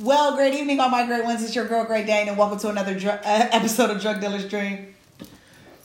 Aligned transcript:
Well, 0.00 0.34
great 0.34 0.54
evening, 0.54 0.80
all 0.80 0.88
my 0.88 1.06
great 1.06 1.24
ones. 1.24 1.42
It's 1.42 1.54
your 1.54 1.66
girl, 1.68 1.84
Great 1.84 2.06
Dane, 2.06 2.28
and 2.28 2.36
welcome 2.36 2.58
to 2.58 2.68
another 2.68 2.98
dr- 2.98 3.20
uh, 3.24 3.48
episode 3.52 3.90
of 3.90 4.00
Drug 4.02 4.20
Dealer's 4.20 4.48
Dream. 4.48 4.92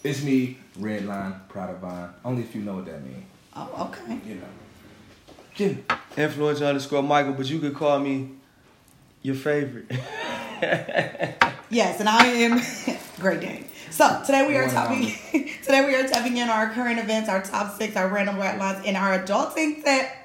It's 0.04 0.24
me, 0.24 0.58
Redline, 0.79 1.48
Prada 1.48 1.74
Vine. 1.75 2.09
Only 2.25 2.42
if 2.42 2.56
you 2.56 2.61
know 2.61 2.75
what 2.75 2.85
that 2.85 3.03
means. 3.03 3.24
Oh, 3.56 3.90
okay. 3.90 4.19
You 4.25 4.35
know. 4.35 4.48
Jim. 5.53 5.85
Influencer 6.16 6.67
underscore 6.67 7.03
Michael, 7.03 7.33
but 7.33 7.48
you 7.50 7.59
could 7.59 7.75
call 7.75 8.00
me 8.00 8.32
your 9.22 9.36
favorite. 9.36 9.91
Yes, 11.71 12.00
and 12.00 12.10
I 12.10 12.26
am 12.26 12.60
Great 13.20 13.41
Dane. 13.41 13.66
So 13.91 14.23
today 14.26 14.48
we 14.48 14.55
are 14.57 14.68
tapping. 14.68 15.14
today 15.64 15.86
we 15.86 15.94
are 15.94 16.07
tapping 16.07 16.38
in 16.38 16.50
our 16.50 16.71
current 16.71 16.98
events, 16.98 17.30
our 17.30 17.44
top 17.44 17.78
six, 17.78 17.96
our 17.96 18.07
random 18.07 18.39
red 18.39 18.57
lines, 18.57 18.84
and 18.88 18.98
our 18.98 19.20
adulting 19.20 19.84
set. 19.84 20.19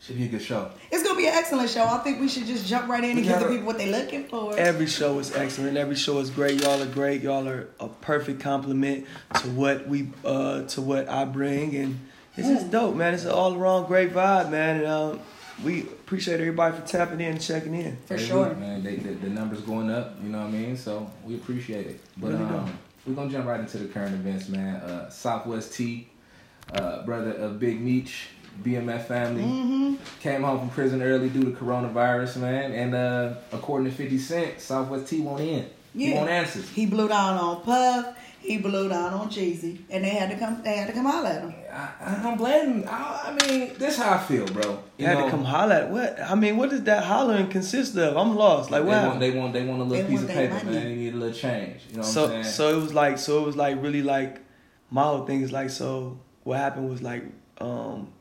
Should 0.00 0.16
be 0.16 0.24
a 0.26 0.28
good 0.28 0.42
show. 0.42 0.70
It's 0.92 1.02
gonna 1.02 1.18
be 1.18 1.26
an 1.26 1.34
excellent 1.34 1.70
show. 1.70 1.84
I 1.84 1.98
think 1.98 2.20
we 2.20 2.28
should 2.28 2.46
just 2.46 2.66
jump 2.66 2.88
right 2.88 3.02
in 3.02 3.18
and 3.18 3.26
give 3.26 3.40
the 3.40 3.48
people 3.48 3.66
what 3.66 3.78
they're 3.78 3.90
looking 3.90 4.24
for. 4.24 4.56
Every 4.56 4.86
show 4.86 5.18
is 5.18 5.34
excellent. 5.34 5.76
Every 5.76 5.96
show 5.96 6.18
is 6.20 6.30
great. 6.30 6.62
Y'all 6.62 6.80
are 6.80 6.86
great. 6.86 7.22
Y'all 7.22 7.48
are 7.48 7.68
a 7.80 7.88
perfect 7.88 8.40
compliment 8.40 9.06
to 9.34 9.48
what 9.48 9.88
we 9.88 10.08
uh 10.24 10.62
to 10.62 10.80
what 10.82 11.08
I 11.08 11.24
bring, 11.24 11.74
and 11.74 11.98
it's 12.36 12.46
just 12.48 12.70
dope, 12.70 12.94
man. 12.94 13.12
It's 13.14 13.24
an 13.24 13.32
all 13.32 13.54
around 13.54 13.86
great 13.86 14.12
vibe, 14.12 14.50
man. 14.50 14.76
And 14.78 14.86
um, 14.86 15.20
we 15.64 15.80
appreciate 15.82 16.40
everybody 16.40 16.76
for 16.76 16.86
tapping 16.86 17.20
in 17.20 17.32
and 17.32 17.40
checking 17.40 17.74
in. 17.74 17.96
For 18.06 18.14
Every 18.14 18.26
sure. 18.26 18.48
week, 18.50 18.58
man. 18.58 18.82
They, 18.84 18.96
the, 18.96 19.14
the 19.14 19.28
numbers 19.28 19.60
going 19.62 19.90
up. 19.90 20.14
You 20.22 20.28
know 20.28 20.38
what 20.38 20.46
I 20.46 20.50
mean? 20.50 20.76
So 20.76 21.10
we 21.24 21.34
appreciate 21.34 21.86
it. 21.88 22.00
But 22.16 22.32
Really 22.32 22.44
um, 22.44 22.78
we're 23.04 23.14
gonna 23.14 23.30
jump 23.30 23.46
right 23.46 23.58
into 23.58 23.78
the 23.78 23.88
current 23.88 24.14
events, 24.14 24.48
man. 24.48 24.76
Uh, 24.76 25.10
Southwest 25.10 25.74
T, 25.74 26.08
uh, 26.72 27.02
brother 27.04 27.32
of 27.32 27.58
Big 27.58 27.80
Meech, 27.80 28.28
BMF 28.62 29.04
family, 29.06 29.42
Mm-hmm. 29.42 29.94
came 30.20 30.42
home 30.42 30.58
from 30.60 30.70
prison 30.70 31.02
early 31.02 31.28
due 31.28 31.44
to 31.44 31.50
coronavirus, 31.50 32.38
man. 32.38 32.72
And 32.72 32.94
uh, 32.94 33.34
according 33.52 33.90
to 33.90 33.96
50 33.96 34.18
Cent, 34.18 34.60
Southwest 34.60 35.08
T 35.08 35.20
won't 35.20 35.40
in. 35.40 35.66
He 35.96 36.12
won't 36.12 36.28
answer. 36.30 36.60
He 36.60 36.86
blew 36.86 37.08
down 37.08 37.36
on 37.38 37.62
Puff. 37.62 38.16
He 38.40 38.56
blew 38.58 38.88
down 38.88 39.12
on 39.14 39.28
Jeezy, 39.28 39.78
and 39.90 40.04
they 40.04 40.10
had 40.10 40.30
to 40.30 40.36
come. 40.36 40.62
They 40.62 40.76
had 40.76 40.86
to 40.86 40.92
come 40.92 41.06
holler 41.06 41.28
at 41.28 41.42
him. 41.42 41.54
I, 41.72 41.88
I 42.00 42.22
don't 42.22 42.36
blame 42.36 42.82
him. 42.82 42.84
I, 42.88 43.36
I 43.36 43.46
mean, 43.48 43.72
this 43.78 43.98
how 43.98 44.12
I 44.14 44.18
feel, 44.18 44.46
bro. 44.46 44.62
You 44.70 44.78
You 44.98 45.06
had 45.06 45.18
know, 45.18 45.24
to 45.24 45.30
come 45.30 45.44
holler 45.44 45.74
at 45.74 45.90
what? 45.90 46.20
I 46.20 46.34
mean, 46.36 46.56
what 46.56 46.70
does 46.70 46.84
that 46.84 47.02
hollering 47.04 47.48
consist 47.48 47.96
of? 47.96 48.16
I'm 48.16 48.36
lost. 48.36 48.70
Like 48.70 48.84
They 48.84 48.88
want, 48.90 49.20
they 49.20 49.30
want, 49.32 49.52
they 49.54 49.64
want 49.66 49.80
a 49.80 49.84
little 49.84 50.04
They 50.04 50.08
piece 50.08 50.22
of 50.22 50.28
paper, 50.28 50.54
money. 50.54 50.70
man. 50.70 50.84
They 50.84 50.94
need 50.94 51.14
a 51.14 51.16
little 51.16 51.34
change. 51.34 51.80
You 51.90 51.96
know 51.96 51.98
what 52.02 52.06
so 52.06 52.24
I'm 52.24 52.30
saying? 52.30 52.44
so 52.44 52.78
it 52.78 52.82
was 52.82 52.94
like 52.94 53.18
so 53.18 53.42
it 53.42 53.46
was 53.46 53.56
like 53.56 53.82
really 53.82 54.02
like 54.02 54.40
my 54.90 55.02
whole 55.02 55.26
thing 55.26 55.40
is 55.42 55.50
like 55.52 55.70
so 55.70 56.18
what 56.44 56.58
happened 56.58 56.88
was 56.88 57.02
like 57.02 57.24
um 57.60 58.12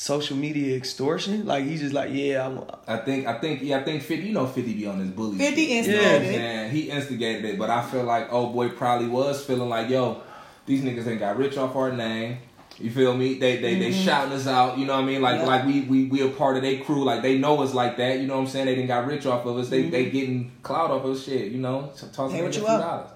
social 0.00 0.36
media 0.36 0.76
extortion 0.76 1.44
like 1.44 1.64
he's 1.64 1.80
just 1.80 1.92
like 1.92 2.08
yeah 2.12 2.46
I'm, 2.46 2.60
I 2.86 2.98
think, 2.98 3.26
I 3.26 3.36
think, 3.40 3.62
yeah, 3.62 3.78
I 3.80 3.82
think 3.82 4.00
Fifty. 4.02 4.28
You 4.28 4.32
know, 4.34 4.46
Fifty 4.46 4.72
be 4.74 4.86
on 4.86 5.00
this 5.00 5.08
bully. 5.08 5.38
50 5.38 5.66
shit. 5.66 5.86
You 5.86 5.92
know 5.92 5.98
what 5.98 6.06
I'm 6.06 6.14
instigated 6.22 6.34
it. 6.34 6.38
saying? 6.38 6.70
He 6.70 6.80
instigated 6.90 7.44
it, 7.46 7.58
but 7.58 7.68
I 7.68 7.82
feel 7.84 8.04
like 8.04 8.28
oh 8.30 8.46
boy 8.52 8.68
probably 8.68 9.08
was 9.08 9.44
feeling 9.44 9.68
like 9.68 9.88
yo, 9.90 10.22
these 10.66 10.82
niggas 10.82 11.04
ain't 11.08 11.18
got 11.18 11.36
rich 11.36 11.56
off 11.56 11.74
our 11.74 11.90
name. 11.92 12.38
You 12.78 12.92
feel 12.92 13.12
me? 13.12 13.34
They 13.40 13.56
they 13.56 13.76
they 13.80 13.90
shouting 13.90 14.32
us 14.34 14.46
out. 14.46 14.78
You 14.78 14.86
know 14.86 14.94
what 14.94 15.02
I 15.02 15.06
mean? 15.06 15.20
Like 15.20 15.38
Mm-hmm. 15.40 15.46
Yeah. 15.46 15.56
like 15.56 15.66
we 15.66 15.80
we 15.80 16.04
we 16.04 16.20
a 16.22 16.28
part 16.28 16.56
of 16.56 16.62
their 16.62 16.78
crew. 16.84 17.02
Like 17.04 17.22
they 17.22 17.36
know 17.36 17.60
us 17.60 17.74
like 17.74 17.96
that. 17.96 18.20
You 18.20 18.28
know 18.28 18.36
what 18.36 18.42
I'm 18.42 18.46
saying? 18.46 18.66
They 18.66 18.76
didn't 18.76 18.86
got 18.86 19.04
rich 19.04 19.26
off 19.26 19.44
of 19.46 19.56
us. 19.58 19.68
They 19.68 19.88
they 19.90 20.10
getting 20.10 20.52
clout 20.62 20.92
off 20.92 21.04
of 21.04 21.16
us. 21.16 21.24
Shit. 21.24 21.50
You 21.50 21.58
know, 21.58 21.90
tossing 22.12 22.14
Mm-hmm. 22.14 22.34
Hey, 22.36 22.46
a 22.46 22.52
few 22.52 22.66
up? 22.68 22.80
dollars. 22.80 23.10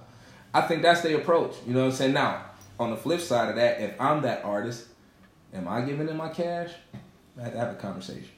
I 0.53 0.63
think 0.63 0.83
that's 0.83 1.03
their 1.03 1.17
approach. 1.19 1.55
You 1.65 1.75
know 1.75 1.81
what 1.83 1.87
I'm 1.87 1.93
saying? 1.93 2.13
Now, 2.13 2.43
on 2.81 2.91
the 2.91 2.97
flip 2.97 3.21
side 3.21 3.51
of 3.51 3.55
that, 3.57 3.81
if 3.81 3.99
I'm 4.01 4.23
that 4.23 4.45
artist, 4.45 4.89
am 5.55 5.69
I 5.69 5.83
giving 5.83 6.07
them 6.07 6.17
my 6.17 6.29
cash? 6.29 6.71
I 7.39 7.43
had 7.45 7.53
to 7.53 7.59
have 7.59 7.71
a 7.71 7.75
conversation. 7.75 8.29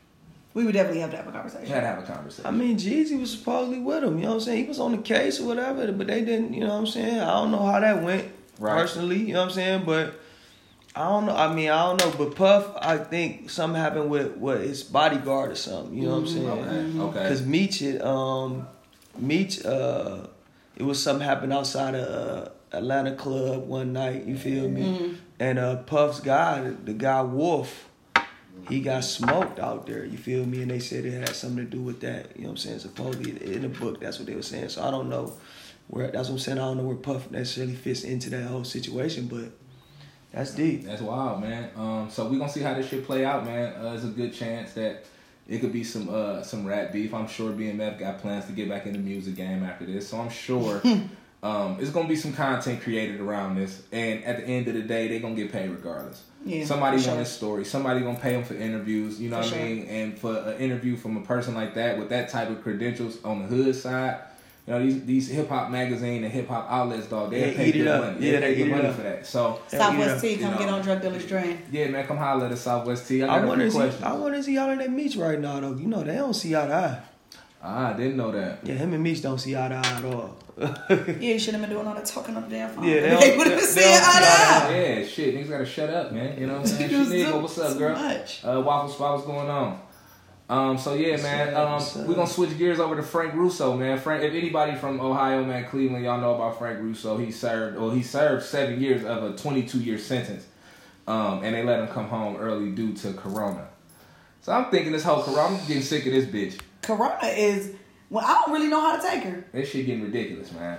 We 0.54 0.64
would 0.64 0.74
definitely 0.74 1.00
have 1.00 1.10
to 1.10 1.16
have 1.16 1.26
a 1.26 1.30
I 1.30 1.32
conversation. 1.32 1.66
had 1.66 1.80
to 1.80 1.86
have 1.86 1.98
a 1.98 2.02
conversation. 2.06 2.46
I 2.46 2.50
mean 2.52 2.76
Jeezy 2.78 3.18
was 3.18 3.32
supposedly 3.32 3.80
with 3.80 4.04
him 4.04 4.18
you 4.18 4.22
know 4.24 4.28
what 4.30 4.34
I'm 4.34 4.40
saying 4.40 4.62
he 4.62 4.68
was 4.68 4.78
on 4.78 4.92
the 4.92 4.98
case 4.98 5.40
or 5.40 5.46
whatever 5.48 5.90
but 5.90 6.06
they 6.06 6.24
didn't 6.24 6.54
you 6.54 6.60
know 6.60 6.68
what 6.68 6.74
I'm 6.78 6.86
saying 6.86 7.18
I 7.18 7.32
don't 7.32 7.50
know 7.50 7.64
how 7.64 7.80
that 7.80 8.02
went 8.02 8.30
Right. 8.60 8.80
personally 8.80 9.18
you 9.18 9.32
know 9.32 9.40
what 9.40 9.48
I'm 9.48 9.54
saying 9.54 9.84
but 9.84 10.14
I 10.94 11.08
don't 11.08 11.26
know 11.26 11.34
I 11.34 11.52
mean 11.52 11.70
I 11.70 11.82
don't 11.86 12.00
know 12.00 12.14
but 12.16 12.36
Puff 12.36 12.72
I 12.80 12.98
think 12.98 13.50
something 13.50 13.80
happened 13.80 14.10
with 14.10 14.36
what 14.36 14.60
his 14.60 14.84
bodyguard 14.84 15.50
or 15.50 15.56
something 15.56 15.92
you 15.98 16.04
know 16.06 16.20
what 16.20 16.28
I'm 16.28 16.28
saying 16.28 16.48
okay, 16.48 16.98
okay. 17.00 17.22
Because 17.24 17.44
Meech, 17.44 17.82
it, 17.82 18.00
um, 18.00 18.68
Meech, 19.18 19.64
uh, 19.66 20.28
it 20.76 20.84
was 20.84 21.02
something 21.02 21.26
happened 21.26 21.52
outside 21.52 21.96
of 21.96 22.46
uh, 22.46 22.50
Atlanta 22.76 23.14
club 23.16 23.66
one 23.66 23.92
night. 23.92 24.24
You 24.24 24.36
feel 24.36 24.68
me? 24.68 25.16
And 25.38 25.58
uh, 25.58 25.76
Puff's 25.82 26.20
guy, 26.20 26.60
the, 26.84 26.92
guy 26.92 27.22
Wolf, 27.22 27.88
he 28.68 28.80
got 28.80 29.04
smoked 29.04 29.58
out 29.58 29.86
there. 29.86 30.04
You 30.04 30.16
feel 30.16 30.46
me? 30.46 30.62
And 30.62 30.70
they 30.70 30.78
said 30.78 31.04
it 31.04 31.12
had 31.12 31.34
something 31.34 31.64
to 31.64 31.70
do 31.70 31.82
with 31.82 32.00
that. 32.00 32.36
You 32.36 32.42
know 32.42 32.50
what 32.50 32.52
I'm 32.52 32.56
saying? 32.58 32.78
Supposedly 32.80 33.54
in 33.54 33.62
the 33.62 33.68
book, 33.68 34.00
that's 34.00 34.18
what 34.18 34.26
they 34.26 34.34
were 34.34 34.42
saying. 34.42 34.68
So 34.68 34.82
I 34.82 34.90
don't 34.90 35.08
know 35.08 35.32
where. 35.88 36.10
That's 36.10 36.28
what 36.28 36.34
I'm 36.34 36.38
saying. 36.40 36.58
I 36.58 36.62
don't 36.62 36.76
know 36.76 36.84
where 36.84 36.96
Puff 36.96 37.30
necessarily 37.30 37.74
fits 37.74 38.04
into 38.04 38.30
that 38.30 38.44
whole 38.44 38.64
situation, 38.64 39.26
but 39.26 39.50
that's 40.32 40.52
deep. 40.52 40.84
That's 40.84 41.02
wild, 41.02 41.40
man. 41.40 41.70
Um, 41.76 42.10
so 42.10 42.26
we 42.28 42.38
gonna 42.38 42.50
see 42.50 42.60
how 42.60 42.74
this 42.74 42.88
shit 42.88 43.04
play 43.04 43.24
out, 43.24 43.44
man. 43.44 43.74
Uh, 43.74 43.90
there's 43.90 44.04
a 44.04 44.08
good 44.08 44.32
chance 44.32 44.72
that 44.74 45.04
it 45.48 45.60
could 45.60 45.72
be 45.72 45.84
some 45.84 46.08
uh 46.08 46.42
some 46.42 46.64
rap 46.66 46.92
beef. 46.92 47.12
I'm 47.12 47.28
sure 47.28 47.52
BMF 47.52 47.98
got 47.98 48.18
plans 48.18 48.46
to 48.46 48.52
get 48.52 48.68
back 48.68 48.86
in 48.86 48.92
the 48.92 48.98
music 48.98 49.34
game 49.34 49.62
after 49.62 49.84
this, 49.84 50.08
so 50.08 50.20
I'm 50.20 50.30
sure 50.30 50.80
um 51.44 51.76
it's 51.80 51.90
gonna 51.90 52.08
be 52.08 52.16
some 52.16 52.32
content 52.32 52.80
created 52.82 53.20
around 53.20 53.56
this. 53.56 53.82
And 53.92 54.24
at 54.24 54.38
the 54.38 54.44
end 54.44 54.66
of 54.68 54.74
the 54.74 54.82
day, 54.82 55.08
they're 55.08 55.20
gonna 55.20 55.34
get 55.34 55.52
paid 55.52 55.70
regardless. 55.70 56.22
Yeah, 56.46 56.64
Somebody 56.66 56.98
for 56.98 57.08
want 57.08 57.16
sure. 57.16 57.18
his 57.20 57.28
story. 57.32 57.64
Somebody 57.64 58.00
gonna 58.00 58.18
pay 58.18 58.34
him 58.34 58.44
for 58.44 58.54
interviews. 58.54 59.20
You 59.20 59.30
know 59.30 59.42
For 59.42 59.50
what 59.54 59.60
I 59.60 59.64
mean? 59.64 59.86
And 59.86 60.18
for 60.18 60.36
an 60.36 60.56
interview 60.58 60.96
from 60.96 61.16
a 61.16 61.22
person 61.22 61.54
like 61.54 61.74
that 61.74 61.98
with 61.98 62.08
that 62.10 62.28
type 62.30 62.50
of 62.50 62.62
credentials 62.62 63.22
on 63.24 63.42
the 63.42 63.46
hood 63.48 63.74
side. 63.76 64.18
You 64.66 64.72
know 64.72 64.80
these 64.82 65.04
these 65.04 65.28
hip 65.28 65.50
hop 65.50 65.70
magazine 65.70 66.24
and 66.24 66.32
hip 66.32 66.48
hop 66.48 66.66
outlets, 66.70 67.06
dog. 67.08 67.30
They 67.30 67.40
They 67.40 67.54
pay 67.54 67.68
it 67.68 67.72
good 67.72 67.86
up. 67.88 68.04
money. 68.14 68.26
Yeah, 68.30 68.40
they 68.40 68.54
pay 68.54 68.62
good 68.62 68.70
money 68.70 68.86
up. 68.88 68.94
for 68.96 69.02
that. 69.02 69.26
So 69.26 69.60
Southwest 69.68 70.22
T, 70.22 70.32
you 70.32 70.38
come 70.38 70.52
know. 70.52 70.58
get 70.58 70.68
on 70.70 70.80
Drug 70.80 71.02
Dealer's 71.02 71.26
Dream. 71.26 71.58
yeah, 71.70 71.88
man, 71.88 72.06
come 72.06 72.16
holler 72.16 72.44
at 72.46 72.50
the 72.50 72.56
Southwest 72.56 73.06
T. 73.06 73.22
I 73.22 73.26
I 73.26 73.38
got 73.40 73.44
a 73.44 73.48
wonder, 73.48 73.64
few 73.64 73.68
is 73.68 73.74
he, 73.74 73.78
questions. 73.80 74.02
I 74.04 74.12
wonder 74.14 74.38
is 74.38 74.46
he 74.46 74.56
out 74.58 74.70
in 74.70 74.78
that 74.78 74.90
Meech 74.90 75.16
right 75.16 75.38
now 75.38 75.60
though? 75.60 75.74
You 75.74 75.86
know 75.86 76.02
they 76.02 76.14
don't 76.14 76.32
see 76.32 76.56
eye 76.56 76.66
to 76.66 76.74
eye. 76.74 76.98
Ah, 77.66 77.94
I 77.94 77.96
didn't 77.96 78.16
know 78.18 78.30
that. 78.30 78.58
Yeah, 78.62 78.74
him 78.74 78.92
and 78.92 79.02
Meech 79.02 79.22
don't 79.22 79.38
see 79.38 79.56
eye 79.56 79.68
to 79.68 79.74
eye 79.76 79.80
at 79.80 80.04
all. 80.04 80.36
Yeah, 80.58 81.04
you 81.18 81.38
shouldn't 81.38 81.62
have 81.62 81.70
been 81.70 81.70
doing 81.78 81.86
all 81.88 81.94
that 81.94 82.04
talking 82.04 82.36
up 82.36 82.48
there. 82.48 82.66
damn 82.68 82.76
phone. 82.76 82.84
Yeah, 82.84 82.94
they 82.94 83.00
they, 83.08 83.28
don't- 83.30 83.38
would 83.38 83.46
have 83.48 83.56
been 83.58 83.66
they 83.66 83.80
saying 83.80 83.96
see 83.96 84.06
eye 84.06 84.20
to 84.20 84.74
eye. 84.74 84.76
Yeah, 85.00 85.06
shit, 85.06 85.34
niggas 85.34 85.48
gotta 85.48 85.66
shut 85.66 85.90
up, 85.90 86.12
man. 86.12 86.38
You 86.38 86.46
know 86.46 86.52
what 86.58 86.60
I'm 86.62 86.66
saying? 86.76 86.90
Niggas 86.90 87.06
Shaniqua, 87.26 87.42
what's 87.42 87.58
up, 87.58 87.72
too 87.72 87.78
girl? 87.78 87.96
much. 87.96 88.44
Uh, 88.44 88.62
Waffle 88.64 88.88
Spot, 88.90 89.14
what's 89.14 89.26
going 89.26 89.48
on? 89.48 89.80
Um, 90.48 90.76
so 90.78 90.92
yeah, 90.94 91.16
man. 91.16 91.54
Um, 91.56 91.82
we're 92.06 92.14
gonna 92.14 92.26
switch 92.26 92.56
gears 92.58 92.78
over 92.78 92.94
to 92.96 93.02
Frank 93.02 93.32
Russo, 93.34 93.76
man. 93.78 93.98
Frank, 93.98 94.22
if 94.22 94.34
anybody 94.34 94.74
from 94.76 95.00
Ohio, 95.00 95.42
man, 95.42 95.64
Cleveland, 95.64 96.04
y'all 96.04 96.20
know 96.20 96.34
about 96.34 96.58
Frank 96.58 96.80
Russo. 96.80 97.16
He 97.16 97.30
served, 97.32 97.78
well, 97.78 97.90
he 97.90 98.02
served 98.02 98.44
seven 98.44 98.78
years 98.80 99.04
of 99.04 99.22
a 99.24 99.34
22 99.36 99.78
year 99.80 99.96
sentence, 99.98 100.46
um, 101.08 101.42
and 101.42 101.54
they 101.54 101.62
let 101.64 101.80
him 101.80 101.88
come 101.88 102.08
home 102.08 102.36
early 102.36 102.70
due 102.72 102.92
to 102.92 103.14
Corona. 103.14 103.68
So 104.42 104.52
I'm 104.52 104.70
thinking 104.70 104.92
this 104.92 105.02
whole 105.02 105.22
Corona, 105.22 105.56
I'm 105.56 105.66
getting 105.66 105.82
sick 105.82 106.04
of 106.04 106.12
this 106.12 106.26
bitch. 106.26 106.60
Corona 106.84 107.26
is. 107.26 107.74
Well, 108.10 108.24
I 108.24 108.42
don't 108.44 108.54
really 108.54 108.68
know 108.68 108.80
how 108.80 108.96
to 108.96 109.02
take 109.02 109.24
her. 109.24 109.44
This 109.52 109.70
shit 109.70 109.86
getting 109.86 110.04
ridiculous, 110.04 110.52
man. 110.52 110.78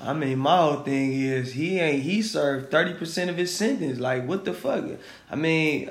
I 0.00 0.12
mean, 0.12 0.38
my 0.38 0.56
whole 0.56 0.80
thing 0.82 1.12
is 1.12 1.52
he 1.52 1.78
ain't 1.78 2.02
he 2.02 2.22
served 2.22 2.70
thirty 2.70 2.94
percent 2.94 3.30
of 3.30 3.36
his 3.36 3.54
sentence. 3.54 4.00
Like 4.00 4.26
what 4.26 4.44
the 4.44 4.52
fuck? 4.52 4.84
I 5.30 5.36
mean, 5.36 5.90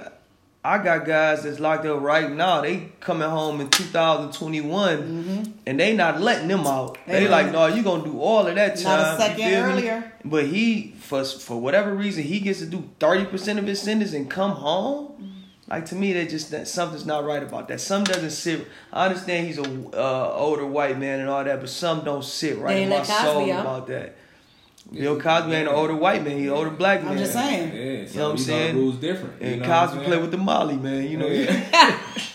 I 0.63 0.77
got 0.77 1.05
guys 1.05 1.43
that's 1.43 1.59
locked 1.59 1.85
up 1.85 2.01
right 2.01 2.31
now. 2.31 2.61
They 2.61 2.91
coming 2.99 3.27
home 3.27 3.61
in 3.61 3.69
2021, 3.69 5.55
and 5.65 5.79
they 5.79 5.95
not 5.95 6.21
letting 6.21 6.49
them 6.49 6.67
out. 6.67 6.95
Mm-hmm. 6.99 7.11
They 7.11 7.19
They, 7.21 7.27
like, 7.29 7.51
no, 7.51 7.65
you 7.65 7.81
gonna 7.81 8.03
do 8.03 8.19
all 8.19 8.45
of 8.45 8.53
that 8.55 8.75
time. 8.77 8.99
Not 8.99 9.15
a 9.15 9.17
second 9.17 9.37
feel 9.37 9.47
me? 9.47 9.55
earlier. 9.55 10.13
But 10.23 10.45
he, 10.45 10.93
for 10.99 11.23
for 11.23 11.59
whatever 11.59 11.95
reason, 11.95 12.23
he 12.23 12.39
gets 12.39 12.59
to 12.59 12.67
do 12.67 12.87
thirty 12.99 13.25
percent 13.25 13.57
of 13.57 13.65
his 13.65 13.81
sentence 13.81 14.13
and 14.13 14.29
come 14.29 14.51
home. 14.51 15.40
Like 15.71 15.85
to 15.85 15.95
me, 15.95 16.11
that 16.13 16.29
just 16.29 16.51
that 16.51 16.67
something's 16.67 17.05
not 17.05 17.23
right 17.23 17.41
about 17.41 17.69
that. 17.69 17.79
Some 17.79 18.03
doesn't 18.03 18.31
sit. 18.31 18.67
I 18.91 19.05
understand 19.05 19.47
he's 19.47 19.57
a 19.57 19.63
uh, 19.63 20.33
older 20.35 20.65
white 20.65 20.99
man 20.99 21.21
and 21.21 21.29
all 21.29 21.43
that, 21.45 21.61
but 21.61 21.69
some 21.69 22.03
don't 22.03 22.25
sit 22.25 22.57
right 22.59 22.73
They 22.73 22.83
in 22.83 22.89
my 22.89 22.97
Cosby 22.97 23.13
soul 23.13 23.51
out. 23.53 23.61
about 23.61 23.87
that. 23.87 24.15
Bill 24.91 25.17
Cosby 25.21 25.53
ain't 25.53 25.69
an 25.69 25.73
older 25.73 25.95
white 25.95 26.25
man; 26.25 26.37
he 26.37 26.47
an 26.47 26.49
older 26.53 26.71
black 26.71 27.01
man. 27.03 27.13
I'm 27.13 27.17
just 27.17 27.31
saying. 27.31 27.69
Yeah, 27.73 28.05
so 28.05 28.11
You 28.13 28.19
know 28.19 28.25
what 28.25 28.31
I'm 28.31 28.37
saying? 28.39 28.75
the 28.75 28.81
rules 28.81 28.95
different. 28.97 29.41
And 29.41 29.51
you 29.51 29.57
know 29.61 29.65
Cosby 29.65 29.95
saying? 29.99 30.09
play 30.09 30.17
with 30.17 30.31
the 30.31 30.37
Molly, 30.37 30.75
man. 30.75 31.09
You 31.09 31.17
know, 31.17 31.27
Yeah. 31.27 31.97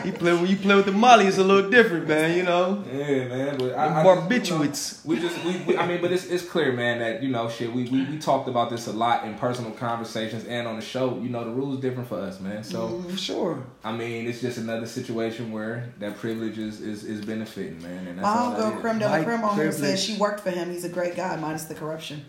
he 0.04 0.12
play 0.12 0.32
when 0.32 0.46
you 0.46 0.56
play 0.56 0.74
with 0.76 0.86
the 0.86 0.92
Molly, 0.92 1.26
it's 1.26 1.38
a 1.38 1.44
little 1.44 1.70
different, 1.70 2.08
man. 2.08 2.36
You 2.36 2.42
know, 2.44 2.84
Yeah, 2.92 3.28
man. 3.28 3.58
But 3.58 3.74
I, 3.76 4.00
I 4.00 4.04
barbiturates. 4.04 5.04
Just, 5.04 5.06
you 5.06 5.16
know, 5.16 5.22
we 5.22 5.28
just, 5.28 5.44
we, 5.44 5.56
we, 5.64 5.76
I 5.76 5.86
mean, 5.86 6.00
but 6.00 6.12
it's, 6.12 6.26
it's 6.26 6.44
clear, 6.44 6.72
man, 6.72 6.98
that 7.00 7.22
you 7.22 7.30
know, 7.30 7.48
shit. 7.48 7.72
We, 7.72 7.84
we 7.84 8.04
we 8.04 8.18
talked 8.18 8.48
about 8.48 8.70
this 8.70 8.86
a 8.86 8.92
lot 8.92 9.24
in 9.24 9.34
personal 9.34 9.72
conversations 9.72 10.44
and 10.44 10.66
on 10.66 10.76
the 10.76 10.82
show. 10.82 11.18
You 11.18 11.28
know, 11.28 11.44
the 11.44 11.50
rules 11.50 11.80
different 11.80 12.08
for 12.08 12.18
us, 12.18 12.40
man. 12.40 12.64
So 12.64 12.88
mm, 12.88 13.10
for 13.10 13.16
sure. 13.16 13.62
I 13.84 13.92
mean, 13.92 14.26
it's 14.26 14.40
just 14.40 14.58
another 14.58 14.86
situation 14.86 15.52
where 15.52 15.92
that 15.98 16.16
privilege 16.16 16.58
is 16.58 16.80
is, 16.80 17.04
is 17.04 17.24
benefiting, 17.24 17.82
man. 17.82 18.06
And 18.06 18.18
that's 18.18 18.24
My 18.24 18.38
all 18.38 18.50
that 18.52 18.60
homegirl 18.60 18.76
is. 18.76 18.80
Creme 18.80 18.98
de 18.98 19.04
la 19.06 19.10
White 19.12 19.24
Creme 19.24 19.44
on 19.44 19.56
here 19.56 19.72
says 19.72 20.02
she 20.02 20.16
worked 20.16 20.40
for 20.40 20.50
him. 20.50 20.70
He's 20.70 20.84
a 20.84 20.88
great 20.88 21.16
guy, 21.16 21.36
minus 21.36 21.64
the 21.64 21.74
corruption. 21.74 22.24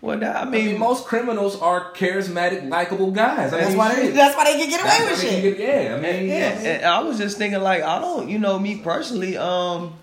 Well, 0.00 0.18
that, 0.20 0.36
I 0.36 0.40
I 0.42 0.44
mean, 0.44 0.66
mean, 0.66 0.78
most 0.78 1.06
criminals 1.06 1.60
are 1.60 1.92
charismatic, 1.92 2.68
likable 2.68 3.10
guys. 3.10 3.52
I 3.52 3.58
That's 3.64 3.74
why 3.74 3.94
they, 3.96 4.10
that's 4.10 4.36
why 4.36 4.44
they 4.44 4.58
can 4.58 4.70
get 4.70 4.80
away 4.80 4.90
why 4.90 5.10
with 5.10 5.20
they 5.20 5.28
shit. 5.42 5.56
get- 5.56 5.86
yeah, 5.86 5.94
I 5.96 6.00
mean, 6.00 6.28
Yeah. 6.28 6.34
And 6.60 6.84
I 6.84 7.00
was 7.00 7.18
just 7.18 7.36
thinking, 7.36 7.60
like, 7.60 7.82
I 7.82 8.00
don't, 8.00 8.28
you 8.28 8.38
know, 8.38 8.58
me 8.60 8.76
personally, 8.76 9.36
um, 9.36 9.94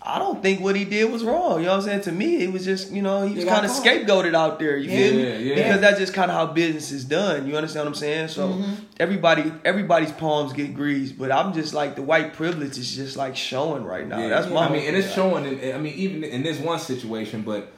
I 0.00 0.18
don't 0.20 0.40
think 0.40 0.60
what 0.60 0.76
he 0.76 0.84
did 0.84 1.10
was 1.10 1.24
wrong. 1.24 1.58
You 1.58 1.66
know 1.66 1.72
what 1.72 1.82
I'm 1.82 1.88
saying? 1.88 2.00
To 2.02 2.12
me, 2.12 2.36
it 2.44 2.52
was 2.52 2.64
just, 2.64 2.92
you 2.92 3.02
know, 3.02 3.26
he 3.26 3.34
was 3.34 3.44
kind 3.44 3.66
of 3.66 3.72
scapegoated 3.72 4.34
out 4.34 4.58
there. 4.60 4.76
You 4.76 4.88
feel 4.88 5.14
Yeah, 5.18 5.36
me? 5.38 5.48
yeah. 5.50 5.54
Because 5.56 5.80
that's 5.80 5.98
just 5.98 6.14
kind 6.14 6.30
of 6.30 6.36
how 6.36 6.46
business 6.46 6.92
is 6.92 7.04
done. 7.04 7.46
You 7.48 7.56
understand 7.56 7.86
what 7.86 7.88
I'm 7.88 7.94
saying? 7.96 8.28
So 8.28 8.48
Mm-hmm. 8.50 8.72
everybody, 9.00 9.52
everybody's 9.64 10.12
palms 10.12 10.52
get 10.52 10.74
greased, 10.74 11.18
but 11.18 11.30
I'm 11.32 11.52
just 11.52 11.74
like 11.74 11.96
the 11.96 12.02
white 12.02 12.34
privilege 12.34 12.78
is 12.78 12.94
just 12.94 13.16
like 13.16 13.34
showing 13.36 13.84
right 13.84 14.06
now. 14.06 14.20
Yeah, 14.20 14.28
That's 14.28 14.48
my. 14.48 14.66
I 14.66 14.72
mean, 14.72 14.86
and 14.86 14.96
it's 14.96 15.12
showing. 15.12 15.44
In, 15.44 15.74
I 15.74 15.78
mean, 15.78 15.94
even 15.94 16.22
in 16.24 16.42
this 16.44 16.58
one 16.60 16.78
situation, 16.78 17.42
but 17.42 17.72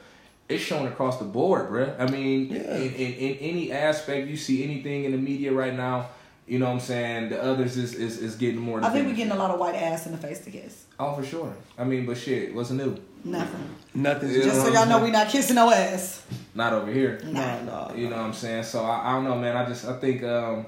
it's 0.49 0.63
showing 0.63 0.87
across 0.87 1.17
the 1.19 1.25
board, 1.25 1.69
bruh. 1.69 1.99
I 1.99 2.07
mean, 2.09 2.47
Yeah. 2.51 2.75
in, 2.75 2.93
in, 2.93 3.13
in 3.13 3.37
any 3.37 3.71
aspect, 3.71 4.27
you 4.27 4.35
see 4.35 4.63
anything 4.63 5.05
in 5.05 5.11
the 5.11 5.17
media 5.17 5.51
right 5.53 5.73
now. 5.75 6.09
You 6.47 6.57
know 6.57 6.65
what 6.65 6.71
I'm 6.73 6.79
saying? 6.79 7.29
The 7.29 7.41
others 7.43 7.77
is 7.77 7.93
is, 7.93 8.17
is 8.17 8.35
getting 8.35 8.59
more. 8.59 8.83
I 8.83 8.89
think 8.89 9.07
we're 9.07 9.13
getting 9.13 9.31
a 9.31 9.35
lot 9.35 9.51
of 9.51 9.59
white 9.59 9.75
ass 9.75 10.07
in 10.07 10.11
the 10.11 10.17
face 10.17 10.39
to 10.45 10.49
kiss. 10.51 10.85
Oh, 10.99 11.13
for 11.13 11.23
sure. 11.23 11.55
I 11.77 11.83
mean, 11.83 12.07
but 12.07 12.17
shit, 12.17 12.55
what's 12.55 12.71
new? 12.71 12.97
Nothing. 13.23 13.75
Nothing. 13.93 14.33
Just 14.33 14.61
so 14.65 14.73
y'all 14.73 14.87
know 14.87 15.03
we 15.03 15.11
not 15.11 15.29
kissing 15.29 15.55
no 15.57 15.69
ass. 15.71 16.25
Not 16.55 16.73
over 16.73 16.91
here. 16.91 17.21
Nah, 17.23 17.61
nah. 17.61 17.93
You 17.93 18.09
know 18.09 18.15
what 18.17 18.25
I'm 18.25 18.33
saying? 18.33 18.63
So 18.63 18.83
I, 18.83 19.09
I 19.09 19.13
don't 19.13 19.25
know, 19.25 19.35
man. 19.37 19.55
I 19.55 19.65
just 19.67 19.85
I 19.85 19.93
think 19.99 20.23
um, 20.23 20.65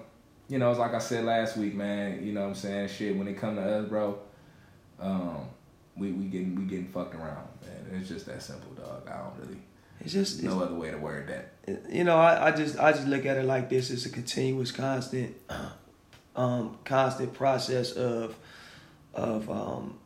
you 0.48 0.60
know, 0.60 0.70
it's 0.70 0.80
like 0.80 0.94
I 0.94 1.00
said 1.00 1.24
last 1.26 1.58
week, 1.58 1.74
man. 1.74 2.24
You 2.24 2.34
know 2.34 2.42
what 2.42 2.50
I'm 2.50 2.56
saying? 2.56 2.90
Shit, 2.90 3.16
when 3.18 3.28
it 3.28 3.38
come 3.40 3.56
to 3.56 3.64
us, 3.64 3.90
bro, 3.90 4.20
um, 5.00 5.48
we 5.98 6.12
we 6.12 6.26
getting 6.26 6.56
we 6.56 6.66
getting 6.66 6.90
fucked 6.90 7.16
around, 7.16 7.48
man. 7.64 8.00
It's 8.00 8.08
just 8.10 8.28
that 8.28 8.44
simple, 8.44 8.72
dog. 8.74 9.10
I 9.10 9.18
don't 9.18 9.40
really 9.40 9.60
It's 10.04 10.14
just 10.14 10.36
it's, 10.36 10.44
no 10.44 10.62
other 10.62 10.76
way 10.76 10.92
to 10.92 10.98
word 10.98 11.28
that. 11.28 11.84
you 11.92 12.04
know, 12.04 12.18
I, 12.18 12.48
I 12.48 12.52
just 12.52 12.78
I 12.80 12.92
just 12.92 13.08
look 13.08 13.26
at 13.26 13.38
it 13.38 13.46
like 13.46 13.70
this: 13.70 13.92
it's 13.92 14.06
a 14.06 14.10
continuous, 14.10 14.72
constant, 14.72 15.36
um, 16.36 16.78
constant 16.86 17.34
process 17.34 17.92
of 17.92 18.36
of 19.14 19.50
um, 19.50 20.00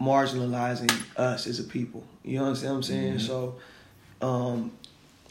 marginalizing 0.00 0.92
us 1.16 1.46
as 1.46 1.58
a 1.58 1.64
people. 1.64 2.04
You 2.24 2.40
understand 2.40 2.72
what 2.72 2.76
I'm 2.76 2.82
saying? 2.84 3.18
So, 3.20 3.56
um, 4.20 4.72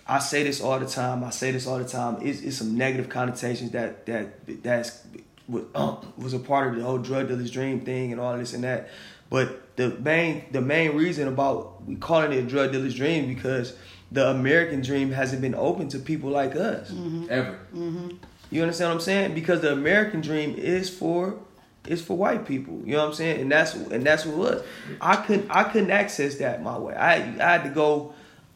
I 0.08 0.20
say 0.20 0.44
this 0.44 0.62
all 0.62 0.80
the 0.80 0.88
time. 0.88 1.24
I 1.24 1.30
say 1.30 1.52
this 1.52 1.66
all 1.66 1.78
the 1.78 1.88
time. 1.88 2.18
It's, 2.22 2.42
it's 2.42 2.58
some 2.58 2.78
negative 2.78 3.10
connotations 3.10 3.72
that 3.72 4.06
that 4.06 4.64
that's 4.64 5.06
was, 5.48 5.64
um, 5.76 6.14
was 6.18 6.34
a 6.34 6.40
part 6.40 6.70
of 6.70 6.76
the 6.76 6.84
whole 6.84 6.98
drug 6.98 7.28
dealer's 7.28 7.52
dream 7.52 7.82
thing 7.82 8.12
and 8.12 8.20
all 8.20 8.38
this 8.38 8.54
and 8.54 8.64
that. 8.64 8.90
But 9.30 9.76
the 9.76 9.90
main 9.90 10.46
the 10.52 10.62
main 10.62 10.96
reason 10.96 11.28
about 11.28 11.84
we 11.86 11.96
calling 11.96 12.32
it 12.32 12.38
a 12.38 12.48
drug 12.48 12.72
dealer's 12.72 12.96
dream 12.96 13.28
because 13.28 13.76
the 14.12 14.30
American 14.30 14.82
dream 14.82 15.12
hasn't 15.12 15.42
been 15.42 15.56
open 15.56 15.90
to 15.90 16.00
people 16.00 16.30
like 16.30 16.56
us. 16.56 16.92
Mm-hmm. 16.92 17.28
Ever. 17.30 17.60
Mm-hmm. 17.74 18.10
You 18.52 18.62
understand 18.62 18.90
what 18.90 18.96
I'm 18.96 19.02
saying? 19.02 19.34
Because 19.34 19.62
the 19.62 19.74
American 19.74 20.22
dream 20.22 20.56
is 20.56 20.90
for 20.90 21.40
is 21.88 22.02
for 22.02 22.18
white 22.18 22.46
people. 22.46 22.82
You 22.86 22.94
know 22.94 23.00
what 23.00 23.08
I'm 23.10 23.14
saying? 23.14 23.42
And 23.42 23.52
that's 23.52 23.74
and 23.74 24.04
that's 24.04 24.26
what 24.26 24.34
it 24.34 24.38
was. 24.38 24.64
I 25.02 25.16
couldn't 25.18 25.50
I 25.50 25.64
couldn't 25.64 25.92
access 25.92 26.36
that 26.36 26.64
my 26.64 26.78
way. 26.78 26.94
I 26.94 27.16
I 27.16 27.52
had 27.54 27.64
to 27.64 27.70
go 27.70 28.14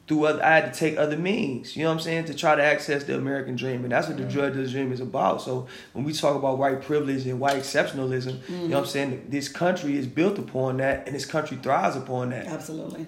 through 0.10 0.26
other 0.26 0.44
I 0.44 0.56
had 0.56 0.74
to 0.74 0.78
take 0.80 0.98
other 0.98 1.16
means, 1.16 1.78
you 1.78 1.84
know 1.84 1.90
what 1.90 1.98
I'm 1.98 2.02
saying, 2.02 2.26
to 2.26 2.34
try 2.34 2.56
to 2.56 2.64
access 2.64 3.04
the 3.04 3.16
American 3.16 3.56
dream. 3.56 3.84
And 3.84 3.92
that's 3.92 4.08
what 4.08 4.18
the 4.18 4.24
drug 4.24 4.54
dealer's 4.54 4.72
dream 4.72 4.92
is 4.92 5.00
about. 5.00 5.44
So 5.44 5.68
when 5.94 6.04
we 6.04 6.14
talk 6.14 6.36
about 6.36 6.58
white 6.58 6.82
privilege 6.82 7.28
and 7.28 7.40
white 7.40 7.58
exceptionalism, 7.58 8.40
you 8.50 8.56
know 8.56 8.78
what 8.78 8.78
I'm 8.80 8.84
mm. 8.86 8.88
saying, 8.88 9.28
this 9.30 9.48
country 9.48 9.96
is 9.98 10.08
built 10.08 10.40
upon 10.40 10.78
that 10.78 11.06
and 11.06 11.16
this 11.16 11.26
country 11.26 11.58
thrives 11.58 11.96
upon 11.96 12.32
that 12.32 12.48
Absolutely. 12.48 13.06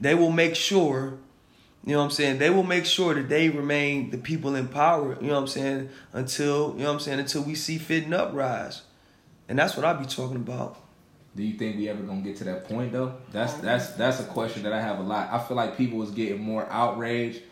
they 0.00 0.14
will 0.14 0.30
make 0.30 0.54
sure, 0.54 1.18
you 1.84 1.94
know 1.94 1.98
what 1.98 2.04
I'm 2.04 2.10
saying, 2.12 2.38
they 2.38 2.50
will 2.50 2.62
make 2.62 2.86
sure 2.86 3.14
that 3.14 3.28
they 3.28 3.48
remain 3.48 4.10
the 4.10 4.18
people 4.18 4.54
in 4.54 4.68
power, 4.68 5.18
you 5.20 5.26
know 5.26 5.34
what 5.34 5.40
I'm 5.40 5.46
saying, 5.48 5.88
until, 6.12 6.74
you 6.76 6.84
know 6.84 6.84
what 6.84 6.92
I'm 6.92 7.00
saying, 7.00 7.18
until 7.18 7.42
we 7.42 7.56
see 7.56 7.78
fit 7.78 8.04
and 8.04 8.14
uprise. 8.14 8.82
And 9.48 9.58
that's 9.58 9.76
what 9.76 9.84
I'll 9.84 9.98
be 9.98 10.06
talking 10.06 10.36
about. 10.36 10.78
Do 11.38 11.44
you 11.44 11.54
think 11.54 11.76
we 11.76 11.88
ever 11.88 12.02
gonna 12.02 12.20
get 12.20 12.36
to 12.38 12.44
that 12.44 12.64
point 12.64 12.90
though? 12.90 13.14
That's 13.30 13.52
that's 13.54 13.90
that's 13.92 14.18
a 14.18 14.24
question 14.24 14.64
that 14.64 14.72
I 14.72 14.80
have 14.80 14.98
a 14.98 15.04
lot. 15.04 15.32
I 15.32 15.38
feel 15.38 15.56
like 15.56 15.78
people 15.78 15.96
was 15.96 16.10
getting 16.10 16.42
more 16.42 16.66
outraged 16.68 17.42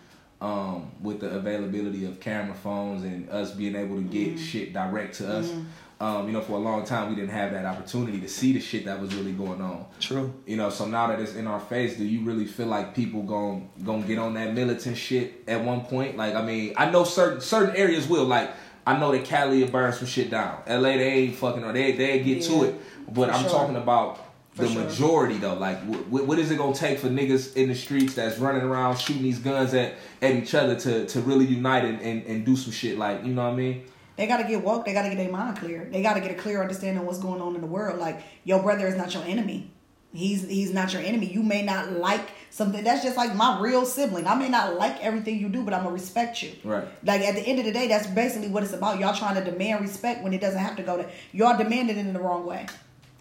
um, 0.41 0.91
with 1.01 1.21
the 1.21 1.31
availability 1.31 2.05
of 2.05 2.19
camera 2.19 2.57
phones 2.57 3.05
and 3.05 3.31
us 3.31 3.53
being 3.53 3.77
able 3.77 3.95
to 3.95 4.03
get 4.03 4.41
shit 4.41 4.73
direct 4.73 5.15
to 5.19 5.33
us. 5.33 5.53
Um, 6.01 6.27
you 6.27 6.33
know, 6.33 6.41
for 6.41 6.55
a 6.55 6.59
long 6.59 6.85
time 6.85 7.11
we 7.11 7.15
didn't 7.15 7.31
have 7.31 7.53
that 7.53 7.65
opportunity 7.65 8.21
to 8.21 8.29
see 8.29 8.53
the 8.53 8.61
shit 8.61 8.87
that 8.87 9.01
was 9.01 9.15
really 9.15 9.31
going 9.31 9.61
on. 9.61 9.87
True. 10.01 10.35
You 10.47 10.57
know, 10.57 10.69
so 10.69 10.87
now 10.87 11.07
that 11.07 11.21
it's 11.21 11.37
in 11.37 11.47
our 11.47 11.61
face, 11.61 11.97
do 11.97 12.05
you 12.05 12.25
really 12.25 12.45
feel 12.45 12.67
like 12.67 12.93
people 12.93 13.23
going 13.23 13.71
gonna 13.85 14.03
get 14.03 14.19
on 14.19 14.35
that 14.35 14.53
militant 14.53 14.97
shit 14.97 15.45
at 15.47 15.63
one 15.63 15.83
point? 15.83 16.17
Like, 16.17 16.35
I 16.35 16.43
mean, 16.43 16.75
I 16.77 16.91
know 16.91 17.05
certain 17.05 17.41
certain 17.41 17.77
areas 17.77 18.09
will. 18.09 18.25
Like, 18.25 18.51
I 18.87 18.99
know 18.99 19.11
that 19.13 19.25
Cali 19.25 19.63
will 19.63 19.71
burn 19.71 19.93
some 19.93 20.07
shit 20.07 20.31
down. 20.31 20.63
LA, 20.69 20.91
they 20.97 21.13
ain't 21.13 21.35
fucking, 21.37 21.65
or 21.65 21.73
they 21.73 21.93
they 21.93 22.23
get 22.23 22.43
to 22.45 22.65
it. 22.65 22.81
But 23.13 23.31
I'm 23.31 23.43
sure. 23.43 23.51
talking 23.51 23.77
about 23.77 24.21
For 24.53 24.63
the 24.63 24.69
sure. 24.69 24.85
majority 24.85 25.39
though. 25.39 25.55
Like, 25.55 25.81
what, 25.85 26.27
what 26.27 26.39
is 26.39 26.51
it 26.51 26.57
gonna 26.59 26.75
take 26.75 26.99
for 27.01 27.09
niggas 27.09 27.57
in 27.57 27.69
the 27.69 27.75
streets 27.75 28.15
that's 28.15 28.39
running 28.39 28.63
around 28.63 28.99
shooting 28.99 29.23
these 29.23 29.41
guns 29.41 29.75
at 29.75 29.95
at 30.23 30.35
each 30.35 30.55
other 30.55 30.77
to 30.77 31.07
to 31.07 31.21
really 31.21 31.47
unite 31.47 31.85
and 31.85 32.01
and, 32.01 32.25
and 32.27 32.47
do 32.47 32.57
some 32.57 32.73
shit? 32.73 32.97
Like, 32.97 33.25
you 33.25 33.33
know 33.35 33.43
what 33.43 33.55
I 33.55 33.57
mean? 33.57 33.85
They 34.17 34.27
gotta 34.27 34.45
get 34.45 34.63
woke. 34.63 34.85
They 34.87 34.93
gotta 34.93 35.09
get 35.09 35.19
their 35.19 35.31
mind 35.31 35.59
clear. 35.59 35.89
They 35.91 36.01
gotta 36.01 36.21
get 36.21 36.31
a 36.31 36.35
clear 36.35 36.63
understanding 36.63 36.99
of 37.01 37.07
what's 37.07 37.19
going 37.19 37.41
on 37.41 37.55
in 37.55 37.61
the 37.61 37.67
world. 37.67 37.99
Like 37.99 38.23
your 38.45 38.63
brother 38.63 38.87
is 38.87 38.97
not 38.97 39.13
your 39.13 39.25
enemy. 39.25 39.71
He's 40.13 40.49
he's 40.49 40.73
not 40.73 40.93
your 40.93 41.03
enemy. 41.03 41.27
You 41.27 41.43
may 41.43 41.63
not 41.63 41.93
like 41.93 42.27
something. 42.51 42.83
That's 42.85 43.03
just 43.03 43.17
like 43.17 43.35
my 43.35 43.61
real 43.61 43.85
sibling. 43.87 44.27
I 44.27 44.35
may 44.35 44.49
not 44.49 44.77
like 44.77 45.03
everything 45.03 45.39
you 45.39 45.49
do, 45.49 45.63
but 45.63 45.75
I'm 45.75 45.83
gonna 45.83 45.95
respect 45.95 46.43
you. 46.43 46.53
Right. 46.65 46.85
Like 47.05 47.23
at 47.23 47.35
the 47.35 47.41
end 47.43 47.59
of 47.59 47.65
the 47.65 47.73
day, 47.73 47.89
that's 47.89 48.07
basically 48.07 48.49
what 48.49 48.63
it's 48.63 48.73
about. 48.73 48.99
Y'all 48.99 49.15
trying 49.15 49.35
to 49.43 49.51
demand 49.51 49.81
respect 49.83 50.23
when 50.23 50.33
it 50.33 50.41
doesn't 50.41 50.61
have 50.61 50.77
to 50.77 50.83
go 50.83 50.97
to. 50.97 51.09
Y'all 51.33 51.57
demanding 51.59 51.97
it 51.97 52.01
in 52.01 52.13
the 52.13 52.21
wrong 52.21 52.47
way, 52.47 52.67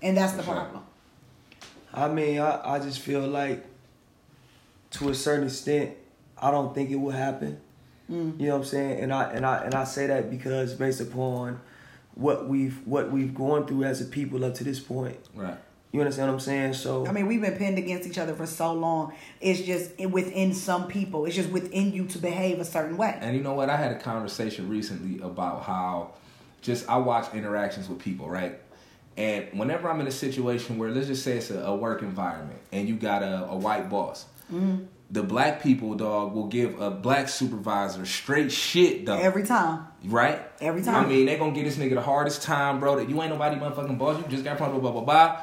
and 0.02 0.16
that's 0.18 0.34
the 0.34 0.44
Sure. 0.44 0.54
problem. 0.54 0.84
I 1.94 2.08
mean, 2.10 2.40
I, 2.40 2.76
I 2.76 2.80
just 2.80 3.00
feel 3.00 3.26
like 3.28 3.66
to 4.92 5.10
a 5.10 5.16
certain 5.16 5.46
extent, 5.46 5.92
I 6.38 6.52
don't 6.52 6.74
think 6.76 6.90
it 6.90 6.96
will 6.96 7.12
happen. 7.12 7.60
Mm. 8.12 8.40
You 8.40 8.48
know 8.48 8.54
what 8.54 8.60
I'm 8.60 8.66
saying? 8.66 9.00
And 9.02 9.14
I 9.14 9.32
and 9.32 9.46
I 9.46 9.64
and 9.64 9.74
I 9.74 9.84
say 9.84 10.08
that 10.08 10.30
because 10.30 10.74
based 10.74 11.02
upon 11.02 11.60
what 12.14 12.48
we've 12.48 12.80
what 12.86 13.12
we've 13.12 13.34
gone 13.34 13.66
through 13.68 13.84
as 13.84 14.00
a 14.02 14.06
people 14.06 14.44
up 14.46 14.54
to 14.56 14.64
this 14.64 14.80
point. 14.80 15.18
Right. 15.34 15.58
You 15.96 16.02
understand 16.02 16.28
what 16.28 16.34
I'm 16.34 16.40
saying? 16.42 16.74
So 16.74 17.08
I 17.08 17.14
mean, 17.14 17.26
we've 17.26 17.40
been 17.40 17.56
pinned 17.56 17.78
against 17.78 18.06
each 18.06 18.18
other 18.18 18.34
for 18.34 18.46
so 18.46 18.74
long. 18.74 19.14
It's 19.40 19.62
just 19.62 19.98
within 19.98 20.54
some 20.54 20.90
people. 20.90 21.26
It's 21.26 21.38
just 21.38 21.50
within 21.50 21.94
you 21.94 22.06
to 22.08 22.18
behave 22.18 22.60
a 22.60 22.66
certain 22.66 22.98
way. 22.98 23.18
And 23.22 23.34
you 23.34 23.42
know 23.42 23.54
what? 23.54 23.70
I 23.70 23.78
had 23.78 23.94
a 23.94 24.00
conversation 24.00 24.68
recently 24.68 25.24
about 25.24 25.64
how 25.64 26.12
just 26.62 26.90
I 26.90 26.98
watch 26.98 27.34
interactions 27.34 27.88
with 27.88 28.00
people, 28.00 28.30
right? 28.30 28.60
And 29.16 29.48
whenever 29.54 29.90
I'm 29.90 30.02
in 30.02 30.08
a 30.08 30.12
situation 30.12 30.78
where 30.78 30.92
let's 30.92 31.08
just 31.08 31.24
say 31.24 31.38
it's 31.38 31.50
a, 31.50 31.60
a 31.60 31.74
work 31.74 32.02
environment 32.02 32.60
and 32.74 32.90
you 32.90 32.98
got 32.98 33.24
a, 33.24 33.46
a 33.46 33.56
white 33.56 33.90
boss, 33.90 34.26
mm-hmm. 34.52 34.84
the 35.12 35.24
black 35.24 35.64
people, 35.64 35.96
dog, 35.96 36.34
will 36.34 36.48
give 36.48 36.82
a 36.82 36.92
black 36.92 37.30
supervisor 37.30 38.06
straight 38.06 38.52
shit, 38.52 39.06
dog. 39.06 39.22
Every 39.22 39.44
time. 39.44 39.88
right? 40.04 40.42
Every 40.60 40.82
time. 40.82 41.06
I 41.06 41.08
mean, 41.08 41.28
they 41.28 41.38
gonna 41.38 41.54
give 41.54 41.64
this 41.64 41.78
nigga 41.78 41.94
the 41.94 42.02
hardest 42.02 42.42
time, 42.42 42.82
bro. 42.82 42.98
That 42.98 43.10
you 43.10 43.22
ain't 43.22 43.32
nobody 43.32 43.56
motherfucking 43.56 43.98
boss. 43.98 44.22
You 44.22 44.28
just 44.30 44.44
got 44.44 44.58
blah 44.58 44.68
blah 44.68 44.80
blah 44.80 44.92
blah 44.92 45.02
blah. 45.02 45.42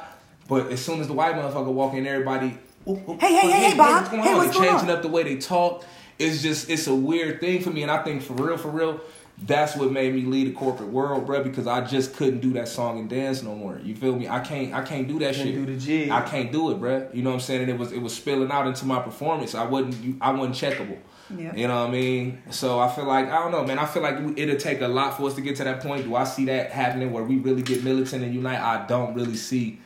But 0.53 0.71
as 0.71 0.85
soon 0.85 1.01
as 1.01 1.07
the 1.07 1.13
white 1.13 1.33
motherfucker 1.33 1.73
walk 1.73 1.95
in, 1.95 2.05
everybody. 2.05 2.55
"Oop, 2.87 3.09
oop, 3.09 3.19
Hey, 3.19 3.33
hey, 3.33 3.49
hey, 3.49 3.69
hey, 3.71 3.75
Bob. 3.77 4.01
What's 4.03 4.09
going 4.09 4.21
Hey, 4.21 4.33
on? 4.33 4.37
what's 4.37 4.49
They 4.49 4.59
going 4.59 4.69
changing 4.69 4.89
on? 4.91 4.95
up 4.97 5.01
the 5.01 5.07
way 5.07 5.23
they 5.23 5.37
talk. 5.37 5.83
It's 6.19 6.43
just 6.43 6.69
it's 6.69 6.85
a 6.85 6.93
weird 6.93 7.39
thing 7.39 7.59
for 7.63 7.71
me, 7.71 7.81
and 7.81 7.89
I 7.89 8.03
think 8.03 8.21
for 8.21 8.33
real, 8.33 8.55
for 8.57 8.69
real, 8.69 9.01
that's 9.47 9.75
what 9.75 9.91
made 9.91 10.13
me 10.13 10.21
leave 10.21 10.45
the 10.45 10.53
corporate 10.53 10.89
world, 10.89 11.25
bro. 11.25 11.43
Because 11.43 11.65
I 11.65 11.81
just 11.81 12.15
couldn't 12.15 12.41
do 12.41 12.53
that 12.53 12.67
song 12.67 12.99
and 12.99 13.09
dance 13.09 13.41
no 13.41 13.55
more. 13.55 13.79
You 13.83 13.95
feel 13.95 14.15
me? 14.15 14.27
I 14.29 14.41
can't 14.41 14.75
I 14.75 14.83
can't 14.83 15.07
do 15.07 15.17
that 15.19 15.33
Can't 15.33 15.47
shit. 15.47 15.55
do 15.55 15.65
the 15.65 15.75
jig. 15.75 16.11
I 16.11 16.21
can't 16.21 16.51
do 16.51 16.69
it, 16.69 16.75
bro. 16.79 17.07
You 17.11 17.23
know 17.23 17.31
what 17.31 17.37
I'm 17.37 17.41
saying? 17.41 17.61
And 17.63 17.71
it 17.71 17.79
was 17.79 17.91
it 17.91 17.99
was 18.03 18.13
spilling 18.15 18.51
out 18.51 18.67
into 18.67 18.85
my 18.85 18.99
performance. 18.99 19.55
I 19.55 19.65
wasn't 19.65 20.17
I 20.21 20.33
wasn't 20.33 20.55
checkable. 20.55 20.97
Yeah. 21.35 21.55
You 21.55 21.67
know 21.67 21.79
what 21.81 21.89
I 21.89 21.91
mean? 21.93 22.43
So 22.51 22.79
I 22.79 22.89
feel 22.89 23.05
like 23.05 23.27
I 23.31 23.39
don't 23.41 23.51
know, 23.51 23.63
man. 23.65 23.79
I 23.79 23.87
feel 23.87 24.03
like 24.03 24.17
it'll 24.37 24.57
take 24.57 24.81
a 24.81 24.87
lot 24.87 25.17
for 25.17 25.23
us 25.25 25.33
to 25.33 25.41
get 25.41 25.55
to 25.55 25.63
that 25.63 25.81
point. 25.81 26.03
Do 26.03 26.15
I 26.15 26.25
see 26.25 26.45
that 26.45 26.69
happening 26.69 27.11
where 27.11 27.23
we 27.23 27.37
really 27.37 27.63
get 27.63 27.83
militant 27.83 28.23
and 28.23 28.35
unite? 28.35 28.59
I 28.61 28.85
don't 28.85 29.15
really 29.15 29.35
see 29.35 29.79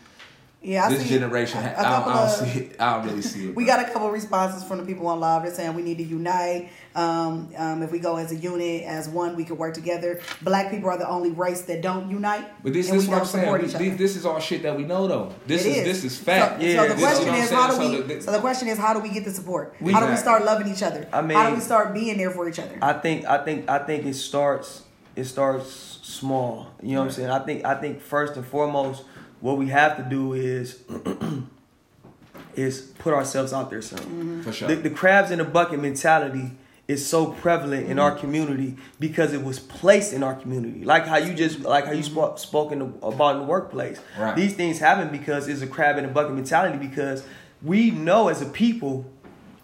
Yeah, 0.60 0.86
I 0.86 0.90
this 0.90 1.04
see 1.04 1.10
generation. 1.10 1.60
a- 1.60 1.62
ha- 1.62 1.68
a 1.68 1.80
I, 1.80 1.84
don't, 1.84 1.92
couple 1.92 2.12
I 2.12 2.16
don't 2.16 2.26
of- 2.26 2.54
see 2.54 2.60
it. 2.60 2.76
I 2.82 2.94
don't 2.98 3.06
really 3.08 3.22
see 3.22 3.50
it. 3.50 3.56
We 3.60 3.66
got 3.66 3.80
a 3.80 3.92
couple 3.92 4.08
of 4.08 4.14
responses 4.14 4.64
from 4.64 4.80
the 4.80 4.86
people 4.86 5.06
on 5.08 5.20
live. 5.20 5.44
They're 5.44 5.54
saying 5.54 5.76
we 5.76 5.84
need 5.84 5.98
to 6.00 6.04
unite. 6.04 6.70
Um, 6.96 7.50
um, 7.56 7.84
if 7.84 7.92
we 7.92 8.00
go 8.00 8.16
as 8.18 8.32
a 8.32 8.36
unit, 8.36 8.84
as 8.84 9.08
one, 9.08 9.36
we 9.36 9.44
could 9.46 9.60
work 9.60 9.76
together. 9.76 10.20
Black 10.42 10.72
people 10.72 10.90
are 10.90 10.98
the 10.98 11.08
only 11.08 11.30
race 11.30 11.62
that 11.64 11.82
don't 11.84 12.10
unite, 12.10 12.46
But 12.64 12.74
this, 12.74 12.90
this 12.90 13.04
is 13.04 13.08
what 13.08 13.20
I'm 13.20 13.26
saying. 13.26 13.62
This, 13.62 13.74
this, 13.74 13.98
this 13.98 14.16
is 14.16 14.26
all 14.26 14.40
shit 14.40 14.64
that 14.64 14.76
we 14.76 14.84
know, 14.84 15.08
though. 15.08 15.32
This 15.46 15.64
It 15.64 15.78
is, 15.78 15.84
this 15.84 16.04
is 16.04 16.18
So, 16.18 16.24
fact. 16.24 16.60
so 16.60 16.68
Yeah, 16.68 16.88
the 16.88 16.96
question 16.96 17.28
is 17.28 17.30
what 17.30 17.40
is, 17.44 17.50
how 17.52 17.68
do 17.70 17.76
saying. 17.76 17.92
we? 17.92 17.98
So 17.98 18.04
the- 18.08 18.22
So 18.24 18.32
the 18.32 18.40
question 18.40 18.68
is, 18.68 18.78
how 18.80 18.94
do 18.96 19.00
we 19.00 19.10
get 19.10 19.26
the 19.26 19.32
support? 19.32 19.76
We- 19.80 19.94
how 19.94 20.00
do 20.00 20.08
we 20.12 20.18
start 20.18 20.44
loving 20.44 20.68
each 20.74 20.82
other? 20.82 21.08
I 21.14 21.22
mean, 21.22 21.38
how 21.38 21.50
do 21.50 21.56
we 21.56 21.62
start 21.62 21.94
being 21.94 22.18
there 22.18 22.32
for 22.32 22.50
each 22.50 22.58
other? 22.60 22.78
I 22.82 22.94
think 22.94 23.26
I 23.26 23.38
think 23.46 23.70
I 23.70 23.78
think 23.78 24.06
it 24.06 24.16
starts 24.16 24.82
it 25.16 25.26
starts 25.26 26.00
small. 26.02 26.68
You 26.82 26.94
know 26.96 27.02
what 27.02 27.06
I'm 27.08 27.12
saying? 27.14 27.30
I 27.30 27.40
think 27.40 27.64
I 27.64 27.76
think 27.76 28.02
first 28.02 28.36
and 28.38 28.46
foremost 28.46 29.04
what 29.42 29.58
we 29.58 29.68
have 29.68 29.98
to 29.98 30.04
do 30.04 30.34
is 30.34 30.82
is 32.56 32.82
put 33.00 33.14
ourselves 33.14 33.54
out 33.54 33.70
there 33.70 33.82
some. 33.82 34.42
For 34.44 34.52
sure. 34.52 34.68
The, 34.68 34.76
the 34.76 34.90
crabs 34.90 35.32
in 35.32 35.38
the 35.40 35.44
bucket 35.46 35.80
mentality 35.80 36.52
is 36.88 37.06
so 37.06 37.28
prevalent 37.34 37.88
in 37.90 38.00
our 38.00 38.12
Mm-hmm. 38.12 38.22
community 38.22 38.78
because 39.00 39.34
it 39.34 39.44
was 39.44 39.60
placed 39.60 40.14
in 40.14 40.24
our 40.24 40.34
community. 40.36 40.84
Like 40.86 41.06
how 41.06 41.18
you 41.18 41.34
just 41.34 41.60
like 41.60 41.86
how 41.86 41.92
you 41.92 42.04
spoke 42.04 42.40
spoken 42.40 42.82
about 43.04 43.36
in 43.36 43.42
the 43.42 43.48
workplace. 43.48 44.00
Right. 44.18 44.36
These 44.36 44.56
things 44.56 44.80
happen 44.80 45.10
because 45.10 45.48
it's 45.48 45.62
a 45.62 45.68
crab 45.68 45.98
in 45.98 46.06
the 46.06 46.10
bucket 46.12 46.34
mentality 46.34 46.78
because 46.78 47.24
we 47.62 47.92
know 47.92 48.30
as 48.30 48.42
a 48.42 48.46
people, 48.46 49.06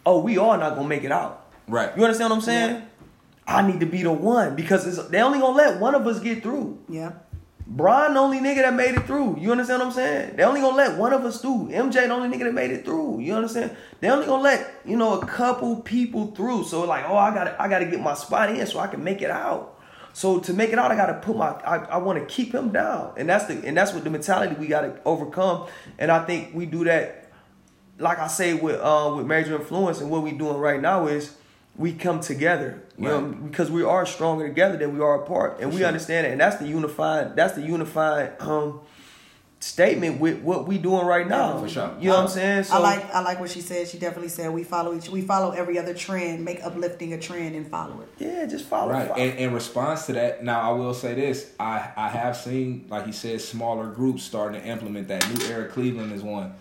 oh, 0.06 0.20
we 0.20 0.38
all 0.38 0.58
not 0.58 0.76
gonna 0.76 0.88
make 0.88 1.04
it 1.04 1.12
out. 1.12 1.48
Right. 1.68 1.96
You 1.96 2.04
understand 2.04 2.30
what 2.32 2.36
I'm 2.38 2.42
saying? 2.42 2.84
I 3.48 3.66
need 3.66 3.80
to 3.80 3.86
be 3.86 4.04
the 4.04 4.12
one 4.12 4.56
because 4.56 4.86
it's, 4.86 5.08
they 5.10 5.22
only 5.22 5.40
gonna 5.40 5.56
let 5.58 5.80
one 5.80 5.96
of 5.96 6.06
us 6.06 6.20
get 6.20 6.44
through. 6.44 6.80
Yeah. 6.90 7.14
Brian, 7.66 8.14
the 8.14 8.20
only 8.20 8.40
nigga 8.40 8.58
that 8.58 8.74
made 8.74 8.96
it 8.96 9.06
through. 9.06 9.38
You 9.40 9.52
understand 9.52 9.80
what 9.80 9.88
I'm 9.88 9.94
saying? 9.94 10.36
They 10.36 10.44
only 10.44 10.62
gonna 10.62 10.76
let 10.76 10.98
one 10.98 11.14
of 11.14 11.24
us 11.24 11.42
through. 11.42 11.70
MJ, 11.70 11.94
the 11.94 12.10
only 12.10 12.36
nigga 12.36 12.44
that 12.44 12.54
made 12.54 12.72
it 12.72 12.84
through. 12.84 13.22
You 13.22 13.34
understand? 13.36 13.76
They 14.02 14.10
only 14.10 14.26
gonna 14.26 14.44
let 14.44 14.82
you 14.86 14.98
know 14.98 15.20
a 15.20 15.26
couple 15.26 15.78
people 15.78 16.28
through. 16.36 16.66
So 16.66 16.84
like, 16.84 17.06
oh, 17.08 17.16
I 17.16 17.34
gotta, 17.34 17.62
I 17.62 17.70
gotta 17.70 17.86
get 17.86 18.02
my 18.02 18.16
spot 18.16 18.50
in 18.50 18.66
so 18.68 18.80
I 18.80 18.88
can 18.88 19.04
make 19.04 19.22
it 19.22 19.32
out. 19.32 19.80
So 20.12 20.40
to 20.40 20.54
make 20.54 20.72
it 20.72 20.78
out, 20.78 20.92
I 20.92 20.96
gotta 20.96 21.16
put 21.16 21.38
my, 21.38 21.48
I, 21.48 21.78
I 21.78 21.98
want 21.98 22.20
to 22.20 22.26
keep 22.26 22.54
him 22.54 22.72
down, 22.72 23.14
and 23.18 23.28
that's 23.28 23.46
the, 23.46 23.54
and 23.66 23.76
that's 23.76 23.94
what 23.94 24.04
the 24.04 24.10
mentality 24.10 24.56
we 24.56 24.68
gotta 24.68 25.00
overcome. 25.06 25.68
And 25.98 26.12
I 26.12 26.24
think 26.26 26.54
we 26.54 26.66
do 26.66 26.84
that, 26.84 27.32
like 27.98 28.20
I 28.20 28.28
say 28.28 28.54
with, 28.54 28.80
uh, 28.80 29.14
with 29.16 29.26
major 29.26 29.56
influence, 29.56 30.02
and 30.02 30.12
what 30.12 30.22
we 30.22 30.32
doing 30.32 30.58
right 30.58 30.80
now 30.80 31.08
is 31.08 31.36
we 31.76 31.94
come 31.94 32.20
together, 32.20 32.84
you 32.98 33.08
know, 33.08 33.22
because 33.22 33.72
we 33.72 33.84
are 33.84 34.06
stronger 34.06 34.48
together 34.48 34.78
than 34.78 34.94
we 34.94 35.04
are 35.04 35.24
apart, 35.24 35.60
and 35.60 35.72
we 35.72 35.80
sure. 35.80 35.88
understand 35.88 36.28
it. 36.28 36.32
And 36.32 36.42
that's 36.42 36.58
the 36.58 36.68
unified. 36.68 37.36
That's 37.36 37.56
the 37.56 37.64
unified 37.64 38.40
um, 38.40 38.82
statement 39.60 40.20
with 40.20 40.42
what 40.42 40.68
we 40.68 40.78
doing 40.78 41.06
right 41.06 41.28
now. 41.28 41.60
For 41.60 41.68
sure. 41.68 41.96
You 42.00 42.10
know 42.10 42.16
what 42.16 42.24
I'm 42.24 42.28
saying? 42.30 42.66
So 42.66 42.76
I 42.76 42.78
like 42.78 43.16
I 43.16 43.22
like 43.22 43.40
what 43.40 43.50
she 43.50 43.62
said. 43.62 43.88
She 43.88 43.98
definitely 43.98 44.30
said 44.30 44.52
we 44.52 44.64
follow 44.64 44.96
each 44.96 45.10
we 45.10 45.22
follow 45.22 45.52
every 45.52 45.80
other 45.80 45.96
trend, 45.96 46.46
make 46.46 46.64
uplifting 46.64 47.14
a 47.14 47.20
trend 47.20 47.56
and 47.56 47.68
follow 47.68 48.02
it. 48.02 48.10
yeah, 48.20 48.46
just 48.46 48.66
follow. 48.66 48.92
Right. 48.92 49.08
follow. 49.08 49.20
And 49.20 49.40
in 49.40 49.54
response 49.54 50.06
to 50.08 50.14
that, 50.14 50.44
now 50.44 50.70
I 50.70 50.74
will 50.74 50.94
say 50.94 51.16
this: 51.16 51.52
I 51.60 51.92
I 51.98 52.10
have 52.10 52.38
seen, 52.38 52.86
like 52.90 53.08
you 53.08 53.14
said, 53.14 53.42
smaller 53.42 53.88
groups 53.88 54.22
starting 54.22 54.62
to 54.62 54.68
implement 54.68 55.08
that. 55.08 55.28
New 55.34 55.44
Era 55.48 55.68
Cleveland 55.68 56.14
is 56.14 56.22
one. 56.22 56.54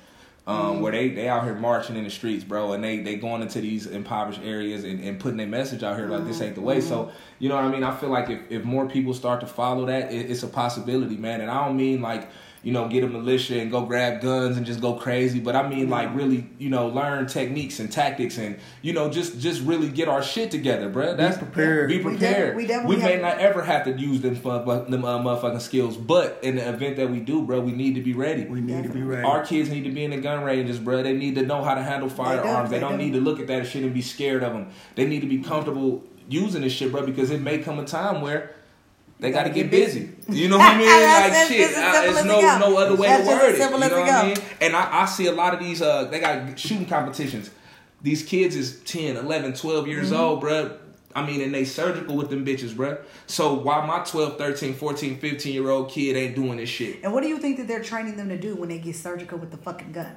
Um, 0.45 0.57
mm-hmm. 0.57 0.81
where 0.81 0.91
they 0.91 1.09
they 1.11 1.29
out 1.29 1.45
here 1.45 1.55
marching 1.55 1.95
in 1.95 2.03
the 2.03 2.11
streets, 2.11 2.43
bro, 2.43 2.73
and 2.73 2.83
they 2.83 2.99
they 2.99 3.15
going 3.15 3.43
into 3.43 3.61
these 3.61 3.87
impoverished 3.87 4.41
areas 4.43 4.83
and, 4.83 4.99
and 4.99 5.21
putting 5.21 5.37
their 5.37 5.47
message 5.47 5.85
out 5.85 5.97
here 5.97 6.09
like 6.09 6.25
this 6.27 6.39
mm-hmm. 6.39 6.47
ain't 6.47 6.55
the 6.57 6.61
way. 6.61 6.81
So 6.81 7.05
mm-hmm. 7.05 7.17
you 7.39 7.49
know 7.49 7.55
what 7.55 7.65
I 7.65 7.69
mean. 7.69 7.85
I 7.85 7.95
feel 7.95 8.09
like 8.09 8.29
if, 8.29 8.41
if 8.51 8.65
more 8.65 8.89
people 8.89 9.15
start 9.15 9.41
to 9.43 9.47
follow 9.47 9.87
that, 9.87 10.13
it, 10.13 10.29
it's 10.33 10.43
a 10.43 10.49
possibility, 10.49 11.17
man. 11.17 11.43
And 11.43 11.49
I 11.49 11.65
don't 11.65 11.77
mean 11.77 12.03
like 12.03 12.29
you 12.63 12.73
know 12.73 12.89
get 12.89 13.03
a 13.03 13.09
militia 13.09 13.59
and 13.59 13.71
go 13.71 13.83
grab 13.83 14.21
guns 14.21 14.57
and 14.57 14.65
just 14.65 14.81
go 14.81 14.95
crazy, 14.95 15.41
but 15.41 15.57
I 15.57 15.69
mean 15.69 15.91
like 15.91 16.15
really 16.15 16.49
you 16.59 16.71
know 16.71 16.89
learn 16.89 17.27
techniques 17.27 17.81
and 17.81 17.91
tactics 17.91 18.39
and 18.39 18.59
you 18.83 18.93
know 18.93 19.11
just 19.11 19.41
just 19.41 19.63
really 19.63 19.89
get 19.89 20.09
our 20.09 20.23
shit 20.23 20.51
together, 20.51 20.89
bro. 20.89 21.17
That's 21.17 21.39
prepared. 21.39 21.89
Be 21.89 21.99
We 21.99 22.03
prepared. 22.03 22.57
we 22.57 22.63
We, 22.63 22.69
definitely 22.69 22.97
may 22.99 23.21
not 23.21 23.39
ever 23.39 23.63
have 23.63 23.85
to 23.85 23.93
use 23.93 24.21
them 24.21 24.37
fun, 24.37 24.91
them 24.91 25.05
uh, 25.05 25.19
motherfucking 25.19 25.61
skills, 25.61 25.97
but 25.97 26.39
in 26.43 26.57
the 26.57 26.69
event 26.69 26.97
that 26.97 27.11
we 27.11 27.21
do, 27.21 27.43
bro, 27.43 27.61
we 27.61 27.73
need 27.73 27.95
to 27.97 28.01
be 28.03 28.15
ready. 28.15 28.45
we 28.45 28.61
need 28.61 28.85
to 28.85 28.89
be 28.89 29.03
ready. 29.03 29.23
Our 29.25 29.45
kids 29.45 29.69
need 29.71 29.85
to 29.85 29.91
be 29.91 30.05
in 30.05 30.11
the 30.11 30.19
gun 30.19 30.45
ranges, 30.45 30.79
bro. 30.79 31.03
They 31.03 31.15
need 31.15 31.35
to 31.37 31.43
know 31.43 31.63
how 31.65 31.75
to 31.75 31.83
handle 31.83 32.09
firearms. 32.09 32.71
They, 32.71 32.77
they 32.77 32.81
don't 32.81 32.99
need 32.99 33.13
to 33.15 33.21
look 33.21 33.41
at 33.41 33.47
that 33.49 33.67
shit 33.67 33.83
and 33.83 33.93
be 33.93 34.03
scared 34.03 34.43
of 34.43 34.53
them. 34.53 34.71
They 34.95 35.07
need 35.07 35.21
to 35.21 35.29
be 35.29 35.39
comfortable 35.39 36.05
using 36.29 36.63
this 36.63 36.73
shit, 36.73 36.93
bro, 36.93 37.05
because 37.05 37.31
it 37.31 37.41
may 37.41 37.59
come 37.59 37.79
a 37.79 37.85
time 37.85 38.21
where 38.21 38.55
they 39.23 39.31
got 39.31 39.45
to 39.45 39.51
get 39.51 39.71
busy. 39.71 40.11
You 40.29 40.49
know 40.49 40.59
what 40.59 40.75
I 40.75 40.79
mean? 40.79 40.89
Like 41.33 41.49
shit, 41.49 41.77
I, 41.77 42.13
simple 42.13 42.25
no 42.43 42.59
no 42.59 42.77
other 42.77 42.97
way 42.97 43.07
That's 43.09 43.27
to 43.29 43.35
word 43.35 43.55
it. 43.55 43.59
You 43.59 43.71
know 43.71 43.79
what 43.79 44.11
I 44.11 44.27
mean? 44.27 44.37
And 44.61 44.77
I, 44.77 45.03
I 45.03 45.07
see 45.07 45.27
a 45.27 45.33
lot 45.33 45.55
of 45.55 45.61
these. 45.61 45.81
Uh, 45.81 46.05
they 46.05 46.21
got 46.21 46.59
shooting 46.59 46.87
competitions. 46.87 47.51
These 48.03 48.25
kids 48.25 48.57
is 48.57 48.81
10, 48.81 49.17
11, 49.17 49.55
12 49.55 49.87
years 49.87 50.11
Mm-hmm. 50.11 50.21
old, 50.21 50.41
bro. 50.41 50.77
I 51.15 51.25
mean, 51.25 51.41
and 51.41 51.55
they 51.55 51.65
surgical 51.65 52.17
with 52.17 52.31
them 52.31 52.45
bitches, 52.45 52.75
bro. 52.75 52.99
So 53.27 53.55
why 53.55 53.85
my 53.87 54.01
12, 54.01 54.39
13, 54.39 54.75
14, 54.75 55.19
15 55.19 55.53
year 55.55 55.71
old 55.71 55.91
kid 55.91 56.17
ain't 56.17 56.35
doing 56.35 56.57
this 56.57 56.69
shit? 56.69 57.05
And 57.05 57.13
what 57.13 57.23
do 57.23 57.29
you 57.29 57.39
think 57.39 57.59
that 57.59 57.69
they're 57.69 57.83
training 57.83 58.17
them 58.17 58.29
to 58.31 58.39
do 58.39 58.57
when 58.57 58.69
they 58.71 58.79
get 58.79 58.97
surgical 58.97 59.39
with 59.39 59.51
the 59.51 59.57
fucking 59.59 59.93
gun? 59.93 60.17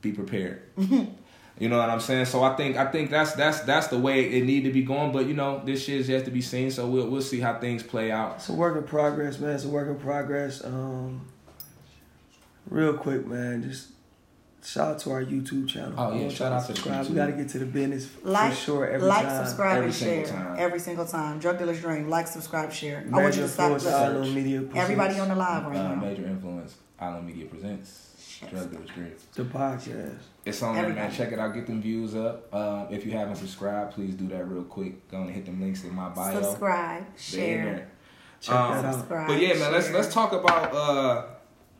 be 0.00 0.12
prepared. 0.12 0.62
you 1.58 1.68
know 1.68 1.78
what 1.78 1.88
I'm 1.88 2.00
saying? 2.00 2.24
So 2.26 2.42
I 2.42 2.56
think 2.56 2.76
I 2.76 2.86
think 2.90 3.10
that's 3.10 3.32
that's 3.32 3.60
that's 3.60 3.86
the 3.88 3.98
way 3.98 4.24
it 4.24 4.44
need 4.44 4.64
to 4.64 4.72
be 4.72 4.82
going. 4.82 5.12
But 5.12 5.26
you 5.26 5.34
know, 5.34 5.62
this 5.64 5.84
shit 5.84 6.00
is 6.00 6.08
yet 6.08 6.24
to 6.24 6.30
be 6.30 6.40
seen. 6.42 6.70
So 6.70 6.86
we'll 6.88 7.08
we'll 7.08 7.22
see 7.22 7.40
how 7.40 7.58
things 7.58 7.82
play 7.82 8.10
out. 8.10 8.36
It's 8.36 8.48
a 8.48 8.52
work 8.52 8.76
in 8.76 8.82
progress, 8.84 9.38
man. 9.38 9.50
It's 9.54 9.64
a 9.64 9.68
work 9.68 9.88
in 9.88 9.96
progress. 9.96 10.64
Um, 10.64 11.26
real 12.68 12.94
quick, 12.94 13.26
man. 13.26 13.62
Just 13.62 13.88
shout 14.64 14.92
out 14.92 14.98
to 15.00 15.10
our 15.12 15.22
YouTube 15.24 15.68
channel. 15.68 15.92
Oh, 15.96 16.18
yeah, 16.18 16.28
shout 16.28 16.52
out 16.52 16.60
to 16.60 16.66
subscribe. 16.74 17.06
We 17.08 17.14
got 17.14 17.26
to 17.26 17.32
get 17.32 17.48
to 17.50 17.58
the 17.58 17.66
business 17.66 18.08
Like, 18.22 18.52
for 18.54 18.58
sure 18.58 18.86
every 18.88 19.06
like, 19.06 19.26
time. 19.26 19.44
subscribe, 19.46 19.76
Every 19.76 19.86
and 19.86 19.94
share 19.94 20.26
time. 20.26 20.56
every 20.58 20.78
single 20.80 21.04
time. 21.06 21.38
Drug 21.38 21.58
dealers 21.58 21.80
dream. 21.80 22.08
Like, 22.08 22.26
subscribe, 22.26 22.72
share. 22.72 22.98
I 22.98 23.00
want 23.02 23.12
you 23.12 23.20
Major 23.22 23.42
to 23.42 23.48
stop. 23.48 23.70
influence. 23.72 23.86
Island 23.94 24.34
Media 24.34 24.58
presents 24.62 24.78
Everybody 24.78 25.18
on 25.20 25.28
the 25.28 25.34
live 25.36 25.66
right 25.66 25.76
Uh, 25.76 25.88
now. 25.88 25.94
major 25.96 26.24
influence. 26.26 26.74
Island 26.98 27.26
Media 27.26 27.44
presents 27.46 28.13
Drug 28.40 28.70
Dealers 28.70 28.88
Dream. 28.90 29.12
the 29.34 29.44
podcast. 29.44 30.16
It's 30.44 30.62
on 30.62 30.74
there, 30.76 30.88
man. 30.90 31.10
Check 31.12 31.32
it 31.32 31.38
out. 31.38 31.54
Get 31.54 31.66
them 31.66 31.80
views 31.80 32.14
up. 32.14 32.48
Uh, 32.52 32.86
if 32.90 33.04
you 33.06 33.12
haven't 33.12 33.36
subscribed, 33.36 33.92
please 33.94 34.14
do 34.14 34.28
that 34.28 34.44
real 34.48 34.64
quick. 34.64 35.08
Go 35.10 35.18
and 35.22 35.30
hit 35.30 35.46
them 35.46 35.60
links 35.60 35.84
in 35.84 35.94
my 35.94 36.08
bio. 36.10 36.40
Subscribe, 36.42 37.04
share. 37.18 37.64
there. 37.64 37.88
Check 38.40 38.54
Um, 38.54 38.72
that 38.76 38.84
out. 38.84 38.94
Subscribe, 38.94 39.28
But 39.28 39.40
yeah, 39.40 39.54
man, 39.54 39.72
let's 39.72 39.90
let's 39.90 40.12
talk 40.12 40.32
about 40.32 40.74
uh 40.74 41.24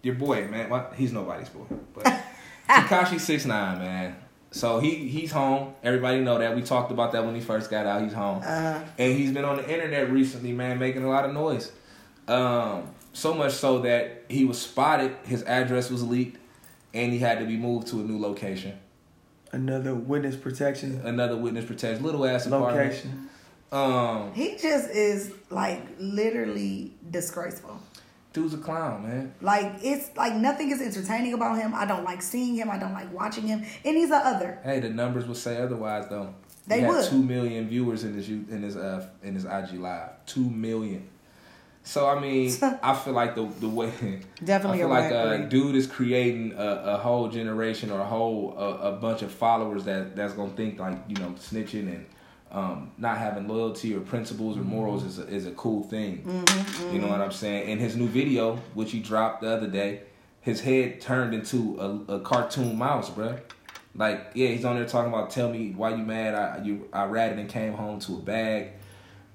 your 0.03 0.15
boy, 0.15 0.47
man. 0.49 0.71
Well, 0.71 0.91
he's 0.97 1.13
nobody's 1.13 1.49
boy, 1.49 1.65
but 1.95 2.05
Tekashi 2.69 3.19
Six 3.21 3.45
Nine, 3.45 3.79
man. 3.79 4.17
So 4.51 4.79
he 4.79 5.09
he's 5.09 5.33
home. 5.33 5.75
Everybody 5.83 6.21
know 6.21 6.39
that. 6.39 6.55
We 6.55 6.63
talked 6.63 6.91
about 6.93 7.13
that 7.13 7.25
when 7.25 7.35
he 7.35 7.41
first 7.41 7.71
got 7.71 7.87
out. 7.87 8.03
He's 8.03 8.13
home, 8.13 8.41
Uh, 8.45 8.81
and 8.99 9.13
he's 9.19 9.33
been 9.33 9.45
on 9.45 9.57
the 9.57 9.69
internet 9.71 10.11
recently, 10.11 10.53
man, 10.53 10.79
making 10.79 11.03
a 11.05 11.09
lot 11.09 11.25
of 11.25 11.33
noise. 11.35 11.73
Um, 12.29 12.85
so 13.13 13.35
much 13.35 13.53
so 13.53 13.81
that 13.81 14.25
he 14.29 14.45
was 14.45 14.61
spotted. 14.61 15.15
His 15.25 15.43
address 15.43 15.91
was 15.91 16.03
leaked, 16.03 16.39
and 16.95 17.13
he 17.13 17.19
had 17.19 17.39
to 17.41 17.45
be 17.47 17.57
moved 17.57 17.89
to 17.89 18.01
a 18.01 18.05
new 18.05 18.19
location. 18.19 18.79
Another 19.53 19.95
witness 19.95 20.35
protection 20.37 21.01
Another 21.05 21.37
witness 21.37 21.65
protection, 21.65 22.03
little 22.05 22.25
ass 22.27 22.47
apartment. 22.47 22.77
location. 22.87 23.29
Um, 23.71 24.33
he 24.35 24.57
just 24.57 24.89
is 24.91 25.33
like 25.51 25.83
literally 25.99 26.93
disgraceful. 27.11 27.79
dude's 28.33 28.55
a 28.55 28.59
clown, 28.59 29.03
man. 29.03 29.35
Like 29.41 29.75
it's 29.83 30.17
like 30.17 30.35
nothing 30.35 30.71
is 30.71 30.81
entertaining 30.81 31.35
about 31.35 31.59
him. 31.59 31.75
I 31.75 31.85
don't 31.85 32.05
like 32.05 32.23
seeing 32.23 32.55
him. 32.55 32.71
I 32.71 32.79
don't 32.79 32.93
like 32.93 33.13
watching 33.13 33.47
him. 33.47 33.65
And 33.85 33.97
he's 33.97 34.11
a 34.11 34.17
other. 34.17 34.59
Hey, 34.63 34.81
the 34.81 34.91
numbers 34.91 35.27
would 35.27 35.37
say 35.37 35.61
otherwise, 35.61 36.07
though. 36.09 36.35
They 36.67 36.77
he 36.77 36.83
had 36.83 36.91
would. 36.91 37.05
two 37.05 37.23
million 37.23 37.69
viewers 37.69 38.05
in 38.05 38.15
his 38.15 38.29
in 38.29 38.63
his 38.63 38.77
uh 38.77 39.09
in 39.23 39.35
his 39.35 39.45
IG 39.45 39.75
live. 39.75 40.11
Two 40.27 40.49
million. 40.49 41.09
So 41.85 42.09
I 42.09 42.19
mean, 42.19 42.53
I 42.83 42.95
feel 42.95 43.13
like 43.13 43.35
the 43.35 43.47
the 43.61 43.69
way 43.69 43.93
Definitely 44.45 44.83
I 44.83 44.83
feel 44.83 44.91
a 44.91 45.01
like 45.01 45.13
uh, 45.13 45.37
dude 45.49 45.77
is 45.77 45.87
creating 45.87 46.55
a, 46.57 46.67
a 46.95 46.97
whole 46.97 47.29
generation 47.29 47.91
or 47.91 48.01
a 48.01 48.05
whole 48.07 48.55
a, 48.59 48.91
a 48.91 48.93
bunch 48.93 49.23
of 49.23 49.31
followers 49.31 49.85
that 49.85 50.17
that's 50.17 50.33
gonna 50.33 50.51
think 50.53 50.81
like 50.81 50.99
you 51.09 51.17
know 51.17 51.31
snitching 51.39 51.89
and 51.95 52.07
um, 52.51 52.93
not 52.99 53.19
having 53.19 53.49
loyalty 53.49 53.95
or 53.95 54.01
principles 54.01 54.57
or 54.57 54.61
morals 54.63 55.05
is 55.05 55.19
a, 55.19 55.27
is 55.27 55.47
a 55.47 55.51
cool 55.53 55.83
thing. 55.83 56.23
Mm-hmm, 56.23 56.95
You 56.95 57.01
know 57.03 57.09
what 57.09 57.21
I'm 57.21 57.33
saying? 57.33 57.69
In 57.69 57.79
his 57.79 57.97
new 57.97 58.07
video, 58.07 58.57
which 58.75 58.93
he 58.93 59.01
dropped 59.01 59.43
the 59.43 59.49
other 59.49 59.67
day, 59.67 60.03
his 60.41 60.61
head 60.61 61.01
turned 61.01 61.35
into 61.35 61.77
a, 62.09 62.15
a 62.15 62.21
cartoon 62.21 62.79
mouse, 62.79 63.11
bruh. 63.11 63.41
Like, 63.97 64.31
yeah, 64.35 64.49
he's 64.49 64.65
on 64.65 64.77
there 64.77 64.87
talking 64.87 65.13
about 65.13 65.31
tell 65.31 65.51
me 65.51 65.73
why 65.77 65.91
you 65.91 66.05
mad. 66.05 66.35
I 66.35 66.63
you 66.65 66.89
I 66.93 67.05
ratted 67.05 67.39
and 67.41 67.49
came 67.49 67.73
home 67.75 67.99
to 68.01 68.15
a 68.15 68.21
bag. 68.21 68.71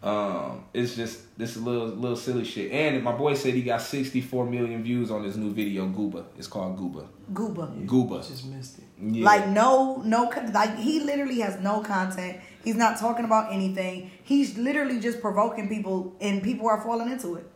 Um, 0.01 0.63
it's 0.73 0.95
just 0.95 1.37
this 1.37 1.57
little 1.57 1.87
little 1.87 2.15
silly 2.15 2.45
shit. 2.45 2.71
And 2.71 3.03
my 3.03 3.11
boy 3.11 3.33
said 3.33 3.53
he 3.53 3.61
got 3.63 3.81
64 3.81 4.45
million 4.45 4.81
views 4.81 5.11
on 5.11 5.23
his 5.23 5.35
new 5.35 5.51
video, 5.53 5.87
Gooba. 5.87 6.23
It's 6.37 6.47
called 6.47 6.77
Gooba. 6.79 7.05
Gooba. 7.33 7.85
Gooba. 7.85 8.25
Just 8.25 8.45
missed 8.45 8.77
it. 8.77 8.85
Yeah. 9.01 9.25
Like 9.25 9.49
no, 9.49 9.97
no, 10.05 10.31
like 10.53 10.77
he 10.77 11.01
literally 11.01 11.39
has 11.41 11.59
no 11.59 11.81
content. 11.81 12.37
He's 12.63 12.75
not 12.75 12.97
talking 12.97 13.25
about 13.25 13.51
anything. 13.51 14.09
He's 14.23 14.57
literally 14.57 14.99
just 15.01 15.19
provoking 15.19 15.67
people, 15.67 16.15
and 16.21 16.41
people 16.41 16.67
are 16.69 16.79
falling 16.81 17.11
into 17.11 17.35
it. 17.35 17.49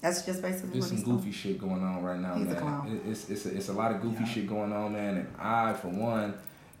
That's 0.00 0.22
just 0.24 0.40
basically 0.42 0.70
There's 0.78 0.84
what 0.84 0.88
some 0.90 0.96
he's 0.98 1.04
goofy 1.06 1.20
doing. 1.22 1.32
shit 1.32 1.58
going 1.58 1.82
on 1.82 2.04
right 2.04 2.20
now, 2.20 2.34
He's 2.36 2.46
a 2.46 2.50
man. 2.50 2.60
clown. 2.60 3.00
It's 3.04 3.28
it's 3.28 3.46
a, 3.46 3.56
it's 3.56 3.68
a 3.68 3.72
lot 3.72 3.90
of 3.92 4.00
goofy 4.00 4.24
shit 4.26 4.46
going 4.46 4.72
on, 4.72 4.92
man. 4.92 5.16
And 5.16 5.28
I, 5.40 5.72
for 5.72 5.88
one, 5.88 6.34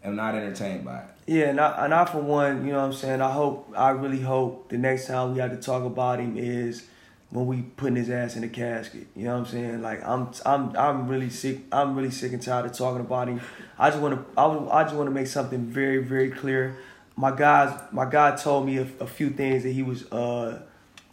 am 0.04 0.16
not 0.16 0.34
entertained 0.34 0.84
by 0.84 0.98
it. 0.98 1.04
Yeah, 1.26 1.50
and 1.50 1.60
I, 1.60 1.84
and 1.84 1.94
I 1.94 2.04
for 2.04 2.20
one, 2.20 2.64
you 2.64 2.72
know 2.72 2.78
what 2.78 2.86
I'm 2.86 2.92
saying. 2.92 3.20
I 3.20 3.30
hope, 3.30 3.72
I 3.76 3.90
really 3.90 4.20
hope 4.20 4.70
the 4.70 4.78
next 4.78 5.06
time 5.06 5.34
we 5.34 5.40
have 5.40 5.50
to 5.50 5.58
talk 5.58 5.84
about 5.84 6.20
him 6.20 6.36
is 6.36 6.86
when 7.30 7.46
we 7.46 7.62
putting 7.62 7.96
his 7.96 8.08
ass 8.08 8.34
in 8.36 8.42
the 8.42 8.48
casket. 8.48 9.06
You 9.14 9.24
know 9.24 9.34
what 9.34 9.40
I'm 9.40 9.46
saying? 9.46 9.82
Like 9.82 10.02
I'm, 10.06 10.30
I'm, 10.46 10.74
I'm 10.76 11.08
really 11.08 11.28
sick. 11.28 11.60
I'm 11.70 11.94
really 11.94 12.10
sick 12.10 12.32
and 12.32 12.42
tired 12.42 12.66
of 12.66 12.72
talking 12.72 13.00
about 13.00 13.28
him. 13.28 13.40
I 13.78 13.90
just 13.90 14.00
want 14.00 14.14
to, 14.14 14.40
I, 14.40 14.80
I 14.80 14.84
just 14.84 14.94
want 14.94 15.08
to 15.08 15.14
make 15.14 15.26
something 15.26 15.66
very, 15.66 15.98
very 15.98 16.30
clear. 16.30 16.78
My 17.16 17.34
guys, 17.34 17.78
my 17.92 18.08
guy 18.08 18.36
told 18.36 18.64
me 18.64 18.78
a, 18.78 18.86
a 19.00 19.06
few 19.06 19.30
things 19.30 19.64
that 19.64 19.72
he 19.72 19.82
was, 19.82 20.10
uh, 20.10 20.62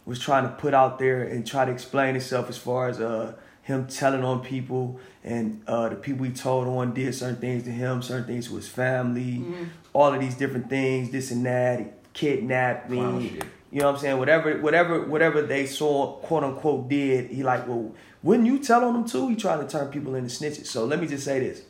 was 0.06 0.20
trying 0.20 0.44
to 0.44 0.50
put 0.54 0.72
out 0.72 0.98
there 0.98 1.24
and 1.24 1.46
try 1.46 1.64
to 1.64 1.72
explain 1.72 2.14
himself 2.14 2.48
as 2.48 2.56
far 2.56 2.88
as 2.88 3.00
uh 3.00 3.34
him 3.62 3.84
telling 3.88 4.22
on 4.22 4.40
people 4.40 5.00
and 5.26 5.60
uh, 5.66 5.88
the 5.90 5.96
people 5.96 6.24
he 6.24 6.32
told 6.32 6.68
on 6.68 6.94
did 6.94 7.14
certain 7.14 7.36
things 7.36 7.64
to 7.64 7.70
him, 7.70 8.00
certain 8.00 8.26
things 8.26 8.46
to 8.48 8.54
his 8.56 8.68
family, 8.68 9.38
Mm-hmm. 9.44 9.64
all 9.92 10.14
of 10.14 10.20
these 10.20 10.36
different 10.36 10.70
things, 10.70 11.10
this 11.10 11.30
and 11.32 11.44
that, 11.44 11.80
he 11.80 11.86
kidnapped 12.14 12.88
me. 12.88 13.40
You 13.72 13.80
know 13.80 13.86
what 13.86 13.94
I'm 13.96 14.00
saying? 14.00 14.18
Whatever, 14.18 14.58
whatever, 14.62 15.02
whatever 15.02 15.42
they 15.42 15.66
saw, 15.66 16.12
quote 16.18 16.44
unquote, 16.44 16.88
did. 16.88 17.30
He 17.30 17.42
like, 17.42 17.66
well, 17.66 17.92
wouldn't 18.22 18.46
you 18.46 18.60
tell 18.60 18.84
on 18.84 18.94
them 18.94 19.04
too? 19.04 19.28
He 19.28 19.36
trying 19.36 19.60
to 19.66 19.68
turn 19.70 19.88
people 19.90 20.14
into 20.14 20.30
snitches. 20.30 20.66
So 20.66 20.84
let 20.86 21.00
me 21.00 21.06
just 21.08 21.24
say 21.24 21.40
this: 21.40 21.62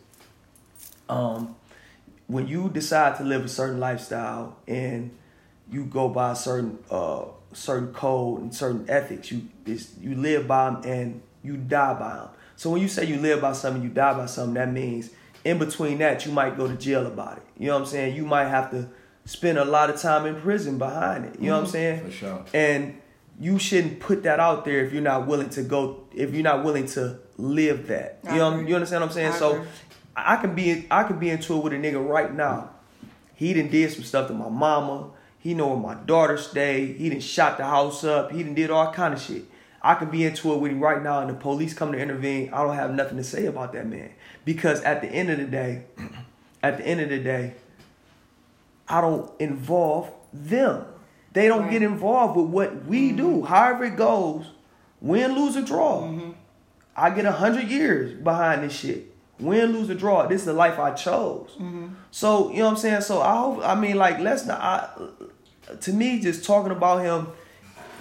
um, 1.09 1.57
when 2.27 2.47
you 2.47 2.69
decide 2.69 3.17
to 3.19 3.25
live 3.25 3.45
a 3.45 3.49
certain 3.49 3.81
lifestyle 3.81 4.57
and 4.69 5.11
you 5.73 5.85
go 5.85 6.09
by 6.09 6.33
a 6.33 6.37
certain 6.37 6.79
uh 6.91 7.25
certain 7.53 7.93
code 7.93 8.43
and 8.43 8.55
certain 8.55 8.85
ethics, 8.89 9.33
you 9.33 9.49
you 10.01 10.15
live 10.15 10.47
by 10.47 10.71
them 10.71 10.83
and 10.85 11.23
you 11.43 11.57
die 11.57 11.95
by 11.95 12.15
them. 12.17 12.29
So 12.57 12.71
when 12.71 12.81
you 12.81 12.89
say 12.89 13.05
you 13.05 13.19
live 13.19 13.41
by 13.41 13.53
something, 13.53 13.83
you 13.83 13.91
die 13.91 14.15
by 14.15 14.27
something, 14.27 14.55
that 14.55 14.73
means 14.73 15.11
in 15.45 15.59
between 15.59 15.99
that 15.99 16.27
you 16.27 16.33
might 16.33 16.57
go 16.57 16.67
to 16.67 16.75
jail 16.75 17.07
about 17.07 17.37
it. 17.37 17.45
You 17.59 17.69
know 17.69 17.75
what 17.75 17.81
I'm 17.81 17.87
saying? 17.87 18.17
You 18.17 18.25
might 18.25 18.49
have 18.49 18.71
to 18.73 18.89
spend 19.25 19.59
a 19.59 19.65
lot 19.65 19.91
of 19.91 20.01
time 20.01 20.27
in 20.27 20.41
prison 20.41 20.79
behind 20.79 21.27
it. 21.27 21.39
You 21.39 21.51
know 21.51 21.53
what 21.53 21.59
I'm 21.59 21.65
mm-hmm. 21.65 21.73
saying? 21.73 22.05
For 22.05 22.11
sure. 22.11 22.45
And 22.55 23.01
you 23.39 23.59
shouldn't 23.59 24.01
put 24.01 24.23
that 24.23 24.41
out 24.41 24.65
there 24.65 24.85
if 24.85 24.93
you're 24.93 25.03
not 25.03 25.27
willing 25.27 25.51
to 25.51 25.63
go 25.63 26.05
if 26.15 26.33
you're 26.33 26.43
not 26.43 26.65
willing 26.65 26.87
to 26.87 27.19
live 27.37 27.89
that. 27.89 28.21
I 28.27 28.33
You 28.33 28.39
know 28.39 28.55
agree. 28.55 28.69
you 28.69 28.75
understand 28.75 29.03
what 29.03 29.09
I'm 29.09 29.15
saying? 29.15 29.33
I 29.33 29.37
so 29.37 29.53
agree. 29.57 29.69
I 30.17 30.37
can 30.37 30.55
be 30.55 30.87
I 30.91 31.03
can 31.05 31.19
be 31.19 31.29
into 31.29 31.55
it 31.55 31.63
with 31.63 31.73
a 31.75 31.77
nigga 31.77 32.05
right 32.05 32.35
now. 32.35 32.71
He 33.35 33.53
done 33.53 33.69
did 33.69 33.93
some 33.93 34.03
stuff 34.03 34.29
to 34.29 34.35
my 34.35 34.49
mama. 34.49 35.11
He 35.39 35.55
know 35.55 35.69
where 35.69 35.77
my 35.77 35.95
daughter 35.95 36.39
stay. 36.39 36.95
He 36.95 37.11
done 37.11 37.21
shot 37.21 37.59
the 37.59 37.65
house 37.65 38.03
up. 38.03 38.33
He 38.33 38.43
done 38.43 38.55
did 38.55 38.71
all 38.71 38.91
kind 38.93 39.13
of 39.13 39.21
shit. 39.21 39.45
I 39.87 39.95
could 39.95 40.11
be 40.11 40.25
into 40.25 40.53
it 40.53 40.59
with 40.59 40.73
him 40.73 40.81
right 40.81 41.01
now 41.01 41.21
and 41.21 41.31
the 41.31 41.35
police 41.35 41.73
come 41.73 41.93
to 41.93 41.99
intervene. 41.99 42.53
I 42.53 42.65
don't 42.65 42.75
have 42.75 42.93
nothing 42.93 43.19
to 43.19 43.23
say 43.23 43.47
about 43.47 43.73
that 43.75 43.87
man. 43.87 44.11
Because 44.45 44.81
at 44.83 45.01
the 45.01 45.07
end 45.07 45.31
of 45.31 45.39
the 45.39 45.45
day, 45.45 45.85
at 46.63 46.79
the 46.79 46.85
end 46.85 47.01
of 47.03 47.09
the 47.09 47.21
day, 47.21 47.55
I 48.89 49.01
don't 49.01 49.31
involve 49.41 50.11
them. 50.33 50.87
They 51.35 51.47
don't 51.47 51.63
Right. 51.63 51.71
get 51.71 51.83
involved 51.83 52.37
with 52.37 52.47
what 52.47 52.87
we 52.87 53.09
mm-hmm. 53.11 53.17
do. 53.17 53.43
However 53.45 53.85
it 53.85 53.97
goes, 53.97 54.47
win, 55.01 55.37
lose, 55.37 55.57
or 55.57 55.63
draw. 55.63 56.03
Mm-hmm. 56.03 56.31
I 56.97 57.11
get 57.11 57.25
a 57.25 57.33
hundred 57.33 57.69
years 57.69 58.13
behind 58.13 58.65
this 58.65 58.73
shit. 58.73 59.15
Win, 59.39 59.73
lose, 59.73 59.89
or 59.89 59.95
draw. 59.95 60.27
This 60.27 60.41
is 60.41 60.47
the 60.47 60.53
life 60.53 60.81
I 60.81 60.95
chose. 60.95 61.51
Mm-hmm. 61.61 61.89
So 62.11 62.51
you 62.51 62.59
know 62.59 62.65
what 62.65 62.71
I'm 62.73 62.77
saying. 62.77 63.03
So 63.03 63.21
I 63.21 63.37
hope. 63.37 63.61
I 63.63 63.77
mean, 63.77 63.97
like, 63.97 64.19
let's 64.19 64.47
not. 64.47 64.61
I, 64.61 65.75
to 65.77 65.93
me, 65.93 66.19
just 66.19 66.45
talking 66.45 66.73
about 66.73 67.05
him, 67.05 67.29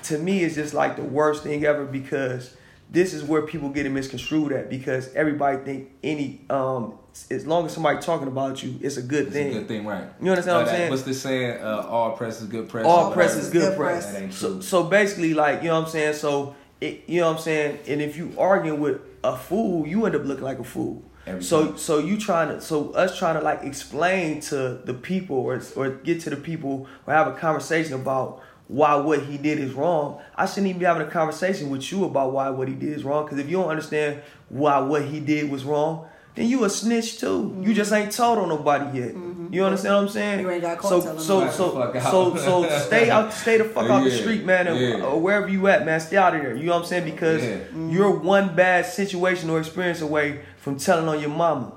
to 0.05 0.17
me, 0.17 0.43
is 0.43 0.55
just 0.55 0.73
like 0.73 0.95
the 0.95 1.03
worst 1.03 1.43
thing 1.43 1.63
ever 1.65 1.85
because 1.85 2.55
this 2.91 3.13
is 3.13 3.23
where 3.23 3.41
people 3.41 3.69
get 3.69 3.85
it 3.85 3.89
misconstrued 3.89 4.51
at 4.51 4.69
because 4.69 5.13
everybody 5.15 5.57
think 5.63 5.89
any 6.03 6.41
um 6.49 6.93
as 7.31 7.47
long 7.47 7.65
as 7.65 7.71
somebody 7.71 7.97
talking 7.99 8.27
about 8.27 8.61
you, 8.61 8.77
it's 8.81 8.97
a 8.97 9.01
good 9.01 9.31
thing. 9.31 9.47
It's 9.47 9.53
thing. 9.53 9.55
a 9.55 9.59
good 9.59 9.67
thing, 9.69 9.85
right? 9.85 10.03
You 10.21 10.29
understand 10.31 10.57
what 10.57 10.67
I'm 10.67 10.75
saying? 10.75 10.89
What's 10.89 11.03
this 11.03 11.21
saying? 11.21 11.61
Uh, 11.61 11.87
all 11.89 12.11
press 12.17 12.41
is 12.41 12.47
good 12.47 12.67
press. 12.67 12.85
All 12.85 13.11
press 13.13 13.35
is 13.35 13.49
good 13.49 13.61
Good 13.69 13.77
press. 13.77 14.03
press. 14.03 14.13
That 14.13 14.21
ain't 14.23 14.33
So, 14.33 14.53
true. 14.53 14.61
so 14.61 14.83
basically, 14.83 15.33
like 15.33 15.61
you 15.63 15.69
know 15.69 15.75
what 15.79 15.85
I'm 15.85 15.91
saying. 15.91 16.13
So 16.15 16.55
it, 16.81 17.03
you 17.07 17.21
know 17.21 17.27
what 17.27 17.37
I'm 17.37 17.41
saying. 17.41 17.79
And 17.87 18.01
if 18.01 18.17
you 18.17 18.33
arguing 18.37 18.81
with 18.81 18.99
a 19.23 19.35
fool, 19.37 19.87
you 19.87 20.05
end 20.05 20.15
up 20.15 20.25
looking 20.25 20.43
like 20.43 20.59
a 20.59 20.63
fool. 20.65 21.03
Every 21.25 21.41
so 21.41 21.75
so 21.77 21.97
you 21.99 22.17
trying 22.19 22.49
to 22.49 22.61
so 22.61 22.91
us 22.91 23.17
trying 23.17 23.35
to 23.35 23.41
like 23.41 23.63
explain 23.63 24.41
to 24.41 24.79
the 24.83 24.93
people 24.93 25.37
or 25.37 25.59
or 25.77 25.89
get 25.91 26.19
to 26.21 26.29
the 26.29 26.35
people 26.35 26.85
or 27.07 27.13
have 27.13 27.27
a 27.27 27.33
conversation 27.33 27.93
about 27.93 28.43
why 28.67 28.95
what 28.95 29.23
he 29.23 29.37
did 29.37 29.59
is 29.59 29.73
wrong. 29.73 30.19
I 30.35 30.45
shouldn't 30.45 30.67
even 30.67 30.79
be 30.79 30.85
having 30.85 31.07
a 31.07 31.11
conversation 31.11 31.69
with 31.69 31.91
you 31.91 32.05
about 32.05 32.31
why 32.33 32.49
what 32.49 32.67
he 32.67 32.73
did 32.73 32.89
is 32.93 33.03
wrong. 33.03 33.25
Because 33.25 33.39
if 33.39 33.47
you 33.49 33.57
don't 33.57 33.69
understand 33.69 34.21
why 34.49 34.79
what 34.79 35.05
he 35.05 35.19
did 35.19 35.49
was 35.51 35.63
wrong, 35.63 36.07
then 36.35 36.47
you 36.49 36.65
a 36.65 36.69
snitch 36.69 37.19
too. 37.19 37.57
You 37.61 37.73
just 37.73 37.93
ain't 37.93 38.11
told 38.11 38.39
on 38.39 38.49
nobody 38.49 38.99
yet. 38.99 39.15
Mm-hmm. 39.15 39.53
You 39.53 39.63
understand 39.63 39.95
what 39.95 40.01
I'm 40.01 40.09
saying? 40.09 40.39
You 40.41 40.49
ain't 40.49 40.61
got 40.61 40.77
caught 40.79 40.89
so 40.89 41.01
telling 41.01 41.19
so 41.19 41.67
nobody. 41.75 41.99
so 42.01 42.35
so 42.35 42.63
so 42.65 42.79
stay 42.79 43.09
out 43.09 43.31
stay 43.31 43.57
the 43.57 43.63
fuck 43.63 43.89
out 43.89 44.03
the 44.03 44.11
street, 44.11 44.43
man, 44.43 44.67
and, 44.67 44.77
yeah. 44.79 45.05
or 45.05 45.21
wherever 45.21 45.47
you 45.47 45.65
at, 45.67 45.85
man. 45.85 45.99
Stay 46.01 46.17
out 46.17 46.35
of 46.35 46.41
there. 46.41 46.55
You 46.55 46.65
know 46.65 46.73
what 46.73 46.79
I'm 46.79 46.85
saying? 46.85 47.05
Because 47.05 47.43
Yeah. 47.43 47.59
you're 47.89 48.11
one 48.11 48.53
bad 48.53 48.85
situation 48.85 49.49
or 49.49 49.59
experience 49.59 50.01
away 50.01 50.41
from 50.57 50.77
telling 50.77 51.07
on 51.07 51.21
your 51.21 51.29
mama. 51.29 51.71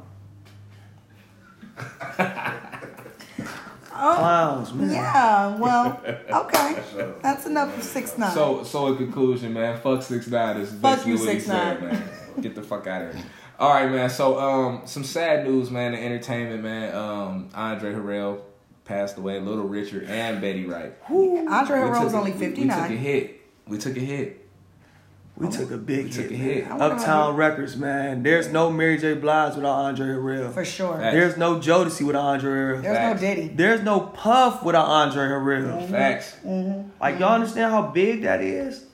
Oh, 4.00 4.14
Clowns, 4.16 4.72
man. 4.74 4.90
yeah. 4.90 5.56
Well, 5.56 6.00
okay. 6.44 6.82
That's 7.22 7.46
enough 7.46 7.76
of 7.76 7.82
six 7.82 8.16
nine. 8.16 8.32
So, 8.32 8.62
so 8.62 8.86
in 8.88 8.96
conclusion, 8.96 9.52
man, 9.52 9.80
fuck 9.80 10.02
six 10.02 10.26
nine 10.28 10.56
is 10.58 10.72
Fuck 10.72 11.06
you, 11.06 11.16
6ix9ine. 11.16 11.40
said, 11.42 11.82
man. 11.82 12.02
Get 12.40 12.54
the 12.54 12.62
fuck 12.62 12.86
out 12.86 13.02
of 13.02 13.14
here. 13.14 13.24
All 13.58 13.70
right, 13.74 13.90
man. 13.90 14.08
So, 14.08 14.38
um, 14.38 14.82
some 14.84 15.02
sad 15.04 15.44
news, 15.46 15.70
man. 15.70 15.94
In 15.94 16.02
entertainment, 16.04 16.62
man. 16.62 16.94
Um, 16.94 17.48
Andre 17.54 17.92
Harrell 17.92 18.40
passed 18.84 19.18
away. 19.18 19.40
Little 19.40 19.64
Richard 19.66 20.04
and 20.04 20.40
Betty 20.40 20.64
Wright. 20.64 20.94
Andre 21.10 21.18
We 21.20 21.26
Harrell 21.48 22.04
was 22.04 22.14
a- 22.14 22.16
only 22.18 22.32
we- 22.32 22.48
We 22.48 22.54
took 22.68 22.70
a 22.70 22.88
hit. 22.88 23.40
We 23.66 23.78
took 23.78 23.96
a 23.96 24.00
hit. 24.00 24.47
We 25.38 25.48
took 25.48 25.70
a 25.70 25.76
big 25.78 26.06
We 26.06 26.10
took 26.10 26.30
hit. 26.30 26.32
a 26.32 26.36
hit. 26.36 26.64
man. 26.64 26.72
I 26.72 26.76
wonder 26.78 26.94
Uptown 26.96 27.36
Records, 27.36 27.76
man. 27.76 28.22
There's 28.24 28.48
no 28.48 28.70
Mary 28.72 28.98
J. 28.98 29.14
Blige 29.14 29.54
without 29.54 29.70
Andre 29.72 30.06
Harrell. 30.06 30.52
For 30.52 30.64
sure. 30.64 30.96
Facts. 30.98 31.14
There's 31.14 31.36
no 31.36 31.60
Jodeci 31.60 32.04
without 32.06 32.24
Andre 32.24 32.50
Harrell. 32.50 32.82
There's 32.82 32.98
no 32.98 33.08
Facts. 33.10 33.20
Diddy. 33.20 33.48
There's 33.48 33.82
no 33.82 34.00
Puff 34.00 34.64
without 34.64 34.86
Andre 34.86 35.22
Harrell. 35.28 35.88
Facts. 35.90 36.34
Mm-hmm. 36.44 36.48
Mm-hmm. 36.48 36.88
Like 37.00 37.18
y'all 37.20 37.34
understand 37.34 37.70
how 37.72 37.82
big 37.82 38.22
that 38.22 38.40
is? 38.42 38.84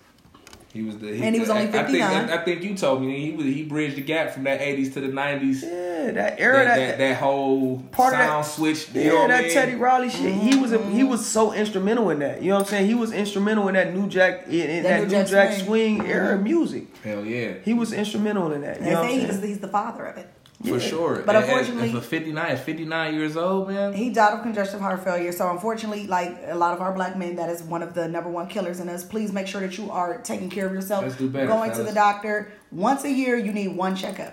He 0.75 0.83
was 0.83 0.99
the. 0.99 1.09
And 1.23 1.37
he 1.37 1.41
was 1.41 1.51
only 1.51 1.67
I- 1.69 1.69
I 1.69 1.85
59. 1.85 2.31
I, 2.31 2.37
think 2.39 2.65
you 2.65 2.75
told 2.77 3.01
me 3.01 3.31
he 3.31 3.31
was. 3.31 3.47
He 3.47 3.63
bridged 3.63 3.95
the 3.95 4.01
gap 4.01 4.33
from 4.33 4.43
that 4.43 4.61
'80s 4.61 4.93
to 4.95 5.01
the 5.01 5.07
'90s. 5.07 5.63
Yeah, 5.63 5.69
that 6.07 6.15
That, 6.15 6.41
era, 6.41 6.65
that, 6.65 6.77
that, 6.77 6.99
that, 6.99 7.17
whole 7.19 7.79
Part 7.93 8.13
of 8.13 8.19
that- 8.19 8.27
sound 8.29 8.45
switch. 8.45 8.93
You 8.93 9.03
yeah, 9.03 9.09
know 9.11 9.29
that 9.29 9.45
mean? 9.45 9.53
Teddy 9.53 9.77
Riley 9.77 10.11
shit. 10.11 10.35
He 10.35 10.57
was 10.57 10.73
a, 10.73 10.85
he 10.91 11.05
was 11.05 11.25
so 11.25 11.53
instrumental 11.53 12.11
in 12.11 12.19
that. 12.19 12.43
You 12.43 12.49
know 12.49 12.57
what 12.57 12.63
I'm 12.63 12.69
saying? 12.71 12.87
He 12.89 12.95
was 12.95 13.13
instrumental 13.13 13.69
in 13.69 13.75
that 13.75 13.95
New 13.95 14.09
Jack 14.09 14.49
in, 14.49 14.53
in 14.69 14.83
that, 14.83 15.03
New 15.05 15.25
Jack, 15.25 15.53
swing, 15.61 15.99
Swing. 16.01 16.07
era 16.11 16.35
mm-hmm. 16.35 16.43
music. 16.43 16.97
Hell 17.05 17.25
yeah. 17.25 17.53
He 17.65 17.73
was 17.73 17.93
instrumental 17.93 18.51
in 18.51 18.63
that. 18.63 18.79
You 18.81 18.85
They 18.87 18.91
know 18.91 19.03
what 19.03 19.11
I'm 19.13 19.19
he's, 19.21 19.31
saying? 19.31 19.43
he's 19.47 19.59
the 19.61 19.69
father 19.69 20.07
of 20.07 20.17
it. 20.19 20.29
For 20.65 20.81
sure. 20.81 21.23
But 21.27 21.37
And- 21.37 21.45
unfortunately- 21.45 21.91
and 21.91 21.99
for 21.99 22.01
59, 22.01 22.57
59 22.57 23.15
years 23.15 23.37
old, 23.37 23.69
man. 23.69 23.93
He 23.93 24.11
died 24.11 24.33
of 24.35 24.43
congestive 24.43 24.81
heart 24.81 25.05
failure. 25.05 25.33
So 25.33 25.51
unfortunately, 25.51 26.07
like 26.07 26.37
a 26.49 26.55
lot 26.57 26.75
of 26.75 26.81
our 26.81 26.93
black 26.93 27.17
men, 27.17 27.37
that 27.37 27.51
is 27.51 27.63
one 27.63 27.83
of 27.83 27.95
the 27.95 28.09
number 28.09 28.31
one 28.31 28.47
killers 28.47 28.81
in 28.81 28.89
us. 28.89 29.05
Please 29.05 29.33
make 29.33 29.47
sure 29.47 29.61
that 29.61 29.77
you 29.77 29.91
are 29.91 30.19
taking 30.19 30.51
care 30.51 30.67
of 30.67 30.73
yourself. 30.73 31.05
Let's 31.05 31.17
do 31.17 31.29
better, 31.29 31.47
Going 31.47 31.73
to 31.73 31.83
the 31.83 31.93
doctor 31.93 32.53
once 32.71 33.05
a 33.05 33.11
year. 33.11 33.37
You 33.37 33.53
need 33.53 33.77
one 33.77 33.95
checkup. 33.97 34.33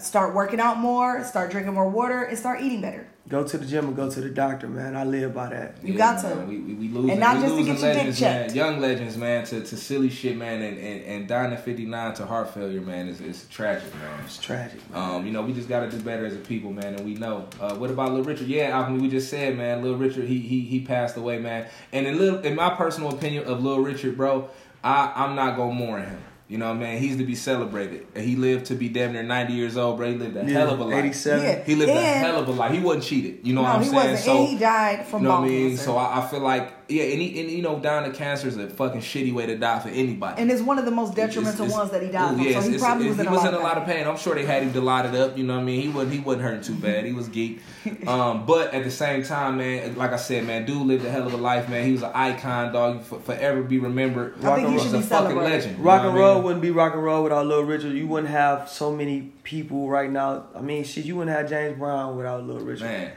Start 0.00 0.34
working 0.34 0.60
out 0.60 0.78
more. 0.78 1.22
Start 1.24 1.50
drinking 1.50 1.74
more 1.74 1.88
water, 1.88 2.22
and 2.22 2.38
start 2.38 2.62
eating 2.62 2.80
better. 2.80 3.06
Go 3.28 3.46
to 3.46 3.58
the 3.58 3.66
gym 3.66 3.88
and 3.88 3.94
go 3.96 4.10
to 4.10 4.20
the 4.22 4.30
doctor, 4.30 4.68
man. 4.68 4.96
I 4.96 5.04
live 5.04 5.34
by 5.34 5.50
that. 5.50 5.76
You 5.84 5.92
got 5.92 6.22
to. 6.22 6.34
man. 6.34 6.48
We, 6.48 6.58
we, 6.60 6.72
we 6.72 6.88
losing, 6.88 7.10
And 7.10 7.20
not 7.20 7.36
we 7.36 7.42
just 7.42 7.56
to 7.56 7.62
get 7.64 7.66
your 7.66 7.74
dick 7.74 7.96
legends, 7.96 8.20
man. 8.22 8.54
Young 8.54 8.80
legends, 8.80 9.16
man, 9.18 9.44
to, 9.44 9.60
to 9.60 9.76
silly 9.76 10.08
shit, 10.08 10.34
man, 10.34 10.62
and, 10.62 10.78
and, 10.78 11.04
and 11.04 11.28
dying 11.28 11.52
at 11.52 11.62
59 11.62 12.14
to 12.14 12.24
heart 12.24 12.54
failure, 12.54 12.80
man, 12.80 13.06
is, 13.06 13.20
is 13.20 13.46
tragic, 13.50 13.94
man. 13.96 14.20
It's 14.24 14.38
tragic. 14.38 14.90
Man. 14.90 15.10
Um, 15.16 15.26
you 15.26 15.32
know, 15.32 15.42
we 15.42 15.52
just 15.52 15.68
got 15.68 15.80
to 15.80 15.90
do 15.90 16.02
better 16.02 16.24
as 16.24 16.34
a 16.34 16.38
people, 16.38 16.72
man, 16.72 16.94
and 16.94 17.04
we 17.04 17.16
know. 17.16 17.46
Uh, 17.60 17.74
what 17.74 17.90
about 17.90 18.12
Little 18.12 18.24
Richard? 18.24 18.46
Yeah, 18.46 18.70
Alchemy, 18.70 19.00
we 19.00 19.08
just 19.10 19.28
said, 19.28 19.58
man, 19.58 19.82
Little 19.82 19.98
Richard, 19.98 20.24
he 20.24 20.38
he 20.38 20.62
he 20.62 20.80
passed 20.80 21.18
away, 21.18 21.38
man. 21.38 21.66
And 21.92 22.06
in 22.06 22.16
little, 22.16 22.38
in 22.40 22.54
my 22.54 22.70
personal 22.70 23.10
opinion 23.10 23.44
of 23.44 23.62
Little 23.62 23.84
Richard, 23.84 24.16
bro, 24.16 24.48
I 24.82 25.12
I'm 25.14 25.36
not 25.36 25.56
gonna 25.56 25.74
mourn 25.74 26.04
him. 26.04 26.22
You 26.48 26.56
know, 26.56 26.72
man, 26.74 26.96
he's 26.98 27.18
to 27.18 27.24
be 27.24 27.34
celebrated. 27.34 28.06
And 28.14 28.24
He 28.24 28.34
lived 28.34 28.66
to 28.66 28.74
be 28.74 28.88
damn 28.88 29.12
near 29.12 29.22
90 29.22 29.52
years 29.52 29.76
old, 29.76 29.98
bro. 29.98 30.12
He 30.12 30.16
lived 30.16 30.34
a 30.36 30.44
Yeah, 30.44 30.50
hell 30.60 30.70
of 30.70 30.80
a 30.80 30.84
life. 30.84 31.04
87. 31.04 31.42
Yeah. 31.44 31.62
He 31.64 31.74
lived 31.74 31.90
a 31.92 32.00
hell 32.02 32.38
of 32.40 32.48
a 32.48 32.52
life. 32.52 32.72
He 32.72 32.80
wasn't 32.80 33.04
cheated. 33.04 33.46
You 33.46 33.54
know 33.54 33.60
no, 33.62 33.68
what 33.68 33.76
I'm 33.76 33.82
he 33.82 33.88
saying? 33.90 33.96
wasn't. 34.12 34.18
So 34.24 34.38
and 34.38 34.48
he 34.48 34.58
died 34.58 35.06
from 35.06 35.22
you 35.22 35.28
know 35.28 35.34
what 35.40 35.44
I 35.44 35.48
mean? 35.48 35.68
cancer. 35.70 35.84
So 35.84 35.96
I, 35.98 36.18
I 36.24 36.26
feel 36.26 36.40
like 36.40 36.72
yeah, 36.88 37.02
and, 37.04 37.20
he, 37.20 37.40
and 37.40 37.50
you 37.50 37.62
know, 37.62 37.78
dying 37.78 38.10
of 38.10 38.16
cancer 38.16 38.48
is 38.48 38.56
a 38.56 38.68
fucking 38.68 39.00
shitty 39.00 39.32
way 39.34 39.46
to 39.46 39.56
die 39.56 39.78
for 39.78 39.88
anybody. 39.90 40.40
and 40.40 40.50
it's 40.50 40.62
one 40.62 40.78
of 40.78 40.84
the 40.86 40.90
most 40.90 41.14
detrimental 41.14 41.66
It's- 41.66 41.68
it's- 41.68 41.78
ones 41.78 41.90
that 41.90 42.02
he 42.02 42.08
died 42.08 42.32
ooh, 42.32 42.36
from. 42.38 42.46
yeah, 42.46 42.60
so 42.60 42.70
he 42.70 42.78
probably 42.78 43.06
it's- 43.08 43.18
was 43.18 43.18
in, 43.18 43.24
he 43.26 43.28
a, 43.28 43.30
was 43.30 43.44
lot 43.44 43.54
in 43.54 43.60
a 43.60 43.62
lot 43.62 43.76
of 43.78 43.84
pain. 43.86 44.06
I'm 44.06 44.16
sure 44.16 44.34
they 44.34 44.44
had 44.44 44.62
him 44.62 44.72
dilated 44.72 45.14
up. 45.14 45.36
You 45.36 45.44
know 45.44 45.54
what 45.54 45.60
I 45.60 45.64
mean? 45.64 45.80
He 45.82 45.88
wasn't 45.88 46.12
he 46.14 46.18
wasn't 46.20 46.42
hurting 46.44 46.62
too 46.62 46.74
bad. 46.80 47.04
He 47.04 47.12
was 47.12 47.28
geek. 47.28 47.60
Um, 48.06 48.46
but 48.46 48.72
at 48.74 48.84
the 48.84 48.90
same 48.90 49.22
time, 49.22 49.58
man, 49.58 49.96
like 49.96 50.12
I 50.12 50.16
said, 50.16 50.46
man, 50.46 50.64
dude 50.66 50.86
lived 50.86 51.04
a 51.04 51.10
hell 51.10 51.26
of 51.26 51.32
a 51.34 51.36
life, 51.36 51.68
man. 51.68 51.84
He 51.86 51.92
was 51.92 52.02
an 52.02 52.10
icon, 52.14 52.72
dog. 52.72 53.02
For, 53.02 53.18
forever 53.20 53.62
be 53.62 53.78
remembered. 53.78 54.42
I 54.44 54.56
think 54.56 54.68
he 54.68 54.72
He's 54.74 54.82
should 54.84 54.94
a 54.94 54.98
be 54.98 55.02
fucking 55.04 55.36
legend. 55.36 55.78
Rock 55.80 56.02
and 56.04 56.12
what 56.14 56.18
I 56.20 56.24
roll 56.24 56.34
mean? 56.36 56.44
wouldn't 56.44 56.62
be 56.62 56.70
rock 56.70 56.94
and 56.94 57.02
roll 57.04 57.22
without 57.24 57.46
Little 57.46 57.64
Richard. 57.64 57.92
You 57.92 58.06
wouldn't 58.06 58.30
have 58.32 58.68
so 58.68 58.92
many 58.94 59.32
people 59.42 59.88
right 59.88 60.10
now. 60.10 60.44
I 60.54 60.60
mean, 60.60 60.84
shit, 60.84 61.04
you 61.04 61.16
wouldn't 61.16 61.36
have 61.36 61.48
James 61.48 61.78
Brown 61.78 62.16
without 62.16 62.44
Little 62.46 62.62
Richard. 62.62 62.84
Man, 62.84 63.12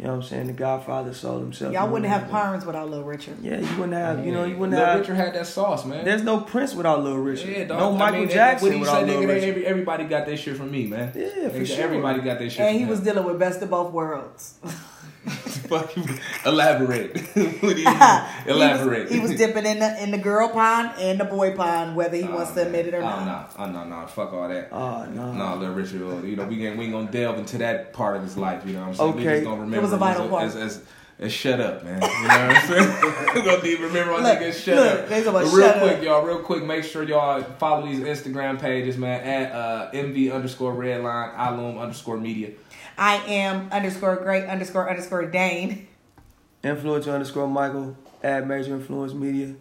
You 0.00 0.06
know 0.06 0.12
what 0.12 0.22
I'm 0.24 0.28
saying? 0.30 0.46
The 0.46 0.54
Godfather 0.54 1.12
sold 1.12 1.42
himself. 1.42 1.74
Y'all 1.74 1.86
wouldn't 1.90 2.10
have 2.10 2.22
that. 2.22 2.30
Pirates 2.30 2.64
without 2.64 2.88
Little 2.88 3.04
Richard. 3.04 3.36
Yeah, 3.42 3.58
you 3.58 3.68
wouldn't 3.76 3.92
have. 3.92 4.24
You 4.24 4.32
know, 4.32 4.44
you 4.44 4.56
wouldn't 4.56 4.74
Lil 4.78 4.86
have. 4.86 5.00
Richard 5.00 5.16
had 5.16 5.34
that 5.34 5.46
sauce, 5.46 5.84
man. 5.84 6.06
There's 6.06 6.22
no 6.22 6.40
Prince 6.40 6.74
without 6.74 7.02
Little 7.04 7.18
Richard. 7.18 7.50
yeah, 7.50 7.64
dog. 7.64 7.78
no 7.80 7.94
I 7.96 7.98
Michael 7.98 8.20
mean, 8.20 8.28
Jackson 8.30 8.68
What 8.68 8.74
he 8.74 8.80
without 8.80 8.94
said, 9.00 9.06
Little 9.08 9.22
nigga, 9.24 9.28
Richard. 9.28 9.48
every, 9.50 9.66
everybody 9.66 10.04
got 10.04 10.24
their 10.24 10.38
shit 10.38 10.56
from 10.56 10.70
me, 10.70 10.86
man. 10.86 11.12
Yeah, 11.14 11.50
for 11.50 11.58
Nigga, 11.58 11.66
sure. 11.66 11.84
Everybody 11.84 12.20
got 12.22 12.38
their 12.38 12.48
shit 12.48 12.60
And 12.60 12.70
from 12.78 12.78
he 12.86 12.90
was 12.90 13.00
dealing 13.00 13.24
with 13.24 13.38
best 13.38 13.60
of 13.60 13.68
both 13.68 13.92
worlds. 13.92 14.54
Fuck. 15.68 15.94
Elaborate. 16.46 17.18
what 17.60 17.76
do 17.76 17.82
you 17.82 17.88
elaborate? 18.46 19.08
He 19.10 19.18
was, 19.20 19.30
he 19.30 19.34
was 19.34 19.36
dipping 19.36 19.66
in 19.66 19.78
the 19.78 20.02
in 20.02 20.10
the 20.10 20.18
girl 20.18 20.48
pond 20.48 20.92
and 20.98 21.20
the 21.20 21.24
boy 21.24 21.54
pond, 21.54 21.94
whether 21.94 22.16
he 22.16 22.24
wants 22.24 22.52
to 22.52 22.64
admit 22.64 22.86
it 22.86 22.94
or 22.94 22.98
oh, 22.98 23.02
not. 23.02 23.54
Oh 23.58 23.66
no, 23.66 23.84
no, 23.84 24.00
no, 24.00 24.06
fuck 24.06 24.32
all 24.32 24.48
that. 24.48 24.68
Oh 24.72 25.04
no, 25.04 25.32
no, 25.32 25.56
little 25.56 25.74
Richard. 25.74 26.00
You 26.24 26.36
know, 26.36 26.46
we 26.46 26.66
ain't 26.66 26.78
we 26.78 26.84
ain't 26.84 26.92
gonna 26.92 27.10
delve 27.10 27.38
into 27.38 27.58
that 27.58 27.92
part 27.92 28.16
of 28.16 28.22
his 28.22 28.38
life. 28.38 28.64
You 28.66 28.74
know 28.74 28.80
what 28.80 28.88
I'm 28.88 28.94
saying? 28.94 29.10
Okay. 29.10 29.18
We 29.18 29.24
just 29.24 29.44
gonna 29.44 29.60
remember 29.60 29.76
It 29.76 29.82
was 29.82 29.92
a 29.92 29.98
vital 29.98 30.28
part. 30.28 30.44
as, 30.44 30.56
as, 30.56 30.82
as 31.18 31.32
shut 31.32 31.60
up, 31.60 31.84
man. 31.84 32.00
You 32.00 32.08
know 32.08 32.08
what 32.08 32.32
I'm 32.32 32.66
saying? 32.66 33.34
We're 33.34 33.44
gonna 33.44 33.62
need 33.62 33.76
to 33.76 33.82
remember 33.82 34.12
my 34.12 34.22
Look, 34.22 34.38
nigga 34.38 34.52
shut 34.54 34.76
look, 34.76 35.10
up. 35.12 35.26
about 35.26 35.52
real 35.52 35.68
shut 35.68 35.78
quick, 35.82 35.96
up. 35.98 36.02
y'all, 36.02 36.24
real 36.24 36.38
quick, 36.38 36.64
make 36.64 36.84
sure 36.84 37.02
y'all 37.02 37.42
follow 37.58 37.86
these 37.86 38.00
Instagram 38.00 38.58
pages, 38.58 38.96
man. 38.96 39.20
At 39.20 39.52
uh, 39.52 39.90
MV 39.92 40.32
underscore 40.32 40.72
redline, 40.72 41.34
Alum 41.36 41.78
underscore 41.78 42.16
media. 42.16 42.52
I 43.00 43.16
am 43.26 43.68
underscore 43.72 44.16
great 44.16 44.44
underscore 44.44 44.88
underscore 44.90 45.24
Dane. 45.26 45.88
influencer 46.62 47.12
underscore 47.14 47.48
Michael 47.48 47.96
at 48.22 48.46
Major 48.46 48.74
Influence 48.74 49.14
Media, 49.14 49.54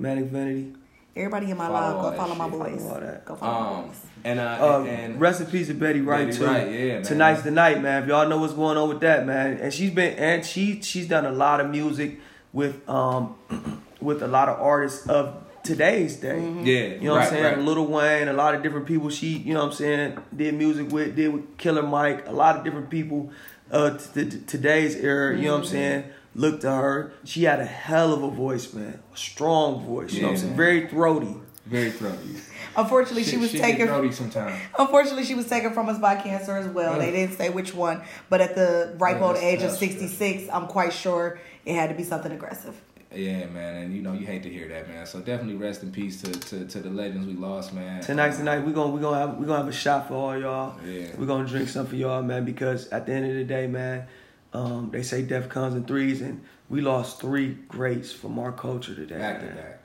Manic 0.00 0.24
Vanity. 0.26 0.74
Everybody 1.14 1.50
in 1.52 1.56
my 1.58 1.68
Follow 1.68 1.94
live, 1.94 2.02
go 2.02 2.10
that 2.10 2.16
follow 2.18 2.34
my 2.34 2.48
shit. 2.50 2.58
boys. 2.58 2.82
Follow 2.82 2.94
all 2.94 3.00
that. 3.00 3.24
Go 3.24 3.36
follow 3.36 3.60
my 3.70 3.78
Um, 3.78 3.86
boys. 3.86 4.00
and 4.24 4.40
uh, 4.40 4.58
Uh, 4.60 4.84
and 4.84 5.20
rest 5.20 5.40
in 5.42 5.46
peace 5.46 5.70
Betty 5.70 6.00
Wright 6.00 6.26
Betty 6.26 6.38
too. 6.38 6.44
Wright, 6.46 6.72
yeah, 6.72 6.92
man. 6.94 7.02
Tonight's 7.02 7.42
the 7.42 7.50
night, 7.52 7.80
man. 7.82 8.02
If 8.02 8.08
y'all 8.08 8.28
know 8.28 8.38
what's 8.38 8.54
going 8.54 8.76
on 8.78 8.88
with 8.88 9.00
that, 9.00 9.26
man, 9.26 9.58
and 9.58 9.72
she's 9.72 9.90
been 9.92 10.18
and 10.18 10.44
she 10.44 10.80
she's 10.82 11.06
done 11.06 11.24
a 11.26 11.30
lot 11.32 11.60
of 11.60 11.70
music 11.70 12.18
with 12.52 12.88
um 12.88 13.36
with 14.00 14.22
a 14.22 14.26
lot 14.28 14.48
of 14.48 14.58
artists 14.58 15.06
of 15.06 15.41
today's 15.64 16.16
day. 16.16 16.36
Mm-hmm. 16.40 16.66
yeah, 16.66 16.74
You 16.74 17.00
know 17.04 17.12
what 17.12 17.22
I'm 17.24 17.28
saying? 17.30 17.44
right. 17.44 17.58
Lil 17.58 17.86
Wayne, 17.86 18.28
a 18.28 18.32
lot 18.32 18.54
of 18.54 18.62
different 18.62 18.86
people 18.86 19.10
she, 19.10 19.28
you 19.38 19.54
know 19.54 19.60
what 19.60 19.66
I'm 19.66 19.72
saying, 19.72 20.18
did 20.36 20.54
music 20.54 20.90
with, 20.90 21.14
did 21.16 21.32
with 21.32 21.56
Killer 21.58 21.82
Mike, 21.82 22.26
a 22.26 22.32
lot 22.32 22.56
of 22.56 22.64
different 22.64 22.90
people 22.90 23.30
uh 23.70 23.96
t- 23.96 24.28
t- 24.28 24.40
today's 24.46 24.96
era, 24.96 25.36
you 25.36 25.44
know 25.46 25.52
what 25.52 25.60
I'm 25.60 25.66
saying? 25.66 26.04
Look 26.34 26.60
to 26.62 26.70
her. 26.70 27.12
She 27.24 27.44
had 27.44 27.60
a 27.60 27.64
hell 27.66 28.12
of 28.12 28.22
a 28.22 28.30
voice, 28.30 28.72
man. 28.72 29.00
A 29.12 29.16
strong 29.16 29.84
voice. 29.84 30.12
You 30.12 30.22
know 30.22 30.28
what 30.28 30.32
I'm 30.34 30.40
saying? 30.40 30.56
Very 30.56 30.88
throaty. 30.88 31.36
Very 31.66 31.90
throaty. 31.90 32.36
Unfortunately, 32.76 33.22
she 33.22 33.32
Shit- 33.32 33.40
was 33.40 33.50
shit 33.50 33.60
get 33.60 33.66
taken. 33.72 33.86
throaty 33.86 34.12
sometimes. 34.12 34.58
Unfortunately, 34.78 35.24
she 35.24 35.34
was 35.34 35.46
taken 35.46 35.72
from 35.74 35.88
us 35.88 35.98
by 35.98 36.16
cancer 36.16 36.56
as 36.56 36.66
well. 36.68 36.94
Yeah. 36.94 36.98
They 37.04 37.12
didn't 37.12 37.36
say 37.36 37.50
which 37.50 37.74
one, 37.74 38.02
but 38.30 38.40
at 38.40 38.54
the 38.54 38.94
ripe 38.98 39.18
Yeah, 39.20 39.26
old 39.26 39.36
age 39.36 39.62
of 39.62 39.70
66, 39.72 40.48
I'm 40.52 40.66
quite 40.66 40.92
sure 40.92 41.38
it 41.64 41.74
had 41.74 41.90
to 41.90 41.94
be 41.94 42.02
something 42.02 42.32
aggressive. 42.32 42.74
Yeah, 43.14 43.46
man, 43.46 43.76
and 43.76 43.94
you 43.94 44.02
know 44.02 44.12
you 44.12 44.26
hate 44.26 44.42
to 44.44 44.50
hear 44.50 44.68
that, 44.68 44.88
man. 44.88 45.06
So 45.06 45.20
definitely 45.20 45.56
rest 45.56 45.82
in 45.82 45.92
peace 45.92 46.22
to 46.22 46.32
to, 46.32 46.64
to 46.66 46.80
the 46.80 46.90
legends 46.90 47.26
we 47.26 47.34
lost, 47.34 47.72
man. 47.72 48.02
Tonight's 48.02 48.38
the 48.38 48.44
night. 48.44 48.64
We're 48.64 48.72
gonna 48.72 48.92
we 48.92 49.00
gonna 49.00 49.18
have 49.18 49.36
we 49.36 49.46
gonna 49.46 49.58
have 49.58 49.68
a 49.68 49.72
shot 49.72 50.08
for 50.08 50.14
all 50.14 50.38
y'all. 50.38 50.74
Yeah. 50.84 51.08
We're 51.18 51.26
gonna 51.26 51.48
drink 51.48 51.68
some 51.68 51.86
for 51.86 51.96
y'all, 51.96 52.22
man, 52.22 52.44
because 52.44 52.88
at 52.88 53.06
the 53.06 53.12
end 53.12 53.26
of 53.26 53.34
the 53.34 53.44
day, 53.44 53.66
man, 53.66 54.06
um, 54.52 54.90
they 54.92 55.02
say 55.02 55.22
death 55.22 55.48
comes 55.48 55.74
in 55.74 55.84
threes 55.84 56.20
and 56.20 56.42
we 56.68 56.80
lost 56.80 57.20
three 57.20 57.54
greats 57.68 58.12
from 58.12 58.38
our 58.38 58.52
culture 58.52 58.94
today. 58.94 59.18
back 59.18 59.40
to 59.40 59.46
man. 59.46 59.56
back. 59.56 59.78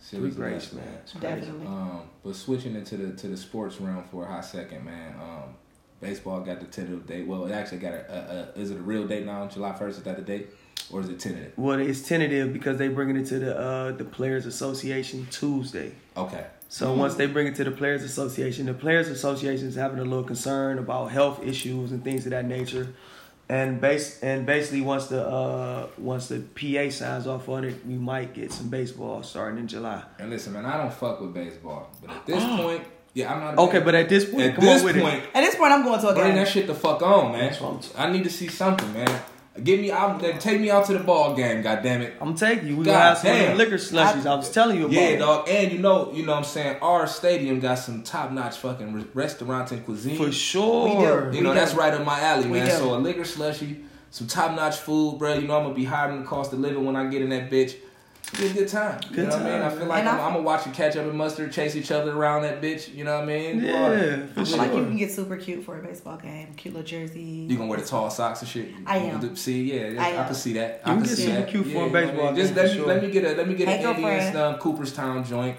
Three 0.00 0.18
Serious 0.18 0.34
greats, 0.34 0.72
loss, 0.72 0.84
man. 0.84 0.94
It's 1.02 1.12
crazy. 1.12 1.26
Definitely. 1.26 1.66
Um, 1.66 2.00
but 2.24 2.34
switching 2.34 2.74
into 2.74 2.96
the 2.96 3.16
to 3.16 3.28
the 3.28 3.36
sports 3.36 3.80
realm 3.80 4.04
for 4.10 4.24
a 4.24 4.26
hot 4.26 4.44
second, 4.44 4.84
man. 4.84 5.14
Um, 5.20 5.54
baseball 6.00 6.40
got 6.40 6.60
the 6.60 6.66
tentative 6.66 7.06
date. 7.06 7.26
Well, 7.26 7.46
it 7.46 7.52
actually 7.52 7.78
got 7.78 7.94
a, 7.94 8.12
a, 8.12 8.58
a 8.58 8.60
is 8.60 8.70
it 8.70 8.78
a 8.78 8.82
real 8.82 9.06
date 9.06 9.24
now? 9.24 9.46
July 9.46 9.72
first 9.72 9.98
is 9.98 10.04
that 10.04 10.16
the 10.16 10.22
date, 10.22 10.48
or 10.90 11.00
is 11.00 11.08
it 11.08 11.20
tentative? 11.20 11.52
Well, 11.56 11.78
it's 11.78 12.02
tentative 12.06 12.52
because 12.52 12.78
they 12.78 12.88
bringing 12.88 13.16
it 13.16 13.26
to 13.26 13.38
the 13.38 13.58
uh, 13.58 13.92
the 13.92 14.04
Players 14.04 14.46
Association 14.46 15.26
Tuesday. 15.30 15.92
Okay. 16.16 16.46
So 16.68 16.94
once 16.94 17.16
they 17.16 17.26
bring 17.26 17.46
it 17.48 17.54
to 17.56 17.64
the 17.64 17.70
Players 17.70 18.02
Association, 18.02 18.64
the 18.66 18.72
Players 18.74 19.08
Association 19.08 19.68
is 19.68 19.74
having 19.74 19.98
a 19.98 20.04
little 20.04 20.24
concern 20.24 20.78
about 20.78 21.10
health 21.10 21.44
issues 21.44 21.92
and 21.92 22.02
things 22.02 22.24
of 22.24 22.30
that 22.30 22.46
nature. 22.46 22.94
And 23.48 23.78
base 23.80 24.22
and 24.22 24.46
basically 24.46 24.80
once 24.80 25.08
the 25.08 25.26
uh, 25.26 25.88
once 25.98 26.28
the 26.28 26.40
PA 26.40 26.90
signs 26.90 27.26
off 27.26 27.46
on 27.50 27.64
it, 27.64 27.84
we 27.86 27.94
might 27.94 28.32
get 28.32 28.50
some 28.52 28.68
baseball 28.70 29.22
starting 29.22 29.58
in 29.58 29.68
July. 29.68 30.02
And 30.18 30.30
listen, 30.30 30.54
man, 30.54 30.64
I 30.64 30.78
don't 30.78 30.92
fuck 30.94 31.20
with 31.20 31.34
baseball, 31.34 31.90
but 32.00 32.10
at 32.16 32.24
this 32.24 32.42
point, 32.60 32.84
yeah, 33.12 33.30
I'm 33.34 33.40
not. 33.40 33.54
a 33.58 33.60
Okay, 33.62 33.80
but 33.80 33.94
at 33.94 34.08
this 34.08 34.24
point, 34.24 34.42
at 34.44 34.54
come 34.54 34.64
this 34.64 34.80
on 34.80 34.86
with 34.86 35.02
point, 35.02 35.24
it. 35.24 35.30
At 35.34 35.40
this 35.42 35.56
point, 35.56 35.72
I'm 35.72 35.82
going 35.82 36.00
to 36.00 36.08
a 36.08 36.14
bring 36.14 36.26
game. 36.28 36.36
that 36.36 36.48
shit 36.48 36.66
the 36.66 36.74
fuck 36.74 37.02
on, 37.02 37.32
man. 37.32 37.54
I'm 37.62 37.78
t- 37.80 37.90
I 37.98 38.10
need 38.10 38.24
to 38.24 38.30
see 38.30 38.48
something, 38.48 38.90
man. 38.94 39.20
Give 39.62 39.80
me 39.80 39.90
out. 39.90 40.20
Take 40.40 40.60
me 40.60 40.70
out 40.70 40.86
to 40.86 40.94
the 40.94 41.04
ball 41.04 41.34
game. 41.34 41.60
God 41.60 41.82
damn 41.82 42.00
it. 42.00 42.14
I'm 42.22 42.34
taking 42.34 42.68
you. 42.68 42.76
We 42.76 42.84
God 42.86 42.92
gonna 42.92 43.04
have 43.04 43.18
some 43.18 43.30
damn. 43.32 43.58
liquor 43.58 43.74
slushies. 43.74 44.24
I, 44.24 44.34
was 44.34 44.50
telling 44.50 44.78
you 44.78 44.84
about. 44.86 44.94
Yeah, 44.94 45.08
it. 45.08 45.18
dog. 45.18 45.48
And 45.48 45.70
you 45.72 45.78
know, 45.78 46.10
you 46.12 46.24
know 46.24 46.32
what 46.32 46.38
I'm 46.38 46.44
saying? 46.44 46.78
Our 46.80 47.06
stadium 47.06 47.60
got 47.60 47.74
some 47.74 48.02
top 48.02 48.32
notch 48.32 48.56
fucking 48.56 48.94
re- 48.94 49.04
restaurants 49.12 49.70
and 49.72 49.84
cuisine. 49.84 50.16
For 50.16 50.32
sure. 50.32 50.84
We. 51.28 51.36
You 51.36 51.42
know, 51.42 51.50
We 51.50 51.56
that's 51.56 51.72
do. 51.74 51.78
right 51.78 51.92
up 51.92 52.04
my 52.04 52.18
alley, 52.20 52.48
man. 52.48 52.70
So 52.70 52.94
a 52.94 52.96
liquor 52.96 53.26
slushy, 53.26 53.84
some 54.10 54.26
top 54.26 54.56
notch 54.56 54.78
food, 54.78 55.18
bro. 55.18 55.34
You 55.34 55.46
know, 55.46 55.58
I'm 55.58 55.64
gonna 55.64 55.74
be 55.74 55.84
higher 55.84 56.10
than 56.10 56.22
the 56.22 56.26
cost 56.26 56.54
of 56.54 56.60
living 56.60 56.86
when 56.86 56.96
I 56.96 57.06
get 57.08 57.20
in 57.20 57.28
that 57.28 57.50
bitch. 57.50 57.74
Be 58.38 58.46
a 58.46 58.52
good 58.54 58.68
time. 58.68 58.98
You 59.10 59.16
Good 59.16 59.28
know 59.28 59.36
what 59.36 59.42
I 59.46 59.50
mean? 59.50 59.60
I 59.62 59.68
feel 59.70 59.86
like 59.86 59.98
And 60.00 60.08
I'm, 60.08 60.18
I- 60.20 60.22
I'm 60.24 60.32
gonna 60.32 60.42
watch 60.44 60.64
you 60.66 60.72
ketchup 60.72 61.04
and 61.06 61.18
mustard, 61.18 61.52
chase 61.52 61.76
each 61.76 61.90
other 61.90 62.12
around 62.16 62.42
that 62.42 62.62
bitch. 62.62 62.94
You 62.94 63.04
know 63.04 63.16
what 63.16 63.24
I 63.24 63.26
mean? 63.26 63.60
Do 63.60 63.66
all. 63.74 63.94
Yeah, 63.94 64.22
I 64.22 64.26
for 64.32 64.44
feel 64.46 64.56
like 64.56 64.72
you 64.72 64.84
can 64.84 64.96
get 64.96 65.10
super 65.10 65.36
cute 65.36 65.64
for 65.64 65.78
a 65.78 65.82
baseball 65.82 66.16
game. 66.16 66.54
Cute 66.54 66.72
little 66.72 66.86
jersey. 66.86 67.20
You 67.20 67.56
gonna 67.58 67.68
wear 67.68 67.78
the 67.78 67.84
tall 67.86 68.08
socks 68.08 68.40
and 68.40 68.48
shit? 68.48 68.70
I 68.86 68.96
am. 68.98 69.20
do- 69.20 69.36
See, 69.36 69.74
yeah, 69.74 70.02
I 70.02 70.18
I, 70.22 70.24
can 70.24 70.34
see 70.34 70.54
that. 70.54 70.80
I 70.84 70.90
You 70.92 70.96
can 70.96 71.04
get 71.06 71.16
see 71.16 71.22
super 71.26 71.36
that. 71.40 71.48
cute 71.48 71.64
for 71.66 71.68
a 71.68 71.72
you 71.72 71.74
know 71.78 71.82
what 71.88 71.96
I 71.96 72.00
baseball 72.06 72.26
mean? 72.32 72.36
Just 72.36 72.54
let 72.56 72.70
me 72.70 72.74
sure. 72.78 72.86
let 72.86 73.02
me 73.02 73.10
get 73.10 73.24
a 73.24 73.34
let 73.36 73.48
me 73.48 73.54
get 73.54 73.68
Hey, 73.68 73.84
an 73.84 73.90
Indian 73.90 74.10
girlfriend. 74.10 74.36
um, 74.38 74.54
Cooperstown 74.60 75.24
joint, 75.24 75.56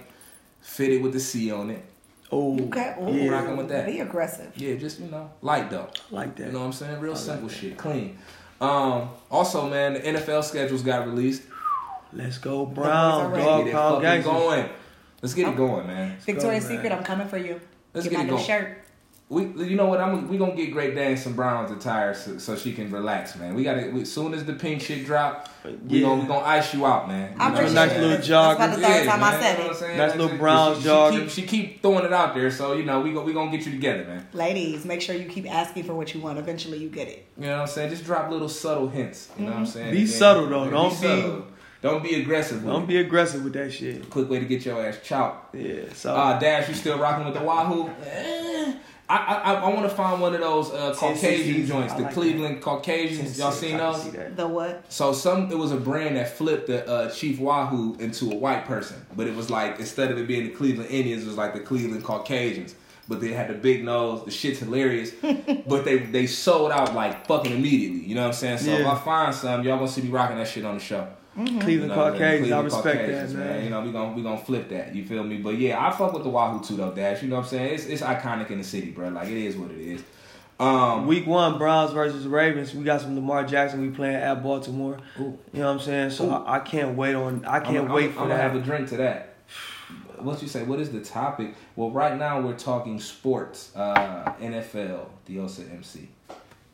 fitted 0.61 1.03
with 1.03 1.13
the 1.13 1.19
C 1.19 1.51
on 1.51 1.69
it. 1.69 1.85
Oh, 2.31 2.57
Okay. 2.59 2.95
Ooh, 2.99 3.11
yeah, 3.13 3.29
rocking 3.29 3.55
with 3.57 3.69
that. 3.69 3.85
Be 3.85 3.99
aggressive. 3.99 4.51
Yeah, 4.55 4.73
just 4.77 4.99
you 4.99 5.11
know, 5.11 5.29
light 5.43 5.69
though. 5.69 5.89
like 6.09 6.35
that. 6.37 6.47
You 6.47 6.53
know 6.53 6.61
what 6.61 6.65
I'm 6.65 6.73
saying? 6.73 6.99
Real 6.99 7.11
I 7.11 7.15
like 7.15 7.23
simple 7.23 7.47
that. 7.49 7.55
shit, 7.55 7.77
clean. 7.77 8.17
Um, 8.59 9.09
also, 9.29 9.69
man, 9.69 9.93
the 9.93 9.99
NFL 9.99 10.43
schedules 10.43 10.81
got 10.81 11.05
released. 11.05 11.43
Let's 12.15 12.37
go 12.37 12.65
boys 12.65 12.85
Brown, 12.85 13.33
are 13.33 13.37
dog 13.37 13.63
Get 13.63 13.67
it 13.67 13.73
pound 13.73 14.03
fucking 14.03 14.21
going. 14.23 14.69
Let's 15.21 15.33
get 15.33 15.47
it 15.49 15.55
going, 15.57 15.87
man. 15.87 16.17
Victoria's 16.19 16.63
go, 16.65 16.69
man. 16.69 16.77
Secret, 16.77 16.91
I'm 16.97 17.03
coming 17.03 17.27
for 17.27 17.37
you. 17.37 17.59
Let's 17.93 18.07
get 18.07 18.11
get 18.11 18.17
my 18.17 18.23
it 18.23 18.25
new 18.27 18.31
going. 18.33 18.45
shirt. 18.45 18.77
We, 19.29 19.45
you 19.45 19.75
know 19.75 19.87
what? 19.87 19.99
I'm 19.99 20.27
we 20.27 20.37
gonna 20.37 20.53
get 20.53 20.71
Great 20.71 20.93
Dane 20.93 21.17
some 21.17 21.33
Browns 21.33 21.71
attire 21.71 22.13
so, 22.13 22.37
so 22.37 22.55
she 22.55 22.71
can 22.73 22.91
relax, 22.91 23.35
man. 23.35 23.55
We 23.55 23.63
got 23.63 23.75
to 23.75 24.01
As 24.01 24.11
soon 24.11 24.33
as 24.33 24.45
the 24.45 24.53
pink 24.53 24.81
shit 24.81 25.05
drop, 25.05 25.49
we 25.63 25.99
Yeah. 25.99 26.07
gonna 26.07 26.21
we 26.21 26.27
gonna 26.27 26.45
ice 26.45 26.73
you 26.73 26.85
out, 26.85 27.07
man. 27.07 27.31
You 27.31 27.37
I'm 27.39 27.53
know 27.53 27.59
pretty 27.59 27.73
what 27.73 27.87
nice 27.87 27.91
sure. 27.93 28.01
little 28.01 28.17
That's 28.17 28.27
jogger. 28.27 28.55
about 28.55 28.75
the 28.75 28.81
third 28.81 29.07
time 29.07 29.23
I 29.23 29.31
man, 29.31 29.41
said 29.41 29.51
you 29.51 29.57
know 29.57 29.63
what 29.67 29.75
it. 29.75 29.79
saying? 29.79 29.97
Nice 29.97 30.09
Like, 30.09 30.19
little 30.19 30.31
she- 30.35 30.37
Browns 30.37 30.77
she, 30.77 30.83
she 30.83 31.19
keep, 31.19 31.29
she 31.29 31.41
keep 31.43 31.81
throwing 31.81 32.05
it 32.05 32.13
out 32.13 32.35
there, 32.35 32.51
so 32.51 32.73
you 32.73 32.83
know 32.83 32.99
we 32.99 33.13
go, 33.13 33.23
we 33.23 33.33
gonna 33.33 33.49
get 33.49 33.65
you 33.65 33.71
together, 33.71 34.03
man. 34.03 34.27
Ladies, 34.33 34.85
make 34.85 35.01
sure 35.01 35.15
you 35.15 35.25
keep 35.25 35.49
asking 35.51 35.85
for 35.85 35.95
what 35.95 36.13
you 36.13 36.19
want. 36.19 36.37
Eventually, 36.37 36.77
you 36.77 36.89
get 36.89 37.07
it. 37.07 37.25
You 37.37 37.45
know 37.47 37.53
what 37.53 37.61
I'm 37.61 37.67
saying? 37.67 37.89
Just 37.89 38.03
drop 38.03 38.29
little 38.29 38.49
subtle 38.49 38.89
hints. 38.89 39.29
You 39.39 39.45
know 39.45 39.51
what 39.51 39.57
I'm 39.59 39.63
mm-hmm. 39.63 39.71
saying? 39.71 39.91
Be 39.93 40.01
And 40.01 40.09
subtle, 40.09 40.47
though. 40.47 40.69
Don't 40.69 40.89
be- 40.89 40.95
subtle. 40.97 41.47
Don't 41.83 42.01
be 42.01 42.15
aggressive. 42.15 42.63
With 42.63 42.73
Don't 42.73 42.83
it. 42.83 42.87
be 42.87 42.97
aggressive 42.97 43.43
with 43.43 43.53
that 43.53 43.71
shit. 43.71 44.09
Quick 44.09 44.29
way 44.29 44.39
to 44.39 44.45
get 44.45 44.65
your 44.65 44.83
ass 44.83 44.97
chopped. 45.03 45.53
Yeah, 45.53 45.81
so 45.93 46.15
Uh, 46.15 46.39
Dash, 46.39 46.69
you 46.69 46.73
still 46.73 46.97
rocking 46.97 47.25
with 47.25 47.33
the 47.35 47.41
Wahoo? 47.43 47.89
Eh. 48.05 48.73
I 49.09 49.17
I, 49.17 49.53
I 49.55 49.69
want 49.69 49.83
to 49.83 49.93
find 49.93 50.21
one 50.21 50.33
of 50.33 50.39
those 50.39 50.71
uh, 50.71 50.95
10, 50.97 51.15
Caucasian 51.15 51.55
16. 51.55 51.65
joints, 51.67 51.93
I 51.93 51.97
the 51.97 52.03
like 52.03 52.13
Cleveland 52.13 52.61
Caucasians. 52.61 53.37
Y'all 53.37 53.51
seen 53.51 53.75
those? 53.77 54.01
see. 54.01 54.11
The 54.11 54.47
what? 54.47 54.85
So 54.91 55.11
some 55.11 55.51
it 55.51 55.57
was 55.57 55.73
a 55.73 55.77
brand 55.77 56.15
that 56.15 56.29
flipped 56.37 56.67
the 56.67 56.87
uh, 56.89 57.11
Chief 57.11 57.37
Wahoo 57.37 57.95
into 57.99 58.31
a 58.31 58.35
white 58.35 58.63
person, 58.65 59.05
but 59.17 59.27
it 59.27 59.35
was 59.35 59.49
like 59.49 59.77
instead 59.79 60.09
of 60.09 60.17
it 60.17 60.25
being 60.25 60.45
the 60.45 60.51
Cleveland 60.51 60.89
Indians, 60.89 61.23
it 61.23 61.27
was 61.27 61.37
like 61.37 61.53
the 61.53 61.59
Cleveland 61.59 62.03
Caucasians. 62.05 62.75
But 63.09 63.19
they 63.19 63.33
had 63.33 63.49
the 63.49 63.55
big 63.55 63.83
nose. 63.83 64.23
The 64.23 64.31
shit's 64.31 64.59
hilarious. 64.59 65.11
but 65.67 65.83
they 65.83 65.97
they 65.97 66.25
sold 66.25 66.71
out 66.71 66.95
like 66.95 67.27
fucking 67.27 67.51
immediately. 67.51 68.05
You 68.07 68.15
know 68.15 68.21
what 68.21 68.27
I'm 68.27 68.33
saying? 68.33 68.59
So 68.59 68.71
if 68.71 68.87
I 68.87 68.95
find 68.97 69.35
some, 69.35 69.63
y'all 69.63 69.75
gonna 69.77 69.89
see 69.89 70.03
me 70.03 70.09
rocking 70.09 70.37
that 70.37 70.47
shit 70.47 70.63
on 70.63 70.75
the 70.75 70.79
show. 70.83 71.05
Cleveland 71.33 71.69
You 71.69 71.87
know, 71.87 71.95
Caucasians, 71.95 72.51
I 72.51 72.61
respect 72.61 72.99
Caucasians, 72.99 73.33
that, 73.33 73.39
man. 73.39 73.63
You 73.63 73.69
know, 73.71 73.81
we 73.81 73.91
gonna 73.91 74.13
we 74.13 74.21
gonna 74.21 74.37
flip 74.37 74.69
that. 74.69 74.93
You 74.93 75.03
feel 75.03 75.23
me? 75.23 75.37
But 75.37 75.57
yeah, 75.57 75.85
I 75.85 75.91
fuck 75.91 76.13
with 76.13 76.23
the 76.23 76.29
Wahoo 76.29 76.63
too 76.63 76.75
though, 76.75 76.91
Dash. 76.91 77.23
You 77.23 77.29
know 77.29 77.37
what 77.37 77.43
I'm 77.43 77.49
saying? 77.49 77.73
It's 77.73 77.85
it's 77.85 78.01
iconic 78.01 78.51
in 78.51 78.59
the 78.59 78.63
city, 78.63 78.91
bro. 78.91 79.09
Like 79.09 79.29
it 79.29 79.37
is 79.37 79.55
what 79.57 79.71
it 79.71 79.79
is. 79.79 80.03
Um, 80.59 81.07
Week 81.07 81.25
one, 81.25 81.57
Browns 81.57 81.91
versus 81.91 82.27
Ravens. 82.27 82.75
We 82.75 82.83
got 82.83 83.01
some 83.01 83.15
Lamar 83.15 83.43
Jackson. 83.45 83.81
We 83.81 83.89
playing 83.89 84.15
at 84.15 84.43
Baltimore. 84.43 84.99
Ooh. 85.19 85.39
You 85.51 85.59
know 85.59 85.65
what 85.65 85.73
I'm 85.73 85.79
saying? 85.79 86.11
So 86.11 86.29
I, 86.29 86.57
I 86.57 86.59
can't 86.59 86.95
wait 86.95 87.15
on. 87.15 87.43
I 87.45 87.59
can't 87.59 87.87
I'm, 87.87 87.91
wait 87.91 88.05
I'm, 88.05 88.13
for 88.13 88.21
I'm 88.21 88.29
that. 88.29 88.37
gonna 88.37 88.49
have 88.49 88.55
a 88.55 88.61
drink 88.61 88.89
to 88.89 88.97
that. 88.97 89.35
What 90.19 90.41
you 90.41 90.47
say? 90.47 90.63
What 90.63 90.79
is 90.79 90.91
the 90.91 91.01
topic? 91.01 91.55
Well, 91.75 91.89
right 91.91 92.17
now 92.17 92.39
we're 92.39 92.57
talking 92.57 92.99
sports, 92.99 93.75
uh, 93.75 94.33
NFL, 94.39 95.07
Diosa 95.27 95.69
MC, 95.73 96.07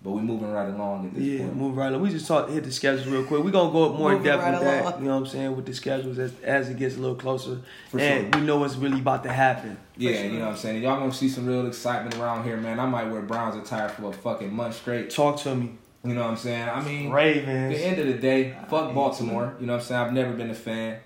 but 0.01 0.11
we're 0.11 0.21
moving 0.21 0.49
right 0.51 0.69
along 0.69 1.07
at 1.07 1.13
this 1.15 1.23
Yeah, 1.23 1.39
point. 1.39 1.55
move 1.57 1.75
right 1.77 1.87
along. 1.87 2.01
We 2.01 2.09
just 2.09 2.27
talk 2.27 2.49
hit 2.49 2.63
the 2.63 2.71
schedules 2.71 3.05
real 3.07 3.23
quick. 3.25 3.43
We're 3.43 3.51
gonna 3.51 3.71
go 3.71 3.91
up 3.91 3.97
more 3.99 4.13
in 4.13 4.23
depth 4.23 4.41
right 4.43 4.51
with 4.53 4.61
that. 4.61 4.81
along. 4.85 5.01
You 5.01 5.07
know 5.07 5.15
what 5.15 5.19
I'm 5.21 5.25
saying? 5.27 5.55
With 5.55 5.65
the 5.65 5.73
schedules 5.73 6.17
as 6.19 6.31
as 6.43 6.69
it 6.69 6.77
gets 6.77 6.95
a 6.95 6.99
little 6.99 7.15
closer. 7.15 7.59
For 7.89 7.99
and 7.99 8.33
sure. 8.33 8.41
we 8.41 8.47
know 8.47 8.57
what's 8.57 8.75
really 8.75 8.99
about 8.99 9.23
to 9.23 9.31
happen. 9.31 9.77
Yeah, 9.97 10.13
sure. 10.13 10.23
you 10.25 10.31
know 10.39 10.45
what 10.45 10.51
I'm 10.51 10.57
saying. 10.57 10.75
And 10.77 10.83
y'all 10.85 10.99
gonna 10.99 11.13
see 11.13 11.27
some 11.29 11.45
real 11.45 11.67
excitement 11.67 12.15
around 12.17 12.45
here, 12.45 12.57
man. 12.57 12.79
I 12.79 12.85
might 12.85 13.09
wear 13.09 13.21
Browns 13.21 13.55
attire 13.55 13.89
for 13.89 14.09
a 14.09 14.13
fucking 14.13 14.53
month 14.53 14.75
straight. 14.75 15.09
Talk 15.09 15.37
to 15.41 15.53
me. 15.55 15.71
You 16.05 16.13
know 16.13 16.21
what 16.21 16.29
I'm 16.31 16.37
saying? 16.37 16.69
I 16.69 16.81
mean, 16.81 17.07
At 17.07 17.13
Ravens. 17.13 17.77
the 17.77 17.83
end 17.85 17.99
of 17.99 18.07
the 18.07 18.13
day, 18.13 18.55
fuck 18.69 18.93
Baltimore. 18.93 19.55
You 19.59 19.65
know 19.65 19.73
what 19.73 19.81
I'm 19.81 19.85
saying? 19.85 20.01
I've 20.01 20.13
never 20.13 20.31
been 20.31 20.49
a 20.49 20.55
fan. 20.55 20.99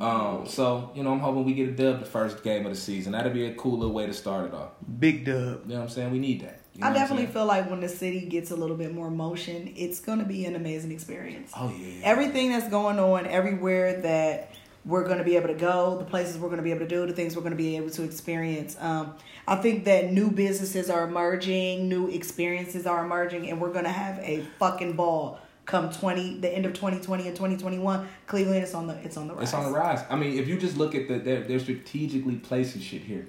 Um, 0.00 0.44
so, 0.46 0.90
you 0.94 1.02
know, 1.04 1.12
I'm 1.12 1.20
hoping 1.20 1.44
we 1.44 1.52
get 1.54 1.68
a 1.68 1.72
dub 1.72 2.00
the 2.00 2.06
first 2.06 2.42
game 2.44 2.64
of 2.66 2.72
the 2.72 2.78
season. 2.78 3.12
That'd 3.12 3.32
be 3.32 3.46
a 3.46 3.54
cool 3.54 3.78
little 3.78 3.94
way 3.94 4.06
to 4.06 4.12
start 4.12 4.46
it 4.46 4.54
off. 4.54 4.70
Big 4.98 5.24
dub. 5.24 5.62
You 5.66 5.68
know 5.68 5.74
what 5.76 5.82
I'm 5.82 5.88
saying? 5.88 6.10
We 6.12 6.18
need 6.18 6.40
that. 6.42 6.59
You 6.80 6.86
know 6.86 6.90
I 6.92 6.94
definitely 6.94 7.26
feel 7.26 7.44
like 7.44 7.68
when 7.68 7.80
the 7.80 7.88
city 7.88 8.20
gets 8.22 8.50
a 8.50 8.56
little 8.56 8.76
bit 8.76 8.94
more 8.94 9.10
motion, 9.10 9.72
it's 9.76 10.00
gonna 10.00 10.24
be 10.24 10.46
an 10.46 10.56
amazing 10.56 10.92
experience. 10.92 11.52
Oh 11.54 11.72
yeah. 11.78 12.00
Everything 12.04 12.50
that's 12.52 12.68
going 12.68 12.98
on 12.98 13.26
everywhere 13.26 14.00
that 14.00 14.54
we're 14.86 15.04
going 15.04 15.18
to 15.18 15.24
be 15.24 15.36
able 15.36 15.48
to 15.48 15.54
go, 15.54 15.98
the 15.98 16.06
places 16.06 16.38
we're 16.38 16.48
going 16.48 16.56
to 16.56 16.62
be 16.62 16.70
able 16.70 16.80
to 16.80 16.88
do, 16.88 17.04
the 17.06 17.12
things 17.12 17.36
we're 17.36 17.42
going 17.42 17.52
to 17.52 17.56
be 17.56 17.76
able 17.76 17.90
to 17.90 18.02
experience. 18.02 18.78
Um, 18.80 19.14
I 19.46 19.56
think 19.56 19.84
that 19.84 20.10
new 20.10 20.30
businesses 20.30 20.88
are 20.88 21.04
emerging, 21.04 21.86
new 21.86 22.08
experiences 22.08 22.86
are 22.86 23.04
emerging, 23.04 23.50
and 23.50 23.60
we're 23.60 23.72
going 23.72 23.84
to 23.84 23.90
have 23.90 24.18
a 24.20 24.42
fucking 24.58 24.94
ball 24.94 25.38
come 25.66 25.90
twenty, 25.90 26.38
the 26.40 26.48
end 26.48 26.64
of 26.64 26.72
twenty 26.72 26.98
twenty 26.98 27.28
and 27.28 27.36
twenty 27.36 27.56
twenty 27.56 27.78
one. 27.78 28.08
Cleveland, 28.26 28.62
it's 28.62 28.74
on 28.74 28.86
the, 28.86 28.94
it's 29.04 29.16
on 29.16 29.28
the 29.28 29.34
rise. 29.34 29.42
It's 29.44 29.54
on 29.54 29.70
the 29.70 29.78
rise. 29.78 30.02
I 30.08 30.16
mean, 30.16 30.38
if 30.38 30.48
you 30.48 30.58
just 30.58 30.76
look 30.76 30.94
at 30.94 31.08
the 31.08 31.18
they're, 31.18 31.42
they're 31.42 31.60
strategically 31.60 32.36
placing 32.36 32.80
shit 32.80 33.02
here. 33.02 33.26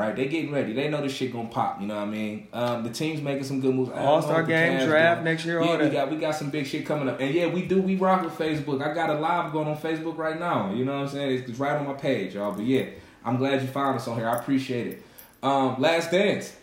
Right, 0.00 0.16
they 0.16 0.28
getting 0.28 0.50
ready. 0.50 0.72
They 0.72 0.88
know 0.88 1.02
this 1.02 1.12
shit 1.14 1.30
gonna 1.30 1.48
pop. 1.50 1.78
You 1.80 1.86
know 1.86 1.96
what 1.96 2.04
I 2.04 2.06
mean? 2.06 2.48
Um, 2.54 2.84
the 2.84 2.88
team's 2.90 3.20
making 3.20 3.44
some 3.44 3.60
good 3.60 3.74
moves. 3.74 3.90
I 3.90 3.96
don't 3.96 4.06
All-Star 4.06 4.42
game, 4.44 4.78
Cavs 4.78 4.86
draft 4.86 5.16
doing. 5.18 5.24
next 5.26 5.44
year, 5.44 5.60
Yeah, 5.60 5.66
all 5.68 5.76
we 5.78 5.84
that. 5.84 5.92
got 5.92 6.10
we 6.10 6.16
got 6.16 6.34
some 6.36 6.48
big 6.48 6.66
shit 6.66 6.86
coming 6.86 7.06
up, 7.08 7.20
and 7.20 7.34
yeah, 7.34 7.48
we 7.48 7.62
do. 7.66 7.82
We 7.82 7.96
rock 7.96 8.22
with 8.24 8.32
Facebook. 8.38 8.82
I 8.82 8.94
got 8.94 9.10
a 9.10 9.14
live 9.18 9.52
going 9.52 9.68
on 9.68 9.76
Facebook 9.76 10.16
right 10.16 10.40
now. 10.40 10.72
You 10.72 10.86
know 10.86 10.94
what 10.94 11.02
I'm 11.02 11.08
saying? 11.08 11.38
It's, 11.40 11.50
it's 11.50 11.58
right 11.58 11.76
on 11.76 11.86
my 11.86 11.92
page, 11.92 12.34
y'all. 12.34 12.52
But 12.52 12.64
yeah, 12.64 12.86
I'm 13.24 13.36
glad 13.36 13.60
you 13.60 13.68
found 13.68 13.96
us 13.96 14.08
on 14.08 14.16
here. 14.16 14.26
I 14.28 14.38
appreciate 14.38 14.86
it. 14.86 15.02
Um, 15.42 15.78
Last 15.80 16.10
Dance, 16.10 16.56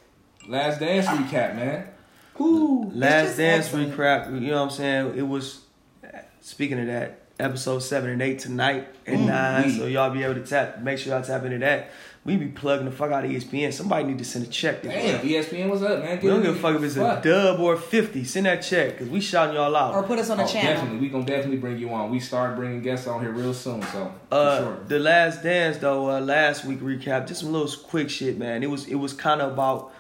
Last 0.47 0.79
Dance 0.79 1.05
recap, 1.05 1.55
man. 1.55 1.87
Whoo. 2.39 2.89
Last 2.91 3.37
Dance 3.37 3.65
excellent. 3.65 3.95
recap. 3.95 4.33
You 4.33 4.49
know 4.49 4.55
what 4.57 4.63
I'm 4.63 4.69
saying? 4.71 5.13
It 5.15 5.27
was. 5.27 5.61
Speaking 6.41 6.79
of 6.79 6.87
that, 6.87 7.19
episode 7.39 7.79
seven 7.79 8.09
and 8.09 8.21
eight 8.21 8.39
tonight 8.39 8.87
at 9.05 9.19
nine. 9.19 9.69
So 9.71 9.85
y'all 9.85 10.09
be 10.09 10.23
able 10.23 10.35
to 10.35 10.45
tap. 10.45 10.81
Make 10.81 10.97
sure 10.97 11.13
y'all 11.13 11.23
tap 11.23 11.43
into 11.43 11.59
that. 11.59 11.91
We 12.27 12.35
be 12.35 12.47
plugging 12.47 12.83
the 12.85 12.91
fuck 12.91 13.09
out 13.13 13.23
of 13.23 13.31
ESPN. 13.31 13.71
Somebody 13.71 14.03
need 14.03 14.17
to 14.17 14.25
send 14.25 14.45
a 14.45 14.49
check. 14.49 14.81
to 14.81 14.89
Damn, 14.89 15.21
ESPN, 15.25 15.69
what's 15.69 15.81
up, 15.81 16.03
man? 16.03 16.19
We 16.21 16.27
don't 16.29 16.41
give 16.43 16.57
a 16.57 16.59
fuck 16.59 16.75
if 16.75 16.83
it's 16.83 16.97
a 16.97 17.21
dub 17.23 17.57
or 17.61 17.77
fifty. 17.77 18.25
Send 18.25 18.45
that 18.47 18.57
check 18.61 18.91
because 18.91 19.07
we 19.07 19.21
shouting 19.21 19.55
y'all 19.55 19.73
out. 19.73 19.93
or 19.95 20.03
put 20.03 20.19
us 20.19 20.29
on 20.29 20.35
the 20.35 20.43
Oh, 20.43 20.47
channel. 20.47 20.73
Definitely, 20.73 20.99
we 20.99 21.07
gonna 21.07 21.23
definitely 21.25 21.55
bring 21.57 21.77
you 21.77 21.89
on. 21.91 22.11
We 22.11 22.19
start 22.19 22.57
bringing 22.57 22.81
guests 22.81 23.07
on 23.07 23.21
here 23.21 23.31
real 23.31 23.53
soon, 23.53 23.81
so 23.81 24.11
Uh, 24.29 24.57
sure. 24.59 24.77
the 24.89 24.99
last 24.99 25.41
dance 25.41 25.77
though, 25.77 26.09
uh, 26.11 26.19
last 26.19 26.65
week 26.65 26.81
recap, 26.81 27.27
just 27.29 27.39
some 27.39 27.53
little 27.53 27.71
quick 27.87 28.09
shit, 28.09 28.37
man. 28.37 28.61
It 28.61 28.69
was 28.69 28.87
it 28.87 28.95
was 28.95 29.13
kind 29.13 29.41
of 29.41 29.53
about 29.53 29.93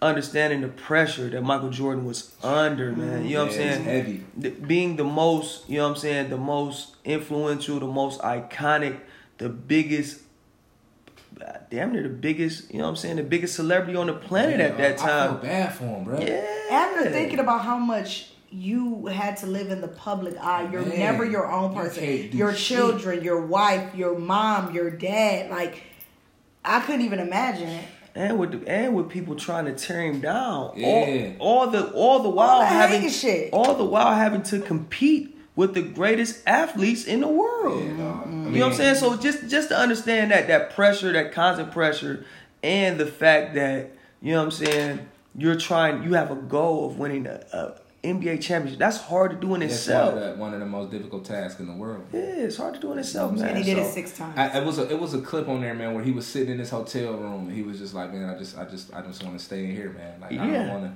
understanding 0.00 0.62
the 0.62 0.68
pressure 0.68 1.28
that 1.28 1.42
Michael 1.42 1.68
Jordan 1.68 2.06
was 2.06 2.32
under, 2.42 2.92
man. 2.92 3.26
You 3.26 3.34
know 3.36 3.44
what 3.44 3.54
I'm 3.54 3.60
Yeah, 3.60 3.66
it's 3.66 3.74
saying? 3.76 3.84
heavy. 3.84 4.24
Th- 4.40 4.66
Being 4.66 4.96
the 4.96 5.04
most, 5.04 5.68
you 5.68 5.76
know 5.76 5.84
what 5.84 5.90
I'm 5.90 5.96
saying, 5.96 6.30
the 6.30 6.38
most 6.38 6.96
influential, 7.04 7.78
the 7.78 7.86
most 7.86 8.20
iconic, 8.22 8.96
the 9.36 9.48
biggest, 9.50 10.20
damn 11.70 11.92
near 11.92 12.02
the 12.02 12.08
biggest, 12.08 12.70
you 12.72 12.78
know 12.78 12.84
what 12.84 12.90
I'm 12.90 12.96
saying, 12.96 13.16
the 13.16 13.22
biggest 13.22 13.54
celebrity 13.54 13.96
on 13.96 14.06
the 14.06 14.12
planet 14.14 14.60
at 14.60 14.76
that 14.78 14.98
time. 14.98 15.10
I 15.10 15.26
feel 15.26 15.32
time. 15.38 15.42
bad 15.42 15.74
for 15.74 15.84
him, 15.84 16.04
bro. 16.04 16.20
Yeah. 16.20 16.46
After 16.70 17.10
thinking 17.10 17.38
about 17.38 17.62
how 17.62 17.78
much 17.78 18.30
you 18.50 19.06
had 19.06 19.36
to 19.38 19.46
live 19.46 19.70
in 19.70 19.80
the 19.80 19.88
public 19.88 20.36
eye, 20.38 20.68
you're 20.70 20.84
Man, 20.84 20.98
never 20.98 21.24
your 21.24 21.50
own 21.50 21.74
person. 21.74 22.04
can't 22.04 22.30
do 22.30 22.38
Your 22.38 22.52
shit. 22.54 22.76
children, 22.78 23.24
your 23.24 23.40
wife, 23.44 23.94
your 23.94 24.18
mom, 24.18 24.74
your 24.74 24.90
dad. 24.90 25.50
Like, 25.50 25.82
I 26.64 26.80
couldn't 26.80 27.02
even 27.02 27.18
imagine 27.18 27.68
it. 27.68 27.84
and 28.14 28.38
with 28.38 28.52
the, 28.64 28.68
and 28.70 28.94
with 28.94 29.08
people 29.10 29.34
trying 29.34 29.64
to 29.66 29.74
tear 29.74 30.02
him 30.02 30.20
down. 30.20 30.72
Yeah. 30.76 31.32
All, 31.40 31.64
all 31.64 31.70
the 31.70 31.90
all 31.92 32.22
the 32.22 32.28
while 32.28 32.60
the 32.60 32.66
having 32.66 33.08
shit. 33.10 33.52
all 33.52 33.74
the 33.74 33.84
while 33.84 34.14
having 34.14 34.42
to 34.44 34.60
compete 34.60 35.33
with 35.56 35.74
the 35.74 35.82
greatest 35.82 36.42
athletes 36.46 37.04
in 37.04 37.20
the 37.20 37.28
world. 37.28 37.84
Yeah, 37.84 37.96
dog. 37.96 38.26
I 38.26 38.30
you 38.30 38.36
know 38.60 38.60
what 38.60 38.72
I'm 38.72 38.74
saying? 38.74 38.94
So 38.96 39.16
just 39.16 39.48
just 39.48 39.68
to 39.68 39.78
understand 39.78 40.30
that 40.30 40.48
that 40.48 40.74
pressure, 40.74 41.12
that 41.12 41.32
constant 41.32 41.70
pressure, 41.72 42.24
and 42.62 42.98
the 42.98 43.06
fact 43.06 43.54
that 43.54 43.92
you 44.20 44.32
know 44.32 44.38
what 44.38 44.44
I'm 44.44 44.50
saying, 44.66 45.08
you're 45.36 45.56
trying, 45.56 46.02
you 46.02 46.14
have 46.14 46.30
a 46.30 46.36
goal 46.36 46.86
of 46.86 46.98
winning 46.98 47.26
a, 47.26 47.44
a 47.52 47.80
NBA 48.04 48.42
championship. 48.42 48.78
That's 48.78 48.98
hard 48.98 49.30
to 49.32 49.36
do 49.36 49.54
in 49.54 49.60
That's 49.60 49.74
itself. 49.74 50.14
one 50.14 50.22
of, 50.22 50.34
the, 50.34 50.40
one 50.40 50.54
of 50.54 50.60
the 50.60 50.66
most 50.66 50.90
difficult 50.90 51.24
tasks 51.24 51.58
in 51.58 51.66
the 51.66 51.72
world. 51.72 52.04
Yeah, 52.12 52.20
it's 52.20 52.56
hard 52.56 52.74
to 52.74 52.80
do 52.80 52.92
in 52.92 52.98
itself, 52.98 53.32
man. 53.32 53.48
And 53.48 53.58
he 53.58 53.64
did 53.64 53.78
it 53.78 53.86
six 53.92 54.16
times. 54.16 54.38
I, 54.38 54.58
it 54.58 54.64
was 54.64 54.78
a 54.78 54.90
it 54.90 55.00
was 55.00 55.14
a 55.14 55.20
clip 55.20 55.48
on 55.48 55.62
there, 55.62 55.74
man, 55.74 55.94
where 55.94 56.04
he 56.04 56.12
was 56.12 56.26
sitting 56.26 56.52
in 56.52 56.58
his 56.58 56.70
hotel 56.70 57.14
room 57.14 57.48
and 57.48 57.52
he 57.52 57.62
was 57.62 57.78
just 57.78 57.94
like, 57.94 58.12
man, 58.12 58.28
I 58.28 58.38
just 58.38 58.58
I 58.58 58.64
just 58.64 58.92
I 58.92 59.00
just 59.02 59.22
want 59.22 59.38
to 59.38 59.44
stay 59.44 59.64
in 59.64 59.74
here, 59.74 59.90
man. 59.90 60.20
Like 60.20 60.32
I 60.32 60.46
don't 60.46 60.68
want 60.68 60.84
to. 60.84 60.92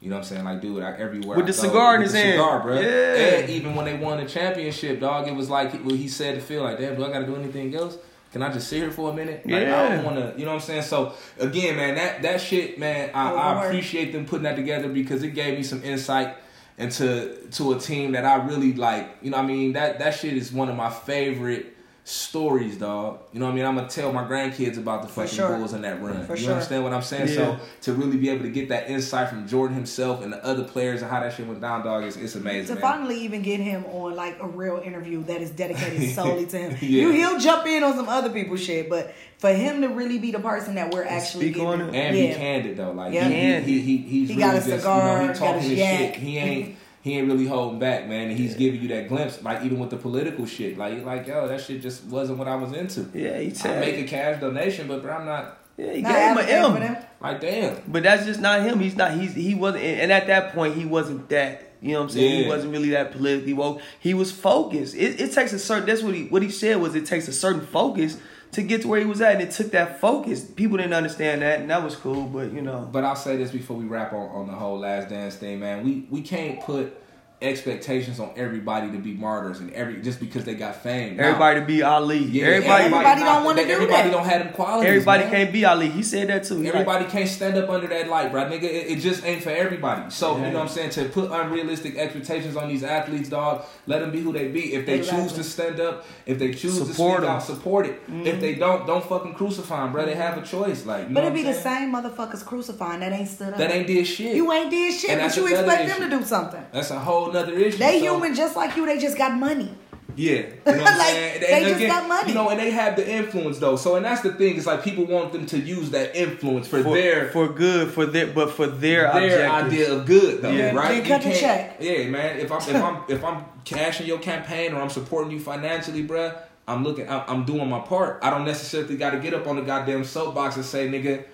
You 0.00 0.10
know 0.10 0.16
what 0.16 0.22
I'm 0.22 0.28
saying? 0.28 0.44
Like, 0.44 0.60
dude, 0.60 0.82
I, 0.82 0.92
everywhere 0.92 1.36
With 1.36 1.46
I 1.46 1.50
the 1.50 1.56
go, 1.56 1.68
cigar 1.68 1.96
in 1.96 2.02
his 2.02 2.12
hand. 2.12 2.32
cigar, 2.34 2.60
bro. 2.62 2.78
Yeah. 2.80 3.38
And 3.40 3.50
even 3.50 3.74
when 3.74 3.84
they 3.84 3.96
won 3.96 4.18
the 4.18 4.26
championship, 4.26 5.00
dog, 5.00 5.26
it 5.26 5.34
was 5.34 5.50
like 5.50 5.72
well, 5.84 5.96
he 5.96 6.08
said 6.08 6.36
to 6.36 6.40
feel 6.40 6.62
like, 6.62 6.78
damn, 6.78 6.94
do 6.94 7.04
I 7.04 7.10
got 7.10 7.20
to 7.20 7.26
do 7.26 7.34
anything 7.34 7.74
else? 7.74 7.98
Can 8.32 8.42
I 8.42 8.52
just 8.52 8.68
sit 8.68 8.82
here 8.82 8.90
for 8.90 9.10
a 9.10 9.14
minute? 9.14 9.46
Like, 9.46 9.66
I 9.66 9.88
don't 9.88 10.04
want 10.04 10.16
to. 10.16 10.38
You 10.38 10.44
know 10.44 10.52
what 10.52 10.62
I'm 10.62 10.66
saying? 10.66 10.82
So 10.82 11.14
again, 11.38 11.76
man, 11.76 11.94
that 11.94 12.22
that 12.22 12.40
shit, 12.40 12.78
man, 12.78 13.10
I, 13.14 13.32
I 13.32 13.64
appreciate 13.66 14.12
them 14.12 14.26
putting 14.26 14.44
that 14.44 14.54
together 14.56 14.88
because 14.88 15.22
it 15.22 15.30
gave 15.30 15.56
me 15.56 15.62
some 15.62 15.82
insight 15.82 16.36
into 16.76 17.48
to 17.52 17.72
a 17.72 17.78
team 17.80 18.12
that 18.12 18.24
I 18.24 18.36
really 18.46 18.74
like. 18.74 19.16
You 19.22 19.30
know 19.30 19.38
what 19.38 19.44
I 19.44 19.48
mean? 19.48 19.72
That 19.72 19.98
that 19.98 20.14
shit 20.14 20.34
is 20.34 20.52
one 20.52 20.68
of 20.68 20.76
my 20.76 20.90
favorite 20.90 21.74
stories, 22.08 22.78
dog. 22.78 23.18
You 23.34 23.40
know 23.40 23.46
what 23.46 23.52
I 23.52 23.54
mean? 23.56 23.64
I'm 23.66 23.74
gonna 23.76 23.88
tell 23.88 24.12
my 24.12 24.24
grandkids 24.24 24.78
about 24.78 25.02
the 25.02 25.08
fucking 25.08 25.30
sure. 25.30 25.56
Bulls 25.58 25.74
and 25.74 25.84
that 25.84 26.00
run. 26.00 26.24
For 26.26 26.36
you 26.36 26.44
sure. 26.44 26.52
understand 26.54 26.82
what 26.82 26.94
I'm 26.94 27.02
saying? 27.02 27.28
Yeah. 27.28 27.34
So 27.34 27.60
to 27.82 27.92
really 27.92 28.16
be 28.16 28.30
able 28.30 28.44
to 28.44 28.50
get 28.50 28.70
that 28.70 28.88
insight 28.88 29.28
from 29.28 29.46
Jordan 29.46 29.76
himself 29.76 30.22
and 30.22 30.32
the 30.32 30.42
other 30.44 30.64
players 30.64 31.02
and 31.02 31.10
how 31.10 31.20
that 31.20 31.34
shit 31.34 31.46
went 31.46 31.60
down, 31.60 31.84
dog, 31.84 32.04
is 32.04 32.16
it's 32.16 32.34
amazing. 32.34 32.74
to 32.76 32.80
man. 32.80 32.92
finally 32.92 33.20
even 33.20 33.42
get 33.42 33.60
him 33.60 33.84
on 33.86 34.16
like 34.16 34.38
a 34.40 34.46
real 34.46 34.78
interview 34.82 35.22
that 35.24 35.42
is 35.42 35.50
dedicated 35.50 36.10
solely 36.14 36.46
to 36.46 36.58
him. 36.58 36.70
Yeah. 36.80 37.02
You 37.02 37.10
he'll 37.10 37.38
jump 37.38 37.66
in 37.66 37.82
on 37.82 37.94
some 37.94 38.08
other 38.08 38.30
people's 38.30 38.64
shit, 38.64 38.88
but 38.88 39.14
for 39.36 39.52
him 39.52 39.82
to 39.82 39.88
really 39.88 40.18
be 40.18 40.32
the 40.32 40.40
person 40.40 40.76
that 40.76 40.92
we're 40.94 41.04
actually 41.04 41.52
speak 41.52 41.62
on 41.62 41.80
it. 41.82 41.94
and 41.94 42.16
yeah. 42.16 42.28
be 42.28 42.34
candid 42.34 42.76
though. 42.78 42.92
Like 42.92 43.12
Yeah. 43.12 43.28
he, 43.60 43.80
he, 43.80 43.80
he, 43.80 43.96
he's 43.98 44.28
He 44.30 44.34
really 44.36 44.40
got 44.40 44.54
a 44.54 44.58
just, 44.66 44.70
cigar, 44.80 45.20
you 45.22 45.26
know, 45.28 45.32
he 45.34 45.38
talking 45.38 45.60
his 45.60 45.70
his 45.72 45.78
yak. 45.78 46.14
shit. 46.14 46.16
He 46.22 46.38
ain't 46.38 46.76
he 47.02 47.16
ain't 47.18 47.28
really 47.28 47.46
holding 47.46 47.78
back, 47.78 48.08
man. 48.08 48.28
And 48.30 48.38
he's 48.38 48.54
giving 48.54 48.80
you 48.82 48.88
that 48.88 49.08
glimpse, 49.08 49.42
like 49.42 49.64
even 49.64 49.78
with 49.78 49.90
the 49.90 49.96
political 49.96 50.46
shit. 50.46 50.76
Like 50.76 50.94
you're 50.94 51.04
like, 51.04 51.26
yo, 51.26 51.48
that 51.48 51.60
shit 51.60 51.80
just 51.82 52.04
wasn't 52.04 52.38
what 52.38 52.48
I 52.48 52.56
was 52.56 52.72
into. 52.72 53.08
Yeah, 53.14 53.38
he 53.38 53.50
I 53.50 53.52
said. 53.52 53.80
make 53.80 53.96
a 54.04 54.08
cash 54.08 54.40
donation, 54.40 54.88
but 54.88 55.02
bro, 55.02 55.12
I'm 55.14 55.26
not 55.26 55.58
yeah, 55.78 55.92
he 55.92 56.02
Not 56.02 56.12
gave 56.12 56.30
him 56.30 56.38
an 56.38 56.48
M. 56.48 56.80
them. 56.94 57.04
like 57.20 57.40
damn. 57.40 57.82
But 57.86 58.02
that's 58.02 58.26
just 58.26 58.40
not 58.40 58.62
him. 58.62 58.80
He's 58.80 58.96
not. 58.96 59.12
He's 59.12 59.32
he 59.34 59.54
wasn't. 59.54 59.84
And 59.84 60.10
at 60.12 60.26
that 60.26 60.52
point, 60.52 60.74
he 60.74 60.84
wasn't 60.84 61.28
that. 61.28 61.72
You 61.80 61.92
know 61.92 62.00
what 62.00 62.04
I'm 62.06 62.10
saying? 62.10 62.42
He 62.42 62.48
wasn't 62.48 62.72
really 62.72 62.90
that 62.90 63.12
politically 63.12 63.52
woke. 63.52 63.80
He 64.00 64.12
was 64.12 64.32
focused. 64.32 64.96
It, 64.96 65.20
it 65.20 65.32
takes 65.32 65.52
a 65.52 65.58
certain. 65.60 65.86
That's 65.86 66.02
what 66.02 66.14
he 66.14 66.24
what 66.24 66.42
he 66.42 66.50
said 66.50 66.80
was 66.80 66.96
it 66.96 67.06
takes 67.06 67.28
a 67.28 67.32
certain 67.32 67.64
focus 67.64 68.18
to 68.52 68.62
get 68.62 68.82
to 68.82 68.88
where 68.88 69.00
he 69.00 69.06
was 69.06 69.20
at, 69.20 69.32
and 69.34 69.42
it 69.42 69.50
took 69.50 69.70
that 69.72 70.00
focus. 70.00 70.44
People 70.44 70.76
didn't 70.78 70.94
understand 70.94 71.42
that, 71.42 71.60
and 71.60 71.70
that 71.70 71.82
was 71.82 71.96
cool. 71.96 72.24
But 72.24 72.52
you 72.52 72.62
know, 72.62 72.88
But 72.90 73.04
I'll 73.04 73.16
say 73.16 73.36
this 73.36 73.50
before 73.50 73.76
we 73.76 73.84
wrap 73.84 74.12
on, 74.12 74.28
on 74.30 74.46
the 74.46 74.54
whole 74.54 74.78
last 74.78 75.08
dance 75.08 75.36
thing, 75.36 75.60
man. 75.60 75.84
We 75.84 76.06
we 76.10 76.22
can't 76.22 76.60
put 76.60 76.96
expectations 77.40 78.18
on 78.18 78.30
everybody 78.36 78.90
to 78.90 78.98
be 78.98 79.12
martyrs 79.14 79.60
and 79.60 79.72
every 79.72 80.00
just 80.02 80.18
because 80.20 80.44
they 80.44 80.54
got 80.54 80.82
fame. 80.82 81.16
Now, 81.16 81.28
everybody 81.28 81.60
to 81.60 81.66
be 81.66 81.82
Ali. 81.82 82.18
yeah, 82.18 82.46
everybody. 82.46 82.84
Everybody 82.84 83.20
not- 83.20 83.26
don't 83.34 83.44
wanna 83.44 83.64
do 83.64 83.70
Everybody 83.70 84.08
that. 84.08 84.10
don't 84.16 84.26
have 84.26 84.44
them 84.44 84.52
qualities. 84.52 84.88
Everybody 84.88 85.22
man. 85.24 85.32
can't 85.32 85.52
be 85.52 85.64
Ali. 85.64 85.88
He 85.88 86.02
said 86.02 86.28
that 86.28 86.44
too. 86.44 86.56
He 86.56 86.64
like, 86.64 86.74
Everybody 86.74 87.04
can't 87.06 87.28
stand 87.28 87.56
up 87.56 87.68
under 87.70 87.86
that 87.86 88.08
light, 88.08 88.32
bro. 88.32 88.44
Nigga, 88.44 88.64
it, 88.64 88.90
it 88.90 88.96
just 89.00 89.24
ain't 89.24 89.42
for 89.42 89.50
everybody. 89.50 90.10
So, 90.10 90.36
you 90.36 90.42
know 90.50 90.54
what 90.54 90.62
I'm 90.62 90.68
saying? 90.68 90.90
To 90.90 91.04
put 91.06 91.30
unrealistic 91.30 91.96
expectations 91.96 92.56
on 92.56 92.68
these 92.68 92.82
athletes, 92.82 93.28
dog, 93.28 93.64
let 93.86 94.00
them 94.00 94.10
be 94.10 94.20
who 94.20 94.32
they 94.32 94.48
be. 94.48 94.74
If 94.74 94.86
they 94.86 94.98
Exactly. 94.98 95.22
choose 95.24 95.32
to 95.34 95.44
stand 95.44 95.80
up, 95.80 96.04
if 96.26 96.38
they 96.38 96.52
choose 96.52 96.74
Support 96.78 96.88
to 96.88 96.94
speak 96.94 97.28
'em. 97.30 97.36
out, 97.36 97.42
support 97.42 97.86
it. 97.86 98.00
If 98.08 98.12
mm-hmm. 98.12 98.40
they 98.40 98.54
don't, 98.56 98.86
don't 98.86 99.04
fucking 99.04 99.34
crucify 99.34 99.82
them, 99.84 99.92
bro. 99.92 100.06
They 100.06 100.14
have 100.16 100.36
a 100.38 100.42
choice. 100.42 100.84
Like, 100.84 101.08
you 101.08 101.14
But 101.14 101.22
know 101.22 101.28
it 101.28 101.34
be 101.34 101.44
what 101.44 101.54
the 101.54 101.60
same 101.60 101.92
motherfuckers 101.92 102.44
crucifying 102.44 103.00
that 103.00 103.12
ain't 103.12 103.28
stood 103.28 103.52
up. 103.52 103.58
That 103.58 103.70
ain't 103.70 103.86
did 103.86 104.06
shit. 104.06 104.34
you 104.34 104.50
ain't 104.52 104.70
did 104.70 104.92
shit, 104.98 105.10
And 105.10 105.20
but 105.20 105.36
you 105.36 105.46
another 105.46 105.62
expect 105.64 105.88
issue. 105.90 106.00
them 106.00 106.10
to 106.10 106.18
do 106.18 106.24
something. 106.24 106.66
That's 106.72 106.90
a 106.90 106.98
whole 106.98 107.27
nother 107.32 107.52
issue. 107.52 107.78
They 107.78 107.98
So- 108.00 108.14
human 108.14 108.34
just 108.34 108.56
like 108.56 108.76
you. 108.76 108.86
They 108.86 108.98
just 108.98 109.16
got 109.18 109.34
money. 109.36 109.70
Yeah, 110.16 110.32
you 110.34 110.42
know 110.42 110.48
what 110.64 110.76
I'm 110.88 110.98
Like, 110.98 111.06
saying. 111.10 111.40
they 111.42 111.64
just 111.70 111.86
got 111.86 112.08
money. 112.08 112.28
You 112.30 112.34
know, 112.34 112.48
and 112.48 112.58
they 112.58 112.70
have 112.72 112.96
the 112.96 113.08
influence 113.08 113.58
though. 113.58 113.76
So, 113.76 113.94
and 113.94 114.04
that's 114.04 114.20
the 114.22 114.32
thing. 114.32 114.56
It's 114.56 114.66
like 114.66 114.82
people 114.82 115.06
want 115.06 115.32
them 115.32 115.46
to 115.46 115.58
use 115.60 115.90
that 115.90 116.16
influence 116.16 116.66
for, 116.66 116.82
for, 116.82 116.94
their 116.94 117.28
for 117.30 117.48
good 117.48 117.92
for 117.92 118.04
their 118.04 118.26
but 118.26 118.50
for 118.50 118.66
their, 118.66 119.12
their 119.12 119.46
objectives. 119.46 119.52
idea 119.72 119.92
of 119.94 120.06
good 120.06 120.42
though, 120.42 120.50
Yeah. 120.50 120.74
right? 120.74 121.04
Then 121.04 121.20
cut 121.20 121.22
the 121.22 121.32
check. 121.38 121.76
Yeah, 121.78 122.08
man. 122.08 122.40
If 122.40 122.50
I'm 122.50 122.58
if 122.58 122.74
I'm 122.82 123.02
if 123.08 123.22
I'm 123.24 123.44
cashing 123.64 124.08
your 124.08 124.18
campaign 124.18 124.72
or 124.72 124.82
I'm 124.82 124.90
supporting 124.90 125.30
you 125.30 125.38
financially, 125.38 126.02
bruh, 126.04 126.36
I'm 126.66 126.82
looking. 126.82 127.08
I'm, 127.08 127.22
I'm 127.28 127.44
doing 127.44 127.68
my 127.70 127.78
part. 127.78 128.18
I 128.20 128.30
don't 128.30 128.44
necessarily 128.44 128.96
got 128.96 129.10
to 129.10 129.20
get 129.20 129.34
up 129.34 129.46
on 129.46 129.54
the 129.54 129.62
goddamn 129.62 130.02
soapbox 130.02 130.56
and 130.56 130.64
say, 130.64 130.88
nigga. 130.88 131.24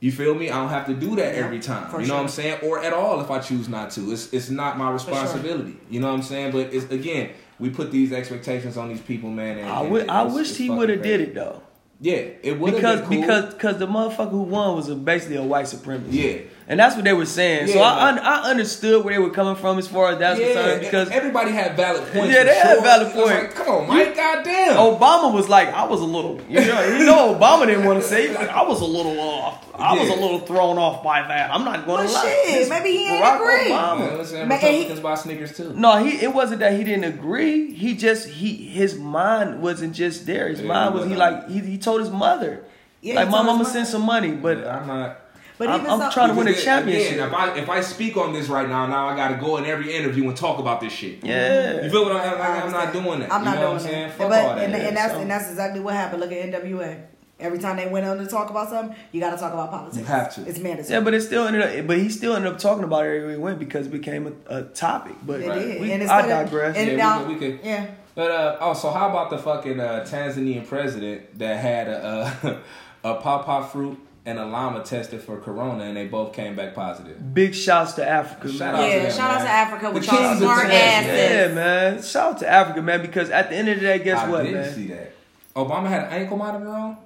You 0.00 0.10
feel 0.10 0.34
me? 0.34 0.50
I 0.50 0.56
don't 0.56 0.70
have 0.70 0.86
to 0.86 0.94
do 0.94 1.14
that 1.16 1.34
Yeah, 1.34 1.44
every 1.44 1.60
time. 1.60 1.90
You 2.00 2.06
know 2.08 2.14
what 2.14 2.22
I'm 2.22 2.28
saying? 2.28 2.60
Or 2.62 2.82
at 2.82 2.92
all 2.94 3.20
if 3.20 3.30
I 3.30 3.38
choose 3.38 3.68
not 3.68 3.90
to. 3.92 4.10
It's 4.12 4.32
it's 4.32 4.48
not 4.48 4.78
my 4.78 4.86
sure. 4.86 4.94
responsibility. 4.94 5.76
You 5.90 6.00
know 6.00 6.08
what 6.08 6.14
I'm 6.14 6.22
saying? 6.22 6.52
But 6.52 6.72
it's 6.72 6.90
again, 6.90 7.30
we 7.58 7.68
put 7.68 7.90
these 7.92 8.10
expectations 8.12 8.78
on 8.78 8.88
these 8.88 9.00
people, 9.02 9.30
man. 9.30 9.58
And, 9.58 9.68
I 9.68 9.82
and 9.82 9.90
would, 9.90 10.08
I 10.08 10.22
it's- 10.22 10.34
wish 10.34 10.56
he 10.56 10.70
would 10.70 10.88
have 10.88 11.02
did 11.02 11.20
it 11.20 11.34
though. 11.34 11.62
Yeah, 12.02 12.14
it 12.14 12.58
would 12.58 12.74
because 12.74 13.00
been 13.00 13.08
cool. 13.10 13.20
because 13.20 13.54
because 13.54 13.78
the 13.78 13.86
motherfucker 13.86 14.30
who 14.30 14.42
won 14.44 14.74
was 14.74 14.88
a, 14.88 14.94
basically 14.94 15.36
a 15.36 15.42
white 15.42 15.66
supremacist. 15.66 16.06
Yeah. 16.12 16.38
And 16.70 16.78
that's 16.78 16.94
what 16.94 17.04
they 17.04 17.12
were 17.12 17.26
saying. 17.26 17.66
so 17.66 17.80
I 17.80 18.10
un- 18.10 18.20
I 18.20 18.48
understood 18.48 19.04
where 19.04 19.12
they 19.12 19.18
were 19.18 19.30
coming 19.30 19.56
from 19.56 19.76
as 19.80 19.88
far 19.88 20.12
as 20.12 20.18
that's 20.20 20.38
concerned 20.38 20.80
because 20.82 21.10
everybody 21.10 21.50
had 21.50 21.76
valid 21.76 22.04
points. 22.12 22.32
Yeah, 22.32 22.44
they 22.44 22.54
had 22.54 22.80
valid 22.84 23.12
points. 23.12 23.28
like, 23.28 23.54
Come 23.56 23.68
on, 23.74 23.88
Mike, 23.88 24.14
goddamn. 24.14 24.76
Obama 24.76 25.34
was 25.34 25.48
like, 25.48 25.66
I 25.74 25.84
was 25.84 26.00
a 26.00 26.04
little, 26.04 26.40
you 26.48 26.60
know, 26.60 26.86
you 26.96 27.04
know, 27.04 27.34
Obama 27.34 27.66
didn't 27.66 27.84
want 27.86 28.00
to 28.00 28.06
say, 28.06 28.26
it. 28.28 28.34
like, 28.34 28.48
I 28.50 28.62
was 28.62 28.80
a 28.82 28.84
little 28.84 29.18
off. 29.18 29.66
I 29.74 29.98
was 29.98 30.08
a 30.10 30.14
little 30.14 30.38
thrown 30.40 30.78
off 30.78 31.02
by 31.02 31.26
that. 31.26 31.52
I'm 31.52 31.64
not 31.64 31.86
going 31.86 32.06
to 32.06 32.12
Well, 32.12 32.24
lie. 32.24 32.42
shit, 32.46 32.68
maybe 32.68 32.90
he 32.90 33.08
ain't 33.08 33.24
Barack 33.24 33.36
agree. 33.40 33.72
Obama. 33.72 34.10
Yeah, 34.10 34.16
listen, 34.16 34.94
he- 34.94 35.00
buy 35.00 35.14
sneakers 35.16 35.56
too. 35.56 35.72
No, 35.74 36.04
he. 36.04 36.22
It 36.24 36.32
wasn't 36.32 36.60
that 36.60 36.74
he 36.74 36.84
didn't 36.84 37.04
agree. 37.04 37.74
He 37.74 37.96
just 37.96 38.28
he 38.28 38.54
his 38.54 38.94
mind 38.94 39.60
wasn't 39.60 39.94
just 39.94 40.24
there. 40.24 40.46
His 40.48 40.60
Yeah, 40.60 40.68
mind 40.68 40.94
was 40.94 41.06
he 41.06 41.16
like 41.16 41.48
he, 41.50 41.58
he 41.60 41.78
told 41.78 42.00
his 42.00 42.10
mother, 42.10 42.62
Yeah, 43.00 43.14
like, 43.16 43.30
"Mom, 43.30 43.48
I'm 43.48 43.56
gonna 43.58 43.64
send 43.68 43.86
some 43.88 44.02
money," 44.02 44.32
but 44.32 44.62
But 44.62 44.68
I'm 44.68 44.86
not. 44.86 45.20
But 45.60 45.68
I'm, 45.68 45.80
even 45.80 45.90
I'm 45.92 46.00
so, 46.00 46.10
trying 46.10 46.28
to 46.30 46.34
win 46.36 46.48
a 46.48 46.54
championship. 46.54 47.12
Again, 47.12 47.26
if 47.28 47.34
I 47.34 47.54
if 47.58 47.68
I 47.68 47.80
speak 47.82 48.16
on 48.16 48.32
this 48.32 48.48
right 48.48 48.66
now, 48.66 48.86
now 48.86 49.08
I 49.08 49.14
got 49.14 49.28
to 49.28 49.36
go 49.36 49.58
in 49.58 49.66
every 49.66 49.94
interview 49.94 50.26
and 50.26 50.34
talk 50.34 50.58
about 50.58 50.80
this 50.80 50.90
shit. 50.90 51.22
yeah, 51.22 51.82
You 51.84 51.90
feel 51.90 52.04
what 52.06 52.12
I'm? 52.16 52.38
Like, 52.38 52.48
I 52.48 52.60
I'm 52.62 52.72
not 52.72 52.94
doing 52.94 53.20
that. 53.20 53.30
I'm 53.30 53.44
not 53.44 53.56
you 53.56 53.60
know 53.60 53.66
doing 53.66 53.72
what 53.74 53.82
I'm 53.82 53.88
saying? 53.90 54.08
that. 54.08 54.16
Fuck 54.16 54.28
but, 54.30 54.44
all 54.46 54.54
that. 54.56 54.64
and, 54.64 54.74
and 54.74 54.96
that's 54.96 55.12
So- 55.12 55.20
and 55.20 55.30
that's 55.30 55.50
exactly 55.50 55.80
what 55.80 55.92
happened. 55.92 56.22
Look 56.22 56.32
at 56.32 56.50
NWA. 56.50 57.02
Every 57.38 57.58
time 57.58 57.76
they 57.76 57.86
went 57.88 58.06
on 58.06 58.16
to 58.16 58.26
talk 58.26 58.48
about 58.48 58.70
something, 58.70 58.96
you 59.12 59.20
got 59.20 59.32
to 59.32 59.36
talk 59.36 59.52
about 59.52 59.70
politics. 59.70 59.98
You 59.98 60.04
have 60.06 60.34
to. 60.34 60.46
It's 60.48 60.58
mandatory. 60.58 60.94
yeah, 60.94 61.00
but 61.00 61.12
it 61.12 61.20
still 61.20 61.46
ended 61.46 61.62
up. 61.80 61.86
But 61.86 61.98
he 61.98 62.08
still 62.08 62.34
ended 62.36 62.50
up 62.52 62.58
talking 62.58 62.84
about 62.84 63.04
it 63.04 63.08
everywhere 63.08 63.30
he 63.32 63.36
went 63.36 63.58
because 63.58 63.86
it 63.86 63.90
became 63.90 64.34
a, 64.48 64.60
a 64.60 64.62
topic. 64.64 65.16
But 65.26 65.40
it 65.42 65.48
Right. 65.50 65.58
did. 65.60 65.80
we, 65.82 65.92
and 65.92 66.02
I 66.04 66.26
digress. 66.26 66.74
And 66.74 66.86
Yeah, 66.86 66.92
we 66.94 66.96
now, 66.98 67.18
could- 67.18 67.28
we 67.28 67.34
could- 67.36 67.60
yeah. 67.64 67.86
But 68.14 68.30
uh, 68.30 68.56
oh, 68.60 68.72
so 68.72 68.90
how 68.90 69.10
about 69.10 69.28
the 69.28 69.36
fucking 69.38 69.78
uh, 69.78 70.06
Tanzanian 70.08 70.66
president 70.66 71.38
that 71.38 71.58
had 71.60 71.86
a 71.88 72.60
a, 73.04 73.10
a 73.12 73.14
pawpaw 73.20 73.66
fruit 73.66 73.98
and 74.26 74.38
a 74.38 74.44
llama 74.44 74.82
tested 74.84 75.22
for 75.22 75.38
corona 75.38 75.84
and 75.84 75.96
they 75.96 76.06
both 76.06 76.32
came 76.34 76.54
back 76.54 76.74
positive. 76.74 77.32
Big 77.34 77.54
shouts 77.54 77.94
to 77.94 78.06
Africa, 78.06 78.48
Shout 78.52 78.58
man. 78.58 78.74
out 78.74 78.80
to 78.80 78.88
Yeah, 78.88 79.02
them, 79.04 79.12
shout 79.12 79.30
out 79.30 79.42
to 79.44 79.48
Africa 79.50 79.84
The 79.86 79.90
with 79.92 80.06
y'all 80.06 80.36
smart 80.36 80.66
asses. 80.66 81.30
Yeah, 81.30 81.54
man. 81.54 82.02
Shout 82.02 82.32
out 82.34 82.38
to 82.40 82.48
Africa, 82.48 82.82
man. 82.82 83.00
Because 83.02 83.30
at 83.30 83.48
the 83.50 83.56
end 83.56 83.68
of 83.68 83.76
the 83.76 83.80
day, 83.82 83.98
guess 83.98 84.18
I 84.20 84.28
what, 84.28 84.42
didn't 84.42 84.60
man? 84.60 84.74
see 84.74 84.86
that. 84.88 85.12
Obama 85.56 85.88
had 85.88 86.04
an 86.04 86.10
ankle 86.10 86.36
monitor 86.36 86.68
on. 86.68 86.96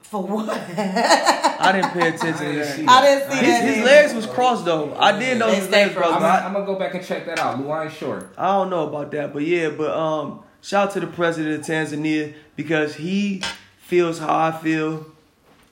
For 0.00 0.22
what? 0.22 0.48
I 0.78 1.72
didn't 1.72 1.90
pay 1.92 2.08
attention 2.08 2.34
I 2.46 2.52
didn't 2.52 2.58
that. 2.60 2.76
see 2.76 2.84
I 2.86 3.00
didn't 3.02 3.30
see 3.32 3.38
I 3.38 3.42
that. 3.42 3.62
His, 3.64 3.74
his 3.76 3.84
legs 3.84 4.14
was 4.14 4.26
crossed 4.26 4.64
though. 4.64 4.94
I 4.94 5.18
did 5.18 5.38
know 5.38 5.50
his 5.50 5.64
stay 5.64 5.84
legs 5.86 5.94
crossed. 5.96 6.18
crossed. 6.18 6.24
I'm, 6.24 6.42
I- 6.44 6.46
I'm 6.46 6.52
gonna 6.54 6.66
go 6.66 6.78
back 6.78 6.94
and 6.94 7.04
check 7.04 7.26
that 7.26 7.38
out. 7.38 7.60
Lou, 7.60 7.68
I 7.70 7.84
ain't 7.84 7.92
sure. 7.92 8.30
I 8.38 8.46
don't 8.52 8.70
know 8.70 8.86
about 8.88 9.10
that, 9.12 9.32
but 9.32 9.42
yeah, 9.42 9.68
but 9.70 9.90
um, 9.94 10.40
shout 10.62 10.88
out 10.88 10.94
to 10.94 11.00
the 11.00 11.08
president 11.08 11.60
of 11.60 11.66
Tanzania 11.66 12.34
because 12.56 12.94
he 12.94 13.42
feels 13.80 14.18
how 14.18 14.34
I 14.34 14.52
feel. 14.52 15.06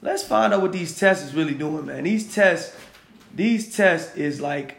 Let's 0.07 0.23
find 0.23 0.55
out 0.55 0.62
what 0.62 0.73
these 0.73 0.97
tests 0.99 1.25
is 1.27 1.35
really 1.35 1.55
doing, 1.55 1.87
man. 1.87 2.05
These 2.05 2.33
tests, 2.33 2.77
these 3.35 3.75
tests 3.77 4.16
is 4.16 4.40
like 4.40 4.77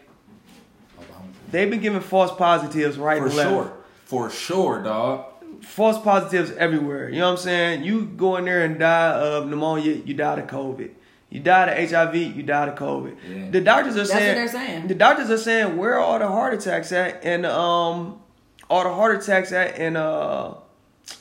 they've 1.51 1.69
been 1.69 1.81
giving 1.81 1.99
false 1.99 2.31
positives 2.37 2.97
right 2.97 3.19
For 3.19 3.25
and 3.27 3.35
left. 3.35 3.49
sure. 3.49 3.73
For 4.05 4.29
sure, 4.29 4.81
dog. 4.83 5.25
False 5.63 5.99
positives 6.01 6.51
everywhere. 6.51 7.09
You 7.09 7.19
know 7.19 7.25
what 7.25 7.31
I'm 7.39 7.43
saying? 7.43 7.83
You 7.83 8.05
go 8.05 8.37
in 8.37 8.45
there 8.45 8.63
and 8.63 8.79
die 8.79 9.11
of 9.11 9.47
pneumonia, 9.49 9.95
you 9.95 10.13
die 10.13 10.39
of 10.39 10.47
COVID. 10.47 10.91
You 11.29 11.41
died 11.41 11.67
of 11.77 11.89
HIV, 11.91 12.15
you 12.15 12.43
died 12.43 12.69
of 12.69 12.75
COVID. 12.75 13.17
Yeah. 13.27 13.49
The 13.51 13.59
doctors 13.59 13.95
are 13.95 13.97
That's 13.97 14.11
saying 14.11 14.27
what 14.29 14.35
they're 14.35 14.47
saying. 14.65 14.87
the 14.87 14.95
doctors 14.95 15.29
are 15.29 15.37
saying 15.37 15.75
where 15.75 15.95
are 15.95 15.99
all 15.99 16.19
the 16.19 16.27
heart 16.27 16.53
attacks 16.53 16.93
at 16.93 17.25
and 17.25 17.45
um 17.45 18.21
all 18.69 18.83
the 18.85 18.93
heart 18.93 19.21
attacks 19.21 19.51
at 19.51 19.77
and 19.77 19.97
uh 19.97 20.53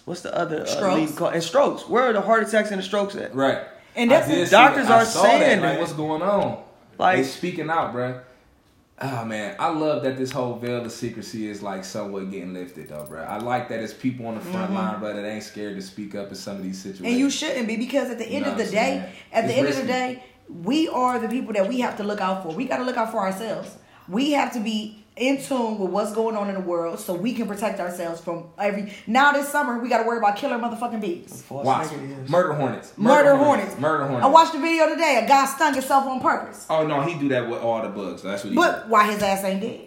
what's 0.05 0.21
the 0.21 0.33
other 0.33 0.63
uh, 0.63 0.67
Strokes. 0.67 1.21
lead 1.21 1.33
and 1.35 1.43
strokes. 1.43 1.89
Where 1.89 2.05
are 2.05 2.13
the 2.13 2.21
heart 2.21 2.45
attacks 2.47 2.71
and 2.71 2.79
the 2.79 2.85
strokes 2.85 3.17
at? 3.17 3.35
Right. 3.35 3.59
And 3.97 4.11
that's- 4.11 4.49
see 4.49 4.51
Doctors 4.51 4.89
are 4.89 5.05
saying 5.05 5.61
that. 5.61 5.71
Like, 5.71 5.81
what's 5.81 5.93
going 5.93 6.23
on? 6.23 6.63
Like- 6.99 7.19
they 7.19 7.25
speaking 7.25 7.71
out, 7.71 7.95
bruh. 7.95 8.21
Oh 8.99 9.27
man, 9.27 9.57
I 9.59 9.69
love 9.69 10.05
that 10.05 10.17
this 10.17 10.31
whole 10.31 10.55
veil 10.55 10.83
of 10.83 10.91
secrecy 10.91 11.51
is 11.51 11.63
like 11.63 11.85
somewhat 11.85 12.31
getting 12.31 12.55
lifted, 12.55 12.89
though, 12.89 13.05
bruh. 13.05 13.29
I 13.29 13.37
like 13.37 13.69
that 13.69 13.81
it's 13.81 13.93
people 13.93 14.27
on 14.27 14.37
the 14.37 14.41
front 14.41 14.73
line, 14.73 15.01
bruh, 15.01 15.15
that 15.15 15.25
ain't 15.27 15.43
scared 15.43 15.77
to 15.77 15.83
speak 15.83 16.15
up 16.15 16.31
in 16.31 16.35
some 16.35 16.57
of 16.57 16.63
these 16.63 16.79
situations. 16.79 17.01
Mm-hmm. 17.01 17.11
And 17.11 17.19
you 17.19 17.29
shouldn't 17.29 17.69
be 17.69 17.77
because 17.77 18.09
at 18.11 18.19
the 18.19 18.27
end 18.27 18.47
know 18.47 18.53
of 18.53 18.57
the 18.57 18.65
what 18.65 18.73
day, 18.73 19.13
at 19.33 19.47
the 19.47 19.51
It's 19.51 19.59
end 19.59 19.69
of 19.69 19.77
the 19.77 19.87
day, 19.87 20.25
we 20.49 20.89
are 20.89 21.19
the 21.19 21.29
people 21.29 21.53
that 21.53 21.69
we 21.69 21.81
have 21.81 21.99
to 21.99 22.05
look 22.05 22.23
out 22.23 22.43
for. 22.43 22.55
We 22.55 22.65
got 22.65 22.79
to 22.79 22.85
look 22.85 22.97
out 22.97 23.11
for 23.11 23.19
ourselves. 23.19 23.77
We 24.09 24.33
have 24.33 24.53
to 24.55 24.61
be 24.61 25.05
in 25.17 25.43
tune 25.43 25.79
with 25.79 25.91
what's 25.91 26.13
going 26.13 26.37
on 26.37 26.49
in 26.49 26.55
the 26.55 26.61
world 26.61 26.99
so 27.01 27.15
we 27.15 27.33
can 27.33 27.47
protect 27.47 27.81
ourselves 27.81 28.21
from 28.21 28.45
every. 28.59 28.93
Now 29.07 29.33
this 29.33 29.49
summer, 29.49 29.79
we 29.79 29.89
got 29.89 30.03
to 30.03 30.07
worry 30.07 30.19
about 30.19 30.37
killer 30.37 30.59
motherfucking 30.59 31.01
bees. 31.01 31.43
False 31.43 31.65
Watch. 31.65 31.91
Murder 32.29 32.53
hornets. 32.53 32.93
Murder, 32.97 33.37
hornets. 33.37 33.79
Murder 33.79 34.07
hornets. 34.07 34.25
I 34.25 34.29
watched 34.29 34.53
the 34.53 34.59
video 34.59 34.89
today. 34.89 35.21
A 35.25 35.29
guy 35.29 35.47
stung 35.47 35.73
himself 35.73 36.05
on 36.05 36.21
purpose. 36.21 36.67
Oh 36.69 36.87
no, 36.87 37.01
he 37.01 37.19
do 37.19 37.29
that 37.31 37.49
with 37.49 37.61
all 37.61 37.83
the 37.83 37.89
bugs. 37.89 38.23
That's 38.23 38.45
what 38.45 38.51
he 38.51 38.57
But 38.57 38.89
why 38.89 39.11
his 39.11 39.23
ass 39.23 39.43
ain't 39.45 39.63
dead? 39.63 39.86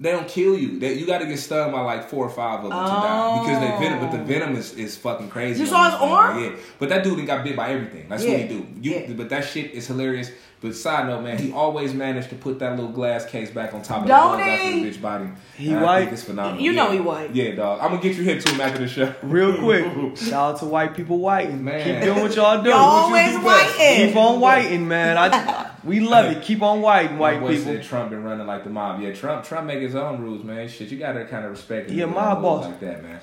They 0.00 0.12
don't 0.12 0.26
kill 0.26 0.56
you. 0.56 0.78
They, 0.78 0.94
you 0.94 1.04
got 1.04 1.18
to 1.18 1.26
get 1.26 1.38
stung 1.38 1.72
by 1.72 1.82
like 1.82 2.08
four 2.08 2.24
or 2.24 2.30
five 2.30 2.64
of 2.64 2.70
them 2.70 2.72
to 2.72 2.90
die 2.90 3.40
because 3.40 3.60
they 3.60 3.84
venom. 3.84 4.00
But 4.00 4.16
the 4.16 4.22
oh. 4.22 4.24
venom 4.24 4.56
is, 4.56 4.72
is 4.72 4.96
fucking 4.96 5.28
crazy. 5.28 5.60
Oh. 5.60 5.64
You 5.64 5.70
saw 5.70 5.90
his 5.90 6.00
things. 6.00 6.12
arm? 6.12 6.42
Yeah. 6.42 6.56
But 6.78 6.88
that 6.88 7.04
dude 7.04 7.18
done 7.18 7.26
got 7.26 7.44
bit 7.44 7.54
by 7.54 7.70
everything. 7.70 8.08
That's 8.08 8.24
what 8.24 8.38
he 8.40 8.48
do. 8.48 8.66
You, 8.80 8.92
Yeah. 8.92 9.12
But 9.12 9.28
that 9.28 9.44
shit 9.44 9.72
is 9.72 9.86
hilarious. 9.86 10.30
But 10.62 10.74
side 10.74 11.06
note, 11.06 11.22
man, 11.22 11.38
he 11.38 11.52
always 11.52 11.94
managed 11.94 12.28
to 12.30 12.34
put 12.34 12.58
that 12.58 12.76
little 12.76 12.92
glass 12.92 13.24
case 13.24 13.50
back 13.50 13.72
on 13.72 13.80
top 13.80 14.02
of 14.02 14.08
Don't 14.08 14.32
the 14.32 14.38
bug 14.38 14.46
after 14.46 14.70
he? 14.70 14.84
the 14.84 14.90
bitch 14.90 15.00
body. 15.00 15.28
He 15.56 15.68
And 15.68 15.78
I 15.78 15.82
white? 15.82 16.00
think 16.00 16.12
it's 16.12 16.22
phenomenal. 16.22 16.62
You 16.62 16.72
know 16.72 16.90
he 16.90 17.00
white. 17.00 17.34
Yeah, 17.34 17.54
dog. 17.54 17.80
I'm 17.80 17.90
gonna 17.90 18.02
get 18.02 18.16
you 18.16 18.24
hip 18.24 18.42
to 18.44 18.52
him 18.52 18.60
after 18.60 18.78
the 18.78 18.88
show. 18.88 19.14
Real 19.22 19.56
quick, 19.58 20.16
shout 20.18 20.32
out 20.54 20.58
to 20.60 20.66
white 20.66 20.94
people 20.94 21.18
whiting. 21.18 21.64
Man. 21.64 21.82
Keep 21.82 22.04
doing 22.04 22.22
what 22.22 22.36
y'all 22.36 22.62
do. 22.62 22.68
Y'all 22.68 22.78
always 22.78 23.28
do 23.28 23.42
best. 23.42 23.78
whiting. 23.78 24.08
Keep 24.08 24.16
on 24.16 24.40
whiting, 24.40 24.88
man. 24.88 25.16
I, 25.16 25.69
we 25.84 26.00
love 26.00 26.26
it. 26.32 26.42
Keep 26.42 26.62
on 26.62 26.80
whiting, 26.82 27.14
My 27.16 27.20
white 27.32 27.40
boy 27.40 27.48
people. 27.56 27.64
said 27.72 27.82
Trump 27.84 28.10
been 28.10 28.22
running 28.24 28.46
like 28.46 28.64
the 28.64 28.70
mob. 28.70 29.00
Yeah, 29.00 29.12
Trump 29.12 29.44
Trump 29.44 29.66
make 29.66 29.80
his 29.80 29.94
own 29.94 30.20
rules, 30.20 30.44
man. 30.44 30.68
Shit, 30.68 30.90
you 30.90 30.98
gotta 30.98 31.24
kind 31.24 31.44
of 31.44 31.50
respect 31.52 31.88
him. 31.88 31.94
He 31.96 32.02
a 32.02 32.06
You 32.06 32.12
mob 32.12 32.38
know, 32.38 32.42
boss. 32.42 32.64
like 32.66 32.80
that, 32.80 33.02
man. 33.02 33.20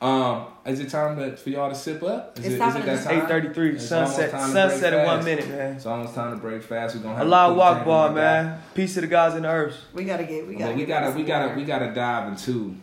Um, 0.00 0.46
is 0.64 0.78
it 0.78 0.90
time 0.90 1.16
to, 1.16 1.36
for 1.36 1.50
y'all 1.50 1.68
to 1.68 1.74
sip 1.74 2.04
up? 2.04 2.38
Is 2.38 2.44
It's 2.46 2.54
it, 2.54 2.58
time 2.58 2.68
is 2.68 2.76
it 2.76 2.86
that 2.86 3.04
time? 3.04 3.18
Eight 3.20 3.28
thirty 3.28 3.52
three. 3.52 3.70
It's 3.70 3.86
Sunset. 3.88 4.30
time 4.30 4.46
to 4.48 4.52
break 4.54 4.70
Sunset 4.70 4.92
in 4.94 5.04
one 5.06 5.24
minute, 5.24 5.48
man. 5.48 5.74
It's 5.74 5.86
almost 5.86 6.14
time 6.14 6.30
to 6.30 6.36
break 6.36 6.62
fast. 6.62 6.94
We're 6.94 7.02
gonna 7.02 7.16
have 7.16 7.26
Allah 7.26 7.46
a 7.46 7.48
quick 7.48 7.58
walk 7.58 7.74
drink 7.74 7.86
bar, 7.86 8.06
and 8.06 8.14
man. 8.14 8.62
Peace 8.74 8.94
to 8.94 9.00
the 9.00 9.06
guys 9.08 9.34
in 9.34 9.42
the 9.42 9.48
earth. 9.48 9.76
We 9.92 10.04
gotta 10.04 10.22
get. 10.24 10.46
We 10.46 10.54
gotta. 10.54 10.66
Well, 10.66 10.74
we 10.74 10.80
get 10.82 10.88
gotta 10.88 11.06
this 11.08 11.16
we 11.16 11.24
gotta 11.24 11.54
we 11.56 11.64
gotta 11.64 11.92
dive 11.92 12.28
into 12.28 12.76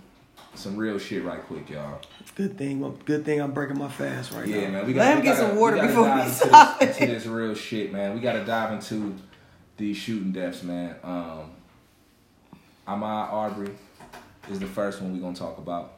some 0.55 0.75
real 0.75 0.99
shit 0.99 1.23
right 1.23 1.41
quick, 1.41 1.69
y'all. 1.69 2.01
Good 2.33 2.57
thing. 2.57 2.97
Good 3.05 3.23
thing 3.23 3.39
I'm 3.39 3.51
breaking 3.53 3.77
my 3.77 3.88
fast 3.88 4.31
right 4.33 4.47
Yeah, 4.47 4.65
now. 4.67 4.71
man. 4.71 4.88
We 4.88 4.93
Let 4.93 4.95
gotta, 4.95 5.11
him 5.11 5.17
we 5.19 5.23
get 5.23 5.38
gotta- 5.38 5.47
some 5.49 5.57
water 5.59 5.75
we 5.75 5.81
gotta 5.81 5.88
before 5.89 6.03
we 6.03 6.09
dive 6.09 6.25
into 6.25 6.35
stop 6.35 6.79
this, 6.79 6.97
into 6.97 7.13
this 7.13 7.25
real 7.25 7.55
shit, 7.55 7.93
man. 7.93 8.13
We 8.13 8.19
gotta 8.19 8.43
dive 8.43 8.73
into 8.73 9.15
these 9.77 9.95
shooting 9.97 10.31
deaths, 10.31 10.63
man. 10.63 10.95
Um, 11.03 11.51
Ahmaud 12.88 13.31
Arbery 13.33 13.71
is 14.49 14.59
the 14.59 14.65
first 14.65 15.01
one 15.01 15.13
we're 15.13 15.21
gonna 15.21 15.35
talk 15.35 15.57
about. 15.57 15.93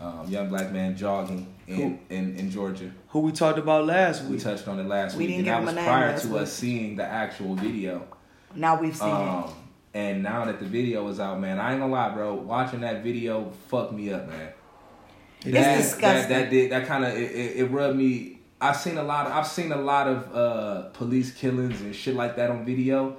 Um, 0.00 0.26
young 0.28 0.48
black 0.48 0.72
man 0.72 0.94
jogging 0.96 1.46
in, 1.66 1.98
in, 2.10 2.36
in 2.36 2.50
Georgia. 2.50 2.90
Who 3.10 3.20
we 3.20 3.32
talked 3.32 3.58
about 3.58 3.86
last 3.86 4.22
week. 4.22 4.32
We 4.32 4.38
touched 4.38 4.68
on 4.68 4.78
it 4.78 4.86
last 4.86 5.14
We 5.16 5.20
week, 5.20 5.28
didn't 5.36 5.48
and 5.48 5.66
give 5.66 5.66
that 5.66 5.70
him 5.70 5.76
was 5.76 5.84
prior 5.86 6.18
to 6.18 6.28
week. 6.28 6.42
us 6.42 6.52
seeing 6.52 6.96
the 6.96 7.04
actual 7.04 7.54
video. 7.54 8.06
Now 8.54 8.78
we've 8.80 8.94
seen 8.96 9.08
it. 9.08 9.12
Um, 9.14 9.54
and 9.94 10.22
now 10.22 10.44
that 10.44 10.58
the 10.60 10.66
video 10.66 11.08
is 11.08 11.18
out, 11.20 11.40
man, 11.40 11.58
I 11.58 11.70
ain't 11.72 11.80
gonna 11.80 11.90
lie, 11.92 12.10
bro. 12.10 12.34
Watching 12.34 12.80
that 12.80 13.02
video 13.02 13.50
fucked 13.68 13.92
me 13.94 14.12
up, 14.12 14.28
man. 14.28 14.50
It's 15.46 15.54
that, 15.54 15.76
disgusting. 15.76 16.28
That, 16.28 16.28
that 16.28 16.50
did 16.50 16.72
that 16.72 16.86
kind 16.86 17.04
of 17.04 17.14
it, 17.14 17.30
it, 17.30 17.56
it 17.58 17.64
rubbed 17.66 17.96
me. 17.96 18.40
I've 18.60 18.76
seen 18.76 18.98
a 18.98 19.02
lot. 19.02 19.26
Of, 19.26 19.32
I've 19.32 19.46
seen 19.46 19.72
a 19.72 19.76
lot 19.76 20.08
of 20.08 20.34
uh, 20.34 20.82
police 20.90 21.32
killings 21.32 21.80
and 21.80 21.94
shit 21.94 22.14
like 22.14 22.36
that 22.36 22.50
on 22.50 22.64
video, 22.64 23.16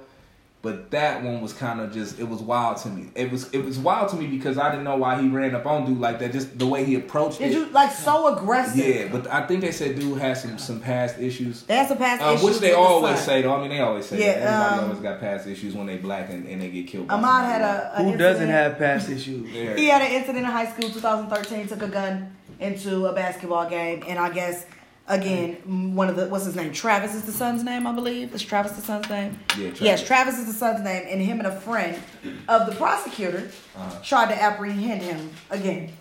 but 0.60 0.90
that 0.90 1.22
one 1.22 1.40
was 1.40 1.52
kind 1.52 1.80
of 1.80 1.92
just. 1.92 2.18
It 2.18 2.28
was 2.28 2.40
wild 2.40 2.78
to 2.78 2.88
me. 2.88 3.10
It 3.14 3.30
was 3.30 3.48
it 3.50 3.64
was 3.64 3.78
wild 3.78 4.08
to 4.10 4.16
me 4.16 4.26
because 4.26 4.58
I 4.58 4.70
didn't 4.70 4.84
know 4.84 4.96
why 4.96 5.20
he 5.22 5.28
ran 5.28 5.54
up 5.54 5.66
on 5.66 5.86
dude 5.86 6.00
like 6.00 6.18
that. 6.18 6.32
Just 6.32 6.58
the 6.58 6.66
way 6.66 6.84
he 6.84 6.96
approached 6.96 7.38
Did 7.38 7.52
it. 7.52 7.54
you 7.54 7.66
like 7.66 7.92
so 7.92 8.36
aggressive? 8.36 8.76
yeah, 8.84 9.08
but 9.10 9.26
I 9.28 9.46
think 9.46 9.60
they 9.60 9.70
said 9.70 9.98
dude 9.98 10.18
had 10.18 10.36
some 10.36 10.58
some 10.58 10.80
past 10.80 11.18
issues. 11.20 11.62
That's 11.62 11.90
a 11.92 11.96
past 11.96 12.22
Um, 12.22 12.34
issue. 12.36 12.46
which 12.46 12.58
they 12.58 12.68
with 12.70 12.76
the 12.76 12.78
always 12.78 13.20
say 13.20 13.42
though. 13.42 13.54
I 13.54 13.60
mean, 13.60 13.70
they 13.70 13.80
always 13.80 14.06
say 14.06 14.18
Yeah, 14.18 14.38
that. 14.40 14.42
Everybody 14.42 14.78
um, 14.80 14.84
always 14.90 15.00
got 15.02 15.20
past 15.20 15.46
issues 15.46 15.74
when 15.74 15.86
they 15.86 15.96
black 15.96 16.28
and, 16.30 16.46
and 16.46 16.60
they 16.60 16.70
get 16.70 16.86
killed. 16.88 17.06
Ahmaud 17.08 17.44
had 17.44 17.62
a, 17.62 17.92
a 18.00 18.02
Who 18.02 18.16
doesn't 18.16 18.48
have 18.48 18.78
past 18.78 19.08
issues? 19.08 19.48
Yeah. 19.50 19.76
He 19.76 19.86
had 19.86 20.02
an 20.02 20.10
incident 20.10 20.38
in 20.38 20.44
high 20.44 20.66
school, 20.72 20.90
2013. 20.90 21.68
Took 21.68 21.82
a 21.82 21.88
gun 21.88 22.34
into 22.58 23.06
a 23.06 23.12
basketball 23.12 23.68
game, 23.70 24.02
and 24.08 24.18
I 24.18 24.30
guess 24.30 24.66
again 25.08 25.94
one 25.94 26.08
of 26.08 26.16
the 26.16 26.26
what's 26.28 26.44
his 26.44 26.54
name? 26.56 26.72
Travis 26.72 27.14
is 27.14 27.22
the 27.24 27.32
son's 27.32 27.64
name, 27.64 27.86
I 27.86 27.92
believe. 27.92 28.34
Is 28.34 28.42
Travis 28.42 28.72
the 28.72 28.82
son's 28.82 29.08
name? 29.08 29.38
Yeah, 29.50 29.64
Travis. 29.70 29.80
Yes, 29.80 30.06
Travis 30.06 30.38
is 30.38 30.46
the 30.46 30.52
son's 30.52 30.82
name, 30.84 31.04
and 31.08 31.20
him 31.20 31.38
and 31.38 31.46
a 31.48 31.60
friend 31.60 32.00
of 32.48 32.66
the 32.66 32.72
prosecutor 32.76 33.50
Uh-huh. 33.76 34.00
tried 34.02 34.28
to 34.34 34.40
apprehend 34.42 35.02
him 35.02 35.30
again. 35.50 35.92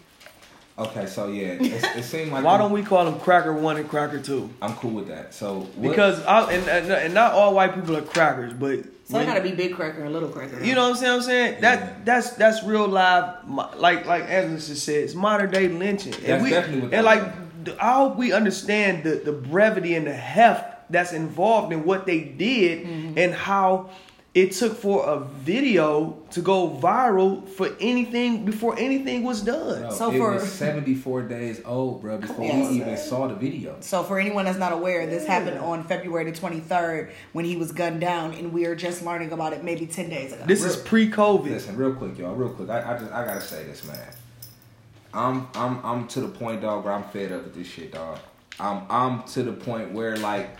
Okay, 0.79 1.07
so 1.07 1.27
yeah, 1.29 1.53
it, 1.59 1.83
it 1.97 2.03
seemed 2.03 2.31
like 2.31 2.43
Why 2.43 2.57
don't 2.59 2.71
we 2.71 2.83
call 2.83 3.07
him 3.07 3.19
Cracker 3.19 3.51
One 3.53 3.77
and 3.77 3.89
Cracker 3.89 4.19
Two? 4.19 4.49
I'm 4.61 4.75
cool 4.75 4.91
with 4.91 5.07
that. 5.07 5.33
So 5.33 5.61
what- 5.75 5.89
Because 5.89 6.23
I, 6.25 6.51
and, 6.51 6.67
and 6.69 6.91
and 6.91 7.13
not 7.13 7.33
all 7.33 7.55
white 7.55 7.73
people 7.73 7.97
are 7.97 8.01
crackers, 8.03 8.53
but 8.53 8.83
So 9.05 9.15
I 9.15 9.19
when- 9.19 9.25
gotta 9.27 9.41
be 9.41 9.53
big 9.53 9.73
cracker 9.75 10.03
and 10.03 10.13
little 10.13 10.29
cracker. 10.29 10.63
You 10.63 10.75
know 10.75 10.83
what 10.83 10.89
I'm 10.91 10.95
saying? 10.97 11.11
I'm 11.13 11.21
saying 11.23 11.61
that 11.61 12.05
that's 12.05 12.31
that's 12.31 12.63
real 12.63 12.87
live. 12.87 13.49
Like 13.77 14.05
like 14.05 14.23
Angela 14.29 14.59
just 14.59 14.83
said, 14.85 14.95
it's 15.05 15.15
modern 15.15 15.49
day 15.49 15.67
lynching. 15.67 16.11
That's 16.11 16.23
and 16.25 16.43
we, 16.43 16.49
definitely 16.51 16.81
what 16.81 16.93
and 16.93 17.05
like 17.05 17.23
th- 17.23 17.33
I 17.79 17.93
hope 17.93 18.15
we 18.17 18.31
understand 18.33 19.03
the 19.03 19.15
the 19.15 19.31
brevity 19.33 19.95
and 19.95 20.05
the 20.07 20.13
heft 20.13 20.91
that's 20.91 21.11
involved 21.13 21.73
in 21.73 21.83
what 21.83 22.05
they 22.05 22.21
did 22.21 22.85
Mm-hmm. 22.87 23.17
and 23.17 23.33
how 23.33 23.89
it 24.33 24.51
took 24.51 24.77
for 24.77 25.03
a 25.09 25.19
video 25.19 26.15
to 26.29 26.41
go 26.41 26.69
viral 26.69 27.47
for 27.49 27.69
anything 27.79 28.45
before 28.45 28.77
anything 28.77 29.23
was 29.23 29.41
done. 29.41 29.81
Bro, 29.81 29.89
So 29.91 30.11
it 30.11 30.17
for- 30.19 30.33
was 30.33 30.51
74 30.51 31.23
days 31.23 31.59
old, 31.65 32.01
bro, 32.03 32.19
before 32.19 32.45
Yes. 32.45 32.69
we 32.69 32.75
even 32.81 32.97
saw 32.97 33.27
the 33.27 33.33
video. 33.33 33.77
So 33.79 34.03
for 34.03 34.19
anyone 34.19 34.45
that's 34.45 34.59
not 34.59 34.73
aware, 34.73 35.07
this 35.07 35.25
happened 35.25 35.57
on 35.57 35.83
February 35.85 36.29
the 36.29 36.37
23rd 36.37 37.09
when 37.33 37.45
he 37.45 37.55
was 37.55 37.71
gunned 37.71 37.99
down, 37.99 38.33
and 38.35 38.53
we 38.53 38.65
are 38.65 38.75
just 38.75 39.03
learning 39.03 39.31
about 39.31 39.53
it 39.53 39.63
maybe 39.63 39.87
10 39.87 40.07
days 40.09 40.33
ago. 40.33 40.43
This 40.45 40.63
is 40.63 40.75
pre-COVID. 40.75 41.49
Listen, 41.49 41.75
real 41.75 41.93
quick, 41.95 42.15
y'all, 42.19 42.35
real 42.35 42.49
quick. 42.49 42.69
I, 42.69 42.93
I 42.93 42.97
just 42.99 43.11
I 43.11 43.25
gotta 43.25 43.41
say 43.41 43.63
this, 43.63 43.83
man. 43.87 43.97
I'm 45.17 45.47
I'm 45.55 45.79
I'm 45.83 46.07
to 46.09 46.21
the 46.21 46.27
point, 46.27 46.61
dog, 46.61 46.85
where 46.85 46.93
I'm 46.93 47.03
fed 47.03 47.31
up 47.31 47.43
with 47.45 47.55
this 47.55 47.67
shit, 47.67 47.91
dog. 47.93 48.19
I'm 48.59 48.83
I'm 48.89 49.23
to 49.23 49.43
the 49.43 49.53
point 49.53 49.91
where 49.91 50.15
like 50.17 50.57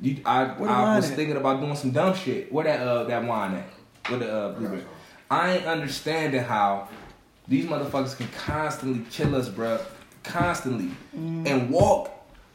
you 0.00 0.20
I 0.24 0.44
Where 0.44 0.70
I 0.70 0.96
was 0.96 1.10
at? 1.10 1.16
thinking 1.16 1.36
about 1.36 1.60
doing 1.60 1.76
some 1.76 1.90
dumb 1.90 2.14
shit. 2.14 2.52
Where 2.52 2.64
that 2.64 2.80
uh 2.80 3.04
that 3.04 3.24
wine 3.24 3.54
at? 3.54 3.68
Where 4.10 4.18
the 4.18 4.32
uh 4.32 4.52
blueberry? 4.52 4.84
I 5.30 5.56
ain't 5.56 5.66
understanding 5.66 6.42
how 6.42 6.88
these 7.46 7.66
motherfuckers 7.66 8.16
can 8.16 8.28
constantly 8.28 9.04
kill 9.10 9.34
us, 9.34 9.48
bruh. 9.48 9.80
Constantly. 10.22 10.90
Mm. 11.16 11.46
And 11.46 11.70
walk. 11.70 12.10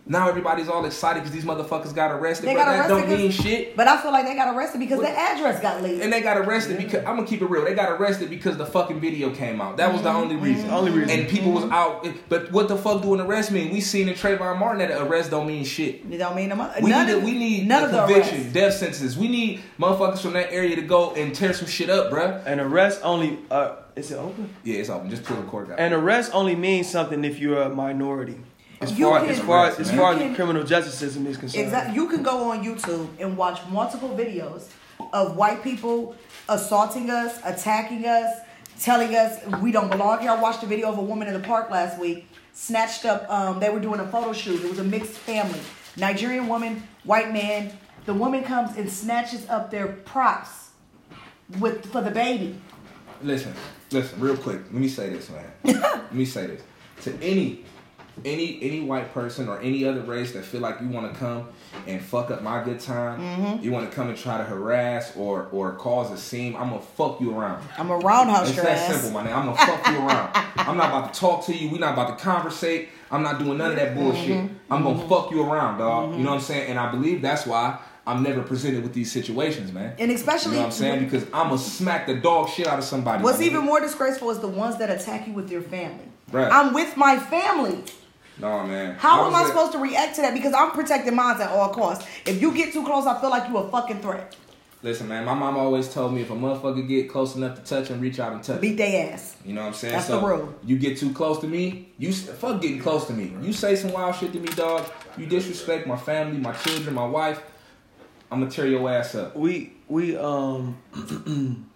Now 0.06 0.28
everybody's 0.28 0.68
all 0.68 0.84
excited 0.86 1.22
because 1.24 1.32
these 1.34 1.46
motherfuckers 1.46 1.96
got 1.96 2.12
arrested, 2.12 2.48
They 2.48 2.56
but 2.56 2.66
got 2.66 2.72
that 2.74 2.88
don't 2.90 3.08
mean 3.08 3.32
shit. 3.32 3.78
But 3.78 3.88
I 3.88 4.02
feel 4.02 4.12
like 4.12 4.26
they 4.26 4.36
got 4.36 4.54
arrested 4.54 4.80
because 4.80 5.00
the 5.00 5.10
address 5.10 5.62
got 5.62 5.82
leaked. 5.82 6.04
And 6.04 6.12
they 6.12 6.20
got 6.22 6.38
arrested 6.38 6.78
because 6.78 7.00
I'm 7.06 7.16
gonna 7.16 7.26
keep 7.26 7.42
it 7.42 7.50
real. 7.50 7.64
They 7.64 7.74
got 7.74 7.90
arrested 7.90 8.30
because 8.30 8.58
the 8.58 8.66
fucking 8.66 9.00
video 9.00 9.34
came 9.34 9.62
out. 9.62 9.78
That 9.78 9.94
was 9.94 10.02
the 10.02 10.10
only 10.10 10.36
reason. 10.36 10.70
Only 10.70 10.92
reason. 10.92 11.18
And 11.20 11.30
people 11.30 11.54
was 11.54 11.64
out. 11.66 12.06
But 12.28 12.52
what 12.52 12.68
the 12.68 12.76
fuck 12.78 13.02
do 13.02 13.14
an 13.14 13.22
arrest 13.22 13.52
mean? 13.52 13.72
We 13.72 13.80
seen 13.80 14.10
in 14.10 14.16
Trayvon 14.16 14.60
Martin 14.60 14.80
that 14.80 14.92
an 14.92 15.08
arrest 15.08 15.32
don't 15.32 15.48
mean 15.48 15.64
shit. 15.64 16.02
It 16.12 16.18
don't 16.18 16.36
mean 16.36 16.50
no 16.50 16.74
We 16.82 16.90
none 16.90 17.08
need, 17.08 17.14
of, 17.14 17.24
we 17.24 17.32
need 17.38 17.68
none 17.68 17.84
a 17.84 17.86
of 17.86 17.92
the 17.92 18.00
conviction, 18.06 18.36
arrests. 18.40 18.54
death 18.54 18.74
sentences. 18.74 19.18
We 19.18 19.30
need 19.30 19.62
motherfuckers 19.80 20.20
from 20.20 20.34
that 20.34 20.52
area 20.52 20.76
to 20.76 20.82
go 20.82 21.14
and 21.14 21.34
tear 21.34 21.54
some 21.54 21.68
shit 21.68 21.90
up, 21.90 22.12
bruh. 22.12 22.46
An 22.46 22.60
arrest 22.60 23.00
only 23.04 23.40
uh 23.50 23.76
is 23.96 24.12
it 24.12 24.16
open? 24.16 24.50
Yeah, 24.64 24.80
it's 24.80 24.90
open. 24.90 25.10
Just 25.10 25.24
pull 25.24 25.38
the 25.38 25.44
court 25.44 25.70
out. 25.72 25.80
An 25.80 25.94
arrest 25.94 26.32
only 26.34 26.56
means 26.56 26.90
something 26.90 27.24
if 27.24 27.40
you're 27.40 27.62
a 27.62 27.70
minority. 27.70 28.40
As 28.84 28.98
You 29.00 29.08
far 29.10 29.20
can- 29.22 29.30
as 29.30 29.40
far 29.40 29.66
as, 29.68 29.92
far 29.92 30.12
as 30.14 30.18
can- 30.20 30.30
the 30.30 30.36
criminal 30.36 30.64
justice 30.64 30.96
system 30.96 31.26
is 31.28 31.38
concerned. 31.38 31.64
Exactly. 31.66 31.96
You 31.96 32.08
can 32.10 32.22
go 32.24 32.52
on 32.52 32.64
YouTube 32.64 33.08
and 33.20 33.38
watch 33.38 33.60
multiple 33.70 34.10
videos 34.10 34.64
of 35.14 35.36
white 35.38 35.64
people 35.64 36.16
assaulting 36.50 37.10
us, 37.10 37.40
attacking 37.46 38.06
us, 38.06 38.36
telling 38.80 39.16
us 39.16 39.40
we 39.62 39.72
don't 39.72 39.90
belong 39.90 40.20
here. 40.20 40.32
I 40.32 40.40
watched 40.42 40.64
a 40.64 40.66
video 40.66 40.90
of 40.90 40.98
a 40.98 41.02
woman 41.02 41.28
in 41.28 41.34
the 41.34 41.40
park 41.48 41.70
last 41.70 42.00
week, 42.00 42.28
snatched 42.54 43.06
up. 43.06 43.30
Um, 43.30 43.60
they 43.60 43.70
were 43.70 43.80
doing 43.80 44.00
a 44.00 44.08
photo 44.08 44.34
shoot. 44.34 44.64
It 44.64 44.70
was 44.70 44.80
a 44.80 44.84
mixed 44.84 45.12
family, 45.14 45.60
Nigerian 45.98 46.48
woman, 46.48 46.84
white 47.04 47.32
man. 47.32 47.72
The 48.06 48.14
woman 48.14 48.44
comes 48.44 48.76
and 48.78 48.90
snatches 48.92 49.48
up 49.50 49.72
their 49.72 49.88
props 49.88 50.70
with 51.60 51.86
for 51.92 52.02
the 52.02 52.12
baby. 52.12 52.60
Listen, 53.22 53.54
listen, 53.92 54.20
real 54.20 54.36
quick. 54.36 54.60
Let 54.66 54.74
me 54.74 54.90
say 54.90 55.10
this, 55.12 55.30
man. 55.30 55.52
Let 55.82 56.14
me 56.14 56.26
say 56.26 56.48
this 56.48 56.62
to 57.04 57.14
any, 57.24 57.64
any, 58.24 58.60
any 58.62 58.82
white 58.82 59.14
person 59.14 59.50
or 59.50 59.60
any 59.60 59.86
other 59.86 60.02
race 60.02 60.34
that 60.34 60.46
feel 60.46 60.62
like 60.62 60.80
you 60.82 60.88
want 60.88 61.12
to 61.12 61.20
come 61.20 61.50
and 61.88 62.02
fuck 62.02 62.32
up 62.32 62.42
my 62.42 62.64
good 62.64 62.80
time. 62.80 63.20
Mm-hmm. 63.20 63.64
You 63.64 63.72
want 63.72 63.90
to 63.90 63.96
come 63.96 64.10
and 64.10 64.18
try 64.18 64.38
to 64.38 64.44
harass 64.44 65.16
or 65.16 65.48
or 65.52 65.74
cause 65.74 66.12
a 66.12 66.18
scene. 66.18 66.56
I'm 66.56 66.70
gonna 66.70 66.82
fuck 66.82 67.20
you 67.20 67.38
around. 67.38 67.68
I'm 67.78 67.90
a 67.90 67.98
roundhouse 67.98 68.50
It's 68.50 68.62
that 68.62 68.92
simple, 68.92 69.12
my 69.12 69.28
nigga. 69.28 69.36
I'm 69.36 69.46
gonna 69.46 69.58
fuck 69.58 69.88
you 69.88 69.98
around. 69.98 70.30
I'm 70.56 70.78
not 70.78 70.90
about 70.90 71.14
to 71.14 71.20
talk 71.20 71.46
to 71.46 71.54
you. 71.56 71.70
We're 71.70 71.80
not 71.80 71.94
about 71.94 72.18
to 72.18 72.24
conversate. 72.24 72.90
I'm 73.12 73.24
not 73.24 73.40
doing 73.40 73.58
none 73.58 73.72
of 73.72 73.78
that 73.78 73.96
bullshit. 73.96 74.38
Mm-hmm. 74.38 74.74
I'm 74.74 74.84
gonna 74.84 75.08
fuck 75.08 75.32
you 75.32 75.44
around, 75.44 75.80
dog. 75.80 76.16
You 76.16 76.24
know 76.24 76.32
what 76.32 76.38
I'm 76.38 76.42
saying? 76.42 76.70
And 76.70 76.80
I 76.80 76.92
believe 76.92 77.22
that's 77.22 77.46
why 77.46 77.80
I'm 78.06 78.22
never 78.22 78.42
presented 78.42 78.84
with 78.84 78.94
these 78.94 79.12
situations, 79.12 79.72
man. 79.72 79.96
And 79.98 80.12
especially 80.12 80.54
you 80.54 80.58
know 80.58 80.64
what 80.64 80.66
I'm 80.68 80.72
saying? 80.72 81.04
Because 81.06 81.24
I'm 81.26 81.50
gonna 81.50 81.58
smack 81.58 82.06
the 82.06 82.16
dog 82.16 82.50
shit 82.50 82.68
out 82.68 82.80
of 82.80 82.86
somebody. 82.86 83.24
What's 83.24 83.42
even 83.42 83.64
more 83.64 83.80
disgraceful 83.80 84.30
is 84.32 84.40
the 84.40 84.48
ones 84.48 84.78
that 84.80 84.90
attack 84.90 85.28
you 85.28 85.34
with 85.34 85.50
your 85.50 85.62
family. 85.62 86.06
Right. 86.32 86.52
I'm 86.52 86.74
with 86.74 86.98
my 86.98 87.18
family. 87.18 87.84
No, 88.40 88.64
man. 88.66 88.96
How 88.96 89.26
am 89.28 89.36
I 89.36 89.42
at- 89.42 89.48
supposed 89.48 89.72
to 89.74 89.78
react 89.78 90.16
to 90.16 90.22
that? 90.22 90.34
Because 90.34 90.54
I'm 90.54 90.72
protecting 90.72 91.16
mine 91.16 91.40
at 91.40 91.50
all 91.50 91.70
costs. 91.70 92.08
If 92.26 92.42
you 92.42 92.54
get 92.54 92.74
too 92.74 92.84
close, 92.86 93.06
I 93.06 93.20
feel 93.22 93.30
like 93.30 93.48
you 93.50 93.58
a 93.58 93.70
fucking 93.70 94.02
threat. 94.02 94.36
Listen, 94.82 95.08
man. 95.08 95.24
My 95.24 95.34
mom 95.34 95.56
always 95.56 95.94
told 95.94 96.14
me 96.14 96.22
if 96.22 96.30
a 96.30 96.34
motherfucker 96.34 96.86
get 96.86 97.10
close 97.10 97.36
enough 97.36 97.56
to 97.56 97.64
touch 97.64 97.88
him, 97.88 98.02
reach 98.02 98.20
out 98.20 98.34
and 98.34 98.44
touch. 98.44 98.60
Beat 98.60 98.76
they 98.76 99.10
ass. 99.10 99.38
You 99.46 99.54
know 99.54 99.62
what 99.62 99.68
I'm 99.68 99.74
saying? 99.74 99.94
That's 99.94 100.08
so 100.08 100.20
the 100.20 100.28
rule. 100.28 100.54
You 100.66 100.78
get 100.78 100.98
too 100.98 101.14
close 101.14 101.40
to 101.40 101.48
me, 101.48 101.88
you 101.98 102.12
fuck 102.12 102.62
getting 102.62 102.80
close 102.80 103.08
to 103.08 103.14
me. 103.14 103.34
You 103.42 103.54
say 103.54 103.78
some 103.78 103.94
wild 103.94 104.16
shit 104.16 104.34
to 104.34 104.40
me, 104.40 104.48
dog. 104.50 104.86
You 105.18 105.26
disrespect 105.26 105.88
my 105.88 105.96
family, 105.96 106.38
my 106.38 106.52
children, 106.52 106.96
my 106.96 107.06
wife. 107.06 107.42
I'm 108.30 108.40
gonna 108.42 108.52
tear 108.52 108.68
your 108.68 108.90
ass 108.90 109.16
up. 109.16 109.38
we 109.38 109.72
we 109.88 110.18
um 110.18 110.78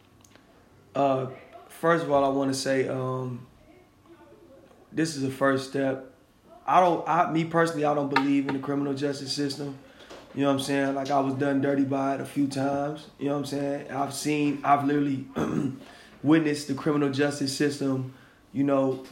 uh 0.95 1.27
first 1.69 2.03
of 2.03 2.11
all 2.11 2.25
I 2.25 2.29
want 2.29 2.51
to 2.51 2.59
say 2.59 2.87
um 2.89 3.45
this 4.91 5.15
is 5.15 5.21
the 5.21 5.29
first 5.31 5.69
step. 5.69 6.11
I 6.68 6.80
don't 6.80 7.07
I 7.07 7.32
me 7.32 7.45
personally 7.45 7.86
I 7.86 7.93
don't 7.93 8.13
believe 8.13 8.47
in 8.47 8.53
the 8.53 8.59
criminal 8.59 8.93
justice 8.93 9.32
system. 9.34 9.78
You 10.36 10.41
know 10.43 10.49
what 10.49 10.59
I'm 10.59 10.59
saying? 10.65 10.95
Like 10.95 11.09
I 11.09 11.20
was 11.20 11.34
done 11.36 11.61
dirty 11.61 11.84
by 11.84 12.15
it 12.15 12.22
a 12.22 12.26
few 12.26 12.47
times. 12.47 13.07
You 13.18 13.28
know 13.28 13.34
what 13.34 13.39
I'm 13.39 13.45
saying? 13.45 13.91
I've 13.91 14.13
seen 14.13 14.61
I've 14.63 14.86
literally 14.86 15.26
witnessed 16.24 16.68
the 16.68 16.74
criminal 16.74 17.09
justice 17.09 17.55
system, 17.55 18.13
you 18.53 18.63
know, 18.63 19.03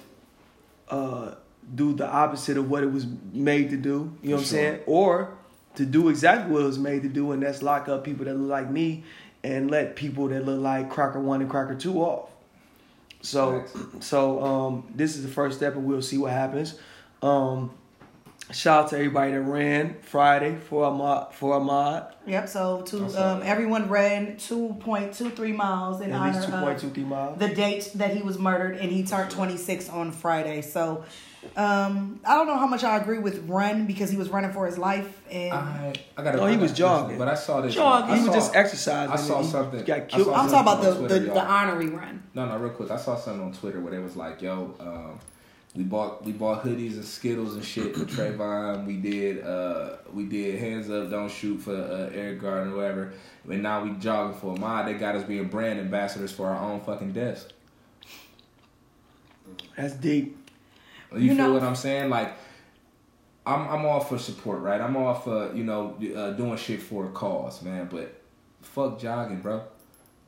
uh 0.90 1.36
do 1.74 1.94
the 1.94 2.08
opposite 2.08 2.58
of 2.58 2.70
what 2.70 2.84
it 2.84 2.92
was 2.92 3.08
made 3.34 3.72
to 3.72 3.78
do. 3.78 3.90
You 4.22 4.30
know 4.30 4.36
what 4.36 4.40
I'm 4.40 4.40
Sure. 4.40 4.44
saying? 4.46 4.80
Or 4.86 5.34
to 5.76 5.86
do 5.86 6.10
exactly 6.10 6.54
what 6.54 6.62
it 6.62 6.66
was 6.68 6.78
made 6.80 7.02
to 7.04 7.10
do, 7.10 7.32
and 7.32 7.42
that's 7.42 7.62
lock 7.64 7.90
up 7.90 8.04
people 8.04 8.26
that 8.26 8.36
look 8.36 8.50
like 8.50 8.70
me 8.70 9.04
and 9.44 9.70
let 9.72 9.96
people 9.96 10.28
that 10.28 10.46
look 10.46 10.60
like 10.62 10.90
Cracker 10.90 11.20
One 11.20 11.42
and 11.42 11.50
Cracker 11.50 11.76
Two 11.76 12.02
off. 12.02 12.30
So, 13.22 13.62
Facts. 13.62 13.76
so 14.06 14.44
um, 14.44 14.88
this 14.94 15.16
is 15.16 15.24
the 15.24 15.28
first 15.30 15.58
step, 15.58 15.76
and 15.76 15.86
we'll 15.86 16.02
see 16.04 16.18
what 16.20 16.32
happens. 16.32 16.76
Um, 17.22 17.72
shout 18.52 18.86
out 18.86 18.90
to 18.92 18.96
everybody 18.98 19.32
that 19.32 19.42
ran 19.42 19.96
Friday 20.02 20.56
for 20.56 20.84
Ahmaud. 20.90 21.34
For 21.34 21.60
Ahmaud, 21.60 22.12
Yep. 22.28 22.50
So 22.50 22.82
to 22.84 23.06
um, 23.24 23.42
everyone 23.44 23.88
ran 23.90 24.38
two 24.38 24.76
point 24.80 25.14
two 25.14 25.30
three 25.30 25.52
miles 25.52 26.02
in 26.02 26.12
at 26.12 26.20
honor 26.20 26.34
least 26.34 26.46
two 26.48 26.52
point 26.54 26.80
two 26.80 26.88
of 26.88 26.94
three 26.94 27.04
miles. 27.04 27.40
the 27.40 27.50
date 27.50 27.92
that 27.96 28.16
he 28.16 28.22
was 28.24 28.38
murdered, 28.40 28.78
and 28.78 28.92
he 28.92 29.04
turned 29.04 29.32
twenty 29.32 29.58
six 29.58 29.90
on 29.90 30.12
Friday. 30.12 30.62
So 30.62 31.06
um, 31.56 32.20
I 32.26 32.36
don't 32.36 32.48
know 32.48 32.58
how 32.58 32.66
much 32.66 32.84
I 32.84 32.98
agree 32.98 33.20
with 33.20 33.48
run 33.48 33.86
because 33.86 34.10
he 34.10 34.18
was 34.18 34.30
running 34.30 34.52
for 34.52 34.66
his 34.66 34.80
life, 34.80 35.22
and 35.30 35.54
I, 35.54 35.94
I 36.18 36.24
got. 36.24 36.32
To 36.32 36.38
No, 36.38 36.46
he 36.48 36.58
was 36.58 36.74
jogging. 36.74 37.20
but 37.20 37.28
I 37.28 37.36
saw 37.36 37.62
this. 37.62 37.76
Jogging. 37.76 38.12
I 38.12 38.18
He 38.18 38.26
was 38.26 38.34
just 38.34 38.56
exercising. 38.56 39.14
I 39.14 39.16
saw 39.18 39.42
he 39.44 39.48
something. 39.48 39.84
Got 39.86 39.98
I 39.98 40.02
killed. 40.02 40.26
saw 40.28 40.34
I'm 40.34 40.50
talking 40.50 40.62
about 40.62 40.82
the 40.82 40.96
on 40.96 41.08
the, 41.08 41.20
the 41.20 41.46
honorary 41.46 41.88
run. 41.90 42.24
No, 42.34 42.48
no, 42.48 42.58
real 42.58 42.72
quick. 42.72 42.90
I 42.90 42.98
saw 42.98 43.16
something 43.16 43.44
on 43.46 43.54
Twitter 43.54 43.80
where 43.80 43.92
they 43.92 44.00
was 44.00 44.16
like, 44.16 44.42
"Yo, 44.42 44.74
um, 44.80 45.20
we 45.76 45.84
bought 45.84 46.24
we 46.24 46.32
bought 46.32 46.64
hoodies 46.64 46.94
and 46.94 47.04
Skittles 47.06 47.56
and 47.56 47.64
shit 47.66 47.96
for 47.96 48.06
Trayvon. 48.06 48.86
We 48.86 48.98
did 48.98 49.44
uh, 49.44 49.98
we 50.14 50.26
did 50.26 50.60
hands 50.60 50.90
up, 50.90 51.10
don't 51.10 51.30
shoot 51.32 51.58
for 51.62 51.76
uh, 51.76 52.10
Eric 52.14 52.42
Garner 52.42 52.72
or 52.74 52.78
whatever. 52.78 53.14
And 53.50 53.62
now 53.62 53.84
we 53.84 53.92
jogging 53.92 54.40
for 54.40 54.56
Ahmaud. 54.56 54.86
They 54.86 54.94
got 54.94 55.16
us 55.16 55.24
being 55.24 55.48
brand 55.48 55.80
ambassadors 55.80 56.32
for 56.32 56.48
our 56.48 56.60
own 56.72 56.80
fucking 56.82 57.12
desk. 57.12 57.50
That's 59.78 59.94
deep. 59.94 60.38
You, 61.14 61.20
You 61.20 61.36
feel 61.36 61.48
know- 61.48 61.54
what 61.54 61.64
I'm 61.64 61.76
saying? 61.76 62.10
Like, 62.10 62.34
I'm 63.46 63.68
I'm 63.68 63.86
all 63.86 64.00
for 64.00 64.18
support, 64.18 64.62
right? 64.62 64.82
I'm 64.82 64.96
all 64.96 65.14
for 65.14 65.54
you 65.54 65.64
know 65.64 65.96
uh, 66.16 66.32
doing 66.32 66.58
shit 66.58 66.82
for 66.82 67.06
a 67.06 67.10
cause, 67.10 67.62
man. 67.62 67.88
But 67.92 68.20
fuck 68.62 69.00
jogging, 69.00 69.42
bro. 69.42 69.64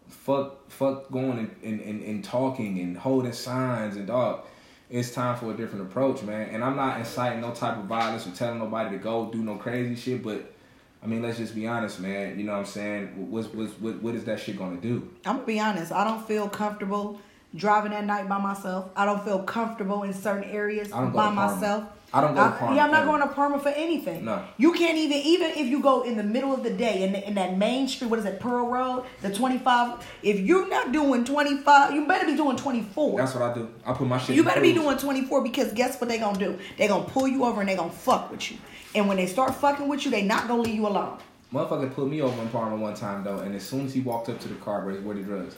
Fuck 0.10 0.70
fuck 0.70 1.12
going 1.12 1.38
and, 1.40 1.56
and, 1.64 1.82
and, 1.82 2.04
and 2.04 2.24
talking 2.24 2.80
and 2.80 2.98
holding 2.98 3.34
signs 3.34 3.96
and 3.96 4.08
dog. 4.08 4.46
It's 4.90 5.12
time 5.12 5.38
for 5.38 5.52
a 5.52 5.58
different 5.58 5.88
approach, 5.90 6.24
man. 6.24 6.50
And 6.50 6.64
I'm 6.64 6.76
not 6.76 7.00
inciting 7.00 7.42
no 7.42 7.52
type 7.52 7.78
of 7.78 7.86
violence 7.86 8.26
or 8.26 8.32
telling 8.32 8.60
nobody 8.60 8.98
to 8.98 9.04
go 9.04 9.30
do 9.32 9.40
no 9.40 9.56
crazy 9.56 9.96
shit, 9.96 10.24
but. 10.24 10.54
I 11.00 11.06
mean, 11.06 11.22
let's 11.22 11.38
just 11.38 11.54
be 11.54 11.68
honest, 11.68 12.00
man. 12.00 12.40
You 12.40 12.46
know 12.46 12.54
what 12.54 12.60
I'm 12.60 12.66
saying? 12.66 13.30
What's, 13.30 13.48
what's, 13.54 13.72
what, 13.74 14.02
what 14.02 14.16
is 14.16 14.26
that 14.26 14.40
shit 14.40 14.58
gonna 14.58 14.82
do? 14.82 15.08
I'm 15.26 15.36
gonna 15.36 15.46
be 15.46 15.60
honest. 15.60 15.92
I 15.92 16.04
don't 16.04 16.28
feel 16.28 16.50
comfortable 16.50 17.22
driving 17.56 17.94
at 17.94 18.04
night 18.04 18.28
by 18.28 18.40
myself. 18.40 18.90
I 18.96 19.06
don't 19.06 19.24
feel 19.24 19.44
comfortable 19.44 20.04
in 20.04 20.14
certain 20.14 20.44
areas 20.46 20.92
I 20.92 21.02
don't 21.02 21.12
go 21.12 21.18
by 21.18 21.30
myself. 21.30 21.84
I 22.14 22.22
don't 22.22 22.36
go 22.36 22.42
to 22.42 22.56
I- 22.56 22.58
Parma 22.58 22.76
Yeah, 22.76 22.86
I'm 22.86 22.92
not 22.92 23.06
going 23.06 23.22
to 23.22 23.28
Parma 23.28 23.60
for 23.60 23.70
anything. 23.70 24.24
No. 24.24 24.44
You 24.58 24.72
can't 24.74 24.98
even 24.98 25.18
even 25.18 25.52
if 25.52 25.68
you 25.68 25.82
go 25.82 26.04
in 26.04 26.16
the 26.16 26.24
middle 26.24 26.54
of 26.54 26.64
the 26.64 26.70
day 26.70 27.04
in, 27.04 27.16
in 27.16 27.36
that 27.36 27.58
main 27.58 27.88
street. 27.88 28.10
What 28.10 28.20
is 28.20 28.26
it, 28.26 28.40
Pearl 28.40 28.68
Road, 28.68 29.06
the 29.22 29.34
25? 29.34 30.06
If 30.24 30.40
you're 30.40 30.68
not 30.70 30.92
doing 30.92 31.26
25, 31.26 31.94
you 31.94 32.08
better 32.08 32.26
be 32.26 32.36
doing 32.36 32.56
24. 32.56 33.18
That's 33.18 33.34
what 33.34 33.44
I 33.44 33.54
do. 33.54 33.70
I 33.86 33.94
put 33.94 34.08
my 34.08 34.18
shit. 34.18 34.36
You 34.36 34.44
better 34.44 34.62
be 34.62 34.74
doing 34.74 34.98
24 34.98 35.44
because 35.44 35.74
guess 35.74 36.00
what 36.00 36.10
they 36.10 36.18
gonna 36.18 36.40
do? 36.40 36.58
They 36.78 36.88
gonna 36.88 37.04
pull 37.04 37.28
you 37.28 37.44
over 37.44 37.60
and 37.60 37.70
they 37.70 37.76
gonna 37.76 37.92
fuck 37.92 38.32
with 38.32 38.52
you. 38.52 38.58
And 38.96 39.08
when 39.08 39.18
they 39.18 39.28
start 39.28 39.54
fucking 39.56 39.88
with 39.88 40.06
you, 40.06 40.12
they 40.12 40.24
not 40.24 40.48
gonna 40.48 40.62
leave 40.62 40.76
you 40.76 40.88
alone. 40.88 41.20
Motherfucker 41.54 41.94
put 41.94 42.08
me 42.08 42.22
over 42.22 42.42
in 42.42 42.50
Parma 42.50 42.76
one 42.76 42.94
time 42.94 43.24
though, 43.24 43.40
and 43.40 43.56
as 43.56 43.64
soon 43.64 43.86
as 43.86 43.94
he 43.94 44.02
walked 44.02 44.30
up 44.30 44.40
to 44.40 44.48
the 44.48 44.56
car, 44.56 44.82
bro, 44.82 44.96
where 44.96 45.16
the 45.16 45.24
drugs? 45.24 45.56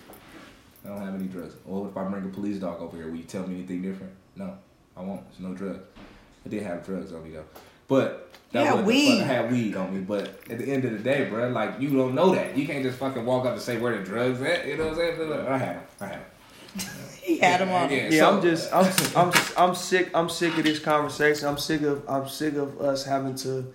I 0.85 0.89
don't 0.89 1.01
have 1.01 1.15
any 1.15 1.27
drugs. 1.27 1.55
Or 1.65 1.87
if 1.87 1.97
I 1.97 2.03
bring 2.05 2.25
a 2.25 2.29
police 2.29 2.57
dog 2.57 2.79
over 2.81 2.95
here, 2.95 3.07
will 3.07 3.17
you 3.17 3.23
tell 3.23 3.45
me 3.45 3.55
anything 3.55 3.81
different? 3.81 4.13
No, 4.35 4.57
I 4.95 5.01
won't. 5.01 5.27
There's 5.29 5.39
no 5.39 5.53
drugs. 5.53 5.83
I 6.45 6.49
did 6.49 6.63
have 6.63 6.85
drugs 6.85 7.13
on 7.13 7.23
me 7.23 7.31
though. 7.31 7.43
But 7.87 8.29
that 8.51 8.63
Yeah, 8.63 8.69
wasn't 8.71 8.87
weed. 8.87 9.07
fucking 9.09 9.25
had 9.25 9.51
weed 9.51 9.75
on 9.75 9.93
me. 9.93 9.99
But 10.01 10.29
at 10.49 10.57
the 10.59 10.65
end 10.71 10.85
of 10.85 10.91
the 10.91 10.99
day, 10.99 11.25
bro, 11.29 11.49
like 11.49 11.79
you 11.79 11.89
don't 11.89 12.15
know 12.15 12.33
that. 12.35 12.57
You 12.57 12.65
can't 12.67 12.83
just 12.83 12.97
fucking 12.97 13.25
walk 13.25 13.45
up 13.45 13.53
and 13.53 13.61
say 13.61 13.77
where 13.77 13.97
the 13.97 14.03
drugs 14.03 14.41
at. 14.41 14.65
You 14.67 14.77
know 14.77 14.89
what 14.89 14.99
I'm 14.99 15.17
saying? 15.17 15.47
I 15.47 15.57
had 15.57 15.75
'em. 15.75 15.81
I 16.01 16.05
had 16.07 16.15
'em. 16.15 16.21
He 17.21 17.37
had 17.37 17.61
him 17.61 17.69
on. 17.69 17.91
Yeah, 17.91 18.07
Yeah, 18.09 18.19
so- 18.21 18.35
I'm 18.37 18.41
just 18.41 18.73
I'm 18.73 18.91
I'm 19.27 19.33
I'm 19.69 19.75
sick 19.75 20.09
I'm 20.15 20.29
sick 20.29 20.57
of 20.57 20.63
this 20.63 20.79
conversation. 20.79 21.47
I'm 21.47 21.57
sick 21.57 21.81
of 21.83 22.03
I'm 22.09 22.27
sick 22.27 22.55
of 22.55 22.79
us 22.81 23.05
having 23.05 23.35
to 23.35 23.71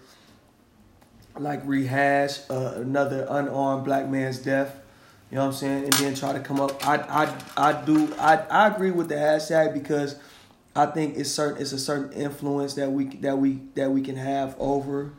like 1.38 1.60
rehash 1.64 2.38
uh, 2.50 2.74
another 2.76 3.26
unarmed 3.28 3.84
black 3.84 4.08
man's 4.08 4.38
death. 4.38 4.76
You 5.30 5.36
know 5.36 5.42
what 5.46 5.48
I'm 5.48 5.54
saying? 5.54 5.84
And 5.84 5.92
then 5.94 6.14
try 6.14 6.32
to 6.32 6.40
come 6.40 6.60
up. 6.60 6.86
I 6.86 6.96
I 6.96 7.34
I 7.70 7.84
do 7.84 8.12
I 8.18 8.36
I 8.50 8.68
agree 8.68 8.90
with 8.92 9.08
the 9.08 9.16
hashtag 9.16 9.72
because 9.74 10.16
I 10.76 10.86
think 10.86 11.16
it's 11.16 11.30
certain 11.30 11.60
it's 11.60 11.72
a 11.72 11.78
certain 11.78 12.12
influence 12.12 12.74
that 12.74 12.90
we 12.90 13.04
that 13.18 13.38
we 13.38 13.60
that 13.74 13.90
we 13.90 14.02
can 14.02 14.16
have 14.16 14.56
over 14.58 15.12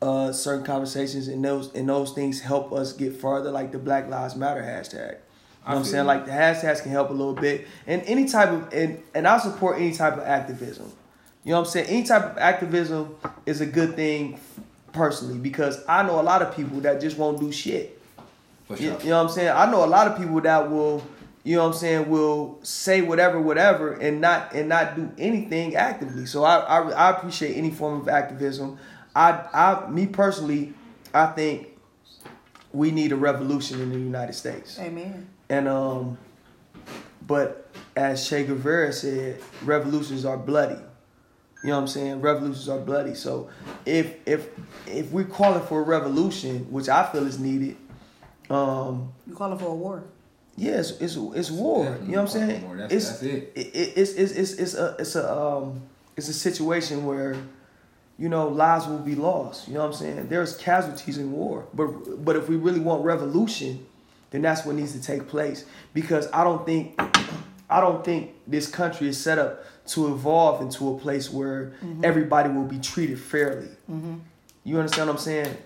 uh, 0.00 0.32
certain 0.32 0.64
conversations 0.64 1.28
and 1.28 1.44
those 1.44 1.74
and 1.74 1.88
those 1.88 2.12
things 2.12 2.40
help 2.40 2.72
us 2.72 2.92
get 2.92 3.14
further 3.16 3.50
like 3.50 3.72
the 3.72 3.78
Black 3.78 4.08
Lives 4.08 4.36
Matter 4.36 4.62
hashtag. 4.62 5.16
You 5.66 5.70
know 5.70 5.76
what 5.76 5.78
I'm 5.78 5.84
saying? 5.84 6.06
Like 6.06 6.26
the 6.26 6.32
hashtags 6.32 6.82
can 6.82 6.90
help 6.90 7.08
a 7.08 7.14
little 7.14 7.32
bit. 7.32 7.66
And 7.86 8.02
any 8.02 8.26
type 8.26 8.50
of 8.50 8.72
and, 8.72 9.02
and 9.14 9.26
I 9.26 9.38
support 9.38 9.78
any 9.78 9.92
type 9.92 10.14
of 10.14 10.24
activism. 10.24 10.92
You 11.42 11.50
know 11.52 11.60
what 11.60 11.66
I'm 11.66 11.72
saying? 11.72 11.86
Any 11.88 12.02
type 12.04 12.22
of 12.22 12.38
activism 12.38 13.16
is 13.46 13.60
a 13.60 13.66
good 13.66 13.96
thing 13.96 14.38
personally 14.92 15.38
because 15.38 15.82
I 15.88 16.02
know 16.02 16.20
a 16.20 16.22
lot 16.22 16.42
of 16.42 16.54
people 16.54 16.80
that 16.80 17.00
just 17.00 17.18
won't 17.18 17.40
do 17.40 17.50
shit. 17.50 18.00
For 18.66 18.76
You, 18.76 18.92
you 19.02 19.10
know 19.10 19.22
what 19.22 19.30
I'm 19.30 19.34
saying? 19.34 19.52
I 19.54 19.70
know 19.70 19.84
a 19.84 19.86
lot 19.86 20.06
of 20.06 20.16
people 20.16 20.40
that 20.40 20.70
will, 20.70 21.02
you 21.44 21.56
know 21.56 21.62
what 21.62 21.74
I'm 21.74 21.78
saying, 21.78 22.08
will 22.08 22.58
say 22.62 23.02
whatever, 23.02 23.38
whatever, 23.40 23.92
and 23.92 24.20
not 24.20 24.54
and 24.54 24.68
not 24.68 24.96
do 24.96 25.12
anything 25.18 25.76
actively. 25.76 26.24
So 26.24 26.42
I 26.42 26.56
I, 26.60 26.90
I 26.90 27.10
appreciate 27.10 27.56
any 27.56 27.70
form 27.70 28.00
of 28.00 28.08
activism. 28.08 28.78
I 29.14 29.44
I 29.52 29.90
me 29.90 30.06
personally, 30.06 30.72
I 31.12 31.26
think 31.26 31.68
we 32.72 32.90
need 32.90 33.12
a 33.12 33.16
revolution 33.16 33.80
in 33.80 33.90
the 33.90 33.98
United 33.98 34.32
States. 34.32 34.78
Amen. 34.80 35.28
And 35.50 35.68
um, 35.68 36.18
but 37.26 37.70
as 37.94 38.26
Che 38.26 38.44
Guevara 38.44 38.92
said, 38.92 39.38
revolutions 39.62 40.24
are 40.24 40.38
bloody. 40.38 40.80
You 41.62 41.70
know 41.70 41.76
what 41.76 41.82
I'm 41.82 41.88
saying? 41.88 42.20
Revolutions 42.20 42.68
are 42.68 42.78
bloody. 42.78 43.14
So 43.14 43.50
if 43.84 44.16
if 44.26 44.48
if 44.86 45.10
we're 45.10 45.24
calling 45.24 45.62
for 45.66 45.80
a 45.80 45.84
revolution, 45.84 46.70
which 46.70 46.88
I 46.88 47.04
feel 47.10 47.26
is 47.26 47.38
needed, 47.38 47.76
um, 48.48 49.12
You 49.26 49.34
calling 49.34 49.58
for 49.58 49.66
a 49.66 49.74
war? 49.74 50.04
Yeah, 50.56 50.72
it's 50.78 50.90
it's, 51.00 51.16
it's 51.16 51.50
war. 51.50 51.84
Definitely 51.84 52.06
You 52.08 52.12
know 52.16 52.22
what 52.22 52.34
I'm 52.34 52.48
saying? 52.48 52.76
That's- 52.76 52.92
it's, 52.92 53.08
that's 53.10 53.22
it. 53.22 53.52
it, 53.56 53.92
it's, 53.96 54.12
it's 54.12 54.32
it's 54.32 54.52
it's 54.52 54.74
a 54.74 54.96
it's 54.98 55.16
a 55.16 55.36
um 55.38 55.82
it's 56.16 56.28
a 56.28 56.32
situation 56.32 57.04
where 57.06 57.36
you 58.18 58.28
know 58.28 58.48
lives 58.48 58.86
will 58.86 58.98
be 58.98 59.14
lost. 59.14 59.66
You 59.68 59.74
know 59.74 59.80
what 59.80 59.86
I'm 59.86 59.92
saying? 59.94 60.28
There's 60.28 60.56
casualties 60.56 61.18
in 61.18 61.32
war, 61.32 61.66
but 61.74 62.24
but 62.24 62.36
if 62.36 62.48
we 62.48 62.56
really 62.56 62.80
want 62.80 63.04
revolution, 63.04 63.84
then 64.30 64.42
that's 64.42 64.64
what 64.64 64.76
needs 64.76 64.92
to 64.92 65.02
take 65.02 65.26
place. 65.28 65.64
Because 65.92 66.28
I 66.32 66.44
don't 66.44 66.64
think 66.64 67.00
I 67.68 67.80
don't 67.80 68.04
think 68.04 68.32
this 68.46 68.68
country 68.68 69.08
is 69.08 69.18
set 69.20 69.38
up 69.38 69.64
to 69.88 70.06
evolve 70.14 70.62
into 70.62 70.94
a 70.94 70.98
place 70.98 71.30
where 71.30 71.72
everybody 72.02 72.48
will 72.48 72.64
be 72.64 72.78
treated 72.78 73.18
fairly. 73.18 73.68
You 74.66 74.78
understand 74.78 75.08
what 75.08 75.16
I'm 75.16 75.20
saying? 75.22 75.56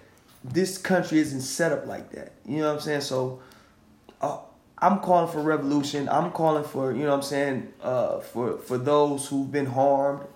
This 0.43 0.79
country 0.79 1.19
isn't 1.19 1.43
set 1.43 1.73
up 1.73 1.87
like 1.87 2.11
that. 2.13 2.33
You 2.47 2.59
know 2.59 2.69
what 2.69 2.75
I'm 2.77 2.81
saying? 2.81 3.03
So 3.03 3.41
I'm 4.81 5.01
calling 5.01 5.31
for 5.31 5.41
revolution. 5.43 6.09
I'm 6.09 6.31
calling 6.31 6.65
for, 6.65 6.93
you 6.93 7.03
know 7.03 7.09
what 7.11 7.17
I'm 7.17 7.23
saying, 7.23 7.73
uh, 7.83 8.21
for 8.21 8.59
for 8.59 8.79
those 8.79 9.29
who've 9.29 9.51
been 9.51 9.67
harmed 9.67 10.27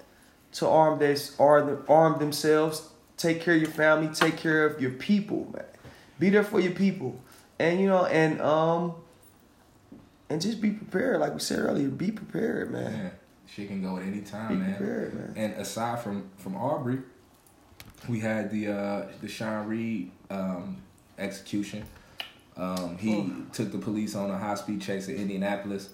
to 0.55 0.68
arm 0.68 0.99
this 0.99 1.38
arm, 1.38 1.84
arm 1.88 2.18
themselves, 2.18 2.88
take 3.16 3.40
care 3.40 3.55
of 3.55 3.61
your 3.62 3.70
family, 3.70 4.09
take 4.14 4.36
care 4.36 4.66
of 4.66 4.80
your 4.82 4.90
people, 4.90 5.51
man. 5.55 5.64
Be 6.18 6.30
there 6.30 6.45
for 6.45 6.61
your 6.61 6.72
people. 6.72 7.20
And 7.59 7.80
you 7.80 7.86
know, 7.86 8.05
and 8.07 8.40
um 8.40 8.95
and 10.28 10.40
just 10.40 10.61
be 10.61 10.70
prepared, 10.70 11.20
like 11.20 11.34
we 11.34 11.40
said 11.40 11.59
earlier, 11.61 11.88
be 11.88 12.11
prepared, 12.11 12.70
man. 12.72 12.93
Man, 12.93 13.11
shit 13.47 13.68
can 13.68 13.82
go 13.82 13.97
at 13.99 14.03
any 14.05 14.22
time, 14.22 14.49
Be 14.49 14.55
man. 14.57 14.76
prepared, 14.76 15.14
man. 15.14 15.32
And 15.36 15.53
aside 15.61 16.01
from 16.01 16.30
from 16.38 16.57
Arbery, 16.57 16.99
we 18.09 18.20
had 18.20 18.51
the 18.51 18.68
uh 18.68 19.07
the 19.20 19.28
Sean 19.28 19.68
Reed 19.68 20.11
um 20.30 20.78
execution. 21.18 21.84
Um, 22.57 22.98
he 22.98 23.32
took 23.53 23.72
the 23.72 23.78
police 23.78 24.14
on 24.14 24.30
a 24.30 24.36
high 24.38 24.55
speed 24.57 24.82
chase 24.82 25.09
in 25.09 25.16
Indianapolis. 25.16 25.90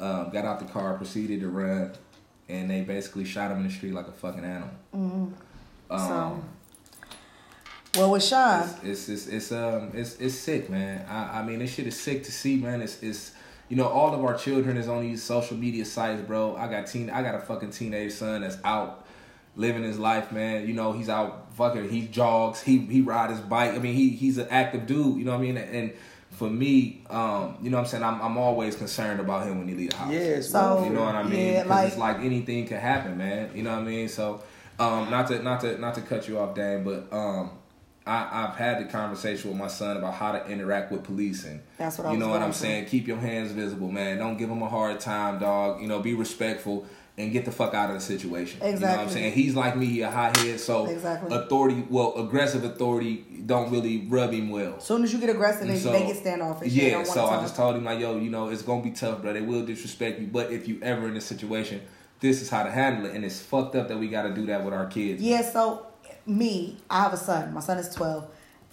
Um, 0.00 0.30
got 0.30 0.44
out 0.44 0.58
the 0.60 0.66
car, 0.66 0.94
proceeded 0.94 1.40
to 1.40 1.48
run, 1.48 1.92
and 2.48 2.70
they 2.70 2.82
basically 2.82 3.24
shot 3.24 3.50
him 3.50 3.58
in 3.58 3.64
the 3.64 3.70
street 3.70 3.92
like 3.92 4.08
a 4.08 4.12
fucking 4.12 4.44
animal. 4.44 4.70
Um, 4.94 5.32
So, 5.90 6.44
well, 7.96 8.10
with 8.12 8.22
Sean, 8.24 8.62
it's, 8.62 9.08
it's 9.08 9.08
it's 9.08 9.26
it's 9.26 9.52
um 9.52 9.90
it's 9.94 10.16
it's 10.16 10.34
sick, 10.34 10.70
man. 10.70 11.04
I 11.08 11.40
I 11.40 11.42
mean 11.42 11.58
this 11.58 11.72
shit 11.74 11.86
is 11.86 11.98
sick 11.98 12.22
to 12.24 12.32
see, 12.32 12.56
man. 12.56 12.80
It's 12.82 13.02
it's 13.02 13.32
you 13.68 13.76
know 13.76 13.88
all 13.88 14.14
of 14.14 14.24
our 14.24 14.36
children 14.36 14.76
is 14.76 14.88
on 14.88 15.02
these 15.02 15.22
social 15.22 15.56
media 15.56 15.84
sites, 15.84 16.22
bro. 16.22 16.54
I 16.56 16.68
got 16.68 16.86
teen 16.86 17.10
I 17.10 17.22
got 17.22 17.34
a 17.34 17.40
fucking 17.40 17.70
teenage 17.70 18.12
son 18.12 18.42
that's 18.42 18.58
out 18.64 19.04
living 19.58 19.82
his 19.82 19.98
life, 19.98 20.32
man. 20.32 20.66
You 20.66 20.72
know 20.72 20.92
he's 20.92 21.08
out 21.10 21.52
fucking 21.54 21.90
he 21.90 22.06
jogs, 22.06 22.62
he 22.62 22.78
he 22.78 23.02
ride 23.02 23.30
his 23.30 23.40
bike. 23.40 23.74
I 23.74 23.78
mean 23.78 23.94
he 23.94 24.08
he's 24.10 24.38
an 24.38 24.46
active 24.50 24.86
dude. 24.86 25.18
You 25.18 25.24
know 25.24 25.32
what 25.32 25.38
I 25.38 25.42
mean? 25.42 25.56
And 25.58 25.92
for 26.30 26.48
me, 26.48 27.02
um, 27.10 27.56
you 27.60 27.68
know 27.70 27.78
what 27.78 27.82
I'm 27.84 27.88
saying 27.88 28.04
I'm 28.04 28.22
I'm 28.22 28.38
always 28.38 28.76
concerned 28.76 29.20
about 29.20 29.46
him 29.46 29.58
when 29.58 29.68
he 29.68 29.74
leave 29.74 29.90
the 29.90 29.96
house. 29.96 30.12
Yes, 30.12 30.48
So- 30.50 30.84
You 30.84 30.90
know 30.90 31.04
what 31.04 31.16
I 31.16 31.24
mean? 31.24 31.52
Yeah, 31.54 31.64
like- 31.66 31.88
it's 31.88 31.98
like 31.98 32.18
anything 32.20 32.66
can 32.66 32.78
happen, 32.80 33.18
man. 33.18 33.50
You 33.54 33.64
know 33.64 33.72
what 33.72 33.80
I 33.80 33.84
mean? 33.84 34.08
So, 34.08 34.42
um, 34.78 35.10
not 35.10 35.26
to 35.28 35.42
not 35.42 35.60
to 35.62 35.76
not 35.78 35.94
to 35.96 36.00
cut 36.02 36.28
you 36.28 36.38
off, 36.38 36.54
Dan, 36.54 36.84
but 36.84 37.08
um, 37.12 37.50
I 38.06 38.44
I've 38.44 38.54
had 38.56 38.78
the 38.80 38.84
conversation 38.90 39.50
with 39.50 39.58
my 39.58 39.66
son 39.66 39.96
about 39.96 40.14
how 40.14 40.30
to 40.32 40.46
interact 40.46 40.92
with 40.92 41.02
policing. 41.02 41.60
That's 41.76 41.98
what 41.98 42.06
I 42.06 42.12
you 42.12 42.18
know 42.18 42.28
what 42.28 42.42
I'm 42.42 42.52
saying. 42.52 42.86
Keep 42.86 43.08
your 43.08 43.18
hands 43.18 43.50
visible, 43.52 43.90
man. 43.90 44.18
Don't 44.18 44.36
give 44.38 44.48
him 44.48 44.62
a 44.62 44.68
hard 44.68 45.00
time, 45.00 45.40
dog. 45.40 45.82
You 45.82 45.88
know, 45.88 45.98
be 45.98 46.14
respectful. 46.14 46.86
And 47.18 47.32
get 47.32 47.44
the 47.44 47.50
fuck 47.50 47.74
out 47.74 47.90
of 47.90 47.96
the 47.96 48.00
situation. 48.00 48.60
Exactly. 48.62 48.74
You 48.74 48.80
know 48.80 48.96
what 48.96 49.00
I'm 49.00 49.10
saying? 49.10 49.32
He's 49.32 49.54
like 49.56 49.76
me, 49.76 49.86
he 49.86 50.00
a 50.02 50.10
hothead, 50.10 50.60
so 50.60 50.86
Exactly. 50.86 51.36
authority, 51.36 51.84
well, 51.90 52.14
aggressive 52.16 52.62
authority 52.62 53.24
don't 53.44 53.72
really 53.72 54.06
rub 54.08 54.30
him 54.32 54.50
well. 54.50 54.76
as 54.76 54.84
soon 54.84 55.02
as 55.02 55.12
you 55.12 55.18
get 55.18 55.28
aggressive, 55.30 55.66
they, 55.66 55.78
So- 55.78 55.90
they 55.90 56.06
get 56.06 56.16
standoffish. 56.16 56.72
Yeah, 56.72 57.02
so 57.02 57.26
I 57.26 57.40
just 57.40 57.56
told 57.56 57.74
him 57.74 57.84
like, 57.84 57.98
yo, 57.98 58.16
you 58.18 58.30
know, 58.30 58.48
it's 58.50 58.62
gonna 58.62 58.82
be 58.82 58.92
tough, 58.92 59.20
bro. 59.20 59.32
They 59.32 59.40
will 59.40 59.66
disrespect 59.66 60.20
you, 60.20 60.28
but 60.28 60.52
if 60.52 60.68
you 60.68 60.78
ever 60.80 61.08
in 61.08 61.14
this 61.14 61.26
situation, 61.26 61.80
this 62.20 62.40
is 62.40 62.50
how 62.50 62.62
to 62.62 62.70
handle 62.70 63.06
it, 63.06 63.14
and 63.14 63.24
it's 63.24 63.40
fucked 63.40 63.74
up 63.74 63.88
that 63.88 63.98
we 63.98 64.08
got 64.08 64.22
to 64.22 64.30
do 64.34 64.46
that 64.46 64.64
with 64.64 64.74
our 64.74 64.86
kids. 64.86 65.22
Yeah, 65.22 65.42
so 65.42 65.86
me, 66.26 66.76
I 66.90 67.02
have 67.02 67.12
a 67.12 67.16
son. 67.16 67.52
My 67.52 67.60
son 67.60 67.78
is 67.78 67.88
12. 67.94 68.26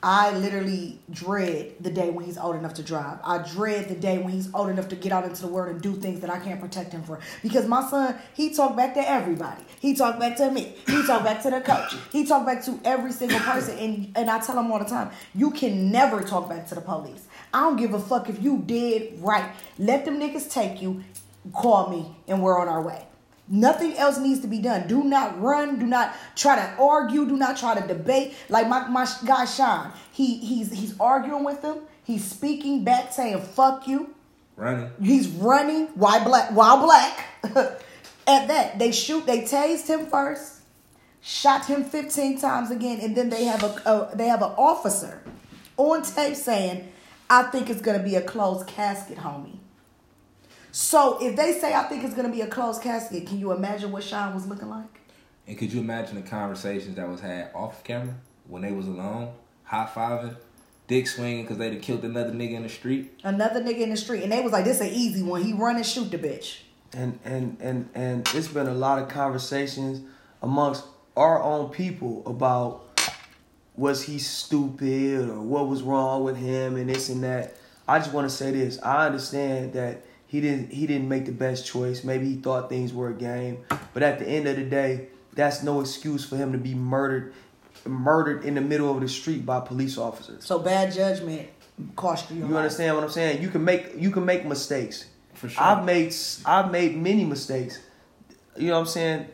I 0.06 0.38
literally 0.38 1.00
dread 1.10 1.78
the 1.80 1.90
day 1.90 2.12
when 2.12 2.26
he's 2.26 2.38
old 2.38 2.56
enough 2.56 2.76
to 2.76 2.84
drive. 2.84 3.18
I 3.24 3.40
dread 3.40 3.90
the 3.90 3.96
day 3.96 4.20
when 4.20 4.34
he's 4.34 4.54
old 4.54 4.70
enough 4.70 4.88
to 4.90 4.96
get 4.96 5.12
out 5.12 5.24
into 5.24 5.42
the 5.42 5.48
world 5.48 5.72
and 5.72 5.82
do 5.82 5.96
things 5.96 6.20
that 6.20 6.30
I 6.30 6.38
can't 6.38 6.62
protect 6.62 6.92
him 6.92 7.02
for. 7.02 7.20
Because 7.42 7.68
my 7.68 7.90
son, 7.90 8.16
he 8.36 8.54
talk 8.54 8.78
back 8.78 8.94
to 8.94 9.10
everybody. 9.10 9.64
He 9.80 9.96
talk 9.96 10.20
back 10.20 10.38
to 10.38 10.52
me. 10.52 10.76
He 10.86 11.04
talk 11.08 11.24
back 11.24 11.42
to 11.42 11.50
the 11.50 11.60
coach. 11.60 11.96
He 12.12 12.24
talk 12.24 12.46
back 12.46 12.64
to 12.66 12.80
every 12.86 13.12
single 13.12 13.40
person. 13.40 13.80
And 13.80 14.12
and 14.16 14.30
I 14.30 14.40
tell 14.42 14.60
him 14.60 14.72
all 14.72 14.78
the 14.78 14.86
time, 14.86 15.10
you 15.34 15.50
can 15.50 15.92
never 15.92 16.22
talk 16.22 16.48
back 16.50 16.68
to 16.68 16.76
the 16.76 16.82
police. 16.82 17.26
I 17.52 17.62
don't 17.62 17.76
give 17.76 17.96
a 17.96 18.00
fuck 18.00 18.30
if 18.30 18.44
you 18.44 18.62
did 18.64 19.20
right. 19.22 19.50
Let 19.80 20.06
them 20.06 20.20
niggas 20.20 20.52
take 20.52 20.84
you. 20.84 21.04
Call 21.52 21.90
me 21.90 22.16
and 22.28 22.44
we're 22.44 22.60
on 22.60 22.68
our 22.68 22.84
way. 22.84 23.08
Nothing 23.48 23.96
else 23.96 24.18
needs 24.18 24.40
to 24.42 24.48
be 24.48 24.60
done. 24.60 24.88
Do 24.88 25.04
not 25.04 25.40
run. 25.40 25.78
Do 25.78 25.86
not 25.86 26.16
try 26.36 26.56
to 26.56 26.82
argue. 26.82 27.28
Do 27.28 27.38
not 27.38 27.58
try 27.58 27.80
to 27.80 27.88
debate. 27.88 28.34
Like 28.50 28.68
my, 28.68 28.88
my 28.88 29.08
guy 29.24 29.46
Sean, 29.46 29.92
he 30.12 30.38
he's 30.38 30.72
he's 30.72 31.00
arguing 31.00 31.44
with 31.44 31.62
them. 31.62 31.82
He's 32.04 32.24
speaking 32.24 32.84
back, 32.84 33.14
saying 33.14 33.42
"fuck 33.42 33.88
you." 33.88 34.16
Running. 34.56 34.90
He's 35.02 35.28
running. 35.28 35.88
Why 35.96 36.24
black? 36.24 36.52
While 36.52 36.82
black. 36.84 37.26
At 38.28 38.48
that, 38.48 38.80
they 38.80 38.92
shoot. 38.92 39.28
They 39.28 39.42
tased 39.42 39.88
him 39.88 40.08
first, 40.08 40.62
shot 41.22 41.68
him 41.68 41.84
fifteen 41.84 42.40
times 42.40 42.72
again, 42.72 43.00
and 43.00 43.16
then 43.16 43.30
they 43.30 43.44
have 43.44 43.64
a, 43.64 43.82
a 43.86 44.16
they 44.16 44.28
have 44.28 44.42
an 44.42 44.54
officer 44.58 45.22
on 45.78 46.02
tape 46.02 46.36
saying, 46.36 46.92
"I 47.30 47.44
think 47.44 47.70
it's 47.70 47.82
gonna 47.82 48.02
be 48.02 48.16
a 48.16 48.24
closed 48.24 48.66
casket, 48.66 49.20
homie." 49.20 49.60
So 50.76 51.18
if 51.22 51.38
they 51.38 51.54
say 51.54 51.74
I 51.74 51.84
think 51.84 52.04
it's 52.04 52.14
gonna 52.14 52.32
be 52.32 52.42
a 52.42 52.48
closed 52.48 52.82
casket, 52.82 53.26
can 53.28 53.40
you 53.40 53.54
imagine 53.54 53.94
what 53.94 54.04
Sean 54.04 54.34
was 54.34 54.46
looking 54.46 54.70
like? 54.70 55.00
And 55.48 55.58
could 55.58 55.72
you 55.72 55.80
imagine 55.80 56.16
the 56.16 56.22
conversations 56.22 56.98
that 56.98 57.08
was 57.08 57.22
had 57.22 57.52
off 57.56 57.82
camera 57.84 58.16
when 58.48 58.62
they 58.62 58.74
was 58.74 58.88
alone, 58.88 59.32
high 59.64 59.90
fiving, 59.94 60.36
dick 60.88 61.08
swinging 61.08 61.44
because 61.44 61.58
they'd 61.58 61.74
have 61.74 61.82
killed 61.82 62.04
another 62.04 62.32
nigga 62.32 62.56
in 62.56 62.64
the 62.64 62.70
street? 62.70 63.20
Another 63.24 63.62
nigga 63.62 63.80
in 63.80 63.90
the 63.90 63.96
street, 63.96 64.24
and 64.24 64.32
they 64.32 64.42
was 64.42 64.52
like, 64.52 64.66
"This 64.66 64.82
an 64.82 64.90
easy 64.90 65.24
one. 65.24 65.44
He 65.44 65.54
run 65.54 65.78
and 65.78 65.86
shoot 65.86 66.12
the 66.12 66.18
bitch." 66.18 66.58
and 66.96 67.20
and 67.26 67.58
and 67.60 67.90
and 67.94 68.30
it's 68.34 68.48
been 68.48 68.68
a 68.68 68.74
lot 68.74 69.02
of 69.02 69.10
conversations 69.10 70.02
amongst 70.42 70.86
our 71.16 71.42
own 71.42 71.70
people 71.70 72.24
about 72.26 72.82
was 73.76 74.04
he 74.04 74.18
stupid 74.18 75.30
or 75.30 75.42
what 75.42 75.68
was 75.68 75.84
wrong 75.84 76.24
with 76.24 76.38
him 76.38 76.78
and 76.78 76.90
this 76.90 77.10
and 77.10 77.24
that. 77.24 77.56
I 77.88 78.00
just 78.00 78.14
want 78.14 78.30
to 78.30 78.36
say 78.36 78.52
this. 78.52 78.82
I 78.82 79.06
understand 79.06 79.74
that 79.74 80.02
he 80.36 80.42
didn't 80.42 80.72
he 80.74 80.86
didn't 80.86 81.08
make 81.08 81.26
the 81.26 81.32
best 81.32 81.66
choice. 81.66 82.04
Maybe 82.04 82.26
he 82.26 82.36
thought 82.36 82.68
things 82.68 82.92
were 82.94 83.08
a 83.10 83.14
game, 83.14 83.60
but 83.94 84.04
at 84.04 84.20
the 84.20 84.28
end 84.28 84.48
of 84.48 84.58
the 84.58 84.64
day, 84.66 85.08
that's 85.34 85.64
no 85.64 85.80
excuse 85.80 86.26
for 86.26 86.36
him 86.36 86.52
to 86.52 86.58
be 86.58 86.76
murdered, 86.76 87.34
murdered 87.86 88.44
in 88.44 88.56
the 88.56 88.62
middle 88.62 88.94
of 88.94 89.00
the 89.00 89.08
street 89.08 89.46
by 89.46 89.62
police 89.62 89.98
officers. 89.98 90.44
So 90.44 90.60
bad 90.60 90.92
judgment 90.94 91.48
cost 91.96 92.30
you. 92.30 92.40
Your 92.40 92.48
You 92.48 92.54
life. 92.56 92.64
understand 92.64 92.96
what 92.96 93.06
I'm 93.06 93.10
saying? 93.12 93.42
You 93.42 93.50
can 93.50 93.64
make 93.64 93.94
you 93.98 94.12
can 94.12 94.26
make 94.26 94.46
mistakes. 94.46 95.06
For 95.36 95.48
sure. 95.48 95.64
I've 95.64 95.86
made 95.86 96.14
I've 96.46 96.70
made 96.70 96.98
many 96.98 97.24
mistakes. 97.24 97.80
You 98.58 98.68
know 98.68 98.74
what 98.74 98.80
I'm 98.82 98.86
saying? 98.88 99.26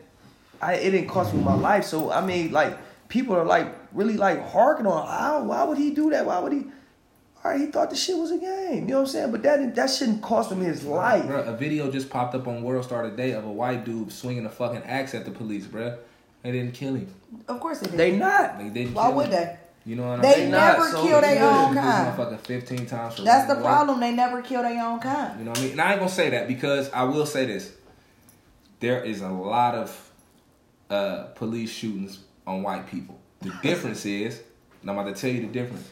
I 0.60 0.74
it 0.74 0.92
didn't 0.92 1.08
cost 1.08 1.34
me 1.34 1.42
my 1.42 1.54
life. 1.54 1.84
So 1.84 2.12
I 2.12 2.24
mean, 2.24 2.52
like 2.52 2.78
people 3.08 3.34
are 3.34 3.44
like 3.44 3.74
really 3.92 4.16
like 4.16 4.48
harking 4.50 4.86
on. 4.86 5.04
How, 5.04 5.42
why 5.42 5.64
would 5.64 5.78
he 5.78 5.90
do 5.90 6.10
that? 6.10 6.26
Why 6.26 6.38
would 6.38 6.52
he? 6.52 6.66
All 7.44 7.50
right, 7.50 7.60
he 7.60 7.66
thought 7.66 7.90
the 7.90 7.96
shit 7.96 8.16
was 8.16 8.30
a 8.30 8.38
game. 8.38 8.74
You 8.74 8.80
know 8.82 8.94
what 8.98 9.00
I'm 9.00 9.06
saying? 9.08 9.32
But 9.32 9.42
that 9.42 9.74
that 9.74 9.90
shouldn't 9.90 10.22
cost 10.22 10.52
him 10.52 10.60
his 10.60 10.84
life. 10.84 11.24
Bruh, 11.24 11.46
a 11.48 11.56
video 11.56 11.90
just 11.90 12.08
popped 12.08 12.34
up 12.36 12.46
on 12.46 12.62
World 12.62 12.84
Star 12.84 13.02
today 13.02 13.32
of 13.32 13.44
a 13.44 13.50
white 13.50 13.84
dude 13.84 14.12
swinging 14.12 14.46
a 14.46 14.50
fucking 14.50 14.82
axe 14.84 15.14
at 15.14 15.24
the 15.24 15.30
police, 15.32 15.66
bruh. 15.66 15.98
They 16.42 16.52
didn't 16.52 16.74
kill 16.74 16.94
him. 16.94 17.12
Of 17.48 17.60
course 17.60 17.80
they 17.80 17.90
did. 17.90 17.98
They 17.98 18.16
not. 18.16 18.58
They 18.58 18.68
didn't 18.68 18.94
Why 18.94 19.06
kill 19.08 19.16
would 19.16 19.26
him. 19.26 19.30
they? 19.32 19.56
You 19.84 19.96
know 19.96 20.02
what 20.08 20.14
I'm 20.16 20.22
They 20.22 20.32
saying? 20.34 20.50
not, 20.52 20.78
never 20.78 20.90
so 20.90 21.06
kill 21.06 21.20
they 21.20 21.34
their 21.34 21.50
own 21.50 21.74
kind. 21.74 22.16
motherfucker 22.16 22.38
15 22.38 22.86
times 22.86 23.14
for 23.16 23.22
That's 23.22 23.46
the 23.48 23.54
running 23.54 23.62
away. 23.64 23.72
problem. 23.74 24.00
They 24.00 24.12
never 24.12 24.42
kill 24.42 24.62
their 24.62 24.84
own 24.84 25.00
kind. 25.00 25.38
You 25.40 25.44
know 25.44 25.50
what 25.50 25.58
I 25.58 25.62
mean? 25.62 25.72
And 25.72 25.80
I 25.80 25.90
ain't 25.90 25.98
gonna 25.98 26.10
say 26.10 26.30
that 26.30 26.46
because 26.46 26.90
I 26.92 27.02
will 27.04 27.26
say 27.26 27.46
this. 27.46 27.72
There 28.78 29.02
is 29.04 29.20
a 29.22 29.28
lot 29.28 29.74
of 29.74 30.10
uh, 30.90 31.24
police 31.34 31.70
shootings 31.70 32.20
on 32.46 32.62
white 32.62 32.86
people. 32.88 33.18
The 33.40 33.52
difference 33.62 34.04
is, 34.06 34.40
and 34.82 34.90
I'm 34.90 34.98
about 34.98 35.14
to 35.14 35.20
tell 35.20 35.30
you 35.30 35.40
the 35.42 35.52
difference, 35.52 35.88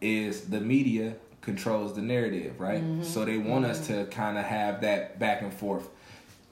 is 0.00 0.42
the 0.42 0.60
media 0.60 1.14
controls 1.40 1.94
the 1.94 2.02
narrative, 2.02 2.60
right? 2.60 2.82
Mm-hmm. 2.82 3.02
So 3.02 3.24
they 3.24 3.38
want 3.38 3.64
us 3.64 3.86
to 3.88 3.92
mm-hmm. 3.92 4.10
kind 4.10 4.38
of 4.38 4.44
have 4.44 4.82
that 4.82 5.18
back 5.18 5.42
and 5.42 5.52
forth. 5.52 5.88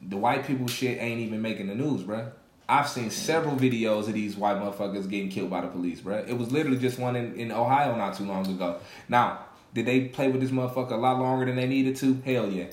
The 0.00 0.16
white 0.16 0.46
people 0.46 0.68
shit 0.68 1.00
ain't 1.00 1.20
even 1.20 1.42
making 1.42 1.66
the 1.66 1.74
news, 1.74 2.02
bruh. 2.02 2.30
I've 2.68 2.88
seen 2.88 3.04
mm-hmm. 3.04 3.10
several 3.10 3.56
videos 3.56 4.08
of 4.08 4.14
these 4.14 4.36
white 4.36 4.56
motherfuckers 4.56 5.08
getting 5.08 5.30
killed 5.30 5.50
by 5.50 5.62
the 5.62 5.68
police, 5.68 6.00
bruh. 6.00 6.26
It 6.28 6.38
was 6.38 6.52
literally 6.52 6.78
just 6.78 6.98
one 6.98 7.16
in, 7.16 7.34
in 7.34 7.52
Ohio 7.52 7.96
not 7.96 8.16
too 8.16 8.24
long 8.24 8.46
ago. 8.46 8.78
Now, 9.08 9.40
did 9.74 9.86
they 9.86 10.06
play 10.06 10.28
with 10.28 10.40
this 10.40 10.50
motherfucker 10.50 10.92
a 10.92 10.96
lot 10.96 11.18
longer 11.18 11.44
than 11.44 11.56
they 11.56 11.66
needed 11.66 11.96
to? 11.96 12.14
Hell 12.24 12.48
yeah. 12.50 12.66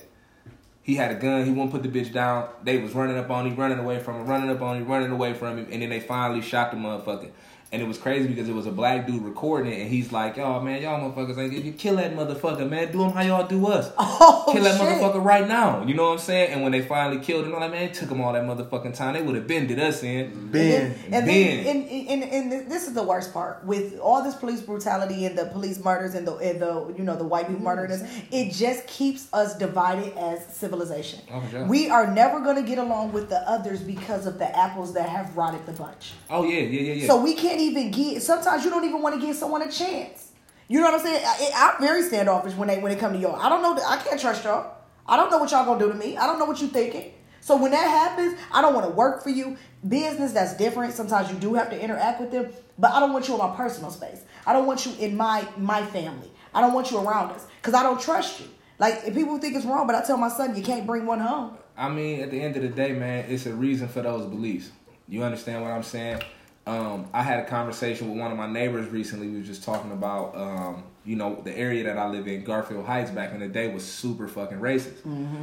He 0.82 0.94
had 0.94 1.10
a 1.10 1.16
gun. 1.16 1.44
He 1.44 1.50
wouldn't 1.50 1.72
put 1.72 1.82
the 1.82 1.88
bitch 1.88 2.12
down. 2.12 2.48
They 2.62 2.78
was 2.78 2.92
running 2.92 3.18
up 3.18 3.28
on 3.28 3.44
him, 3.46 3.56
running 3.56 3.80
away 3.80 3.98
from 3.98 4.20
him, 4.20 4.26
running 4.26 4.50
up 4.50 4.62
on 4.62 4.76
him, 4.76 4.86
running 4.86 5.10
away 5.10 5.34
from 5.34 5.58
him, 5.58 5.66
and 5.70 5.82
then 5.82 5.90
they 5.90 5.98
finally 5.98 6.40
shot 6.40 6.70
the 6.70 6.76
motherfucker. 6.76 7.30
And 7.76 7.82
it 7.82 7.88
was 7.88 7.98
crazy 7.98 8.26
because 8.26 8.48
it 8.48 8.54
was 8.54 8.64
a 8.64 8.72
black 8.72 9.06
dude 9.06 9.22
recording 9.22 9.70
it, 9.70 9.82
and 9.82 9.90
he's 9.90 10.10
like, 10.10 10.38
"Yo, 10.38 10.62
man, 10.62 10.80
y'all 10.80 10.98
motherfuckers 10.98 11.36
ain't 11.36 11.52
if 11.52 11.62
you 11.62 11.72
kill 11.72 11.96
that 11.96 12.16
motherfucker, 12.16 12.66
man. 12.66 12.90
Do 12.90 13.02
him 13.02 13.10
how 13.10 13.20
y'all 13.20 13.46
do 13.46 13.66
us. 13.66 13.92
Oh, 14.18 14.50
kill 14.50 14.64
that 14.64 14.80
shit. 14.80 14.80
motherfucker 14.80 15.22
right 15.22 15.46
now." 15.46 15.84
You 15.84 15.92
know 15.92 16.06
what 16.06 16.12
I'm 16.12 16.18
saying? 16.20 16.52
And 16.52 16.62
when 16.62 16.72
they 16.72 16.80
finally 16.80 17.22
killed 17.22 17.44
him, 17.44 17.54
I'm 17.54 17.60
like, 17.60 17.72
man, 17.72 17.82
it 17.82 17.92
took 17.92 18.08
them 18.08 18.22
all 18.22 18.32
that 18.32 18.44
motherfucking 18.44 18.96
time. 18.96 19.12
They 19.12 19.20
would 19.20 19.34
have 19.34 19.46
been 19.46 19.66
did 19.66 19.78
us 19.78 20.02
in. 20.02 20.50
Ben. 20.50 20.94
And, 21.04 21.12
then, 21.12 21.26
Ben. 21.26 21.66
and, 21.66 21.88
and, 21.90 22.22
and, 22.32 22.52
and 22.52 22.70
this 22.70 22.88
is 22.88 22.94
the 22.94 23.02
worst 23.02 23.34
part 23.34 23.62
with 23.66 23.98
all 23.98 24.22
this 24.22 24.34
police 24.34 24.62
brutality 24.62 25.26
and 25.26 25.36
the 25.36 25.44
police 25.44 25.84
murders 25.84 26.14
and 26.14 26.26
the 26.26 26.34
and 26.36 26.62
the 26.62 26.94
you 26.96 27.04
know 27.04 27.14
the 27.14 27.24
white 27.24 27.46
people 27.46 27.56
mm-hmm. 27.56 27.64
murdering 27.64 27.92
us. 27.92 28.02
It 28.30 28.54
just 28.54 28.86
keeps 28.86 29.28
us 29.34 29.54
divided 29.58 30.16
as 30.16 30.46
civilization. 30.46 31.20
Oh, 31.30 31.42
for 31.42 31.50
sure. 31.50 31.66
We 31.66 31.90
are 31.90 32.06
never 32.06 32.40
going 32.40 32.56
to 32.56 32.62
get 32.62 32.78
along 32.78 33.12
with 33.12 33.28
the 33.28 33.46
others 33.46 33.82
because 33.82 34.24
of 34.24 34.38
the 34.38 34.56
apples 34.56 34.94
that 34.94 35.10
have 35.10 35.36
rotted 35.36 35.66
the 35.66 35.72
bunch. 35.72 36.12
Oh 36.30 36.44
yeah, 36.44 36.60
yeah, 36.60 36.80
yeah, 36.80 36.92
yeah. 36.94 37.06
So 37.06 37.20
we 37.20 37.34
can't 37.34 37.60
even 37.66 37.90
get. 37.90 38.22
Sometimes 38.22 38.64
you 38.64 38.70
don't 38.70 38.84
even 38.84 39.02
want 39.02 39.14
to 39.14 39.20
give 39.20 39.36
someone 39.36 39.62
a 39.62 39.70
chance. 39.70 40.32
You 40.68 40.80
know 40.80 40.90
what 40.90 41.00
I'm 41.00 41.06
saying? 41.06 41.22
I, 41.24 41.50
I'm 41.54 41.80
very 41.80 42.02
standoffish 42.02 42.54
when 42.54 42.68
they 42.68 42.78
when 42.78 42.92
it 42.92 42.98
come 42.98 43.12
to 43.12 43.18
y'all. 43.18 43.36
I 43.36 43.48
don't 43.48 43.62
know. 43.62 43.80
I 43.86 43.96
can't 43.98 44.20
trust 44.20 44.44
y'all. 44.44 44.74
I 45.06 45.16
don't 45.16 45.30
know 45.30 45.38
what 45.38 45.50
y'all 45.50 45.64
gonna 45.64 45.78
do 45.78 45.88
to 45.88 45.94
me. 45.94 46.16
I 46.16 46.26
don't 46.26 46.38
know 46.38 46.44
what 46.44 46.60
you 46.60 46.66
thinking. 46.66 47.12
So 47.40 47.56
when 47.56 47.70
that 47.70 47.86
happens, 47.86 48.36
I 48.50 48.60
don't 48.60 48.74
want 48.74 48.86
to 48.86 48.92
work 48.92 49.22
for 49.22 49.30
you. 49.30 49.56
Business 49.86 50.32
that's 50.32 50.56
different. 50.56 50.94
Sometimes 50.94 51.30
you 51.30 51.36
do 51.38 51.54
have 51.54 51.70
to 51.70 51.80
interact 51.80 52.20
with 52.20 52.32
them, 52.32 52.50
but 52.76 52.90
I 52.90 52.98
don't 52.98 53.12
want 53.12 53.28
you 53.28 53.34
in 53.34 53.38
my 53.38 53.54
personal 53.54 53.92
space. 53.92 54.24
I 54.44 54.52
don't 54.52 54.66
want 54.66 54.84
you 54.84 54.92
in 54.98 55.16
my 55.16 55.46
my 55.56 55.84
family. 55.86 56.30
I 56.52 56.60
don't 56.60 56.72
want 56.72 56.90
you 56.90 56.98
around 56.98 57.30
us 57.30 57.46
because 57.60 57.74
I 57.74 57.84
don't 57.84 58.00
trust 58.00 58.40
you. 58.40 58.46
Like 58.78 59.02
if 59.06 59.14
people 59.14 59.38
think 59.38 59.54
it's 59.54 59.64
wrong, 59.64 59.86
but 59.86 59.94
I 59.94 60.04
tell 60.04 60.16
my 60.16 60.28
son 60.28 60.56
you 60.56 60.62
can't 60.62 60.86
bring 60.86 61.06
one 61.06 61.20
home. 61.20 61.56
I 61.76 61.88
mean, 61.88 62.20
at 62.20 62.30
the 62.30 62.40
end 62.40 62.56
of 62.56 62.62
the 62.62 62.68
day, 62.68 62.92
man, 62.92 63.26
it's 63.28 63.46
a 63.46 63.54
reason 63.54 63.86
for 63.86 64.02
those 64.02 64.26
beliefs. 64.26 64.72
You 65.06 65.22
understand 65.22 65.62
what 65.62 65.70
I'm 65.70 65.82
saying? 65.84 66.22
Um, 66.66 67.08
I 67.12 67.22
had 67.22 67.38
a 67.38 67.44
conversation 67.44 68.10
with 68.10 68.18
one 68.18 68.32
of 68.32 68.36
my 68.36 68.48
neighbors 68.48 68.88
recently. 68.88 69.28
We 69.28 69.36
were 69.36 69.44
just 69.44 69.62
talking 69.62 69.92
about, 69.92 70.36
um, 70.36 70.82
you 71.04 71.14
know, 71.14 71.40
the 71.44 71.56
area 71.56 71.84
that 71.84 71.96
I 71.96 72.08
live 72.08 72.26
in, 72.26 72.42
Garfield 72.42 72.84
Heights, 72.86 73.10
back 73.12 73.32
in 73.32 73.38
the 73.38 73.46
day 73.46 73.72
was 73.72 73.84
super 73.84 74.26
fucking 74.26 74.58
racist, 74.58 74.94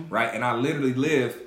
right? 0.10 0.34
And 0.34 0.44
I 0.44 0.56
literally 0.56 0.94
lived 0.94 1.38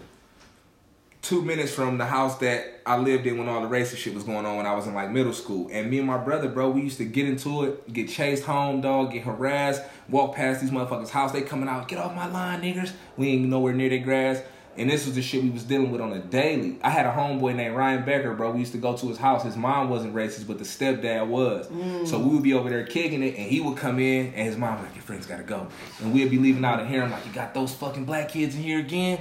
two 1.21 1.43
minutes 1.43 1.75
from 1.75 1.99
the 1.99 2.07
house 2.07 2.39
that 2.39 2.81
I 2.87 2.97
lived 2.97 3.27
in 3.27 3.37
when 3.37 3.49
all 3.49 3.61
the 3.61 3.69
racist 3.69 3.97
shit 3.97 4.15
was 4.15 4.23
going 4.23 4.47
on 4.47 4.57
when 4.57 4.65
I 4.67 4.75
was 4.75 4.87
in 4.87 4.95
like 4.95 5.11
middle 5.11 5.33
school. 5.35 5.69
And 5.71 5.91
me 5.91 5.99
and 5.99 6.07
my 6.07 6.19
brother, 6.19 6.49
bro, 6.49 6.71
we 6.71 6.83
used 6.83 6.99
to 6.99 7.05
get 7.05 7.27
into 7.27 7.65
it, 7.65 7.93
get 7.93 8.09
chased 8.09 8.45
home, 8.45 8.81
dog, 8.81 9.13
get 9.13 9.25
harassed, 9.25 9.83
walk 10.09 10.37
past 10.37 10.63
these 10.63 10.71
motherfuckers' 10.71 11.11
house. 11.11 11.33
They 11.33 11.43
coming 11.43 11.69
out, 11.69 11.89
get 11.89 11.99
off 11.99 12.15
my 12.15 12.29
line, 12.29 12.63
niggers. 12.63 12.93
We 13.19 13.29
ain't 13.29 13.49
nowhere 13.49 13.75
near 13.75 13.91
their 13.91 13.99
grass. 13.99 14.41
And 14.79 14.91
this 14.91 15.07
was 15.07 15.15
the 15.15 15.23
shit 15.23 15.43
we 15.43 15.51
was 15.51 15.65
dealing 15.65 15.91
with 15.91 16.01
on 16.01 16.13
a 16.13 16.19
daily. 16.19 16.79
I 16.83 16.91
had 16.91 17.07
a 17.07 17.13
homeboy 17.13 17.55
named 17.55 17.75
Ryan 17.77 18.05
Becker, 18.05 18.35
bro. 18.35 18.51
We 18.53 18.61
used 18.61 18.73
to 18.73 18.79
go 18.79 18.97
to 18.97 19.09
his 19.09 19.19
house. 19.19 19.43
His 19.43 19.57
mom 19.57 19.89
wasn't 19.89 20.15
racist, 20.15 20.47
but 20.47 20.59
the 20.59 20.65
stepdad 20.65 21.27
was. 21.29 21.69
So 22.09 22.19
we 22.19 22.35
would 22.35 22.43
be 22.43 22.53
over 22.55 22.69
there 22.69 22.85
kicking 22.85 23.23
it, 23.23 23.37
and 23.37 23.51
he 23.51 23.61
would 23.61 23.77
come 23.79 23.99
in, 23.99 24.27
and 24.35 24.47
his 24.47 24.57
mom 24.57 24.75
was 24.77 24.85
like, 24.87 24.95
"Your 24.95 25.03
friends 25.03 25.27
gotta 25.27 25.43
go," 25.45 25.67
and 26.01 26.13
we'd 26.13 26.31
be 26.31 26.39
leaving 26.39 26.65
out 26.65 26.81
of 26.81 26.89
here. 26.89 27.03
I'm 27.03 27.11
like, 27.11 27.25
"You 27.27 27.33
got 27.33 27.55
those 27.55 27.73
fucking 27.75 28.05
black 28.05 28.29
kids 28.31 28.55
in 28.55 28.63
here 28.63 28.79
again?" 28.79 29.21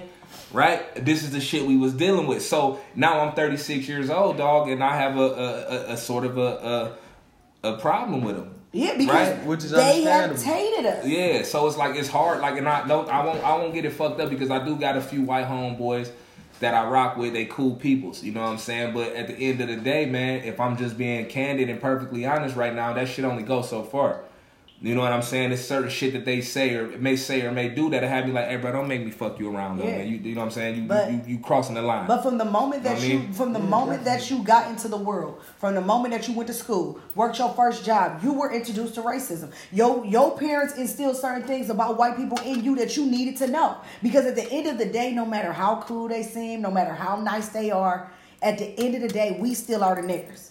Right? 0.51 0.83
This 1.05 1.23
is 1.23 1.31
the 1.31 1.39
shit 1.39 1.65
we 1.65 1.77
was 1.77 1.93
dealing 1.93 2.27
with. 2.27 2.41
So 2.43 2.79
now 2.95 3.21
I'm 3.21 3.33
36 3.33 3.87
years 3.87 4.09
old, 4.09 4.37
dog, 4.37 4.69
and 4.69 4.83
I 4.83 4.95
have 4.97 5.17
a 5.17 5.21
a, 5.21 5.25
a, 5.89 5.93
a 5.93 5.97
sort 5.97 6.25
of 6.25 6.37
a, 6.37 6.97
a 7.63 7.69
a 7.73 7.77
problem 7.77 8.21
with 8.23 8.35
them. 8.35 8.54
Yeah, 8.75 8.97
because 8.97 9.29
Right. 9.29 9.45
Which 9.45 9.63
is 9.63 9.71
they 9.71 10.01
have 10.01 10.37
tainted 10.37 10.85
us. 10.85 11.05
Yeah, 11.05 11.43
so 11.43 11.65
it's 11.65 11.77
like 11.77 11.95
it's 11.95 12.09
hard. 12.09 12.41
Like, 12.41 12.57
and 12.57 12.67
I 12.67 12.85
don't, 12.85 13.07
I 13.07 13.23
won't, 13.23 13.41
I 13.41 13.55
won't 13.55 13.73
get 13.73 13.85
it 13.85 13.91
fucked 13.91 14.19
up 14.19 14.29
because 14.29 14.51
I 14.51 14.63
do 14.65 14.75
got 14.75 14.97
a 14.97 15.01
few 15.01 15.21
white 15.21 15.47
homeboys 15.47 16.11
that 16.59 16.73
I 16.73 16.89
rock 16.89 17.15
with. 17.15 17.31
They 17.31 17.45
cool 17.45 17.77
peoples, 17.77 18.21
you 18.21 18.33
know 18.33 18.41
what 18.41 18.49
I'm 18.49 18.57
saying. 18.57 18.93
But 18.93 19.13
at 19.13 19.27
the 19.27 19.35
end 19.35 19.61
of 19.61 19.69
the 19.69 19.77
day, 19.77 20.07
man, 20.07 20.43
if 20.43 20.59
I'm 20.59 20.75
just 20.75 20.97
being 20.97 21.25
candid 21.27 21.69
and 21.69 21.79
perfectly 21.79 22.25
honest 22.25 22.57
right 22.57 22.75
now, 22.75 22.91
that 22.91 23.07
shit 23.07 23.23
only 23.23 23.43
goes 23.43 23.69
so 23.69 23.81
far. 23.81 24.19
You 24.85 24.93
know 24.93 25.01
what 25.01 25.13
I'm 25.13 25.23
saying? 25.23 25.51
It's 25.51 25.63
certain 25.65 25.89
shit 25.89 26.13
that 26.13 26.25
they 26.25 26.41
say 26.41 26.75
or 26.75 26.87
may 26.99 27.15
say 27.15 27.41
or 27.41 27.51
may 27.51 27.69
do 27.69 27.89
that'll 27.89 28.07
have 28.07 28.27
me 28.27 28.31
like, 28.33 28.49
hey, 28.49 28.57
bro, 28.57 28.71
don't 28.71 28.87
make 28.87 29.03
me 29.03 29.09
fuck 29.09 29.39
you 29.39 29.49
around, 29.51 29.79
though, 29.79 29.85
Yeah. 29.87 29.97
man. 29.97 30.07
You, 30.07 30.17
you 30.17 30.35
know 30.35 30.41
what 30.41 30.45
I'm 30.45 30.51
saying? 30.51 30.75
You, 30.75 30.83
But- 30.83 31.11
you, 31.11 31.21
you 31.25 31.39
crossing 31.39 31.73
the 31.73 31.81
line. 31.81 32.05
But 32.05 32.21
from 32.21 32.37
the 32.37 32.45
moment 32.45 32.83
that 32.83 32.97
I 32.97 33.03
you, 33.03 33.19
mean- 33.19 33.33
from 33.33 33.53
the 33.53 33.59
moment 33.59 34.03
that 34.05 34.29
you 34.29 34.43
got 34.43 34.69
into 34.69 34.87
the 34.87 34.97
world, 34.97 35.41
from 35.57 35.73
the 35.73 35.81
moment 35.81 36.13
that 36.13 36.27
you 36.27 36.35
went 36.35 36.45
to 36.49 36.53
school, 36.53 36.99
worked 37.15 37.39
your 37.39 37.49
first 37.55 37.83
job, 37.83 38.19
you 38.23 38.31
were 38.33 38.53
introduced 38.53 38.93
to 38.93 39.01
racism. 39.01 39.49
Your 39.71 40.05
your 40.05 40.37
parents 40.37 40.75
instilled 40.77 41.17
certain 41.17 41.41
things 41.47 41.71
about 41.71 41.97
white 41.97 42.15
people 42.15 42.37
in 42.45 42.63
you 42.63 42.75
that 42.75 42.95
you 42.95 43.07
needed 43.07 43.37
to 43.37 43.47
know. 43.47 43.77
Because 44.03 44.27
at 44.27 44.35
the 44.35 44.47
end 44.51 44.67
of 44.67 44.77
the 44.77 44.85
day, 44.85 45.11
no 45.13 45.25
matter 45.25 45.51
how 45.51 45.81
cool 45.81 46.07
they 46.09 46.21
seem, 46.21 46.61
no 46.61 46.69
matter 46.69 46.93
how 46.93 47.15
nice 47.15 47.49
they 47.49 47.71
are, 47.71 48.11
at 48.39 48.59
the 48.59 48.67
end 48.79 48.93
of 48.93 49.01
the 49.01 49.07
day, 49.07 49.35
we 49.39 49.55
still 49.55 49.83
are 49.83 49.95
the 49.95 50.03
niggers. 50.03 50.49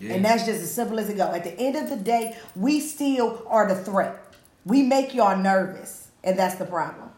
Yeah. 0.00 0.14
And 0.14 0.24
that's 0.24 0.46
just 0.46 0.62
as 0.62 0.72
simple 0.72 0.98
as 0.98 1.08
it 1.10 1.16
go. 1.18 1.30
At 1.30 1.44
the 1.44 1.58
end 1.60 1.76
of 1.76 1.88
the 1.90 1.96
day, 1.96 2.36
we 2.56 2.80
still 2.80 3.44
are 3.46 3.68
the 3.68 3.76
threat. 3.76 4.16
We 4.64 4.82
make 4.82 5.14
y'all 5.14 5.36
nervous, 5.36 6.08
and 6.24 6.38
that's 6.38 6.54
the 6.56 6.64
problem. 6.64 7.10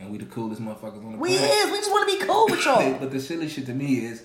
and 0.00 0.10
we 0.12 0.18
the 0.18 0.26
coolest 0.26 0.62
motherfuckers 0.62 1.04
on 1.04 1.12
the 1.12 1.18
We 1.18 1.30
planet. 1.30 1.50
We 1.50 1.56
is. 1.56 1.70
We 1.72 1.76
just 1.78 1.90
want 1.90 2.08
to 2.10 2.18
be 2.18 2.24
cool 2.24 2.46
with 2.48 2.64
y'all. 2.64 2.94
but 3.00 3.10
the 3.10 3.20
silly 3.20 3.48
shit 3.48 3.66
to 3.66 3.74
me 3.74 4.04
is 4.04 4.24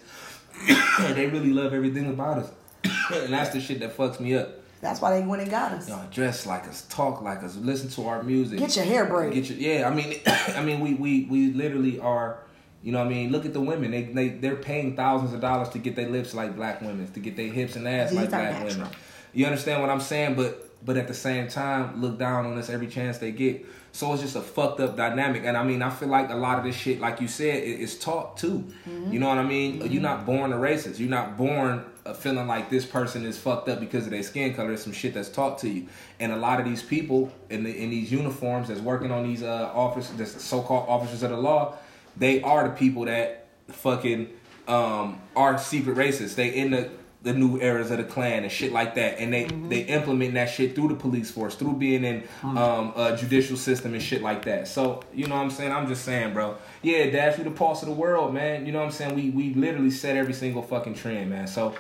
they 1.15 1.28
really 1.28 1.51
love 1.51 1.74
everything 1.74 2.07
about 2.09 2.38
us. 2.39 2.51
and 3.13 3.34
that's 3.34 3.49
the 3.51 3.59
shit 3.59 3.80
that 3.80 3.97
fucks 3.97 4.19
me 4.19 4.36
up. 4.36 4.49
That's 4.82 4.99
why 5.01 5.17
they 5.17 5.26
went 5.26 5.41
and 5.41 5.49
got 5.49 5.71
us. 5.71 5.88
Y'all 5.88 6.05
dress 6.11 6.45
like 6.45 6.67
us, 6.67 6.86
talk 6.89 7.21
like 7.21 7.41
us, 7.41 7.55
listen 7.55 7.89
to 7.91 8.07
our 8.07 8.21
music. 8.21 8.59
Get 8.59 8.76
your 8.76 8.86
hair 8.86 9.05
braided. 9.05 9.34
Get 9.34 9.49
your 9.49 9.57
yeah. 9.57 9.88
I 9.88 9.93
mean, 9.93 10.19
I 10.28 10.61
mean, 10.61 10.80
we 10.80 10.93
we 10.93 11.26
we 11.26 11.51
literally 11.53 11.99
are. 11.99 12.39
You 12.84 12.91
know 12.91 12.99
what 12.99 13.07
I 13.07 13.11
mean? 13.11 13.31
Look 13.31 13.45
at 13.45 13.53
the 13.53 13.61
women. 13.61 13.91
They 13.91 14.03
they 14.03 14.29
they're 14.29 14.57
paying 14.57 14.95
thousands 14.95 15.34
of 15.34 15.39
dollars 15.39 15.69
to 15.69 15.79
get 15.79 15.95
their 15.95 16.09
lips 16.09 16.34
like 16.34 16.55
black 16.55 16.81
women, 16.81 17.09
to 17.13 17.19
get 17.19 17.38
their 17.38 17.47
hips 17.47 17.77
and 17.77 17.88
ass 17.88 18.09
These 18.09 18.19
like 18.19 18.29
black 18.29 18.51
natural. 18.51 18.75
women. 18.75 18.89
You 19.34 19.45
understand 19.45 19.81
what 19.81 19.89
I'm 19.89 20.01
saying? 20.01 20.36
But 20.36 20.69
but 20.86 20.97
at 20.97 21.07
the 21.07 21.13
same 21.13 21.47
time, 21.47 22.01
look 22.01 22.19
down 22.19 22.45
on 22.45 22.57
us 22.57 22.69
every 22.69 22.88
chance 22.88 23.17
they 23.19 23.31
get. 23.31 23.65
So 23.93 24.11
it's 24.11 24.21
just 24.21 24.36
a 24.36 24.41
fucked 24.41 24.79
up 24.81 24.97
dynamic. 24.97 25.43
And 25.45 25.55
I 25.55 25.63
mean, 25.63 25.81
I 25.81 25.91
feel 25.91 26.09
like 26.09 26.29
a 26.29 26.36
lot 26.36 26.57
of 26.57 26.65
this 26.65 26.75
shit, 26.75 26.99
like 26.99 27.21
you 27.21 27.27
said, 27.27 27.63
it, 27.63 27.79
it's 27.79 27.95
taught 27.95 28.38
too. 28.38 28.65
Mm-hmm. 28.89 29.13
You 29.13 29.19
know 29.19 29.29
what 29.29 29.38
I 29.38 29.43
mean? 29.43 29.89
You're 29.89 30.01
not 30.01 30.25
born 30.25 30.51
a 30.51 30.57
racist. 30.57 30.99
You're 30.99 31.09
not 31.09 31.38
born 31.38 31.86
uh, 32.05 32.13
feeling 32.13 32.47
like 32.47 32.69
this 32.69 32.86
person 32.86 33.23
is 33.23 33.38
fucked 33.38 33.69
up 33.69 33.79
because 33.79 34.05
of 34.05 34.11
their 34.11 34.23
skin 34.23 34.55
color. 34.55 34.73
It's 34.73 34.84
some 34.84 34.93
shit 34.93 35.13
that's 35.13 35.29
taught 35.29 35.59
to 35.59 35.69
you. 35.69 35.88
And 36.19 36.31
a 36.31 36.38
lot 36.38 36.59
of 36.59 36.65
these 36.65 36.81
people 36.84 37.31
in 37.49 37.63
the, 37.63 37.71
in 37.71 37.91
these 37.91 38.11
uniforms 38.11 38.67
that's 38.67 38.81
working 38.81 39.11
on 39.11 39.23
these 39.23 39.43
uh, 39.43 39.71
officers, 39.73 40.17
this 40.17 40.41
so-called 40.41 40.89
officers 40.89 41.21
of 41.23 41.29
the 41.29 41.38
law, 41.38 41.75
they 42.18 42.41
are 42.41 42.68
the 42.68 42.74
people 42.76 43.05
that 43.05 43.47
fucking 43.70 44.30
um, 44.68 45.20
are 45.36 45.57
secret 45.57 45.97
racists. 45.97 46.36
They 46.36 46.49
in 46.49 46.72
the 46.72 46.89
the 47.24 47.34
new 47.34 47.57
eras 47.61 47.89
of 47.89 47.99
the 47.99 48.03
Klan 48.03 48.43
and 48.43 48.51
shit 48.51 48.74
like 48.74 48.95
that, 48.95 49.18
and 49.18 49.34
they 49.34 49.45
Mm-hmm. 49.45 49.70
they 49.70 49.82
implement 49.84 50.34
that 50.34 50.49
shit 50.49 50.76
through 50.76 50.89
the 50.89 50.95
police 50.95 51.32
force, 51.32 51.55
through 51.55 51.74
being 51.78 52.03
in 52.03 52.24
Mm. 52.41 52.57
um 52.57 52.93
a 52.97 53.16
judicial 53.16 53.55
system 53.57 53.93
and 53.93 54.03
shit 54.03 54.22
like 54.22 54.43
that. 54.45 54.68
So 54.68 55.03
you 55.14 55.28
know 55.28 55.36
what 55.36 55.41
I'm 55.43 55.49
saying? 55.51 55.72
I'm 55.72 55.88
just 55.88 56.03
saying, 56.03 56.34
bro. 56.34 56.55
Yeah, 56.82 57.09
Dash, 57.09 57.38
we 57.38 57.45
the 57.45 57.51
pulse 57.51 57.82
of 57.82 57.88
the 57.88 57.93
world, 57.95 58.34
man. 58.34 58.66
You 58.66 58.74
know 58.74 58.80
what 58.80 58.86
I'm 58.86 58.91
saying? 58.91 59.16
We 59.16 59.30
we 59.30 59.53
literally 59.53 59.91
set 59.91 60.18
every 60.18 60.34
single 60.34 60.61
fucking 60.64 60.95
trend, 60.95 61.30
man. 61.30 61.47
So, 61.47 61.76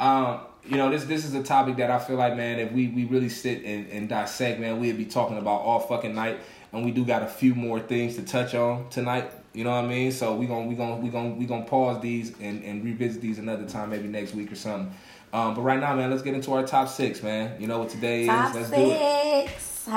um. 0.00 0.40
You 0.66 0.78
know, 0.78 0.88
this 0.90 1.04
this 1.04 1.26
is 1.26 1.34
a 1.34 1.42
topic 1.42 1.76
that 1.76 1.90
I 1.90 1.98
feel 1.98 2.16
like, 2.16 2.36
man, 2.38 2.58
if 2.58 2.72
we, 2.72 2.88
we 2.88 3.04
really 3.04 3.28
sit 3.28 3.62
and, 3.66 3.86
and 3.90 4.08
dissect, 4.08 4.58
man, 4.58 4.80
we'd 4.80 4.96
be 4.96 5.04
talking 5.04 5.36
about 5.36 5.60
all 5.60 5.78
fucking 5.78 6.14
night. 6.14 6.40
And 6.72 6.82
we 6.86 6.90
do 6.90 7.04
got 7.04 7.22
a 7.22 7.26
few 7.26 7.54
more 7.54 7.78
things 7.78 8.14
to 8.16 8.22
touch 8.22 8.54
on 8.54 8.88
tonight. 8.88 9.30
You 9.54 9.62
know 9.62 9.70
what 9.70 9.84
I 9.84 9.88
mean? 9.88 10.10
So 10.10 10.34
we 10.34 10.46
gonna 10.46 10.66
we 10.66 10.74
gonna 10.74 10.96
we 10.96 11.08
gonna 11.08 11.30
we 11.30 11.46
gonna 11.46 11.64
pause 11.64 12.02
these 12.02 12.32
and, 12.40 12.62
and 12.64 12.84
revisit 12.84 13.22
these 13.22 13.38
another 13.38 13.66
time, 13.66 13.90
maybe 13.90 14.08
next 14.08 14.34
week 14.34 14.50
or 14.50 14.56
something. 14.56 14.92
Um, 15.32 15.54
but 15.54 15.62
right 15.62 15.78
now, 15.78 15.94
man, 15.94 16.10
let's 16.10 16.22
get 16.22 16.34
into 16.34 16.52
our 16.52 16.66
top 16.66 16.88
six, 16.88 17.22
man. 17.22 17.60
You 17.60 17.68
know 17.68 17.78
what 17.78 17.88
today 17.88 18.26
Top 18.26 18.50
is? 18.50 18.56
Let's 18.56 18.70
do 18.70 18.90
it. 18.90 19.50
six. 19.60 19.88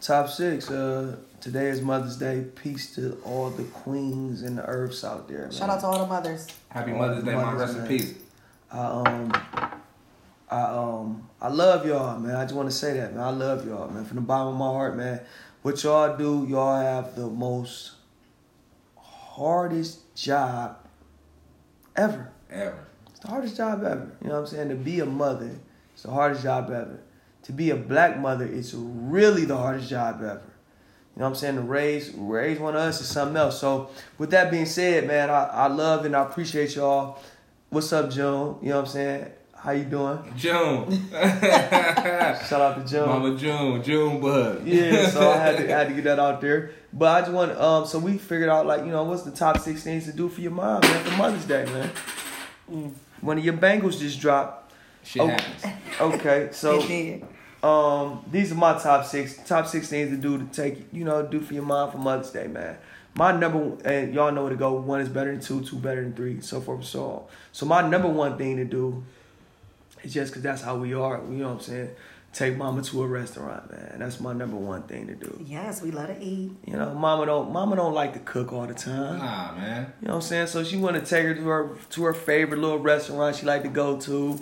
Top 0.00 0.28
six. 0.28 0.70
Uh, 0.70 1.16
today 1.40 1.68
is 1.68 1.80
Mother's 1.82 2.16
Day. 2.16 2.46
Peace 2.56 2.94
to 2.96 3.16
all 3.24 3.50
the 3.50 3.62
queens 3.64 4.42
and 4.42 4.58
the 4.58 4.64
earths 4.66 5.04
out 5.04 5.28
there. 5.28 5.42
Man. 5.42 5.52
Shout 5.52 5.70
out 5.70 5.80
to 5.80 5.86
all 5.86 5.98
the 6.00 6.06
mothers. 6.06 6.48
Happy 6.68 6.92
Mother's 6.92 7.22
Day, 7.22 7.34
mom. 7.34 7.54
Mother's 7.54 7.76
Rest 7.76 7.90
in 7.90 7.98
peace. 7.98 8.14
I 8.72 8.78
um, 8.80 9.32
I 10.50 10.62
um, 10.62 11.28
I 11.40 11.48
love 11.48 11.86
y'all, 11.86 12.18
man. 12.18 12.34
I 12.34 12.42
just 12.42 12.54
want 12.54 12.68
to 12.68 12.74
say 12.74 12.94
that, 12.94 13.14
man. 13.14 13.22
I 13.22 13.30
love 13.30 13.64
y'all, 13.64 13.88
man. 13.88 14.04
From 14.04 14.16
the 14.16 14.22
bottom 14.22 14.48
of 14.48 14.58
my 14.58 14.66
heart, 14.66 14.96
man. 14.96 15.20
What 15.62 15.80
y'all 15.84 16.16
do, 16.16 16.44
y'all 16.48 16.80
have 16.80 17.14
the 17.14 17.28
most 17.28 17.92
hardest 19.40 20.14
job 20.14 20.76
ever. 21.96 22.30
Ever. 22.50 22.86
It's 23.08 23.20
the 23.20 23.28
hardest 23.28 23.56
job 23.56 23.82
ever. 23.82 24.12
You 24.20 24.28
know 24.28 24.34
what 24.34 24.40
I'm 24.40 24.46
saying? 24.46 24.68
To 24.68 24.74
be 24.74 25.00
a 25.00 25.06
mother, 25.06 25.50
it's 25.94 26.02
the 26.02 26.10
hardest 26.10 26.42
job 26.42 26.66
ever. 26.66 27.00
To 27.44 27.52
be 27.52 27.70
a 27.70 27.76
black 27.76 28.18
mother, 28.18 28.44
it's 28.44 28.74
really 28.74 29.46
the 29.46 29.56
hardest 29.56 29.88
job 29.88 30.16
ever. 30.16 30.42
You 31.16 31.20
know 31.20 31.24
what 31.24 31.28
I'm 31.28 31.34
saying? 31.36 31.54
To 31.56 31.62
raise 31.62 32.12
raise 32.14 32.58
one 32.58 32.74
of 32.74 32.82
us 32.82 33.00
is 33.00 33.08
something 33.08 33.36
else. 33.38 33.58
So 33.58 33.88
with 34.18 34.30
that 34.32 34.50
being 34.50 34.66
said, 34.66 35.06
man, 35.06 35.30
I, 35.30 35.44
I 35.44 35.66
love 35.68 36.04
and 36.04 36.14
I 36.14 36.22
appreciate 36.22 36.76
y'all. 36.76 37.18
What's 37.70 37.92
up, 37.94 38.10
June? 38.10 38.58
You 38.60 38.68
know 38.68 38.76
what 38.76 38.80
I'm 38.82 38.86
saying? 38.86 39.32
How 39.62 39.72
you 39.72 39.84
doing? 39.84 40.18
June. 40.36 41.10
Shout 41.12 42.52
out 42.52 42.76
to 42.78 42.84
June. 42.90 43.06
Mama 43.06 43.36
June. 43.36 43.82
June 43.82 44.20
bug. 44.20 44.66
Yeah, 44.66 45.06
so 45.08 45.30
I 45.30 45.36
had 45.36 45.56
to 45.58 45.64
I 45.74 45.78
had 45.78 45.88
to 45.88 45.94
get 45.94 46.04
that 46.04 46.18
out 46.18 46.40
there. 46.40 46.70
But 46.92 47.06
I 47.14 47.20
just 47.20 47.32
want 47.32 47.52
um 47.58 47.86
so 47.86 47.98
we 47.98 48.16
figured 48.16 48.48
out 48.48 48.66
like, 48.66 48.80
you 48.86 48.90
know, 48.90 49.04
what's 49.04 49.22
the 49.22 49.30
top 49.30 49.58
six 49.58 49.82
things 49.84 50.06
to 50.06 50.12
do 50.12 50.28
for 50.30 50.40
your 50.40 50.52
mom, 50.52 50.80
man, 50.80 51.04
for 51.04 51.16
Mother's 51.16 51.44
Day, 51.44 51.64
man. 51.66 51.90
Mm. 52.72 52.92
One 53.20 53.36
of 53.38 53.44
your 53.44 53.54
bangles 53.54 53.98
just 54.00 54.18
dropped. 54.20 54.72
Shit 55.02 55.22
Oh. 55.22 55.26
happens. 55.28 55.64
Okay, 56.00 56.48
so 56.52 56.80
um 57.62 58.24
these 58.30 58.50
are 58.52 58.54
my 58.54 58.78
top 58.78 59.04
six 59.04 59.36
top 59.46 59.66
six 59.66 59.88
things 59.90 60.08
to 60.10 60.16
do 60.16 60.38
to 60.38 60.44
take 60.46 60.86
you 60.94 61.04
know 61.04 61.22
do 61.26 61.40
for 61.40 61.52
your 61.52 61.62
mom 61.64 61.90
for 61.90 61.98
Mother's 61.98 62.30
Day, 62.30 62.46
man. 62.46 62.78
My 63.14 63.32
number 63.36 63.58
one- 63.58 63.80
and 63.84 64.14
y'all 64.14 64.32
know 64.32 64.42
where 64.42 64.50
to 64.50 64.56
go. 64.56 64.72
One 64.72 65.00
is 65.02 65.10
better 65.10 65.30
than 65.30 65.40
two, 65.42 65.60
two 65.62 65.76
better 65.76 66.00
than 66.02 66.14
three, 66.14 66.40
so 66.40 66.60
forth 66.62 66.78
and 66.78 66.86
so 66.88 67.04
on. 67.10 67.22
So 67.52 67.66
my 67.66 67.86
number 67.86 68.08
one 68.08 68.38
thing 68.38 68.56
to 68.56 68.64
do 68.64 69.04
is 70.02 70.14
just 70.14 70.32
because 70.32 70.42
that's 70.42 70.62
how 70.62 70.76
we 70.76 70.94
are. 70.94 71.20
You 71.30 71.38
know 71.38 71.48
what 71.48 71.54
I'm 71.54 71.60
saying? 71.60 71.90
Take 72.32 72.56
mama 72.56 72.82
to 72.82 73.02
a 73.02 73.06
restaurant, 73.08 73.72
man. 73.72 73.96
That's 73.98 74.20
my 74.20 74.32
number 74.32 74.56
one 74.56 74.84
thing 74.84 75.08
to 75.08 75.14
do. 75.16 75.44
Yes, 75.44 75.82
we 75.82 75.90
love 75.90 76.08
to 76.08 76.22
eat. 76.22 76.52
You 76.64 76.74
know, 76.74 76.94
mama 76.94 77.26
don't 77.26 77.52
mama 77.52 77.74
don't 77.74 77.92
like 77.92 78.12
to 78.12 78.20
cook 78.20 78.52
all 78.52 78.68
the 78.68 78.74
time. 78.74 79.18
Nah, 79.18 79.52
man. 79.56 79.92
You 80.00 80.08
know 80.08 80.14
what 80.14 80.16
I'm 80.16 80.22
saying? 80.22 80.46
So 80.46 80.62
she 80.62 80.76
want 80.76 80.94
to 80.94 81.02
take 81.02 81.24
her 81.24 81.34
to 81.34 81.48
her 81.48 81.76
to 81.90 82.04
her 82.04 82.14
favorite 82.14 82.60
little 82.60 82.78
restaurant 82.78 83.34
she 83.36 83.46
like 83.46 83.62
to 83.64 83.68
go 83.68 83.98
to. 84.02 84.38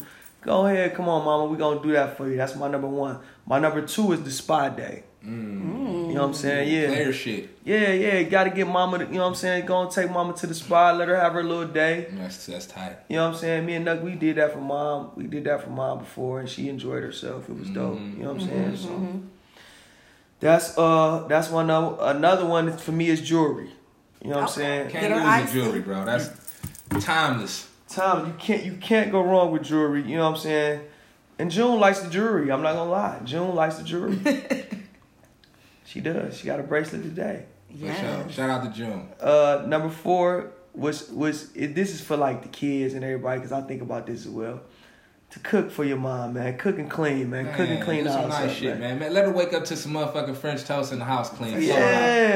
Go 0.48 0.64
ahead, 0.64 0.94
come 0.94 1.10
on, 1.10 1.26
mama. 1.26 1.44
We 1.44 1.58
gonna 1.58 1.82
do 1.82 1.92
that 1.92 2.16
for 2.16 2.26
you. 2.26 2.38
That's 2.38 2.56
my 2.56 2.68
number 2.68 2.88
one. 2.88 3.18
My 3.44 3.58
number 3.58 3.82
two 3.82 4.12
is 4.12 4.22
the 4.22 4.30
spa 4.30 4.70
day. 4.70 5.02
Mm. 5.22 6.08
You 6.08 6.14
know 6.14 6.22
what 6.22 6.28
I'm 6.28 6.32
saying? 6.32 6.72
Yeah, 6.72 6.86
Player 6.88 7.12
shit. 7.12 7.50
yeah, 7.64 7.92
yeah. 7.92 8.22
Got 8.22 8.44
to 8.44 8.50
get 8.50 8.66
mama. 8.66 8.96
To, 8.96 9.04
you 9.04 9.10
know 9.12 9.24
what 9.24 9.26
I'm 9.26 9.34
saying? 9.34 9.66
Go 9.66 9.82
and 9.82 9.90
take 9.90 10.10
mama 10.10 10.32
to 10.32 10.46
the 10.46 10.54
spa. 10.54 10.92
Let 10.92 11.08
her 11.08 11.20
have 11.20 11.34
her 11.34 11.44
little 11.44 11.66
day. 11.66 12.06
That's 12.12 12.46
that's 12.46 12.64
tight. 12.64 12.96
You 13.10 13.16
know 13.16 13.26
what 13.26 13.34
I'm 13.34 13.40
saying? 13.40 13.66
Me 13.66 13.74
and 13.74 13.86
Nuck, 13.86 14.00
we 14.02 14.14
did 14.14 14.36
that 14.36 14.54
for 14.54 14.60
mom. 14.60 15.10
We 15.16 15.24
did 15.24 15.44
that 15.44 15.64
for 15.64 15.68
mom 15.68 15.98
before, 15.98 16.40
and 16.40 16.48
she 16.48 16.70
enjoyed 16.70 17.02
herself. 17.02 17.50
It 17.50 17.58
was 17.58 17.68
dope. 17.68 17.98
Mhm. 17.98 18.16
You 18.16 18.22
know 18.22 18.32
what 18.32 18.40
I'm 18.42 18.48
saying? 18.48 18.76
So 18.78 19.20
that's 20.40 20.78
uh 20.78 21.26
that's 21.28 21.50
one 21.50 21.68
of 21.70 21.98
another 22.00 22.46
one 22.46 22.74
for 22.78 22.92
me 22.92 23.10
is 23.10 23.20
jewelry. 23.20 23.68
You 24.24 24.30
know 24.30 24.36
what 24.36 24.42
I'm 24.44 24.48
saying? 24.48 24.90
Can't 24.92 25.14
lose 25.14 25.24
icy. 25.26 25.44
the 25.46 25.52
jewelry, 25.64 25.80
bro. 25.80 26.06
That's 26.06 26.30
timeless. 27.04 27.67
Tom, 27.88 28.26
you 28.26 28.32
can't 28.38 28.64
you 28.64 28.72
can't 28.74 29.10
go 29.10 29.22
wrong 29.22 29.50
with 29.50 29.62
jewelry. 29.64 30.02
You 30.02 30.16
know 30.18 30.24
what 30.30 30.36
I'm 30.36 30.42
saying? 30.42 30.80
And 31.38 31.50
June 31.50 31.78
likes 31.80 32.00
the 32.00 32.10
jewelry. 32.10 32.50
I'm 32.52 32.62
not 32.62 32.74
gonna 32.74 32.90
lie. 32.90 33.20
June 33.24 33.54
likes 33.54 33.76
the 33.76 33.84
jewelry. 33.84 34.18
she 35.84 36.00
does. 36.00 36.36
She 36.38 36.46
got 36.46 36.60
a 36.60 36.62
bracelet 36.62 37.02
today. 37.02 37.44
For 37.70 37.76
Yes. 37.86 38.00
sure. 38.00 38.32
Shout 38.32 38.50
out 38.50 38.64
to 38.64 38.70
June. 38.76 39.08
Uh, 39.20 39.64
number 39.66 39.88
four 39.88 40.50
was 40.74 41.08
was 41.10 41.54
it, 41.54 41.74
this 41.74 41.92
is 41.94 42.00
for 42.00 42.16
like 42.16 42.42
the 42.42 42.48
kids 42.48 42.94
and 42.94 43.04
everybody 43.04 43.38
because 43.40 43.52
I 43.52 43.62
think 43.62 43.82
about 43.82 44.06
this 44.06 44.26
as 44.26 44.32
well. 44.32 44.60
To 45.32 45.38
cook 45.40 45.70
for 45.70 45.84
your 45.84 45.98
mom, 45.98 46.32
man. 46.32 46.56
Cook 46.56 46.78
and 46.78 46.90
clean, 46.90 47.28
man. 47.28 47.52
Cook 47.54 47.68
and 47.68 47.84
clean 47.84 47.98
do 47.98 48.04
the 48.04 48.12
some 48.12 48.30
house 48.30 48.40
nice 48.40 48.50
up, 48.50 48.56
shit, 48.56 48.70
man. 48.70 48.80
man. 48.80 48.98
man. 48.98 49.12
Let 49.12 49.26
her 49.26 49.30
wake 49.30 49.52
up 49.52 49.62
to 49.66 49.76
some 49.76 49.92
motherfucking 49.92 50.34
French 50.38 50.64
toast 50.64 50.90
in 50.90 51.00
the 51.00 51.04
house 51.04 51.28
clean. 51.28 51.60
Yeah, 51.60 51.74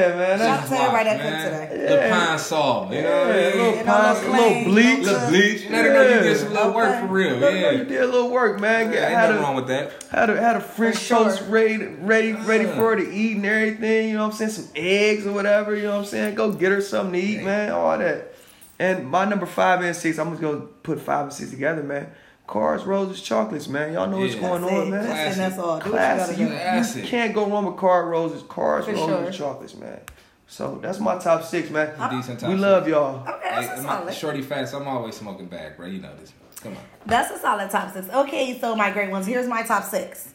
sure. 0.09 0.15
man. 0.15 0.37
Shout 0.37 0.47
out 0.47 0.57
That's 0.59 0.69
to 0.69 0.75
everybody 0.75 1.03
that 1.09 1.17
man. 1.17 1.59
cooked 1.59 1.71
today. 1.73 1.87
The 2.09 2.09
pine 2.15 2.37
salt. 2.39 2.93
You 2.93 3.01
know 3.01 3.09
what 3.19 3.27
I 3.27 3.31
a 3.31 3.49
mean? 3.49 3.57
little 3.57 3.79
And 3.79 3.89
all 3.89 3.95
pine, 3.97 4.13
those 4.13 4.23
a 4.23 4.31
little 4.31 4.63
bleach. 4.65 4.97
no 5.05 5.11
Little 5.11 5.29
bleach. 5.29 5.69
Let 5.71 5.85
her 5.85 5.93
know 5.93 6.01
you 6.03 6.19
did 6.21 6.37
some 6.37 6.53
little 6.53 6.73
work 6.75 6.99
for 7.01 7.07
real. 7.07 7.37
Let 7.37 7.53
her 7.53 7.59
know 7.61 7.69
you 7.71 7.83
did 7.85 8.01
a 8.01 8.05
little 8.05 8.29
work, 8.29 8.59
man. 8.59 8.93
Yeah, 8.93 8.99
ain't 9.07 9.09
had 9.15 9.21
nothing 9.29 9.37
a- 9.37 9.41
wrong 9.41 9.55
with 9.55 9.67
that. 9.69 10.03
Had 10.11 10.29
a 10.29 10.39
had 10.39 10.55
a 10.57 10.61
French 10.61 10.95
For 10.97 11.01
sure. 11.03 11.23
toast 11.23 11.41
ready 11.49 11.77
ready 11.77 12.33
ready 12.33 12.65
Uh. 12.65 12.75
for 12.75 12.91
her 12.91 12.95
to 12.97 13.11
eat 13.11 13.37
and 13.37 13.45
everything. 13.47 14.09
You 14.09 14.17
know 14.17 14.27
what 14.27 14.33
I'm 14.33 14.37
saying? 14.37 14.51
Some 14.51 14.67
eggs 14.75 15.25
or 15.25 15.31
whatever. 15.31 15.75
You 15.75 15.81
know 15.85 15.93
what 15.93 15.99
I'm 16.01 16.05
saying? 16.05 16.35
Go 16.35 16.51
get 16.51 16.71
her 16.71 16.79
something 16.79 17.19
to 17.19 17.27
eat, 17.27 17.37
Yeah. 17.39 17.43
man. 17.45 17.71
All 17.71 17.97
that. 17.97 18.35
And 18.77 19.09
my 19.09 19.25
number 19.25 19.47
five 19.47 19.81
and 19.81 19.95
six, 19.95 20.19
I'm 20.19 20.29
just 20.29 20.43
gonna 20.43 20.57
put 20.83 20.99
five 21.01 21.23
and 21.23 21.33
six 21.33 21.49
together, 21.49 21.81
man. 21.81 22.11
Cars, 22.45 22.83
roses, 22.83 23.21
chocolates, 23.21 23.67
man. 23.67 23.93
Y'all 23.93 24.07
know 24.09 24.19
what's 24.19 24.35
going 24.35 24.61
That's 24.61 24.73
on, 24.73 24.87
it. 24.87 24.89
man. 24.91 25.03
That's 25.05 25.35
it. 25.35 25.39
That's 25.39 25.57
all. 25.57 25.79
Do 25.79 25.83
what 25.83 25.85
you 25.85 25.89
Classy. 25.91 26.43
gotta 26.45 26.97
You, 26.97 27.01
you 27.03 27.07
can't 27.07 27.33
go 27.33 27.45
wrong 27.47 27.65
with 27.65 27.77
car, 27.77 28.07
roses, 28.07 28.43
cars, 28.43 28.85
For 28.85 28.91
roses, 28.91 29.35
sure. 29.35 29.47
chocolates, 29.47 29.75
man. 29.75 30.01
So 30.47 30.77
that's 30.81 30.99
my 30.99 31.17
top 31.17 31.43
six, 31.43 31.69
man. 31.69 31.93
Decent 32.11 32.41
time. 32.41 32.51
We 32.51 32.57
love 32.57 32.87
y'all. 32.87 33.21
Okay, 33.27 33.39
that's 33.49 33.67
Hey, 33.67 33.73
a 33.75 33.81
solid. 33.81 34.13
Shorty 34.13 34.41
fast. 34.41 34.73
I'm 34.75 34.87
always 34.87 35.15
smoking 35.15 35.47
back, 35.47 35.77
bro. 35.77 35.87
You 35.87 36.01
know 36.01 36.13
this. 36.19 36.33
Come 36.61 36.73
on. 36.73 36.83
That's 37.05 37.31
a 37.31 37.39
solid 37.39 37.71
top 37.71 37.93
six. 37.93 38.07
Okay, 38.09 38.59
so 38.59 38.75
my 38.75 38.91
great 38.91 39.09
ones. 39.09 39.25
Here's 39.25 39.47
my 39.47 39.63
top 39.63 39.83
six. 39.85 40.33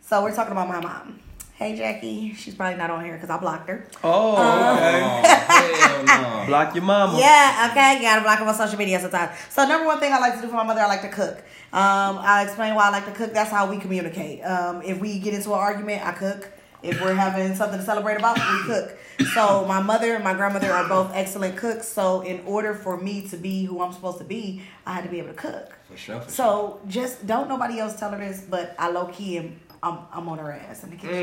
So 0.00 0.22
we're 0.22 0.34
talking 0.34 0.52
about 0.52 0.68
my 0.68 0.80
mom. 0.80 1.20
Hey 1.58 1.74
Jackie, 1.76 2.34
she's 2.34 2.54
probably 2.54 2.78
not 2.78 2.88
on 2.88 3.04
here 3.04 3.14
because 3.14 3.30
I 3.30 3.36
blocked 3.36 3.68
her. 3.68 3.84
Oh, 4.04 4.36
Uh, 4.36 4.74
okay. 4.76 5.00
Oh, 5.02 6.04
hell 6.06 6.40
no. 6.40 6.46
Block 6.46 6.72
your 6.72 6.84
mama. 6.84 7.18
Yeah, 7.18 7.66
okay, 7.72 8.00
gotta 8.00 8.20
block 8.22 8.38
them 8.38 8.46
on 8.46 8.54
social 8.54 8.78
media 8.78 9.00
sometimes. 9.00 9.36
So 9.50 9.66
number 9.66 9.84
one 9.84 9.98
thing 9.98 10.12
I 10.12 10.20
like 10.20 10.36
to 10.36 10.40
do 10.42 10.46
for 10.46 10.54
my 10.54 10.62
mother, 10.62 10.82
I 10.82 10.86
like 10.86 11.02
to 11.02 11.08
cook. 11.08 11.38
Um, 11.72 12.18
I'll 12.22 12.44
explain 12.44 12.76
why 12.76 12.84
I 12.86 12.90
like 12.90 13.06
to 13.06 13.10
cook. 13.10 13.32
That's 13.34 13.50
how 13.50 13.68
we 13.68 13.78
communicate. 13.78 14.40
Um, 14.44 14.82
if 14.82 15.00
we 15.00 15.18
get 15.18 15.34
into 15.34 15.48
an 15.52 15.58
argument, 15.58 16.06
I 16.06 16.12
cook. 16.12 16.48
If 16.80 17.00
we're 17.00 17.12
having 17.14 17.56
something 17.56 17.80
to 17.80 17.84
celebrate 17.84 18.18
about, 18.18 18.36
we 18.38 18.62
cook. 18.62 18.96
So 19.34 19.64
my 19.66 19.82
mother 19.82 20.14
and 20.14 20.22
my 20.22 20.34
grandmother 20.34 20.70
are 20.72 20.88
both 20.88 21.10
excellent 21.12 21.56
cooks. 21.56 21.88
So 21.88 22.20
in 22.20 22.40
order 22.46 22.72
for 22.72 22.96
me 22.96 23.26
to 23.30 23.36
be 23.36 23.64
who 23.64 23.82
I'm 23.82 23.92
supposed 23.92 24.18
to 24.18 24.24
be, 24.24 24.62
I 24.86 24.92
had 24.94 25.02
to 25.02 25.10
be 25.10 25.18
able 25.18 25.30
to 25.30 25.34
cook. 25.34 25.72
For 25.90 25.96
sure. 25.96 26.20
For 26.20 26.26
sure. 26.26 26.30
So 26.30 26.80
just 26.86 27.26
don't 27.26 27.48
nobody 27.48 27.80
else 27.80 27.98
tell 27.98 28.12
her 28.12 28.18
this, 28.18 28.42
but 28.48 28.76
I 28.78 28.90
low 28.90 29.06
key 29.06 29.38
am 29.38 29.58
I'm, 29.82 29.98
I'm 30.12 30.28
on 30.28 30.38
her 30.38 30.52
ass 30.52 30.84
in 30.84 30.90
the 30.90 30.96
kitchen. 30.96 31.14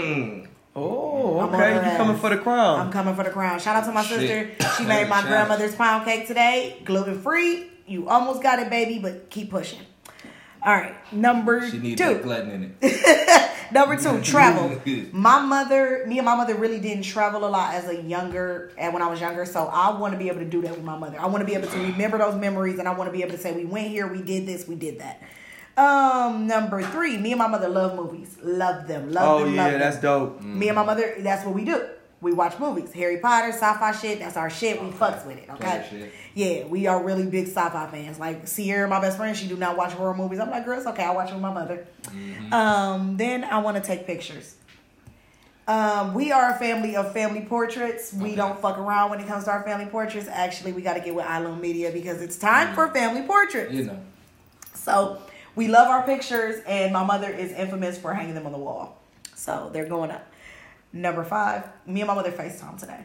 Mm. 0.44 0.48
Oh, 0.78 1.40
I'm 1.40 1.54
okay. 1.56 1.92
You 1.92 1.98
coming 1.98 2.18
for 2.18 2.30
the 2.30 2.38
crown? 2.38 2.80
I'm 2.82 2.92
coming 2.92 3.16
for 3.16 3.24
the 3.24 3.30
crown. 3.30 3.60
Shout 3.60 3.78
out 3.78 3.86
to 3.86 3.92
my 3.94 4.04
Shit. 4.04 4.20
sister. 4.20 4.74
She 4.78 4.86
made 4.86 5.08
my 5.08 5.22
grandmother's 5.22 5.74
pound 5.76 6.06
cake 6.06 6.28
today, 6.28 6.82
gluten 6.84 7.22
free. 7.22 7.70
You 7.88 8.10
almost 8.10 8.44
got 8.44 8.60
it, 8.60 8.70
baby, 8.70 9.00
but 9.00 9.30
keep 9.30 9.50
pushing. 9.52 9.80
All 10.66 10.74
right, 10.74 10.96
number 11.14 11.70
She 11.70 11.78
needs 11.78 12.02
two. 12.02 12.18
gluten 12.20 12.50
in 12.50 12.76
it. 12.82 13.52
Number 13.72 13.98
two, 13.98 14.22
travel. 14.22 14.80
My 15.12 15.40
mother, 15.42 16.06
me 16.08 16.18
and 16.20 16.26
my 16.26 16.36
mother 16.36 16.54
really 16.56 16.80
didn't 16.80 17.04
travel 17.04 17.46
a 17.46 17.50
lot 17.50 17.74
as 17.74 17.88
a 17.90 18.00
younger, 18.02 18.72
and 18.78 18.94
when 18.94 19.02
I 19.02 19.08
was 19.08 19.20
younger. 19.20 19.46
So 19.46 19.66
I 19.66 19.98
want 19.98 20.14
to 20.14 20.20
be 20.20 20.28
able 20.30 20.40
to 20.40 20.46
do 20.46 20.62
that 20.62 20.72
with 20.72 20.84
my 20.84 20.98
mother. 20.98 21.20
I 21.20 21.26
want 21.26 21.42
to 21.42 21.46
be 21.46 21.56
able 21.56 21.68
to 21.68 21.78
remember 21.80 22.20
those 22.20 22.36
memories, 22.36 22.78
and 22.80 22.88
I 22.88 22.94
want 22.94 23.08
to 23.10 23.12
be 23.12 23.24
able 23.24 23.32
to 23.34 23.40
say, 23.40 23.54
"We 23.54 23.66
went 23.66 23.88
here, 23.88 24.08
we 24.08 24.22
did 24.22 24.46
this, 24.48 24.68
we 24.68 24.76
did 24.76 25.00
that." 25.00 25.20
Um, 25.78 26.48
number 26.48 26.82
three, 26.82 27.18
me 27.18 27.32
and 27.34 27.40
my 27.40 27.48
mother 27.48 27.68
love 27.68 27.96
movies, 27.96 28.38
love 28.42 28.88
them, 28.88 29.12
love 29.12 29.40
them. 29.40 29.50
oh 29.50 29.54
yeah, 29.54 29.64
love 29.64 29.72
them. 29.72 29.80
that's 29.82 30.00
dope. 30.00 30.42
Me 30.42 30.70
and 30.70 30.76
my 30.76 30.86
mother, 30.86 31.16
that's 31.20 31.46
what 31.46 31.54
we 31.54 31.66
do. 31.66 31.86
We 32.22 32.32
watch 32.32 32.58
movies. 32.60 32.94
Harry 32.94 33.18
Potter, 33.18 33.50
sci-fi 33.50 33.92
shit, 33.92 34.20
that's 34.20 34.38
our 34.38 34.50
shit. 34.50 34.82
We 34.82 34.88
fucks 34.90 35.26
with 35.28 35.38
it, 35.38 35.50
okay? 35.52 36.10
Yeah, 36.34 36.66
we 36.66 36.88
are 36.88 37.04
really 37.04 37.26
big 37.26 37.48
sci-fi 37.48 37.88
fans. 37.88 38.18
Like 38.20 38.48
Sierra, 38.48 38.88
my 38.88 39.02
best 39.02 39.18
friend, 39.18 39.36
she 39.36 39.48
do 39.48 39.58
not 39.58 39.76
watch 39.78 39.92
horror 39.92 40.14
movies. 40.16 40.40
I'm 40.40 40.50
like, 40.50 40.64
girl, 40.66 40.78
it's 40.78 40.88
okay. 40.88 41.04
I 41.04 41.12
watch 41.12 41.32
with 41.32 41.42
my 41.42 41.54
mother. 41.54 41.86
Um, 42.52 43.18
then 43.18 43.44
I 43.44 43.60
want 43.60 43.76
to 43.78 43.84
take 43.84 44.08
pictures. 44.08 44.56
Um, 45.68 46.14
we 46.14 46.32
are 46.32 46.52
a 46.52 46.58
family 46.60 46.96
of 46.96 47.12
family 47.12 47.42
portraits. 47.42 48.14
We 48.14 48.28
Okay. 48.28 48.36
don't 48.36 48.60
fuck 48.62 48.78
around 48.78 49.10
when 49.10 49.20
it 49.20 49.28
comes 49.28 49.44
to 49.46 49.52
our 49.52 49.64
family 49.64 49.88
portraits. 49.88 50.28
Actually, 50.30 50.72
we 50.74 50.82
got 50.84 50.94
to 50.94 51.00
get 51.02 51.14
with 51.14 51.26
iLone 51.26 51.60
Media 51.60 51.92
because 51.92 52.22
it's 52.22 52.38
time 52.38 52.74
for 52.76 52.88
family 52.90 53.24
portraits. 53.24 53.74
You 53.74 53.86
know. 53.86 54.00
So 54.74 55.22
we 55.56 55.68
love 55.68 55.88
our 55.88 56.04
pictures, 56.04 56.62
and 56.68 56.94
my 56.94 57.04
mother 57.04 57.30
is 57.30 57.52
infamous 57.52 57.98
for 57.98 58.14
hanging 58.14 58.36
them 58.36 58.46
on 58.46 58.52
the 58.52 58.58
wall. 58.58 59.02
So 59.36 59.70
they're 59.74 59.88
going 59.88 60.12
up. 60.12 60.32
Number 60.94 61.24
five, 61.24 61.68
me 61.86 62.02
and 62.02 62.08
my 62.08 62.16
mother 62.16 62.32
FaceTime 62.32 62.80
today. 62.80 63.02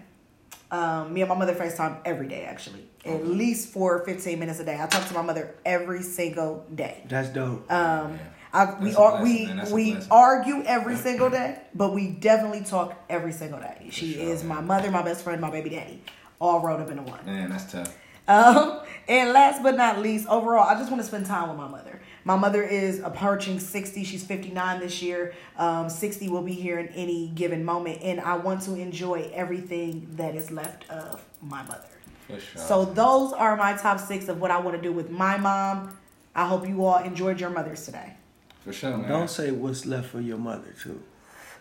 Um, 0.71 1.13
me 1.13 1.23
and 1.23 1.29
my 1.29 1.35
mother 1.35 1.55
FaceTime 1.55 1.99
every 2.05 2.29
day, 2.29 2.45
actually. 2.45 2.87
At 3.05 3.27
least 3.27 3.71
for 3.71 4.05
15 4.05 4.39
minutes 4.39 4.61
a 4.61 4.65
day. 4.65 4.79
I 4.81 4.87
talk 4.87 5.09
to 5.09 5.15
my 5.15 5.23
mother 5.23 5.55
every 5.65 6.03
single 6.03 6.65
day. 6.73 7.03
That's 7.09 7.31
dope. 7.31 7.71
Um, 7.71 8.19
I, 8.53 8.79
we 8.79 8.87
That's 8.87 8.97
a 8.97 9.01
are 9.01 9.23
we 9.23 9.47
man. 9.47 9.57
That's 9.57 9.71
a 9.71 9.75
we 9.75 9.97
argue 10.11 10.63
every 10.65 10.97
single 10.97 11.31
day, 11.31 11.61
but 11.75 11.93
we 11.93 12.09
definitely 12.09 12.63
talk 12.63 12.97
every 13.09 13.33
single 13.33 13.61
day. 13.61 13.89
She 13.91 14.15
sure, 14.15 14.23
is 14.23 14.45
man. 14.45 14.57
my 14.57 14.61
mother, 14.77 14.91
my 14.91 15.03
best 15.03 15.25
friend, 15.25 15.41
my 15.41 15.51
baby 15.51 15.71
daddy, 15.71 16.03
all 16.41 16.61
rolled 16.61 16.81
up 16.81 16.91
into 16.91 17.03
one. 17.03 17.25
Man, 17.25 17.51
that's 17.51 17.71
tough. 17.71 17.97
Um, 18.29 18.81
and 19.09 19.33
last 19.33 19.63
but 19.63 19.77
not 19.77 20.01
least, 20.01 20.29
overall, 20.29 20.69
I 20.69 20.75
just 20.75 20.91
want 20.91 21.03
to 21.03 21.09
spend 21.09 21.27
time 21.27 21.49
with 21.49 21.59
my 21.59 21.69
mother. 21.69 22.00
My 22.31 22.37
mother 22.37 22.63
is 22.63 23.01
approaching 23.01 23.59
60. 23.59 24.05
She's 24.05 24.23
59 24.23 24.79
this 24.79 25.03
year. 25.03 25.35
Um, 25.59 25.91
60 25.91 26.29
will 26.29 26.43
be 26.43 26.53
here 26.53 26.79
in 26.79 26.87
any 26.91 27.27
given 27.27 27.65
moment. 27.65 28.03
And 28.03 28.21
I 28.21 28.37
want 28.37 28.63
to 28.63 28.77
enjoy 28.77 29.29
everything 29.35 30.07
that 30.13 30.37
is 30.37 30.53
left 30.53 30.89
of 30.89 31.25
my 31.43 31.65
mother. 31.65 31.89
For 32.29 32.39
sure. 32.39 32.63
So 32.63 32.85
those 32.85 33.33
are 33.33 33.57
my 33.57 33.73
top 33.77 33.99
six 33.99 34.29
of 34.29 34.41
what 34.41 34.53
I 34.53 34.61
want 34.61 34.77
to 34.77 34.81
do 34.81 34.93
with 34.93 35.11
my 35.11 35.39
mom. 35.39 35.99
I 36.33 36.47
hope 36.47 36.69
you 36.69 36.85
all 36.85 37.03
enjoyed 37.03 37.41
your 37.41 37.51
mothers 37.51 37.85
today. 37.85 38.15
For 38.61 38.73
sure, 38.73 38.97
man. 38.97 39.09
Don't 39.09 39.29
say 39.29 39.51
what's 39.51 39.85
left 39.85 40.11
for 40.11 40.21
your 40.21 40.39
mother 40.39 40.73
too. 40.81 41.03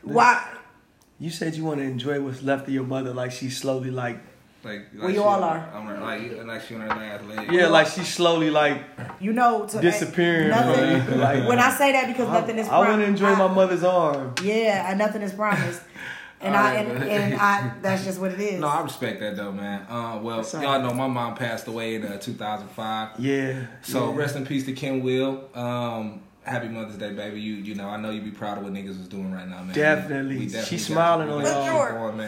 Why? 0.04 0.48
You 1.18 1.32
said 1.32 1.56
you 1.56 1.66
want 1.66 1.80
to 1.80 1.84
enjoy 1.84 2.22
what's 2.22 2.44
left 2.44 2.68
of 2.68 2.74
your 2.76 2.84
mother, 2.84 3.12
like 3.12 3.32
she's 3.32 3.58
slowly 3.58 3.90
like, 3.90 4.22
like, 4.64 4.82
like 4.94 5.08
We 5.08 5.14
she- 5.14 5.20
all 5.20 5.44
are. 5.44 5.70
I'm 5.74 5.86
like, 6.02 6.46
like 6.46 6.62
she 6.62 6.76
on 6.76 6.82
her 6.82 6.88
last 6.88 7.26
leg. 7.26 7.52
yeah, 7.52 7.68
like 7.68 7.88
she's 7.88 8.08
slowly 8.14 8.50
like 8.50 8.82
You 9.20 9.34
know, 9.34 9.66
to 9.68 9.80
disappearing 9.82 10.50
Nothing, 10.50 11.02
from. 11.04 11.20
Like, 11.20 11.48
when 11.48 11.60
I 11.60 11.72
say 11.72 11.92
that, 11.94 12.08
because 12.08 12.28
nothing 12.30 12.58
is. 12.58 12.68
I, 12.68 12.76
I 12.78 12.90
want 12.90 13.02
to 13.02 13.08
enjoy 13.08 13.36
my 13.36 13.48
mother's 13.48 13.84
arm. 13.84 14.36
Yeah, 14.44 14.90
and 14.90 15.00
nothing 15.00 15.22
is 15.22 15.34
promised. 15.34 15.82
And 16.42 16.56
I 16.56 16.74
and, 16.76 17.04
and 17.04 17.34
I 17.36 17.74
that's 17.82 18.06
just 18.06 18.20
what 18.20 18.32
it 18.32 18.40
is. 18.40 18.62
No, 18.62 18.68
I 18.68 18.82
respect 18.82 19.20
that 19.20 19.36
though, 19.36 19.52
man. 19.52 19.82
Uh, 19.90 20.20
well, 20.22 20.38
That's 20.38 20.56
all 20.56 20.62
y'all 20.62 20.72
right. 20.80 20.84
know 20.84 20.94
my 20.94 21.08
mom 21.08 21.36
passed 21.36 21.68
away 21.68 21.96
in 21.96 22.06
uh, 22.06 22.18
2005. 22.18 23.20
Yeah. 23.20 23.66
So 23.82 24.10
yeah. 24.12 24.18
rest 24.18 24.36
in 24.38 24.46
peace 24.46 24.66
to 24.66 24.72
Kim 24.74 25.02
Will. 25.04 25.50
Um, 25.54 26.22
happy 26.44 26.70
Mother's 26.70 26.96
Day, 26.96 27.12
baby. 27.12 27.42
You 27.42 27.56
you 27.56 27.76
know 27.76 27.90
I 27.90 27.98
know 27.98 28.10
you'd 28.12 28.24
be 28.24 28.32
proud 28.32 28.58
of 28.58 28.64
what 28.64 28.72
niggas 28.74 28.98
was 28.98 29.10
doing 29.10 29.34
right 29.34 29.48
now, 29.50 29.64
man. 29.64 29.76
Definitely. 29.76 30.38
We 30.38 30.48
She 30.50 30.56
got 30.78 30.82
smiling 30.82 31.30
on 31.30 31.40
We 31.40 31.44
got 31.44 31.66
y'all. 31.66 32.14
you 32.16 32.24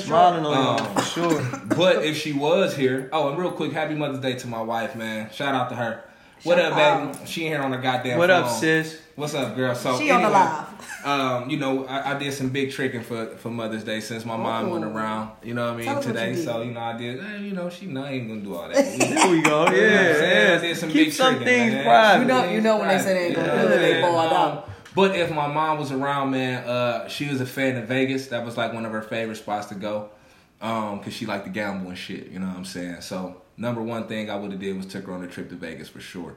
For 0.00 0.06
sure. 0.06 0.06
For 0.06 0.06
sure. 0.06 0.32
Smiling 0.40 0.46
on 0.46 0.52
y'all 0.52 0.80
Um, 0.88 0.94
for 0.96 1.02
sure. 1.02 1.60
But 1.76 2.04
if 2.04 2.16
she 2.16 2.32
was 2.32 2.76
here, 2.76 3.08
oh, 3.12 3.28
and 3.30 3.38
real 3.38 3.52
quick, 3.52 3.72
happy 3.72 3.94
Mother's 3.94 4.20
Day 4.20 4.34
to 4.34 4.46
my 4.46 4.60
wife, 4.62 4.94
man. 4.96 5.30
Shout 5.32 5.54
out 5.54 5.68
to 5.70 5.74
her. 5.76 6.04
What 6.42 6.58
Shout 6.58 6.72
up, 6.72 6.78
out. 6.78 7.12
baby? 7.14 7.26
She 7.26 7.44
ain't 7.44 7.54
here 7.54 7.62
on 7.62 7.70
the 7.70 7.78
goddamn 7.78 8.18
What 8.18 8.28
up, 8.30 8.50
sis? 8.50 9.00
What's 9.16 9.32
up, 9.34 9.56
girl? 9.56 9.74
So 9.74 9.98
She 9.98 10.10
on 10.10 10.20
the 10.20 10.26
anyway, 10.28 10.40
live. 10.40 10.66
Um, 11.04 11.50
you 11.50 11.58
know, 11.58 11.84
I, 11.84 12.14
I 12.14 12.18
did 12.18 12.32
some 12.32 12.48
big 12.48 12.70
tricking 12.72 13.02
for 13.02 13.26
for 13.36 13.50
Mother's 13.50 13.84
Day 13.84 14.00
since 14.00 14.24
my 14.24 14.36
mom 14.38 14.70
went 14.70 14.84
Ooh. 14.84 14.88
around. 14.88 15.30
You 15.42 15.52
know 15.52 15.66
what 15.66 15.74
I 15.74 15.76
mean 15.76 15.86
Tell 15.86 16.02
today. 16.02 16.30
you. 16.30 16.36
So 16.42 16.62
you 16.62 16.70
know, 16.72 16.80
I 16.80 16.96
did. 16.96 17.20
Eh, 17.20 17.36
you 17.40 17.52
know, 17.52 17.68
she 17.68 17.84
know 17.86 18.04
I 18.04 18.12
ain't 18.12 18.26
gonna 18.28 18.40
do 18.40 18.54
all 18.54 18.68
that. 18.68 18.76
We- 18.92 18.98
There 18.98 19.30
we 19.30 19.42
go. 19.42 19.66
Yeah, 19.66 19.72
You 19.72 19.80
know 19.80 19.96
what 19.96 20.06
I'm 20.08 20.14
saying? 20.16 20.48
yeah. 20.50 20.54
I 20.56 20.60
did 20.62 20.76
some 20.78 20.88
Keep 20.90 21.04
big 21.06 21.12
some 21.12 21.26
tricking, 21.36 21.46
things 21.46 21.72
man. 21.74 21.84
private. 21.84 22.20
You 22.22 22.28
know- 22.28 22.50
you 22.52 22.60
know 22.62 22.78
when 22.78 22.88
they 22.88 22.98
say 22.98 23.12
they 23.14 23.26
ain't 23.26 23.36
gonna 23.36 23.62
do 23.62 23.68
it, 23.74 23.78
they 23.78 24.00
boil 24.00 24.18
Um, 24.18 24.30
down. 24.30 24.62
But 24.94 25.16
if 25.16 25.30
my 25.30 25.48
mom 25.48 25.78
was 25.78 25.90
around, 25.90 26.30
man, 26.30 26.66
uh, 26.68 27.08
she 27.08 27.28
was 27.28 27.40
a 27.40 27.46
fan 27.46 27.76
of 27.76 27.88
Vegas. 27.88 28.28
That 28.28 28.44
was 28.44 28.56
like 28.56 28.72
one 28.72 28.86
of 28.86 28.92
her 28.92 29.02
favorite 29.02 29.36
spots 29.36 29.66
to 29.66 29.74
go, 29.74 30.10
um, 30.60 31.00
cause 31.00 31.12
she 31.12 31.26
liked 31.26 31.44
to 31.46 31.50
gamble 31.50 31.88
and 31.88 31.98
shit. 31.98 32.28
You 32.28 32.38
know 32.38 32.46
what 32.46 32.56
I'm 32.56 32.64
saying? 32.64 33.00
So 33.00 33.42
number 33.56 33.82
one 33.82 34.06
thing 34.06 34.30
I 34.30 34.36
would 34.36 34.52
have 34.52 34.60
did 34.60 34.76
was 34.76 34.86
took 34.86 35.06
her 35.06 35.12
on 35.12 35.24
a 35.24 35.26
trip 35.26 35.48
to 35.50 35.56
Vegas 35.56 35.88
for 35.88 36.00
sure. 36.00 36.36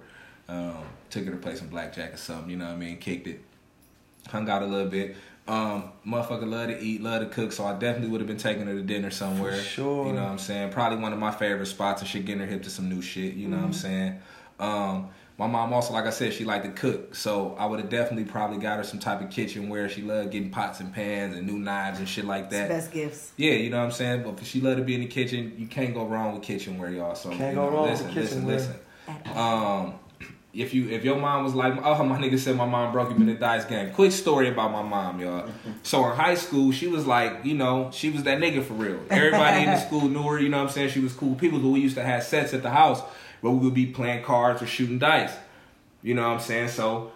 Um, 0.50 0.84
took 1.10 1.26
her 1.26 1.32
to 1.32 1.38
play 1.38 1.56
some 1.56 1.68
blackjack 1.68 2.14
or 2.14 2.18
something. 2.18 2.50
You 2.50 2.58
know 2.58 2.66
what 2.66 2.74
I 2.74 2.78
mean? 2.78 2.98
Kicked 2.98 3.28
it, 3.28 3.42
hung 4.28 4.50
out 4.50 4.64
a 4.64 4.66
little 4.66 4.90
bit. 4.90 5.16
Um, 5.48 5.92
motherfucker 6.06 6.50
love 6.50 6.68
to 6.68 6.80
eat, 6.82 7.02
love 7.02 7.22
to 7.22 7.28
cook, 7.28 7.54
so 7.54 7.66
I 7.66 7.74
definitely 7.74 8.10
would 8.10 8.20
have 8.20 8.28
been 8.28 8.38
taking 8.38 8.68
her 8.68 8.74
to 8.74 8.82
dinner 8.82 9.12
somewhere. 9.12 9.54
For 9.54 9.62
sure. 9.62 10.08
You 10.08 10.14
know 10.14 10.24
what 10.24 10.32
I'm 10.32 10.40
saying? 10.40 10.72
Probably 10.72 10.98
one 10.98 11.14
of 11.14 11.20
my 11.20 11.32
favorite 11.32 11.68
spots 11.68 12.02
and 12.02 12.10
shit, 12.10 12.26
getting 12.26 12.42
her 12.42 12.48
hip 12.48 12.64
to 12.64 12.70
some 12.70 12.90
new 12.90 13.02
shit. 13.02 13.36
You 13.36 13.48
know 13.48 13.58
what 13.58 13.66
I'm 13.66 13.74
saying? 13.74 14.20
Um, 14.60 15.10
my 15.38 15.46
mom 15.48 15.72
also, 15.72 15.94
like 15.94 16.06
I 16.06 16.10
said, 16.10 16.34
she 16.34 16.46
liked 16.46 16.66
to 16.66 16.72
cook, 16.72 17.14
so 17.14 17.56
I 17.60 17.66
would 17.68 17.80
have 17.80 17.90
definitely 17.90 18.26
probably 18.26 18.58
got 18.58 18.78
her 18.78 18.84
some 18.84 19.00
type 19.00 19.22
of 19.22 19.30
kitchen 19.30 19.70
where 19.70 19.88
she 19.88 20.02
loved 20.02 20.32
getting 20.32 20.50
pots 20.50 20.80
and 20.80 20.92
pans 20.92 21.36
and 21.36 21.46
new 21.46 21.60
knives 21.60 22.00
and 22.00 22.10
shit 22.10 22.26
like 22.26 22.46
It's 22.46 22.54
that. 22.54 22.70
best 22.70 22.92
gifts. 22.92 23.32
Yeah, 23.38 23.52
you 23.52 23.70
know 23.70 23.78
what 23.78 23.86
I'm 23.86 23.92
saying. 23.92 24.24
But 24.24 24.40
if 24.42 24.48
she 24.48 24.62
loved 24.62 24.78
to 24.78 24.84
be 24.84 24.96
in 24.96 25.02
the 25.02 25.08
kitchen, 25.08 25.54
you 25.58 25.68
can't 25.68 25.94
go 25.94 26.06
wrong 26.08 26.34
with 26.34 26.42
kitchenware, 26.44 26.90
y'all. 26.90 27.14
So 27.14 27.30
Can't 27.30 27.50
you 27.52 27.56
go 27.62 27.70
know, 27.70 27.76
wrong 27.76 27.88
listen, 27.90 28.08
with 28.08 28.16
listen, 28.16 28.42
kitchenware. 28.48 28.56
listen. 28.56 29.38
Um, 29.38 29.94
if 30.54 30.74
you 30.74 30.90
if 30.90 31.04
your 31.04 31.18
mom 31.18 31.44
was 31.44 31.54
like, 31.54 31.74
oh 31.86 32.04
my 32.04 32.18
nigga 32.18 32.40
said 32.40 32.56
my 32.56 32.66
mom 32.66 32.92
broke 32.92 33.12
him 33.12 33.22
in 33.22 33.28
the 33.28 33.36
dice 33.36 33.64
game. 33.66 33.94
Quick 33.94 34.12
story 34.12 34.50
about 34.50 34.72
my 34.72 34.82
mom, 34.82 35.20
y'all. 35.20 35.48
So 35.84 36.10
in 36.10 36.16
high 36.18 36.34
school, 36.36 36.72
she 36.72 36.88
was 36.88 37.06
like, 37.06 37.46
you 37.46 37.54
know, 37.54 37.92
she 37.94 38.10
was 38.10 38.24
that 38.24 38.40
nigga 38.40 38.64
for 38.64 38.74
real. 38.74 39.00
Everybody 39.12 39.66
in 39.66 39.70
the 39.70 39.80
school 39.86 40.10
knew 40.10 40.24
her. 40.24 40.40
You 40.40 40.50
know 40.50 40.58
what 40.58 40.64
I'm 40.64 40.70
saying? 40.70 40.90
She 40.90 41.00
was 41.00 41.14
cool. 41.14 41.36
People 41.36 41.60
who 41.60 41.72
we 41.74 41.80
used 41.82 41.96
to 41.96 42.04
have 42.04 42.24
sets 42.24 42.56
at 42.56 42.64
the 42.64 42.72
house 42.72 43.02
where 43.42 43.52
we 43.54 43.60
would 43.60 43.74
be 43.74 43.86
playing 43.86 44.24
cards 44.24 44.62
or 44.62 44.68
shooting 44.68 45.00
dice. 45.00 45.34
You 46.04 46.14
know 46.14 46.24
what 46.24 46.36
I'm 46.36 46.40
saying? 46.40 46.70
So 46.70 47.12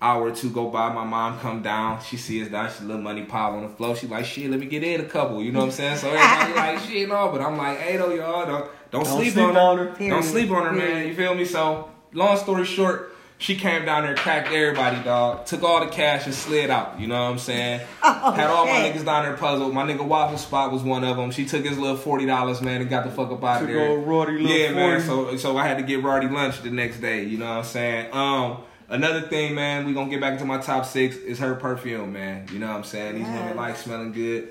hour 0.00 0.28
or 0.28 0.30
two 0.34 0.50
go 0.50 0.68
by, 0.70 0.92
my 0.92 1.04
mom 1.04 1.38
come 1.40 1.60
down, 1.62 2.00
she 2.02 2.16
see 2.16 2.42
us 2.42 2.48
down, 2.48 2.70
she 2.70 2.84
little 2.84 3.02
money 3.02 3.24
pile 3.24 3.54
on 3.54 3.62
the 3.62 3.68
floor. 3.68 3.96
She 3.96 4.06
like, 4.06 4.24
shit, 4.24 4.50
let 4.50 4.60
me 4.60 4.66
get 4.66 4.82
in 4.84 5.00
a 5.00 5.04
couple. 5.04 5.42
You 5.42 5.52
know 5.52 5.60
what 5.60 5.64
I'm 5.66 5.70
saying? 5.72 5.96
So 5.98 6.10
everybody 6.10 6.54
like, 6.76 6.78
shit 6.80 7.04
and 7.04 7.12
all, 7.12 7.32
but 7.32 7.40
I'm 7.40 7.56
like, 7.56 7.78
hey 7.78 7.96
though, 7.96 8.12
y'all, 8.14 8.46
don't 8.46 8.70
don't, 8.90 9.04
Don't 9.04 9.18
sleep, 9.18 9.32
sleep 9.34 9.44
on 9.44 9.54
her. 9.54 9.60
on 9.60 9.78
her. 9.78 10.08
Don't 10.08 10.22
sleep 10.22 10.50
on 10.50 10.64
her, 10.64 10.72
man. 10.72 11.06
You 11.06 11.14
feel 11.14 11.34
me? 11.34 11.44
So 11.44 11.90
long 12.12 12.36
story 12.38 12.64
short, 12.64 13.14
she 13.38 13.54
came 13.56 13.84
down 13.84 14.02
there, 14.02 14.14
cracked 14.16 14.48
everybody, 14.48 15.02
dog. 15.02 15.46
Took 15.46 15.62
all 15.62 15.80
the 15.84 15.90
cash 15.90 16.26
and 16.26 16.34
slid 16.34 16.70
out. 16.70 16.98
You 16.98 17.06
know 17.06 17.22
what 17.24 17.30
I'm 17.30 17.38
saying? 17.38 17.80
Oh, 18.02 18.32
Had 18.32 18.48
all 18.50 18.66
my 18.66 18.80
niggas 18.80 19.04
down 19.04 19.24
there 19.24 19.36
puzzled. 19.36 19.72
My 19.72 19.84
nigga 19.84 20.04
Waffle 20.04 20.38
Spot 20.38 20.72
was 20.72 20.82
one 20.82 21.04
of 21.04 21.16
them. 21.16 21.30
She 21.30 21.44
took 21.44 21.64
his 21.64 21.78
little 21.78 21.96
forty 21.96 22.26
dollars, 22.26 22.60
man, 22.60 22.80
and 22.80 22.90
got 22.90 23.04
the 23.04 23.10
fuck 23.10 23.30
up 23.30 23.42
out 23.44 23.62
of 23.62 23.68
Took 23.68 23.76
there. 23.76 23.88
old 23.90 24.06
Roddy 24.06 24.32
little 24.32 24.56
yeah, 24.56 24.72
man. 24.72 25.00
So 25.00 25.36
so 25.36 25.56
I 25.56 25.66
had 25.66 25.78
to 25.78 25.84
get 25.84 26.02
Roddy 26.02 26.28
lunch 26.28 26.60
the 26.62 26.70
next 26.70 27.00
day. 27.00 27.24
You 27.24 27.38
know 27.38 27.46
what 27.48 27.58
I'm 27.58 27.64
saying? 27.64 28.12
Um. 28.12 28.58
Another 28.90 29.20
thing, 29.20 29.54
man, 29.54 29.84
we 29.84 29.92
gonna 29.92 30.08
get 30.08 30.18
back 30.18 30.32
into 30.32 30.46
my 30.46 30.56
top 30.56 30.86
six 30.86 31.14
is 31.16 31.38
her 31.40 31.54
perfume, 31.56 32.14
man. 32.14 32.46
You 32.50 32.58
know 32.58 32.68
what 32.68 32.76
I'm 32.76 32.84
saying? 32.84 33.16
These 33.16 33.26
Yes. 33.26 33.38
women 33.42 33.56
like 33.58 33.76
smelling 33.76 34.12
good. 34.12 34.48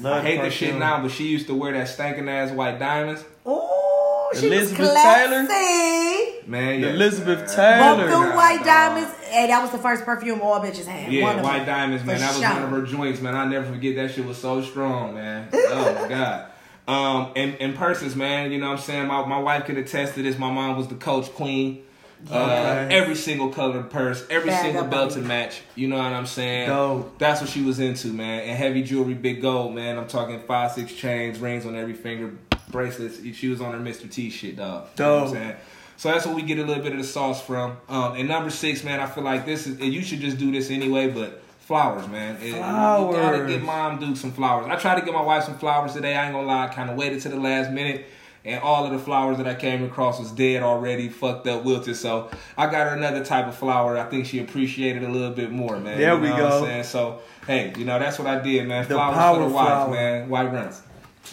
Love 0.00 0.24
I 0.24 0.28
hate 0.28 0.36
the 0.36 0.42
perfume. 0.44 0.70
shit 0.70 0.78
now, 0.78 1.02
but 1.02 1.10
she 1.10 1.24
used 1.26 1.48
to 1.48 1.56
wear 1.56 1.72
that 1.72 1.88
stinking 1.88 2.28
ass 2.28 2.52
white 2.52 2.78
diamonds. 2.78 3.24
Ooh, 3.48 3.60
she 4.38 4.46
Elizabeth 4.46 4.78
was 4.80 4.94
Taylor? 4.94 5.42
Man, 6.46 6.80
yeah. 6.80 6.88
Elizabeth 6.90 7.54
Taylor. 7.54 7.96
But 7.96 8.08
them 8.08 8.10
Nah, 8.30 8.36
white 8.36 8.64
diamonds, 8.64 9.10
hey, 9.24 9.46
that 9.48 9.62
was 9.62 9.70
the 9.70 9.78
first 9.78 10.04
perfume 10.04 10.40
all 10.40 10.60
bitches 10.60 10.86
had. 10.86 11.12
Yeah, 11.12 11.22
one 11.24 11.42
white 11.42 11.58
them. 11.58 11.66
diamonds, 11.66 12.04
man. 12.04 12.16
For 12.16 12.20
That 12.20 12.28
was 12.34 12.40
sure. 12.42 12.52
one 12.54 12.62
of 12.62 12.70
her 12.70 12.82
joints, 12.82 13.20
man. 13.20 13.34
I 13.34 13.44
never 13.44 13.66
forget 13.66 13.96
that 13.96 14.10
shit 14.12 14.24
was 14.24 14.38
so 14.38 14.62
strong, 14.62 15.14
man. 15.14 15.48
oh 15.54 15.98
my 16.02 16.08
god. 16.08 16.46
Um, 16.88 17.32
and, 17.36 17.54
and 17.60 17.76
purses, 17.76 18.16
man. 18.16 18.50
You 18.50 18.58
know 18.58 18.68
what 18.68 18.78
I'm 18.78 18.84
saying? 18.84 19.06
My 19.06 19.24
my 19.24 19.38
wife 19.38 19.64
could 19.64 19.76
attest 19.78 20.14
to 20.14 20.22
this. 20.22 20.38
My 20.38 20.50
mom 20.50 20.76
was 20.76 20.88
the 20.88 20.96
coach 20.96 21.32
queen. 21.34 21.84
Uh, 22.30 22.86
every 22.90 23.14
single 23.14 23.48
colored 23.48 23.88
purse, 23.90 24.26
every 24.28 24.50
Bag 24.50 24.62
single 24.62 24.84
belt 24.84 25.12
on 25.12 25.22
to 25.22 25.26
match. 25.26 25.62
You 25.74 25.88
know 25.88 25.96
what 25.96 26.12
I'm 26.12 26.26
saying? 26.26 26.68
Dope. 26.68 27.18
That's 27.18 27.40
what 27.40 27.48
she 27.48 27.62
was 27.62 27.80
into, 27.80 28.08
man. 28.08 28.42
And 28.42 28.58
heavy 28.58 28.82
jewelry, 28.82 29.14
big 29.14 29.40
gold, 29.40 29.74
man. 29.74 29.96
I'm 29.96 30.06
talking 30.06 30.38
five, 30.40 30.72
six 30.72 30.92
chains, 30.92 31.38
rings 31.38 31.64
on 31.64 31.76
every 31.76 31.94
finger, 31.94 32.32
bracelets. 32.70 33.18
She 33.36 33.48
was 33.48 33.60
on 33.60 33.72
her 33.72 33.78
Mr. 33.80 34.10
T 34.10 34.30
shit, 34.30 34.56
dog. 34.56 34.86
You 34.98 35.04
know 35.04 35.14
what 35.16 35.22
I'm 35.28 35.32
saying? 35.34 35.54
So 35.96 36.10
that's 36.10 36.24
where 36.24 36.34
we 36.34 36.42
get 36.42 36.58
a 36.58 36.64
little 36.64 36.82
bit 36.82 36.92
of 36.92 36.98
the 36.98 37.04
sauce 37.04 37.42
from. 37.42 37.76
Um, 37.88 38.14
and 38.16 38.26
number 38.28 38.48
six, 38.50 38.82
man, 38.84 39.00
I 39.00 39.06
feel 39.06 39.22
like 39.24 39.44
this 39.44 39.66
is, 39.66 39.78
and 39.80 39.92
you 39.92 40.00
should 40.02 40.20
just 40.20 40.38
do 40.38 40.50
this 40.50 40.70
anyway, 40.70 41.10
but 41.10 41.42
flowers, 41.58 42.08
man. 42.08 42.36
It- 42.36 42.46
You 42.46 42.52
gotta 42.54 43.12
Flowers. 43.12 43.50
get 43.52 43.62
mom 43.62 43.98
Duke 44.00 44.16
some 44.16 44.32
flowers. 44.32 44.66
I 44.68 44.76
tried 44.76 44.98
to 45.00 45.04
get 45.04 45.12
my 45.12 45.20
wife 45.22 45.44
some 45.44 45.58
flowers 45.58 45.92
today. 45.92 46.16
I 46.16 46.24
ain't 46.24 46.32
gonna 46.34 46.46
lie, 46.46 46.64
I 46.64 46.68
kind 46.68 46.88
of 46.90 46.96
waited 46.96 47.20
to 47.22 47.28
the 47.28 47.36
last 47.36 47.70
minute. 47.70 48.06
And 48.42 48.58
all 48.62 48.86
of 48.86 48.92
the 48.92 48.98
flowers 48.98 49.36
that 49.36 49.46
I 49.46 49.54
came 49.54 49.84
across 49.84 50.18
was 50.18 50.30
dead 50.32 50.62
already, 50.62 51.10
fucked 51.10 51.46
up, 51.46 51.62
wilted. 51.62 51.94
So 51.96 52.30
I 52.56 52.64
got 52.70 52.86
her 52.88 52.96
another 52.96 53.22
type 53.22 53.46
of 53.46 53.54
flower. 53.54 53.98
I 53.98 54.04
think 54.04 54.24
she 54.24 54.38
appreciated 54.38 55.02
a 55.04 55.08
little 55.10 55.32
bit 55.32 55.50
more, 55.50 55.78
man. 55.78 55.98
There 55.98 56.14
You 56.14 56.20
we 56.20 56.28
go. 56.28 56.44
What 56.44 56.52
I'm 56.54 56.64
saying? 56.64 56.84
So 56.84 57.18
hey, 57.46 57.74
you 57.76 57.84
know 57.84 57.98
that's 57.98 58.18
what 58.18 58.26
I 58.26 58.38
did, 58.40 58.66
man. 58.66 58.88
The 58.88 58.94
flowers 58.94 59.36
for 59.36 59.46
the 59.46 59.54
wife, 59.54 59.66
flower. 59.66 59.90
man. 59.90 60.28
White 60.30 60.50
runs. 60.54 60.80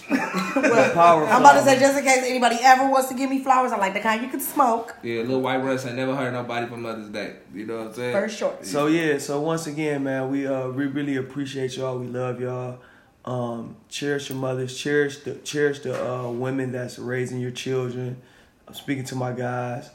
The 0.10 0.92
power 0.94 1.26
I'm 1.28 1.42
about 1.42 1.54
to 1.54 1.64
say, 1.64 1.80
just 1.80 1.98
in 1.98 2.04
case 2.04 2.24
anybody 2.24 2.58
ever 2.62 2.90
wants 2.90 3.10
to 3.10 3.16
give 3.16 3.30
me 3.30 3.44
flowers, 3.44 3.72
I 3.72 3.78
like 3.78 3.94
the 3.94 4.00
kind 4.00 4.22
you 4.22 4.30
can 4.30 4.40
smoke. 4.40 4.96
Yeah, 5.04 5.22
little 5.22 5.42
white 5.42 5.58
runs. 5.58 5.86
I 5.86 5.92
never 5.92 6.16
heard 6.16 6.34
nobody 6.34 6.68
for 6.68 6.78
Mother's 6.78 7.10
Day. 7.10 7.36
You 7.54 7.66
know 7.66 7.80
what 7.80 7.88
I'm 7.88 7.94
saying? 7.94 8.14
For 8.14 8.30
sure. 8.30 8.58
So 8.62 8.88
yeah, 8.88 9.18
so 9.18 9.42
once 9.42 9.68
again, 9.68 10.04
man, 10.04 10.30
we 10.30 10.48
uh 10.48 10.70
we 10.70 10.86
really 10.86 11.18
appreciate 11.18 11.78
y'all. 11.78 11.98
We 12.00 12.08
love 12.08 12.40
y'all. 12.40 12.80
Um, 13.26 13.76
cherish 13.90 14.30
your 14.30 14.38
mothers. 14.38 14.78
Cherish 14.78 15.20
the 15.20 15.36
cherish 15.36 15.80
the 15.80 15.94
uh, 16.10 16.32
women 16.32 16.72
that's 16.72 16.98
raising 16.98 17.40
your 17.40 17.52
children. 17.52 18.22
I'm 18.68 18.74
speaking 18.74 19.04
to 19.06 19.16
my 19.16 19.34
guys. 19.34 19.90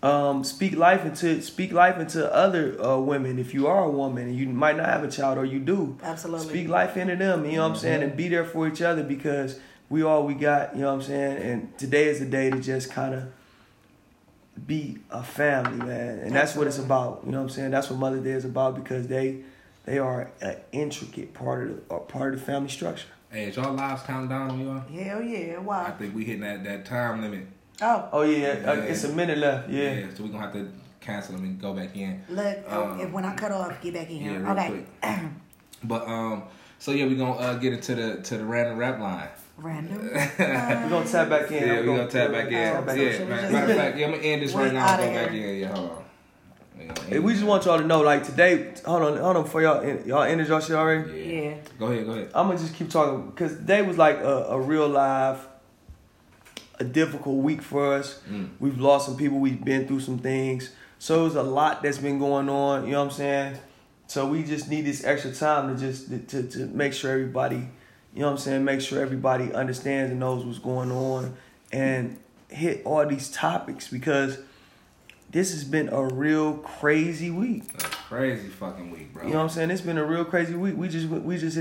Um, 0.00 0.44
speak 0.44 0.76
life 0.76 1.04
into 1.04 1.42
speak 1.42 1.72
life 1.72 1.98
into 1.98 2.32
other 2.32 2.80
uh, 2.80 2.98
women. 2.98 3.38
If 3.38 3.52
you 3.52 3.66
are 3.66 3.84
a 3.84 3.90
woman 3.90 4.28
and 4.28 4.36
you 4.36 4.48
might 4.48 4.76
not 4.76 4.86
have 4.86 5.02
a 5.02 5.10
child 5.10 5.38
or 5.38 5.44
you 5.44 5.58
do, 5.58 5.98
Absolutely. 6.02 6.48
speak 6.48 6.68
life 6.68 6.96
into 6.96 7.16
them. 7.16 7.44
You 7.44 7.56
know 7.56 7.62
what 7.62 7.70
I'm 7.72 7.76
saying, 7.76 8.02
and 8.04 8.16
be 8.16 8.28
there 8.28 8.44
for 8.44 8.68
each 8.68 8.80
other 8.80 9.02
because 9.02 9.58
we 9.88 10.02
all 10.02 10.24
we 10.24 10.34
got. 10.34 10.76
You 10.76 10.82
know 10.82 10.88
what 10.88 11.00
I'm 11.00 11.02
saying. 11.02 11.42
And 11.42 11.78
today 11.78 12.06
is 12.06 12.20
the 12.20 12.26
day 12.26 12.48
to 12.48 12.60
just 12.60 12.92
kind 12.92 13.14
of 13.14 13.32
be 14.66 14.98
a 15.10 15.22
family, 15.22 15.84
man, 15.84 16.18
and 16.20 16.34
that's 16.34 16.54
what 16.54 16.66
it's 16.66 16.78
about. 16.78 17.22
You 17.24 17.32
know 17.32 17.38
what 17.38 17.44
I'm 17.44 17.50
saying? 17.50 17.70
That's 17.72 17.90
what 17.90 17.98
Mother 17.98 18.20
Day 18.20 18.32
is 18.32 18.44
about 18.44 18.76
because 18.76 19.08
they 19.08 19.40
they 19.84 19.98
are 19.98 20.30
an 20.40 20.56
intricate 20.70 21.34
part 21.34 21.70
of 21.70 21.88
the 21.88 21.94
part 21.96 22.34
of 22.34 22.40
the 22.40 22.46
family 22.46 22.68
structure. 22.68 23.08
Hey, 23.30 23.44
is 23.44 23.56
y'all 23.56 23.74
lives 23.74 24.02
counting 24.02 24.28
down 24.28 24.50
on 24.50 24.60
y'all? 24.60 24.80
Hell 24.80 25.22
yeah. 25.22 25.58
Why 25.58 25.86
I 25.86 25.90
think 25.90 26.14
we 26.14 26.24
hitting 26.24 26.42
that, 26.42 26.64
that 26.64 26.86
time 26.86 27.20
limit. 27.20 27.46
Oh, 27.80 28.08
Oh 28.12 28.22
yeah, 28.22 28.48
uh, 28.66 28.72
Yeah. 28.74 28.80
it's 28.82 29.04
a 29.04 29.08
minute 29.12 29.38
left. 29.38 29.68
Yeah. 29.68 30.06
so 30.14 30.24
we're 30.24 30.30
gonna 30.30 30.42
have 30.44 30.52
to 30.54 30.68
cancel 31.00 31.34
them 31.36 31.44
and 31.44 31.60
go 31.60 31.72
back 31.74 31.96
in. 31.96 32.22
look. 32.28 32.56
oh, 32.68 32.82
Um, 32.92 33.00
if 33.00 33.10
when 33.10 33.24
I 33.24 33.34
cut 33.34 33.52
off, 33.52 33.80
get 33.80 33.94
back 33.94 34.10
in 34.10 34.16
Yeah, 34.24 34.36
real 34.38 34.50
okay. 34.50 34.68
quick. 34.68 35.18
But 35.84 36.08
um, 36.08 36.42
so 36.80 36.90
yeah, 36.90 37.04
we're 37.06 37.16
gonna 37.16 37.38
uh, 37.38 37.54
get 37.54 37.72
into 37.72 37.94
the 37.94 38.16
to 38.22 38.38
the 38.38 38.44
random 38.44 38.78
rap 38.78 38.98
line. 38.98 39.28
Random. 39.58 39.98
We're 40.12 40.88
gonna 40.88 41.04
tap 41.06 41.28
back 41.28 41.50
in. 41.50 41.66
Yeah, 41.66 41.74
I'm 41.80 41.86
we're 41.86 41.96
gonna 41.96 42.08
tap 42.08 42.30
back 42.32 42.46
in. 42.46 42.52
tap 42.52 42.86
back 42.86 42.96
yeah, 42.96 43.02
in. 43.04 43.28
matter, 43.28 43.50
matter 43.52 43.72
of 43.72 43.76
fact, 43.78 43.96
yeah, 43.98 44.06
I'm 44.06 44.12
gonna 44.12 44.22
end 44.22 44.42
this 44.42 44.54
right 44.54 44.72
now. 44.72 44.86
and 45.00 45.14
Go 45.14 45.20
back 45.24 45.32
in. 45.34 45.58
Yeah, 45.60 45.74
hold 45.74 45.90
on. 45.90 46.04
We 46.78 46.84
Hey, 47.14 47.18
we 47.20 47.32
just 47.32 47.44
want 47.44 47.64
y'all 47.64 47.78
to 47.78 47.84
know, 47.84 48.00
like 48.02 48.22
today. 48.24 48.72
Hold 48.86 49.02
on, 49.02 49.16
hold 49.18 49.36
on, 49.36 49.44
for 49.46 49.60
y'all, 49.62 49.84
y'all 50.06 50.22
ended 50.22 50.46
y'all 50.48 50.60
shit 50.60 50.76
already. 50.76 51.10
Yeah. 51.10 51.40
Yeah. 51.50 51.54
Go 51.78 51.86
ahead. 51.86 52.06
Go 52.06 52.12
ahead. 52.12 52.30
I'm 52.34 52.46
gonna 52.48 52.58
just 52.58 52.74
keep 52.76 52.88
talking 52.90 53.30
because 53.30 53.52
today 53.56 53.82
was 53.82 53.98
like 53.98 54.18
a, 54.18 54.44
a 54.50 54.60
real 54.60 54.88
live, 54.88 55.44
a 56.80 56.84
difficult 56.84 57.42
week 57.42 57.62
for 57.62 57.94
us. 57.94 58.20
Mm. 58.30 58.50
We've 58.60 58.80
lost 58.80 59.06
some 59.06 59.16
people. 59.16 59.38
We've 59.38 59.62
been 59.62 59.86
through 59.86 60.00
some 60.00 60.18
things. 60.18 60.70
So 60.98 61.26
it's 61.26 61.34
a 61.34 61.42
lot 61.42 61.82
that's 61.82 61.98
been 61.98 62.18
going 62.18 62.48
on. 62.48 62.84
You 62.86 62.92
know 62.92 63.04
what 63.04 63.12
I'm 63.12 63.16
saying? 63.16 63.58
So 64.06 64.26
we 64.26 64.42
just 64.42 64.70
need 64.70 64.82
this 64.82 65.04
extra 65.04 65.32
time 65.32 65.74
to 65.74 65.80
just 65.80 66.08
to, 66.28 66.42
to, 66.42 66.66
make 66.66 66.94
sure 66.94 67.12
everybody, 67.12 67.68
you 68.14 68.20
know 68.20 68.26
what 68.26 68.32
I'm 68.32 68.38
saying, 68.38 68.64
make 68.64 68.80
sure 68.80 69.02
everybody 69.02 69.52
understands 69.52 70.10
and 70.10 70.18
knows 70.18 70.44
what's 70.44 70.58
going 70.58 70.90
on 70.90 71.36
and 71.72 72.18
hit 72.48 72.82
all 72.86 73.06
these 73.06 73.30
topics 73.30 73.86
because 73.88 74.38
this 75.30 75.52
has 75.52 75.62
been 75.62 75.90
a 75.90 76.02
real 76.02 76.54
crazy 76.54 77.30
week. 77.30 77.64
A 77.74 77.80
crazy 77.80 78.48
fucking 78.48 78.90
week, 78.90 79.12
bro. 79.12 79.24
You 79.24 79.30
know 79.30 79.36
what 79.36 79.42
I'm 79.44 79.48
saying? 79.50 79.70
It's 79.70 79.82
been 79.82 79.98
a 79.98 80.04
real 80.06 80.24
crazy 80.24 80.54
week. 80.54 80.76
We 80.76 80.88
just 80.88 81.06
we 81.06 81.36
just 81.36 81.54
hit 81.54 81.56